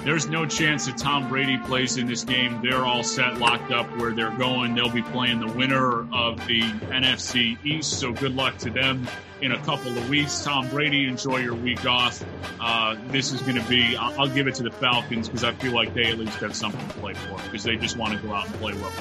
There's 0.06 0.28
no 0.28 0.46
chance 0.46 0.86
that 0.86 0.96
Tom 0.96 1.28
Brady 1.28 1.58
plays 1.58 1.96
in 1.96 2.06
this 2.06 2.22
game. 2.22 2.60
They're 2.62 2.86
all 2.86 3.02
set, 3.02 3.38
locked 3.38 3.72
up 3.72 3.86
where 3.98 4.12
they're 4.12 4.30
going. 4.30 4.76
They'll 4.76 4.88
be 4.88 5.02
playing 5.02 5.40
the 5.40 5.48
winner 5.48 6.02
of 6.14 6.46
the 6.46 6.60
NFC 6.60 7.58
East. 7.64 7.98
So 7.98 8.12
good 8.12 8.36
luck 8.36 8.56
to 8.58 8.70
them 8.70 9.08
in 9.40 9.50
a 9.50 9.58
couple 9.64 9.98
of 9.98 10.08
weeks. 10.08 10.44
Tom 10.44 10.68
Brady, 10.68 11.08
enjoy 11.08 11.38
your 11.38 11.56
week 11.56 11.84
off. 11.86 12.24
Uh, 12.60 12.96
this 13.08 13.32
is 13.32 13.42
going 13.42 13.60
to 13.60 13.68
be, 13.68 13.96
I'll, 13.96 14.20
I'll 14.20 14.28
give 14.28 14.46
it 14.46 14.54
to 14.56 14.62
the 14.62 14.70
Falcons 14.70 15.28
because 15.28 15.42
I 15.42 15.52
feel 15.54 15.72
like 15.72 15.92
they 15.92 16.04
at 16.04 16.18
least 16.18 16.38
have 16.38 16.54
something 16.54 16.86
to 16.86 16.94
play 16.94 17.14
for 17.14 17.36
because 17.42 17.64
they 17.64 17.74
just 17.76 17.96
want 17.96 18.12
to 18.12 18.24
go 18.24 18.32
out 18.32 18.46
and 18.46 18.54
play 18.56 18.74
well. 18.74 18.92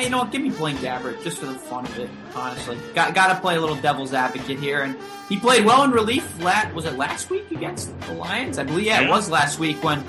Hey, 0.00 0.06
you 0.06 0.12
know 0.12 0.20
what? 0.20 0.32
Give 0.32 0.40
me 0.40 0.48
Blaine 0.48 0.78
Gabbert 0.78 1.22
just 1.22 1.36
for 1.36 1.44
the 1.44 1.58
fun 1.58 1.84
of 1.84 1.98
it. 1.98 2.08
Honestly, 2.34 2.78
got 2.94 3.14
got 3.14 3.34
to 3.34 3.40
play 3.42 3.56
a 3.56 3.60
little 3.60 3.76
devil's 3.76 4.14
advocate 4.14 4.58
here, 4.58 4.80
and 4.80 4.96
he 5.28 5.38
played 5.38 5.66
well 5.66 5.82
in 5.82 5.90
relief. 5.90 6.42
Lat 6.42 6.72
was 6.72 6.86
it 6.86 6.94
last 6.94 7.28
week 7.28 7.50
against 7.50 8.00
the 8.00 8.14
Lions? 8.14 8.56
I 8.56 8.62
believe. 8.62 8.86
Yeah, 8.86 9.02
yeah. 9.02 9.08
it 9.08 9.10
was 9.10 9.28
last 9.28 9.58
week 9.58 9.84
when 9.84 10.02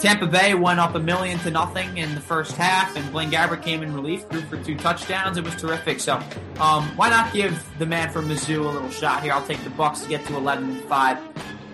Tampa 0.00 0.26
Bay 0.26 0.54
went 0.54 0.80
up 0.80 0.96
a 0.96 0.98
million 0.98 1.38
to 1.38 1.52
nothing 1.52 1.96
in 1.96 2.12
the 2.16 2.20
first 2.20 2.56
half, 2.56 2.96
and 2.96 3.08
Blaine 3.12 3.30
Gabbert 3.30 3.62
came 3.62 3.84
in 3.84 3.94
relief, 3.94 4.28
threw 4.28 4.40
for 4.40 4.56
two 4.64 4.76
touchdowns. 4.76 5.36
It 5.36 5.44
was 5.44 5.54
terrific. 5.54 6.00
So, 6.00 6.20
um, 6.58 6.84
why 6.96 7.08
not 7.08 7.32
give 7.32 7.64
the 7.78 7.86
man 7.86 8.10
from 8.10 8.28
Mizzou 8.28 8.64
a 8.64 8.68
little 8.68 8.90
shot 8.90 9.22
here? 9.22 9.32
I'll 9.32 9.46
take 9.46 9.62
the 9.62 9.70
Bucks 9.70 10.00
to 10.00 10.08
get 10.08 10.26
to 10.26 10.36
eleven 10.36 10.70
and 10.70 10.80
five. 10.88 11.18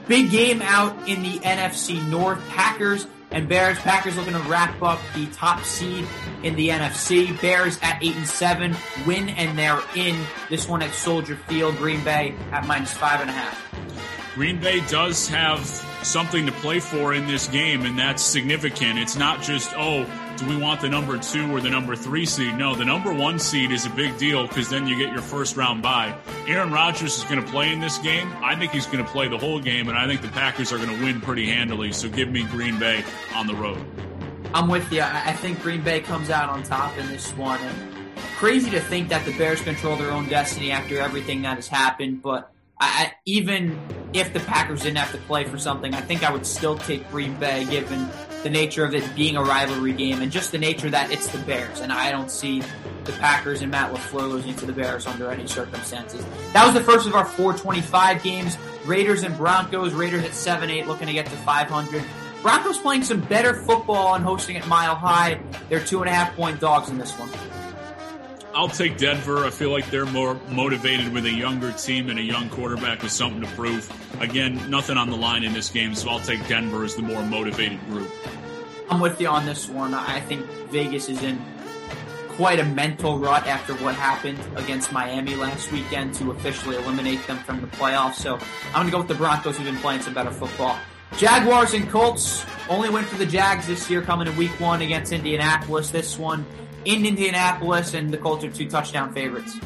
Big 0.09 0.31
game 0.31 0.61
out 0.61 1.09
in 1.09 1.23
the 1.23 1.39
NFC 1.39 2.07
North. 2.11 2.47
Packers 2.51 3.07
and 3.33 3.49
Bears. 3.49 3.79
Packers 3.79 4.17
looking 4.17 4.35
to 4.35 4.41
wrap 4.41 4.81
up 4.83 5.01
the 5.15 5.27
top 5.27 5.63
seed 5.63 6.07
in 6.43 6.55
the 6.57 6.69
NFC. 6.69 7.41
Bears 7.41 7.79
at 7.83 8.03
eight 8.03 8.17
and 8.17 8.27
seven, 8.27 8.77
win 9.07 9.29
and 9.31 9.59
they're 9.59 9.81
in. 9.97 10.25
This 10.49 10.69
one 10.69 10.83
at 10.83 10.93
Soldier 10.93 11.37
Field. 11.37 11.77
Green 11.77 12.03
Bay 12.05 12.35
at 12.53 12.67
minus 12.67 12.93
five 12.93 13.21
and 13.21 13.31
a 13.31 13.33
half. 13.33 13.73
Green 14.35 14.59
Bay 14.61 14.81
does 14.87 15.29
have 15.29 15.61
something 16.03 16.47
to 16.47 16.53
play 16.53 16.81
for 16.81 17.13
in 17.13 17.27
this 17.27 17.49
game, 17.49 17.85
and 17.85 17.99
that's 17.99 18.23
significant. 18.23 18.99
It's 18.99 19.17
not 19.17 19.43
just, 19.43 19.73
oh, 19.77 20.07
do 20.37 20.47
we 20.49 20.57
want 20.57 20.81
the 20.81 20.89
number 20.89 21.19
two 21.19 21.55
or 21.55 21.61
the 21.61 21.71
number 21.71 21.97
three 21.97 22.27
seed? 22.27 22.57
No, 22.57 22.75
the 22.75 22.85
number 22.85 23.13
one 23.13 23.39
seed 23.39 23.71
is 23.71 23.87
a 23.87 23.91
big 23.91 24.17
deal 24.19 24.47
because 24.47 24.69
then 24.69 24.87
you 24.87 24.97
get 24.97 25.13
your 25.13 25.23
first 25.23 25.57
round 25.57 25.83
bye. 25.83 26.15
Aaron 26.47 26.73
Rodgers 26.73 27.19
is 27.19 27.25
going 27.25 27.43
to 27.43 27.51
play 27.51 27.73
in 27.73 27.81
this 27.81 27.99
game. 27.99 28.33
I 28.43 28.57
think 28.57 28.73
he's 28.73 28.87
going 28.87 29.05
to 29.05 29.11
play 29.11 29.29
the 29.29 29.39
whole 29.39 29.61
game, 29.61 29.89
and 29.89 29.99
I 29.99 30.07
think 30.07 30.23
the 30.23 30.29
Packers 30.29 30.73
are 30.73 30.79
going 30.79 30.89
to 30.89 31.05
win 31.05 31.21
pretty 31.21 31.47
handily. 31.47 31.93
So 31.93 32.09
give 32.09 32.29
me 32.31 32.45
Green 32.45 32.79
Bay 32.79 33.05
on 33.35 33.47
the 33.47 33.55
road. 33.55 33.79
I'm 34.55 34.69
with 34.69 34.93
you. 34.93 35.03
I 35.03 35.33
think 35.33 35.61
Green 35.63 35.83
Bay 35.83 36.01
comes 36.01 36.31
out 36.31 36.51
on 36.51 36.63
top 36.63 36.97
in 36.99 37.09
this 37.09 37.31
one. 37.37 37.61
And 37.61 38.19
crazy 38.37 38.71
to 38.71 38.81
think 38.81 39.09
that 39.09 39.25
the 39.25 39.37
Bears 39.39 39.61
control 39.61 39.97
their 39.97 40.11
own 40.11 40.29
destiny 40.29 40.71
after 40.71 40.99
everything 40.99 41.43
that 41.43 41.57
has 41.57 41.69
happened, 41.69 42.23
but 42.23 42.53
I, 42.81 43.13
even 43.25 43.79
if 44.13 44.33
the 44.33 44.41
Packers 44.41 44.83
didn't 44.83 44.99
have 44.99 45.13
to 45.13 45.19
play 45.19 45.45
for 45.45 45.57
something, 45.57 45.95
I 45.95 46.01
think 46.01 46.25
I 46.29 46.33
would 46.33 46.45
still 46.45 46.77
take 46.77 47.09
Green 47.11 47.35
Bay 47.39 47.65
given 47.65 48.09
the 48.43 48.51
nature 48.51 48.85
of 48.85 48.95
it 48.95 49.15
being 49.15 49.37
a 49.37 49.43
rivalry 49.43 49.93
game 49.93 50.21
and 50.21 50.33
just 50.33 50.53
the 50.53 50.59
nature 50.59 50.91
that 50.91 51.11
it's 51.13 51.29
the 51.29 51.39
Bears. 51.39 51.81
And 51.81 51.93
I 51.93 52.11
don't 52.11 52.31
see 52.31 52.63
the 53.05 53.13
Packers 53.13 53.63
and 53.63 53.71
Matt 53.71 53.93
LaFleur 53.93 54.29
losing 54.29 54.55
to 54.57 54.67
the 54.67 54.73
Bears 54.73 55.07
under 55.07 55.31
any 55.31 55.47
circumstances. 55.47 56.25
That 56.53 56.65
was 56.65 56.75
the 56.75 56.83
first 56.83 57.07
of 57.07 57.15
our 57.15 57.25
425 57.25 58.23
games. 58.23 58.59
Raiders 58.85 59.23
and 59.23 59.37
Broncos. 59.37 59.93
Raiders 59.93 60.25
at 60.25 60.31
7-8 60.31 60.87
looking 60.87 61.07
to 61.07 61.13
get 61.13 61.27
to 61.27 61.37
500. 61.39 62.05
Broncos 62.43 62.79
playing 62.79 63.05
some 63.05 63.21
better 63.21 63.55
football 63.55 64.15
and 64.15 64.25
hosting 64.25 64.57
at 64.57 64.67
Mile 64.67 64.97
High. 64.97 65.41
They're 65.69 65.85
two 65.85 66.01
and 66.01 66.11
a 66.11 66.13
half 66.13 66.35
point 66.35 66.59
dogs 66.59 66.89
in 66.89 66.99
this 66.99 67.13
one. 67.13 67.31
I'll 68.55 68.69
take 68.69 68.99
Denver. 68.99 69.45
I 69.45 69.51
feel 69.51 69.71
like 69.71 69.91
they're 69.91 70.07
more 70.07 70.35
motivated 70.51 71.13
with 71.13 71.25
a 71.25 71.31
younger 71.31 71.73
team 71.73 72.11
and 72.11 72.19
a 72.19 72.23
young 72.23 72.51
quarterback 72.51 73.03
with 73.03 73.13
something 73.13 73.41
to 73.41 73.47
prove. 73.57 73.91
Again, 74.21 74.71
nothing 74.71 74.97
on 74.97 75.11
the 75.11 75.17
line 75.17 75.43
in 75.43 75.53
this 75.53 75.71
game, 75.71 75.95
so 75.95 76.11
I'll 76.11 76.21
take 76.21 76.47
Denver 76.49 76.85
as 76.85 76.95
the 76.95 77.03
more 77.03 77.23
motivated 77.25 77.81
group. 77.87 78.11
I'm 78.91 79.01
with 79.01 79.21
you 79.21 79.29
on 79.29 79.47
this 79.47 79.69
one. 79.69 79.95
I 79.95 80.21
think 80.21 80.45
Vegas 80.71 81.09
is 81.09 81.23
in 81.23 81.43
quite 82.29 82.59
a 82.59 82.65
mental 82.65 83.19
rut 83.19 83.47
after 83.47 83.75
what 83.77 83.95
happened 83.95 84.39
against 84.57 84.93
Miami 84.93 85.35
last 85.35 85.73
weekend 85.73 86.15
to 86.15 86.31
officially 86.31 86.77
eliminate 86.77 87.27
them 87.27 87.39
from 87.39 87.61
the 87.61 87.67
playoffs. 87.69 88.17
So 88.17 88.39
I'm 88.69 88.73
going 88.75 88.87
to 88.87 88.93
go 88.93 88.99
with 88.99 89.09
the 89.09 89.15
Broncos 89.15 89.57
who've 89.57 89.67
been 89.67 89.77
playing 89.77 90.03
some 90.03 90.15
better 90.15 90.31
football. 90.31 90.79
Jaguars 91.17 91.75
and 91.75 91.89
Colts 91.91 92.45
only 92.69 92.89
win 92.89 93.05
for 93.05 93.17
the 93.17 93.27
Jags 93.27 93.67
this 93.67 93.89
year 93.91 94.03
coming 94.03 94.27
in 94.27 94.37
week 94.37 94.59
one 94.61 94.83
against 94.83 95.13
Indianapolis. 95.13 95.91
This 95.91 96.19
one 96.19 96.47
in 96.85 97.07
Indianapolis, 97.07 97.95
and 97.95 98.13
the 98.13 98.19
Colts 98.19 98.45
are 98.45 98.51
two 98.51 98.69
touchdown 98.69 99.13
favorites. 99.13 99.57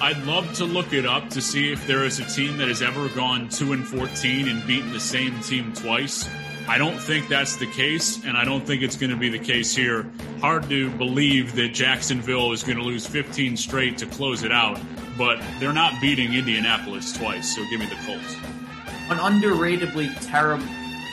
I'd 0.00 0.22
love 0.24 0.52
to 0.54 0.64
look 0.64 0.92
it 0.92 1.06
up 1.06 1.30
to 1.30 1.40
see 1.40 1.72
if 1.72 1.86
there 1.86 2.04
is 2.04 2.18
a 2.18 2.24
team 2.24 2.56
that 2.58 2.68
has 2.68 2.82
ever 2.82 3.08
gone 3.10 3.48
2 3.48 3.72
and 3.72 3.86
14 3.86 4.48
and 4.48 4.66
beaten 4.66 4.92
the 4.92 4.98
same 5.00 5.38
team 5.40 5.72
twice. 5.74 6.28
I 6.68 6.78
don't 6.78 6.98
think 6.98 7.28
that's 7.28 7.56
the 7.56 7.66
case, 7.66 8.24
and 8.24 8.36
I 8.36 8.44
don't 8.44 8.66
think 8.66 8.82
it's 8.82 8.96
going 8.96 9.10
to 9.10 9.16
be 9.16 9.28
the 9.28 9.38
case 9.38 9.74
here. 9.74 10.10
Hard 10.40 10.68
to 10.68 10.90
believe 10.90 11.54
that 11.56 11.68
Jacksonville 11.68 12.52
is 12.52 12.62
going 12.62 12.78
to 12.78 12.84
lose 12.84 13.06
15 13.06 13.56
straight 13.56 13.98
to 13.98 14.06
close 14.06 14.42
it 14.42 14.52
out, 14.52 14.80
but 15.18 15.40
they're 15.58 15.72
not 15.72 16.00
beating 16.00 16.34
Indianapolis 16.34 17.12
twice, 17.12 17.54
so 17.54 17.62
give 17.68 17.80
me 17.80 17.86
the 17.86 17.96
Colts. 18.06 18.36
An 19.08 19.18
underratedly 19.18 20.14
terrible, 20.20 20.66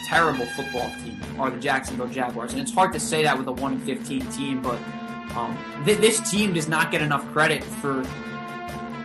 terrible 0.07 0.45
football 0.55 0.91
team 1.03 1.19
are 1.39 1.49
the 1.49 1.59
Jacksonville 1.59 2.07
Jaguars, 2.07 2.53
and 2.53 2.61
it's 2.61 2.73
hard 2.73 2.93
to 2.93 2.99
say 2.99 3.23
that 3.23 3.37
with 3.37 3.47
a 3.47 3.51
1 3.51 3.79
15 3.81 4.25
team, 4.27 4.61
but 4.61 4.79
um, 5.39 5.85
th- 5.85 5.99
this 5.99 6.29
team 6.29 6.53
does 6.53 6.67
not 6.67 6.91
get 6.91 7.01
enough 7.01 7.25
credit 7.31 7.63
for 7.63 8.03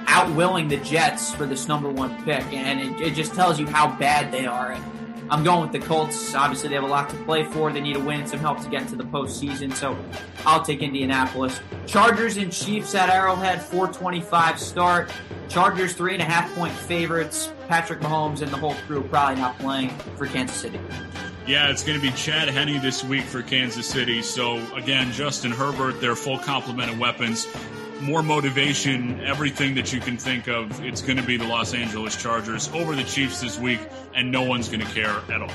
outwilling 0.07 0.69
the 0.69 0.77
Jets 0.79 1.35
for 1.35 1.47
this 1.47 1.69
number 1.69 1.89
one 1.89 2.23
pick, 2.25 2.45
and 2.53 2.81
it, 2.81 3.09
it 3.09 3.15
just 3.15 3.35
tells 3.35 3.59
you 3.59 3.67
how 3.67 3.97
bad 3.97 4.33
they 4.33 4.47
are. 4.47 4.73
And 4.73 4.85
I'm 5.31 5.43
going 5.43 5.63
with 5.63 5.73
the 5.73 5.87
Colts. 5.87 6.35
Obviously, 6.35 6.69
they 6.69 6.75
have 6.75 6.85
a 6.85 6.89
lot 6.89 7.09
to 7.11 7.17
play 7.25 7.45
for. 7.45 7.73
They 7.73 7.81
need 7.81 7.97
a 7.97 8.01
win, 8.01 8.27
some 8.27 8.41
help 8.41 8.61
to 8.63 8.69
get 8.69 8.89
to 8.89 8.97
the 8.97 9.05
postseason. 9.05 9.75
So 9.75 9.97
I'll 10.45 10.63
take 10.63 10.83
Indianapolis. 10.83 11.61
Chargers 11.87 12.37
and 12.37 12.53
Chiefs 12.53 12.95
at 12.95 13.09
Arrowhead, 13.09 13.63
425 13.63 14.61
start. 14.61 15.11
Chargers 15.49 15.95
three 15.95 16.13
and 16.13 16.23
a 16.23 16.27
half 16.27 16.55
point 16.55 16.73
favorites. 16.73 17.53
Patrick 17.69 18.01
Mahomes 18.01 18.43
and 18.43 18.51
the 18.51 18.57
whole 18.59 18.75
crew 18.87 19.03
probably 19.03 19.41
not 19.41 19.59
playing 19.59 19.91
for 20.17 20.27
Kansas 20.27 20.57
City. 20.57 20.81
Yeah, 21.47 21.71
it's 21.71 21.83
going 21.83 22.01
to 22.01 22.03
be 22.03 22.13
Chad 22.17 22.49
Henne 22.49 22.81
this 22.81 23.05
week 23.05 23.25
for 23.25 23.43
Kansas 23.43 23.87
City. 23.87 24.23
So 24.23 24.57
again, 24.75 25.13
Justin 25.13 25.53
Herbert, 25.53 26.01
their 26.01 26.17
full 26.17 26.39
complement 26.39 26.91
of 26.91 26.99
weapons 26.99 27.47
more 28.05 28.23
motivation, 28.23 29.21
everything 29.25 29.75
that 29.75 29.93
you 29.93 30.01
can 30.01 30.17
think 30.17 30.49
of. 30.49 30.85
It's 30.85 31.03
going 31.03 31.17
to 31.17 31.23
be 31.23 31.37
the 31.37 31.47
Los 31.47 31.75
Angeles 31.75 32.21
Chargers 32.21 32.69
over 32.73 32.95
the 32.95 33.05
Chiefs 33.05 33.41
this 33.41 33.59
week, 33.59 33.81
and 34.15 34.31
no 34.31 34.43
one's 34.43 34.69
going 34.69 34.81
to 34.81 34.93
care 34.93 35.17
at 35.31 35.41
all. 35.41 35.51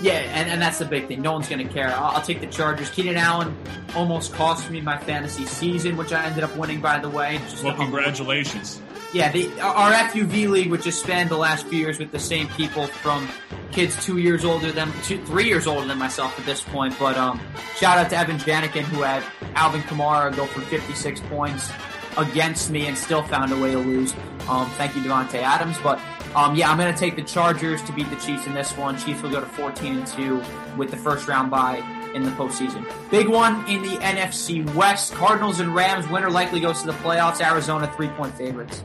Yeah, 0.00 0.12
and, 0.12 0.50
and 0.50 0.60
that's 0.60 0.78
the 0.78 0.84
big 0.84 1.08
thing. 1.08 1.22
No 1.22 1.32
one's 1.32 1.48
going 1.48 1.66
to 1.66 1.72
care. 1.72 1.88
I'll, 1.88 2.16
I'll, 2.16 2.22
take 2.22 2.40
the 2.40 2.46
Chargers. 2.46 2.90
Keenan 2.90 3.16
Allen 3.16 3.56
almost 3.94 4.34
cost 4.34 4.70
me 4.70 4.80
my 4.80 4.98
fantasy 4.98 5.46
season, 5.46 5.96
which 5.96 6.12
I 6.12 6.24
ended 6.26 6.44
up 6.44 6.54
winning, 6.56 6.80
by 6.80 6.98
the 6.98 7.08
way. 7.08 7.38
Just 7.48 7.64
well, 7.64 7.74
congratulations. 7.74 8.82
Yeah, 9.14 9.30
the, 9.30 9.60
our 9.60 9.92
FUV 9.92 10.50
league, 10.50 10.72
which 10.72 10.86
has 10.86 10.98
spanned 10.98 11.30
the 11.30 11.36
last 11.36 11.68
few 11.68 11.78
years 11.78 12.00
with 12.00 12.10
the 12.10 12.18
same 12.18 12.48
people 12.48 12.88
from 12.88 13.28
kids 13.70 13.94
two 14.04 14.18
years 14.18 14.44
older 14.44 14.72
than 14.72 14.92
two, 15.04 15.24
three 15.24 15.44
years 15.44 15.68
older 15.68 15.86
than 15.86 15.98
myself 15.98 16.36
at 16.36 16.44
this 16.44 16.60
point. 16.62 16.96
But 16.98 17.16
um, 17.16 17.40
shout 17.76 17.96
out 17.96 18.10
to 18.10 18.16
Evan 18.16 18.38
Janikin 18.38 18.82
who 18.82 19.02
had 19.02 19.22
Alvin 19.54 19.82
Kamara 19.82 20.34
go 20.34 20.46
for 20.46 20.62
56 20.62 21.20
points 21.30 21.70
against 22.16 22.70
me 22.70 22.88
and 22.88 22.98
still 22.98 23.22
found 23.22 23.52
a 23.52 23.56
way 23.56 23.70
to 23.70 23.78
lose. 23.78 24.12
Um, 24.48 24.68
thank 24.70 24.96
you, 24.96 25.02
Davante 25.02 25.36
Adams. 25.36 25.78
But 25.80 26.00
um, 26.34 26.56
yeah, 26.56 26.68
I'm 26.68 26.76
going 26.76 26.92
to 26.92 26.98
take 26.98 27.14
the 27.14 27.22
Chargers 27.22 27.82
to 27.82 27.92
beat 27.92 28.10
the 28.10 28.16
Chiefs 28.16 28.48
in 28.48 28.52
this 28.52 28.76
one. 28.76 28.98
Chiefs 28.98 29.22
will 29.22 29.30
go 29.30 29.38
to 29.38 29.46
14 29.46 29.96
and 29.96 30.06
two 30.08 30.42
with 30.76 30.90
the 30.90 30.96
first 30.96 31.28
round 31.28 31.52
bye 31.52 32.03
in 32.14 32.22
the 32.22 32.30
postseason. 32.32 32.86
Big 33.10 33.28
one 33.28 33.68
in 33.68 33.82
the 33.82 33.96
NFC 33.98 34.64
West. 34.74 35.12
Cardinals 35.14 35.60
and 35.60 35.74
Rams. 35.74 36.08
Winner 36.08 36.30
likely 36.30 36.60
goes 36.60 36.80
to 36.80 36.86
the 36.86 36.92
playoffs. 36.94 37.44
Arizona 37.44 37.92
three 37.96 38.08
point 38.08 38.34
favorites. 38.36 38.82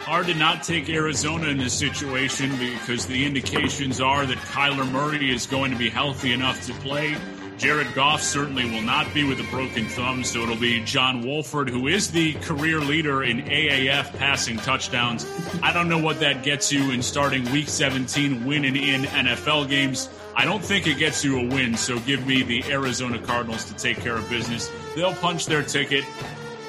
Hard 0.00 0.26
to 0.26 0.34
not 0.34 0.62
take 0.62 0.88
Arizona 0.88 1.48
in 1.48 1.58
this 1.58 1.74
situation 1.74 2.56
because 2.58 3.06
the 3.06 3.24
indications 3.26 4.00
are 4.00 4.24
that 4.24 4.38
Kyler 4.38 4.88
Murray 4.92 5.34
is 5.34 5.46
going 5.46 5.72
to 5.72 5.76
be 5.76 5.90
healthy 5.90 6.32
enough 6.32 6.64
to 6.66 6.72
play. 6.74 7.16
Jared 7.58 7.92
Goff 7.94 8.22
certainly 8.22 8.70
will 8.70 8.82
not 8.82 9.12
be 9.14 9.24
with 9.24 9.40
a 9.40 9.50
broken 9.50 9.88
thumb, 9.88 10.22
so 10.24 10.42
it'll 10.42 10.56
be 10.56 10.84
John 10.84 11.22
Wolford, 11.26 11.70
who 11.70 11.88
is 11.88 12.10
the 12.10 12.34
career 12.34 12.80
leader 12.80 13.24
in 13.24 13.40
AAF 13.42 14.16
passing 14.18 14.58
touchdowns. 14.58 15.26
I 15.62 15.72
don't 15.72 15.88
know 15.88 15.98
what 15.98 16.20
that 16.20 16.42
gets 16.42 16.70
you 16.70 16.90
in 16.90 17.02
starting 17.02 17.50
week 17.50 17.68
17, 17.68 18.44
winning 18.44 18.76
in 18.76 19.04
NFL 19.04 19.70
games. 19.70 20.10
I 20.38 20.44
don't 20.44 20.62
think 20.62 20.86
it 20.86 20.98
gets 20.98 21.24
you 21.24 21.38
a 21.38 21.48
win, 21.48 21.78
so 21.78 21.98
give 22.00 22.26
me 22.26 22.42
the 22.42 22.62
Arizona 22.70 23.18
Cardinals 23.18 23.64
to 23.64 23.74
take 23.74 23.96
care 24.00 24.16
of 24.16 24.28
business. 24.28 24.70
They'll 24.94 25.14
punch 25.14 25.46
their 25.46 25.62
ticket. 25.62 26.04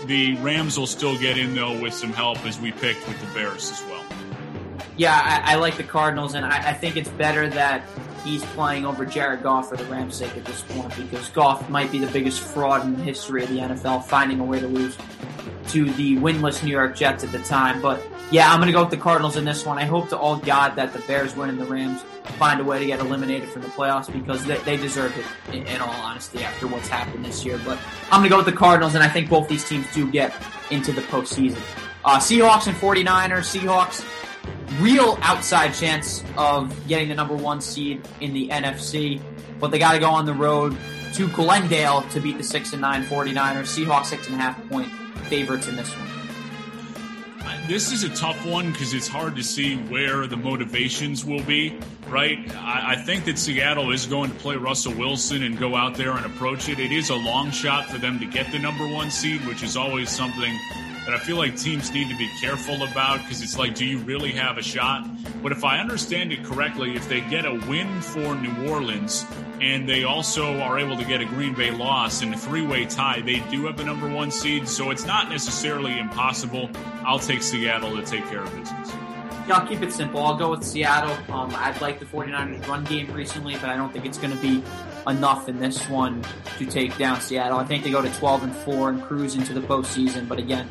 The 0.05 0.37
Rams 0.37 0.79
will 0.79 0.87
still 0.87 1.17
get 1.19 1.37
in, 1.37 1.53
though, 1.53 1.77
with 1.77 1.93
some 1.93 2.13
help 2.13 2.45
as 2.45 2.57
we 2.57 2.71
picked 2.71 3.05
with 3.09 3.19
the 3.19 3.33
Bears 3.33 3.69
as 3.69 3.83
well. 3.83 4.05
Yeah, 4.95 5.13
I, 5.13 5.53
I 5.53 5.55
like 5.55 5.75
the 5.75 5.83
Cardinals, 5.83 6.33
and 6.33 6.45
I, 6.45 6.69
I 6.69 6.73
think 6.73 6.95
it's 6.95 7.09
better 7.09 7.49
that 7.49 7.83
he's 8.23 8.41
playing 8.45 8.85
over 8.85 9.05
Jared 9.05 9.43
Goff 9.43 9.67
for 9.67 9.75
the 9.75 9.83
Rams' 9.85 10.15
sake 10.15 10.37
at 10.37 10.45
this 10.45 10.61
point 10.61 10.95
because 10.95 11.27
Goff 11.29 11.69
might 11.69 11.91
be 11.91 11.99
the 11.99 12.07
biggest 12.07 12.39
fraud 12.39 12.85
in 12.85 12.95
the 12.95 13.03
history 13.03 13.43
of 13.43 13.49
the 13.49 13.57
NFL, 13.57 14.05
finding 14.05 14.39
a 14.39 14.45
way 14.45 14.61
to 14.61 14.67
lose 14.67 14.97
to 15.69 15.91
the 15.91 16.15
winless 16.15 16.63
New 16.63 16.71
York 16.71 16.95
Jets 16.95 17.25
at 17.25 17.33
the 17.33 17.39
time. 17.39 17.81
But 17.81 18.01
yeah, 18.31 18.49
I'm 18.49 18.59
going 18.59 18.67
to 18.67 18.73
go 18.73 18.81
with 18.83 18.91
the 18.91 18.97
Cardinals 18.97 19.35
in 19.35 19.43
this 19.43 19.65
one. 19.65 19.77
I 19.77 19.83
hope 19.83 20.07
to 20.09 20.17
all 20.17 20.37
God 20.37 20.77
that 20.77 20.93
the 20.93 20.99
Bears 20.99 21.35
win 21.35 21.49
and 21.49 21.59
the 21.59 21.65
Rams 21.65 22.01
find 22.33 22.59
a 22.59 22.63
way 22.63 22.79
to 22.79 22.85
get 22.85 22.99
eliminated 22.99 23.49
from 23.49 23.61
the 23.61 23.67
playoffs 23.69 24.11
because 24.11 24.45
they, 24.45 24.57
they 24.59 24.77
deserve 24.77 25.17
it, 25.17 25.55
in, 25.55 25.65
in, 25.67 25.81
all 25.81 25.89
honesty, 25.89 26.43
after 26.43 26.67
what's 26.67 26.87
happened 26.87 27.25
this 27.25 27.45
year. 27.45 27.59
But 27.65 27.79
I'm 28.11 28.21
going 28.21 28.23
to 28.23 28.29
go 28.29 28.37
with 28.37 28.45
the 28.45 28.51
Cardinals, 28.51 28.95
and 28.95 29.03
I 29.03 29.07
think 29.07 29.29
both 29.29 29.47
these 29.47 29.67
teams 29.67 29.85
do 29.93 30.09
get 30.09 30.33
into 30.71 30.91
the 30.91 31.01
postseason. 31.01 31.59
Uh, 32.05 32.17
Seahawks 32.17 32.67
and 32.67 32.75
49ers. 32.77 33.57
Seahawks, 33.57 34.05
real 34.79 35.17
outside 35.21 35.73
chance 35.73 36.23
of 36.37 36.73
getting 36.87 37.09
the 37.09 37.15
number 37.15 37.35
one 37.35 37.61
seed 37.61 38.07
in 38.21 38.33
the 38.33 38.49
NFC, 38.49 39.21
but 39.59 39.71
they 39.71 39.79
got 39.79 39.93
to 39.93 39.99
go 39.99 40.09
on 40.09 40.25
the 40.25 40.33
road 40.33 40.77
to 41.13 41.27
Glendale 41.29 42.03
to 42.09 42.19
beat 42.19 42.37
the 42.37 42.43
6 42.43 42.73
and 42.73 42.81
9 42.81 43.05
49ers. 43.05 43.35
Seahawks, 43.35 44.05
six 44.05 44.27
and 44.27 44.35
a 44.35 44.39
half 44.39 44.69
point 44.69 44.91
favorites 45.29 45.67
in 45.67 45.75
this 45.75 45.89
one. 45.89 46.16
This 47.67 47.91
is 47.91 48.03
a 48.03 48.09
tough 48.09 48.45
one 48.45 48.71
because 48.71 48.93
it's 48.93 49.07
hard 49.07 49.35
to 49.35 49.43
see 49.43 49.75
where 49.75 50.25
the 50.25 50.37
motivations 50.37 51.25
will 51.25 51.43
be, 51.43 51.77
right? 52.07 52.39
I, 52.55 52.93
I, 52.93 52.95
think 52.95 53.25
that 53.25 53.37
Seattle 53.37 53.91
is 53.91 54.05
going 54.05 54.31
to 54.31 54.37
play 54.37 54.55
Russell 54.55 54.93
Wilson 54.93 55.43
and 55.43 55.57
go 55.57 55.75
out 55.75 55.95
there 55.95 56.11
and 56.11 56.25
approach 56.25 56.69
it. 56.69 56.79
It 56.79 56.91
is 56.91 57.09
a 57.09 57.15
long 57.15 57.51
shot 57.51 57.89
for 57.89 57.97
them 57.97 58.19
to 58.19 58.25
get 58.25 58.51
the 58.51 58.59
number 58.59 58.87
one 58.87 59.11
seed, 59.11 59.45
which 59.45 59.63
is 59.63 59.75
always 59.75 60.09
something 60.09 60.57
that 61.05 61.13
I 61.13 61.19
feel 61.19 61.37
like 61.37 61.57
teams 61.57 61.91
need 61.91 62.09
to 62.09 62.17
be 62.17 62.29
careful 62.39 62.83
about 62.83 63.19
because 63.19 63.41
it's 63.41 63.57
like, 63.57 63.75
do 63.75 63.85
you 63.85 63.99
really 63.99 64.31
have 64.33 64.57
a 64.57 64.63
shot? 64.63 65.07
But 65.41 65.51
if 65.51 65.63
I 65.63 65.79
understand 65.79 66.33
it 66.33 66.43
correctly, 66.43 66.95
if 66.95 67.07
they 67.07 67.21
get 67.21 67.45
a 67.45 67.53
win 67.69 68.01
for 68.01 68.35
New 68.35 68.69
Orleans 68.69 69.25
and 69.61 69.87
they 69.87 70.03
also 70.03 70.59
are 70.59 70.77
able 70.77 70.97
to 70.97 71.05
get 71.05 71.21
a 71.21 71.25
Green 71.25 71.53
Bay 71.53 71.71
loss 71.71 72.21
in 72.21 72.33
a 72.33 72.37
three 72.37 72.65
way 72.65 72.85
tie, 72.85 73.21
they 73.21 73.39
do 73.51 73.65
have 73.65 73.77
the 73.77 73.83
number 73.83 74.07
one 74.09 74.31
seed. 74.31 74.67
So 74.67 74.91
it's 74.91 75.05
not 75.05 75.29
necessarily 75.29 75.97
impossible. 75.99 76.69
I'll 77.05 77.19
take 77.19 77.41
Seattle 77.41 77.95
to 77.95 78.03
take 78.03 78.25
care 78.27 78.41
of 78.41 78.55
business. 78.55 78.91
Yeah, 79.47 79.59
I'll 79.59 79.67
keep 79.67 79.81
it 79.81 79.93
simple. 79.93 80.21
I'll 80.21 80.35
go 80.35 80.51
with 80.51 80.63
Seattle. 80.63 81.15
Um, 81.33 81.53
I'd 81.55 81.79
like 81.79 81.99
the 81.99 82.05
49ers 82.05 82.67
run 82.67 82.83
game 82.83 83.11
recently, 83.13 83.53
but 83.53 83.69
I 83.69 83.77
don't 83.77 83.93
think 83.93 84.05
it's 84.05 84.17
going 84.17 84.35
to 84.35 84.41
be 84.41 84.61
enough 85.07 85.47
in 85.47 85.59
this 85.59 85.87
one 85.87 86.21
to 86.57 86.65
take 86.65 86.97
down 86.97 87.21
Seattle. 87.21 87.57
I 87.57 87.63
think 87.63 87.85
they 87.85 87.91
go 87.91 88.01
to 88.01 88.13
12 88.13 88.43
and 88.43 88.53
4 88.53 88.89
and 88.89 89.03
cruise 89.03 89.35
into 89.35 89.53
the 89.53 89.61
postseason, 89.61 90.27
but 90.27 90.37
again, 90.37 90.67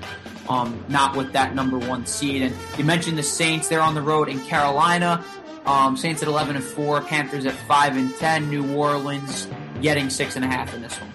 um, 0.49 0.84
not 0.89 1.16
with 1.16 1.32
that 1.32 1.55
number 1.55 1.78
one 1.78 2.07
seed. 2.07 2.43
And 2.43 2.55
you 2.78 2.84
mentioned 2.84 3.18
the 3.18 3.22
Saints; 3.22 3.68
they're 3.68 3.80
on 3.80 3.95
the 3.95 4.03
road 4.03 4.28
in 4.28 4.41
Carolina. 4.41 5.24
Um, 5.67 5.97
Saints 5.97 6.23
at 6.23 6.29
11 6.29 6.57
and 6.57 6.64
4, 6.64 7.01
Panthers 7.03 7.45
at 7.45 7.55
5 7.55 7.97
and 7.97 8.14
10, 8.17 8.49
New 8.49 8.77
Orleans 8.77 9.49
getting 9.83 10.09
six 10.09 10.37
and 10.37 10.45
a 10.45 10.49
half 10.49 10.73
in 10.73 10.81
this 10.81 10.95
one. 11.01 11.12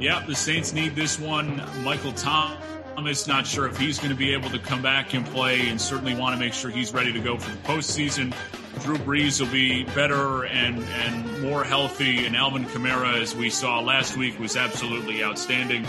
Yeah, 0.00 0.24
the 0.26 0.34
Saints 0.34 0.72
need 0.72 0.96
this 0.96 1.18
one. 1.18 1.62
Michael 1.84 2.12
Thomas, 2.12 3.28
not 3.28 3.46
sure 3.46 3.66
if 3.66 3.78
he's 3.78 3.98
going 3.98 4.10
to 4.10 4.16
be 4.16 4.32
able 4.32 4.50
to 4.50 4.58
come 4.58 4.82
back 4.82 5.14
and 5.14 5.24
play, 5.24 5.68
and 5.68 5.80
certainly 5.80 6.14
want 6.14 6.34
to 6.34 6.40
make 6.40 6.52
sure 6.52 6.70
he's 6.70 6.92
ready 6.92 7.12
to 7.12 7.20
go 7.20 7.38
for 7.38 7.50
the 7.52 7.58
postseason. 7.58 8.34
Drew 8.82 8.96
Brees 8.96 9.40
will 9.40 9.52
be 9.52 9.84
better 9.84 10.44
and, 10.46 10.82
and 10.82 11.42
more 11.42 11.62
healthy, 11.62 12.26
and 12.26 12.36
Alvin 12.36 12.64
Kamara, 12.64 13.20
as 13.22 13.36
we 13.36 13.48
saw 13.48 13.78
last 13.78 14.16
week, 14.16 14.38
was 14.40 14.56
absolutely 14.56 15.22
outstanding. 15.22 15.86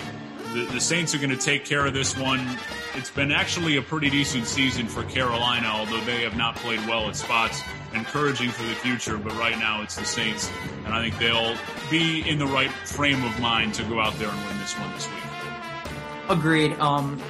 The, 0.55 0.63
the 0.71 0.79
Saints 0.79 1.13
are 1.13 1.17
going 1.17 1.31
to 1.31 1.37
take 1.37 1.65
care 1.65 1.85
of 1.85 1.93
this 1.93 2.17
one. 2.17 2.57
It's 2.93 3.11
been 3.11 3.33
actually 3.33 3.75
a 3.75 3.81
pretty 3.81 4.09
decent 4.09 4.47
season 4.47 4.87
for 4.87 5.03
Carolina, 5.03 5.67
although 5.67 5.99
they 6.05 6.21
have 6.21 6.37
not 6.37 6.55
played 6.55 6.79
well 6.87 7.09
at 7.09 7.17
spots. 7.17 7.61
Encouraging 7.93 8.51
for 8.51 8.63
the 8.63 8.75
future, 8.75 9.17
but 9.17 9.33
right 9.33 9.59
now 9.59 9.81
it's 9.81 9.97
the 9.97 10.05
Saints, 10.05 10.49
and 10.85 10.93
I 10.93 11.01
think 11.01 11.19
they'll 11.19 11.57
be 11.91 12.21
in 12.29 12.39
the 12.39 12.47
right 12.47 12.71
frame 12.71 13.21
of 13.25 13.37
mind 13.41 13.73
to 13.73 13.83
go 13.83 13.99
out 13.99 14.17
there 14.17 14.29
and 14.29 14.47
win 14.47 14.57
this 14.59 14.71
one 14.79 14.89
this 14.93 15.09
week. 15.09 15.23
Agreed. 16.29 16.71
Um, 16.79 17.21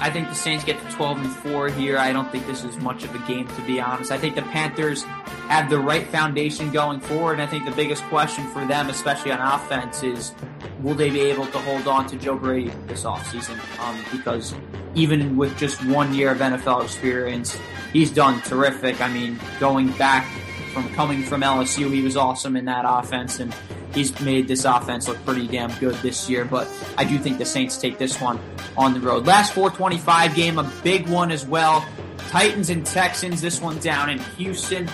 I 0.00 0.10
think 0.10 0.28
the 0.28 0.34
Saints 0.34 0.64
get 0.64 0.80
to 0.80 0.96
12 0.96 1.18
and 1.18 1.32
4 1.32 1.68
here. 1.68 1.98
I 1.98 2.12
don't 2.12 2.30
think 2.32 2.46
this 2.46 2.64
is 2.64 2.76
much 2.78 3.04
of 3.04 3.14
a 3.14 3.18
game, 3.28 3.46
to 3.46 3.62
be 3.62 3.80
honest. 3.80 4.10
I 4.10 4.18
think 4.18 4.34
the 4.34 4.42
Panthers 4.42 5.04
have 5.48 5.70
the 5.70 5.78
right 5.78 6.06
foundation 6.06 6.70
going 6.70 7.00
forward. 7.00 7.34
And 7.34 7.42
I 7.42 7.46
think 7.46 7.64
the 7.64 7.72
biggest 7.72 8.02
question 8.04 8.46
for 8.48 8.64
them, 8.64 8.88
especially 8.90 9.32
on 9.32 9.40
offense, 9.40 10.02
is 10.02 10.34
will 10.82 10.94
they 10.94 11.10
be 11.10 11.20
able 11.20 11.46
to 11.46 11.58
hold 11.58 11.86
on 11.86 12.06
to 12.08 12.16
Joe 12.16 12.36
Brady 12.36 12.72
this 12.86 13.04
offseason? 13.04 13.58
Um, 13.78 14.04
because 14.10 14.54
even 14.94 15.36
with 15.36 15.56
just 15.56 15.84
one 15.86 16.12
year 16.14 16.30
of 16.32 16.38
NFL 16.38 16.84
experience, 16.84 17.58
he's 17.92 18.10
done 18.10 18.40
terrific. 18.42 19.00
I 19.00 19.08
mean, 19.08 19.38
going 19.60 19.90
back 19.92 20.26
from 20.72 20.92
coming 20.94 21.22
from 21.22 21.42
LSU, 21.42 21.92
he 21.92 22.02
was 22.02 22.16
awesome 22.16 22.56
in 22.56 22.64
that 22.66 22.84
offense. 22.86 23.40
And 23.40 23.54
he's 23.94 24.18
made 24.20 24.48
this 24.48 24.64
offense 24.64 25.08
look 25.08 25.22
pretty 25.24 25.46
damn 25.46 25.72
good 25.78 25.94
this 25.96 26.28
year. 26.28 26.44
But 26.44 26.68
I 26.96 27.04
do 27.04 27.18
think 27.18 27.38
the 27.38 27.46
Saints 27.46 27.76
take 27.76 27.98
this 27.98 28.20
one 28.20 28.38
on 28.76 28.94
the 28.94 29.00
road. 29.00 29.26
Last 29.26 29.52
425 29.52 30.34
game, 30.34 30.58
a 30.58 30.70
big 30.82 31.08
one 31.08 31.30
as 31.30 31.46
well. 31.46 31.86
Titans 32.28 32.70
and 32.70 32.84
Texans, 32.84 33.40
this 33.40 33.60
one 33.60 33.78
down 33.78 34.10
in 34.10 34.18
Houston. 34.36 34.88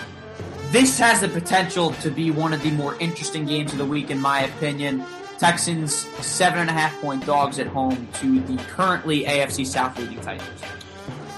This 0.71 0.99
has 0.99 1.21
the 1.21 1.29
potential 1.29 1.91
to 1.93 2.11
be 2.11 2.29
one 2.29 2.53
of 2.53 2.61
the 2.61 2.71
more 2.71 2.95
interesting 2.99 3.45
games 3.45 3.71
of 3.71 3.79
the 3.79 3.85
week, 3.85 4.11
in 4.11 4.19
my 4.19 4.41
opinion. 4.41 5.03
Texans, 5.39 5.93
seven 6.21 6.59
and 6.59 6.69
a 6.69 6.73
half 6.73 6.99
point 6.99 7.25
dogs 7.25 7.59
at 7.59 7.67
home 7.67 8.09
to 8.15 8.41
the 8.41 8.57
currently 8.65 9.23
AFC 9.23 9.65
South 9.65 9.97
leading 9.97 10.19
Titans. 10.19 10.61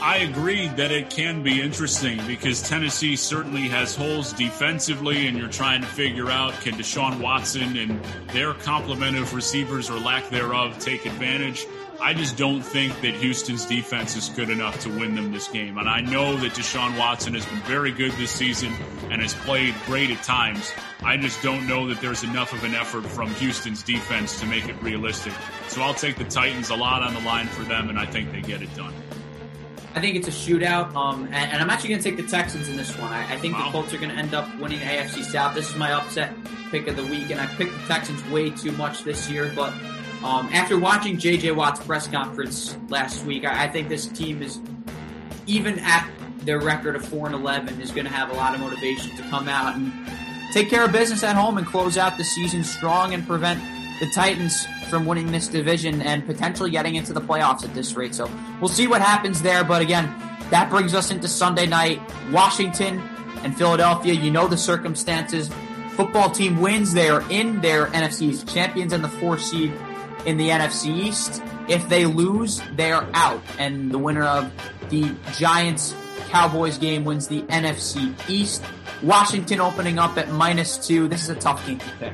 I 0.01 0.17
agree 0.17 0.67
that 0.69 0.89
it 0.89 1.11
can 1.11 1.43
be 1.43 1.61
interesting 1.61 2.19
because 2.25 2.67
Tennessee 2.67 3.15
certainly 3.15 3.67
has 3.67 3.95
holes 3.95 4.33
defensively, 4.33 5.27
and 5.27 5.37
you're 5.37 5.47
trying 5.47 5.81
to 5.81 5.87
figure 5.87 6.31
out 6.31 6.59
can 6.61 6.73
Deshaun 6.73 7.21
Watson 7.21 7.77
and 7.77 8.03
their 8.29 8.55
complement 8.55 9.17
of 9.17 9.35
receivers 9.35 9.91
or 9.91 9.99
lack 9.99 10.27
thereof 10.31 10.79
take 10.79 11.05
advantage. 11.05 11.67
I 12.01 12.15
just 12.15 12.35
don't 12.35 12.63
think 12.63 12.99
that 13.01 13.13
Houston's 13.13 13.63
defense 13.63 14.15
is 14.15 14.29
good 14.29 14.49
enough 14.49 14.79
to 14.79 14.89
win 14.89 15.13
them 15.13 15.31
this 15.31 15.47
game. 15.47 15.77
And 15.77 15.87
I 15.87 16.01
know 16.01 16.35
that 16.37 16.53
Deshaun 16.53 16.97
Watson 16.97 17.35
has 17.35 17.45
been 17.45 17.59
very 17.59 17.91
good 17.91 18.11
this 18.13 18.31
season 18.31 18.73
and 19.11 19.21
has 19.21 19.35
played 19.35 19.75
great 19.85 20.09
at 20.09 20.23
times. 20.23 20.71
I 21.03 21.17
just 21.17 21.43
don't 21.43 21.67
know 21.67 21.87
that 21.89 22.01
there's 22.01 22.23
enough 22.23 22.53
of 22.53 22.63
an 22.63 22.73
effort 22.73 23.05
from 23.05 23.29
Houston's 23.35 23.83
defense 23.83 24.39
to 24.39 24.47
make 24.47 24.67
it 24.67 24.81
realistic. 24.81 25.33
So 25.67 25.83
I'll 25.83 25.93
take 25.93 26.15
the 26.15 26.23
Titans 26.23 26.71
a 26.71 26.75
lot 26.75 27.03
on 27.03 27.13
the 27.13 27.19
line 27.19 27.45
for 27.45 27.61
them, 27.63 27.89
and 27.89 27.99
I 27.99 28.07
think 28.07 28.31
they 28.31 28.41
get 28.41 28.63
it 28.63 28.75
done. 28.75 28.93
I 29.93 30.01
think 30.01 30.15
it's 30.15 30.27
a 30.27 30.31
shootout, 30.31 30.95
um, 30.95 31.25
and, 31.25 31.35
and, 31.35 31.61
I'm 31.61 31.69
actually 31.69 31.89
going 31.89 32.01
to 32.01 32.09
take 32.09 32.17
the 32.17 32.27
Texans 32.31 32.69
in 32.69 32.77
this 32.77 32.97
one. 32.97 33.11
I, 33.11 33.33
I 33.33 33.37
think 33.37 33.55
wow. 33.55 33.65
the 33.65 33.71
Colts 33.71 33.93
are 33.93 33.97
going 33.97 34.09
to 34.09 34.15
end 34.15 34.33
up 34.33 34.47
winning 34.57 34.79
AFC 34.79 35.21
South. 35.23 35.53
This 35.53 35.69
is 35.69 35.75
my 35.75 35.91
upset 35.91 36.33
pick 36.71 36.87
of 36.87 36.95
the 36.95 37.03
week, 37.03 37.29
and 37.29 37.41
I 37.41 37.45
picked 37.45 37.73
the 37.73 37.87
Texans 37.87 38.25
way 38.29 38.51
too 38.51 38.71
much 38.71 39.03
this 39.03 39.29
year, 39.29 39.51
but 39.53 39.73
um, 40.23 40.49
after 40.53 40.77
watching 40.77 41.18
J.J. 41.18 41.52
Watt's 41.52 41.80
press 41.80 42.07
conference 42.07 42.77
last 42.89 43.26
week, 43.26 43.43
I, 43.43 43.65
I 43.65 43.68
think 43.68 43.89
this 43.89 44.06
team 44.06 44.43
is, 44.43 44.60
even 45.48 45.80
at 45.80 46.07
their 46.43 46.60
record 46.60 46.95
of 46.95 47.03
4 47.06 47.27
and 47.27 47.35
11, 47.35 47.81
is 47.81 47.91
going 47.91 48.06
to 48.06 48.11
have 48.11 48.30
a 48.30 48.34
lot 48.34 48.53
of 48.53 48.61
motivation 48.61 49.15
to 49.18 49.23
come 49.23 49.49
out 49.49 49.76
and 49.76 49.91
take 50.53 50.69
care 50.69 50.85
of 50.85 50.91
business 50.91 51.23
at 51.23 51.35
home 51.35 51.57
and 51.57 51.65
close 51.65 51.98
out 51.98 52.18
the 52.18 52.23
season 52.23 52.64
strong 52.64 53.14
and 53.14 53.26
prevent 53.26 53.60
the 53.99 54.10
Titans 54.11 54.68
from 54.89 55.06
winning 55.06 55.31
this 55.31 55.48
division 55.48 56.02
and 56.02 56.26
potentially 56.26 56.69
getting 56.69 56.95
into 56.95 57.14
the 57.14 57.22
playoffs 57.22 57.64
at 57.64 57.73
this 57.73 57.95
rate. 57.95 58.14
So 58.14 58.30
we'll 58.60 58.69
see 58.69 58.88
what 58.88 59.02
happens 59.02 59.41
there. 59.41 59.64
But 59.64 59.81
again, 59.81 60.06
that 60.49 60.69
brings 60.69 60.93
us 60.93 61.10
into 61.11 61.27
Sunday 61.27 61.65
night. 61.65 61.99
Washington 62.31 62.99
and 63.43 63.57
Philadelphia. 63.57 64.14
You 64.14 64.30
know 64.30 64.48
the 64.48 64.57
circumstances. 64.57 65.49
Football 65.91 66.30
team 66.30 66.60
wins. 66.60 66.93
They 66.93 67.10
are 67.10 67.23
in 67.31 67.61
their 67.61 67.88
NFC 67.88 68.52
champions 68.52 68.93
and 68.93 69.03
the 69.03 69.10
four 69.10 69.38
seed 69.38 69.72
in 70.26 70.38
the 70.38 70.49
NFC 70.49 70.88
East. 70.88 71.41
If 71.68 71.88
they 71.89 72.06
lose, 72.06 72.61
they 72.76 72.91
are 72.91 73.07
out. 73.14 73.41
And 73.57 73.91
the 73.91 73.98
winner 73.98 74.23
of 74.23 74.52
the 74.89 75.14
Giants 75.38 75.95
Cowboys 76.30 76.77
game 76.77 77.03
wins 77.03 77.27
the 77.27 77.41
NFC 77.43 78.14
East. 78.30 78.64
Washington 79.03 79.59
opening 79.59 79.97
up 79.97 80.17
at 80.17 80.29
minus 80.29 80.77
two. 80.77 81.07
This 81.07 81.23
is 81.23 81.29
a 81.29 81.35
tough 81.35 81.65
game 81.65 81.79
to 81.79 81.89
pick. 81.99 82.13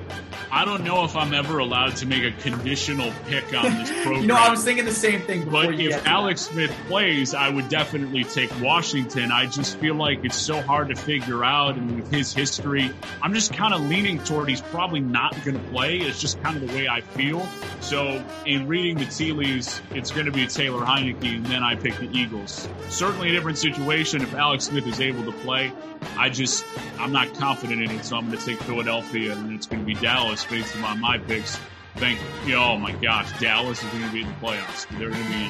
I 0.49 0.64
don't 0.64 0.84
know 0.84 1.03
if 1.03 1.15
I'm 1.15 1.34
ever 1.34 1.59
allowed 1.59 1.97
to 1.97 2.05
make 2.05 2.23
a 2.23 2.31
conditional 2.41 3.11
pick 3.26 3.53
on 3.53 3.65
this 3.80 3.91
program. 4.03 4.22
you 4.22 4.27
know, 4.27 4.35
I 4.35 4.49
was 4.49 4.64
thinking 4.64 4.85
the 4.85 4.91
same 4.91 5.22
thing. 5.22 5.43
Before. 5.43 5.65
But 5.65 5.80
if 5.80 6.07
Alex 6.07 6.41
Smith 6.41 6.73
plays, 6.88 7.34
I 7.34 7.49
would 7.49 7.68
definitely 7.68 8.23
take 8.23 8.49
Washington. 8.61 9.31
I 9.31 9.47
just 9.47 9.77
feel 9.77 9.95
like 9.95 10.23
it's 10.23 10.38
so 10.38 10.61
hard 10.61 10.88
to 10.89 10.95
figure 10.95 11.43
out, 11.43 11.76
and 11.76 11.97
with 11.97 12.11
his 12.11 12.34
history, 12.34 12.89
I'm 13.22 13.34
just 13.34 13.53
kind 13.53 13.73
of 13.73 13.81
leaning 13.81 14.19
toward 14.23 14.47
he's 14.47 14.61
probably 14.61 15.01
not 15.01 15.34
going 15.43 15.61
to 15.61 15.69
play. 15.69 15.97
It's 15.97 16.22
just 16.22 16.41
kind 16.41 16.55
of 16.55 16.68
the 16.68 16.73
way 16.76 16.88
I 16.88 17.01
feel. 17.01 17.45
So, 17.81 18.23
in 18.45 18.68
reading 18.68 18.97
the 18.97 19.05
tea 19.05 19.34
leaves, 19.34 19.81
it's 19.91 20.11
going 20.11 20.26
to 20.26 20.31
be 20.31 20.47
Taylor 20.47 20.85
Heinicke, 20.85 21.35
and 21.35 21.45
then 21.45 21.64
I 21.64 21.76
pick 21.76 21.97
the 21.97 22.09
Eagles. 22.11 22.68
Certainly 22.89 23.30
a 23.30 23.31
different 23.34 23.57
situation 23.57 24.22
if 24.22 24.34
Alex 24.34 24.65
Smith 24.65 24.88
is 24.88 25.01
able 25.01 25.26
to 25.26 25.38
play. 25.39 25.72
I 26.18 26.30
just, 26.30 26.64
I'm 26.99 27.12
not 27.12 27.34
confident 27.36 27.82
in 27.82 27.91
it, 27.91 28.06
so 28.06 28.18
I'm 28.18 28.28
going 28.28 28.38
to 28.38 28.45
take 28.45 28.60
Philadelphia, 28.62 29.34
and 29.34 29.54
it's 29.54 29.66
going 29.66 29.82
to 29.82 29.86
be 29.86 29.94
Dallas 29.95 30.45
based 30.45 30.76
on 30.78 30.99
my 30.99 31.18
picks. 31.18 31.60
Thank 31.95 32.20
you 32.45 32.56
oh 32.56 32.78
my 32.78 32.91
gosh, 32.91 33.28
Dallas 33.40 33.84
is 33.84 33.90
going 33.90 34.04
to 34.04 34.12
be 34.12 34.22
in 34.22 34.28
the 34.28 34.34
playoffs. 34.36 34.88
They're 34.99 35.10
going 35.10 35.24
to 35.24 35.30
be. 35.30 35.49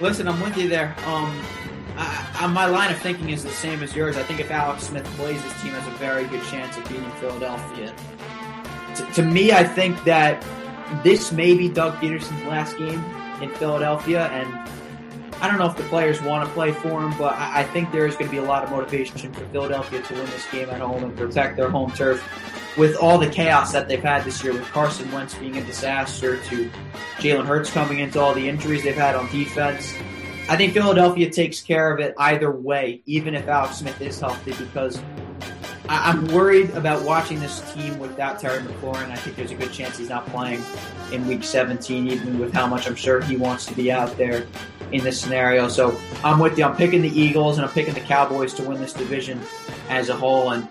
Listen, 0.00 0.28
I'm 0.28 0.40
with 0.40 0.56
you 0.56 0.68
there. 0.68 0.94
Um, 1.06 1.42
I, 1.96 2.30
I, 2.40 2.46
my 2.48 2.66
line 2.66 2.90
of 2.92 2.98
thinking 2.98 3.30
is 3.30 3.42
the 3.42 3.50
same 3.50 3.82
as 3.82 3.94
yours. 3.94 4.16
I 4.16 4.22
think 4.24 4.40
if 4.40 4.50
Alex 4.50 4.84
Smith 4.84 5.04
plays, 5.16 5.42
this 5.42 5.62
team 5.62 5.72
has 5.72 5.86
a 5.86 5.96
very 5.98 6.26
good 6.26 6.42
chance 6.44 6.76
of 6.76 6.86
beating 6.88 7.10
Philadelphia. 7.12 7.94
T- 8.94 9.12
to 9.12 9.22
me, 9.22 9.52
I 9.52 9.64
think 9.64 10.02
that 10.04 10.44
this 11.02 11.32
may 11.32 11.56
be 11.56 11.68
Doug 11.68 11.94
Pederson's 11.94 12.42
last 12.44 12.76
game 12.76 13.02
in 13.40 13.50
Philadelphia, 13.54 14.26
and 14.26 14.70
I 15.40 15.48
don't 15.48 15.58
know 15.58 15.66
if 15.66 15.76
the 15.76 15.82
players 15.84 16.22
want 16.22 16.48
to 16.48 16.54
play 16.54 16.72
for 16.72 17.02
him, 17.02 17.16
but 17.18 17.34
I, 17.34 17.62
think 17.64 17.92
there 17.92 18.06
is 18.06 18.14
going 18.14 18.26
to 18.26 18.30
be 18.30 18.38
a 18.38 18.44
lot 18.44 18.64
of 18.64 18.70
motivation 18.70 19.32
for 19.32 19.44
Philadelphia 19.46 20.00
to 20.00 20.14
win 20.14 20.24
this 20.26 20.50
game 20.50 20.70
at 20.70 20.80
home 20.80 21.04
and 21.04 21.16
protect 21.16 21.56
their 21.56 21.68
home 21.68 21.90
turf. 21.92 22.22
With 22.78 22.96
all 22.96 23.18
the 23.18 23.28
chaos 23.28 23.72
that 23.72 23.88
they've 23.88 24.02
had 24.02 24.24
this 24.24 24.42
year, 24.42 24.52
with 24.52 24.64
Carson 24.64 25.10
Wentz 25.12 25.34
being 25.34 25.56
a 25.56 25.64
disaster, 25.64 26.36
to 26.44 26.70
Jalen 27.18 27.46
Hurts 27.46 27.70
coming 27.70 28.00
into 28.00 28.20
all 28.20 28.34
the 28.34 28.48
injuries 28.48 28.82
they've 28.82 28.94
had 28.94 29.14
on 29.14 29.30
defense, 29.30 29.94
I 30.48 30.56
think 30.56 30.74
Philadelphia 30.74 31.30
takes 31.30 31.60
care 31.60 31.92
of 31.92 32.00
it 32.00 32.14
either 32.18 32.50
way, 32.50 33.02
even 33.06 33.34
if 33.34 33.48
Alex 33.48 33.78
Smith 33.78 34.00
is 34.00 34.20
healthy, 34.20 34.52
because 34.52 35.00
I, 35.88 36.10
am 36.10 36.26
worried 36.28 36.70
about 36.70 37.02
watching 37.04 37.38
this 37.40 37.60
team 37.72 37.98
without 37.98 38.40
Terry 38.40 38.60
McLaurin. 38.60 39.10
I 39.10 39.16
think 39.16 39.36
there's 39.36 39.50
a 39.50 39.54
good 39.54 39.72
chance 39.72 39.96
he's 39.98 40.08
not 40.08 40.26
playing 40.26 40.62
in 41.12 41.26
Week 41.26 41.44
17, 41.44 42.08
even 42.08 42.38
with 42.38 42.52
how 42.52 42.66
much 42.66 42.86
I'm 42.86 42.94
sure 42.94 43.20
he 43.20 43.36
wants 43.36 43.66
to 43.66 43.74
be 43.74 43.92
out 43.92 44.16
there 44.16 44.46
in 44.92 45.04
this 45.04 45.20
scenario. 45.20 45.68
So 45.68 45.98
I'm 46.24 46.38
with 46.38 46.58
you. 46.58 46.64
I'm 46.64 46.76
picking 46.76 47.02
the 47.02 47.08
Eagles 47.20 47.58
and 47.58 47.66
I'm 47.66 47.72
picking 47.72 47.94
the 47.94 48.00
Cowboys 48.00 48.54
to 48.54 48.62
win 48.62 48.80
this 48.80 48.92
division 48.92 49.40
as 49.88 50.08
a 50.08 50.16
whole. 50.16 50.50
And 50.52 50.68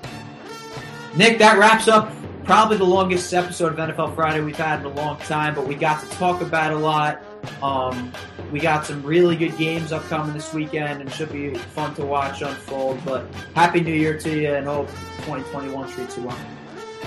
Nick, 1.16 1.38
that 1.40 1.58
wraps 1.58 1.88
up 1.88 2.12
probably 2.44 2.78
the 2.78 2.84
longest 2.84 3.34
episode 3.34 3.78
of 3.78 3.90
NFL 3.90 4.16
Friday 4.16 4.42
we've 4.42 4.56
had 4.56 4.82
in 4.82 4.86
a 4.86 4.94
long 4.96 5.18
time, 5.20 5.56
but 5.56 5.68
we 5.68 5.76
got 5.76 6.02
to 6.02 6.10
talk 6.18 6.42
about 6.42 6.74
a 6.74 6.78
lot. 6.78 7.22
Um, 7.62 8.12
we 8.52 8.60
got 8.60 8.86
some 8.86 9.04
really 9.04 9.36
good 9.36 9.58
games 9.58 9.92
upcoming 9.92 10.34
this 10.34 10.54
weekend 10.54 11.02
and 11.02 11.12
should 11.12 11.32
be 11.32 11.54
fun 11.56 11.94
to 11.96 12.06
watch 12.06 12.42
unfold. 12.42 13.00
But 13.06 13.26
Happy 13.54 13.82
New 13.82 13.94
Year 13.94 14.18
to 14.20 14.40
you 14.40 14.54
and 14.54 14.66
hope 14.66 14.88
2021 15.20 15.92
treats 15.92 16.18
you 16.18 16.24
well. 16.24 16.38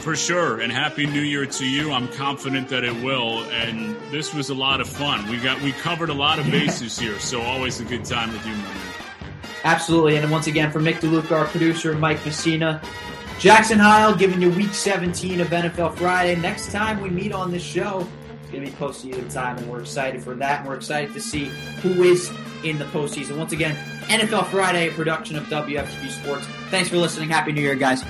For 0.00 0.14
sure, 0.14 0.60
and 0.60 0.70
happy 0.70 1.06
New 1.06 1.22
Year 1.22 1.44
to 1.44 1.66
you. 1.66 1.92
I'm 1.92 2.08
confident 2.08 2.68
that 2.68 2.84
it 2.84 2.94
will, 3.02 3.42
and 3.50 3.96
this 4.12 4.32
was 4.32 4.48
a 4.48 4.54
lot 4.54 4.80
of 4.80 4.88
fun. 4.88 5.28
We 5.28 5.38
got 5.38 5.60
we 5.60 5.72
covered 5.72 6.08
a 6.08 6.14
lot 6.14 6.38
of 6.38 6.46
bases 6.50 6.98
here, 6.98 7.18
so 7.18 7.42
always 7.42 7.80
a 7.80 7.84
good 7.84 8.04
time 8.04 8.32
with 8.32 8.46
you, 8.46 8.52
man. 8.52 8.76
Absolutely, 9.64 10.16
and 10.16 10.30
once 10.30 10.46
again 10.46 10.70
for 10.70 10.80
Nick 10.80 10.96
DeLuca, 10.96 11.32
our 11.32 11.46
producer, 11.46 11.94
Mike 11.94 12.24
Messina, 12.24 12.80
Jackson 13.38 13.78
Heil 13.78 14.14
giving 14.14 14.42
you 14.42 14.50
Week 14.50 14.72
17 14.72 15.40
of 15.40 15.48
NFL 15.48 15.96
Friday. 15.96 16.40
Next 16.40 16.72
time 16.72 17.00
we 17.00 17.08
meet 17.08 17.32
on 17.32 17.50
this 17.50 17.62
show, 17.62 18.06
it's 18.48 18.56
going 18.56 18.64
to 18.64 18.70
be 18.70 18.76
postseason 18.78 19.32
time, 19.32 19.58
and 19.58 19.68
we're 19.68 19.80
excited 19.80 20.22
for 20.22 20.34
that. 20.36 20.60
And 20.60 20.68
we're 20.68 20.76
excited 20.76 21.12
to 21.12 21.20
see 21.20 21.46
who 21.82 22.02
is 22.02 22.30
in 22.64 22.78
the 22.78 22.86
postseason. 22.86 23.36
Once 23.36 23.52
again, 23.52 23.76
NFL 24.08 24.46
Friday, 24.46 24.88
production 24.90 25.36
of 25.36 25.44
WFUV 25.44 26.08
Sports. 26.08 26.46
Thanks 26.70 26.88
for 26.88 26.96
listening. 26.96 27.28
Happy 27.28 27.52
New 27.52 27.60
Year, 27.60 27.74
guys. 27.74 28.02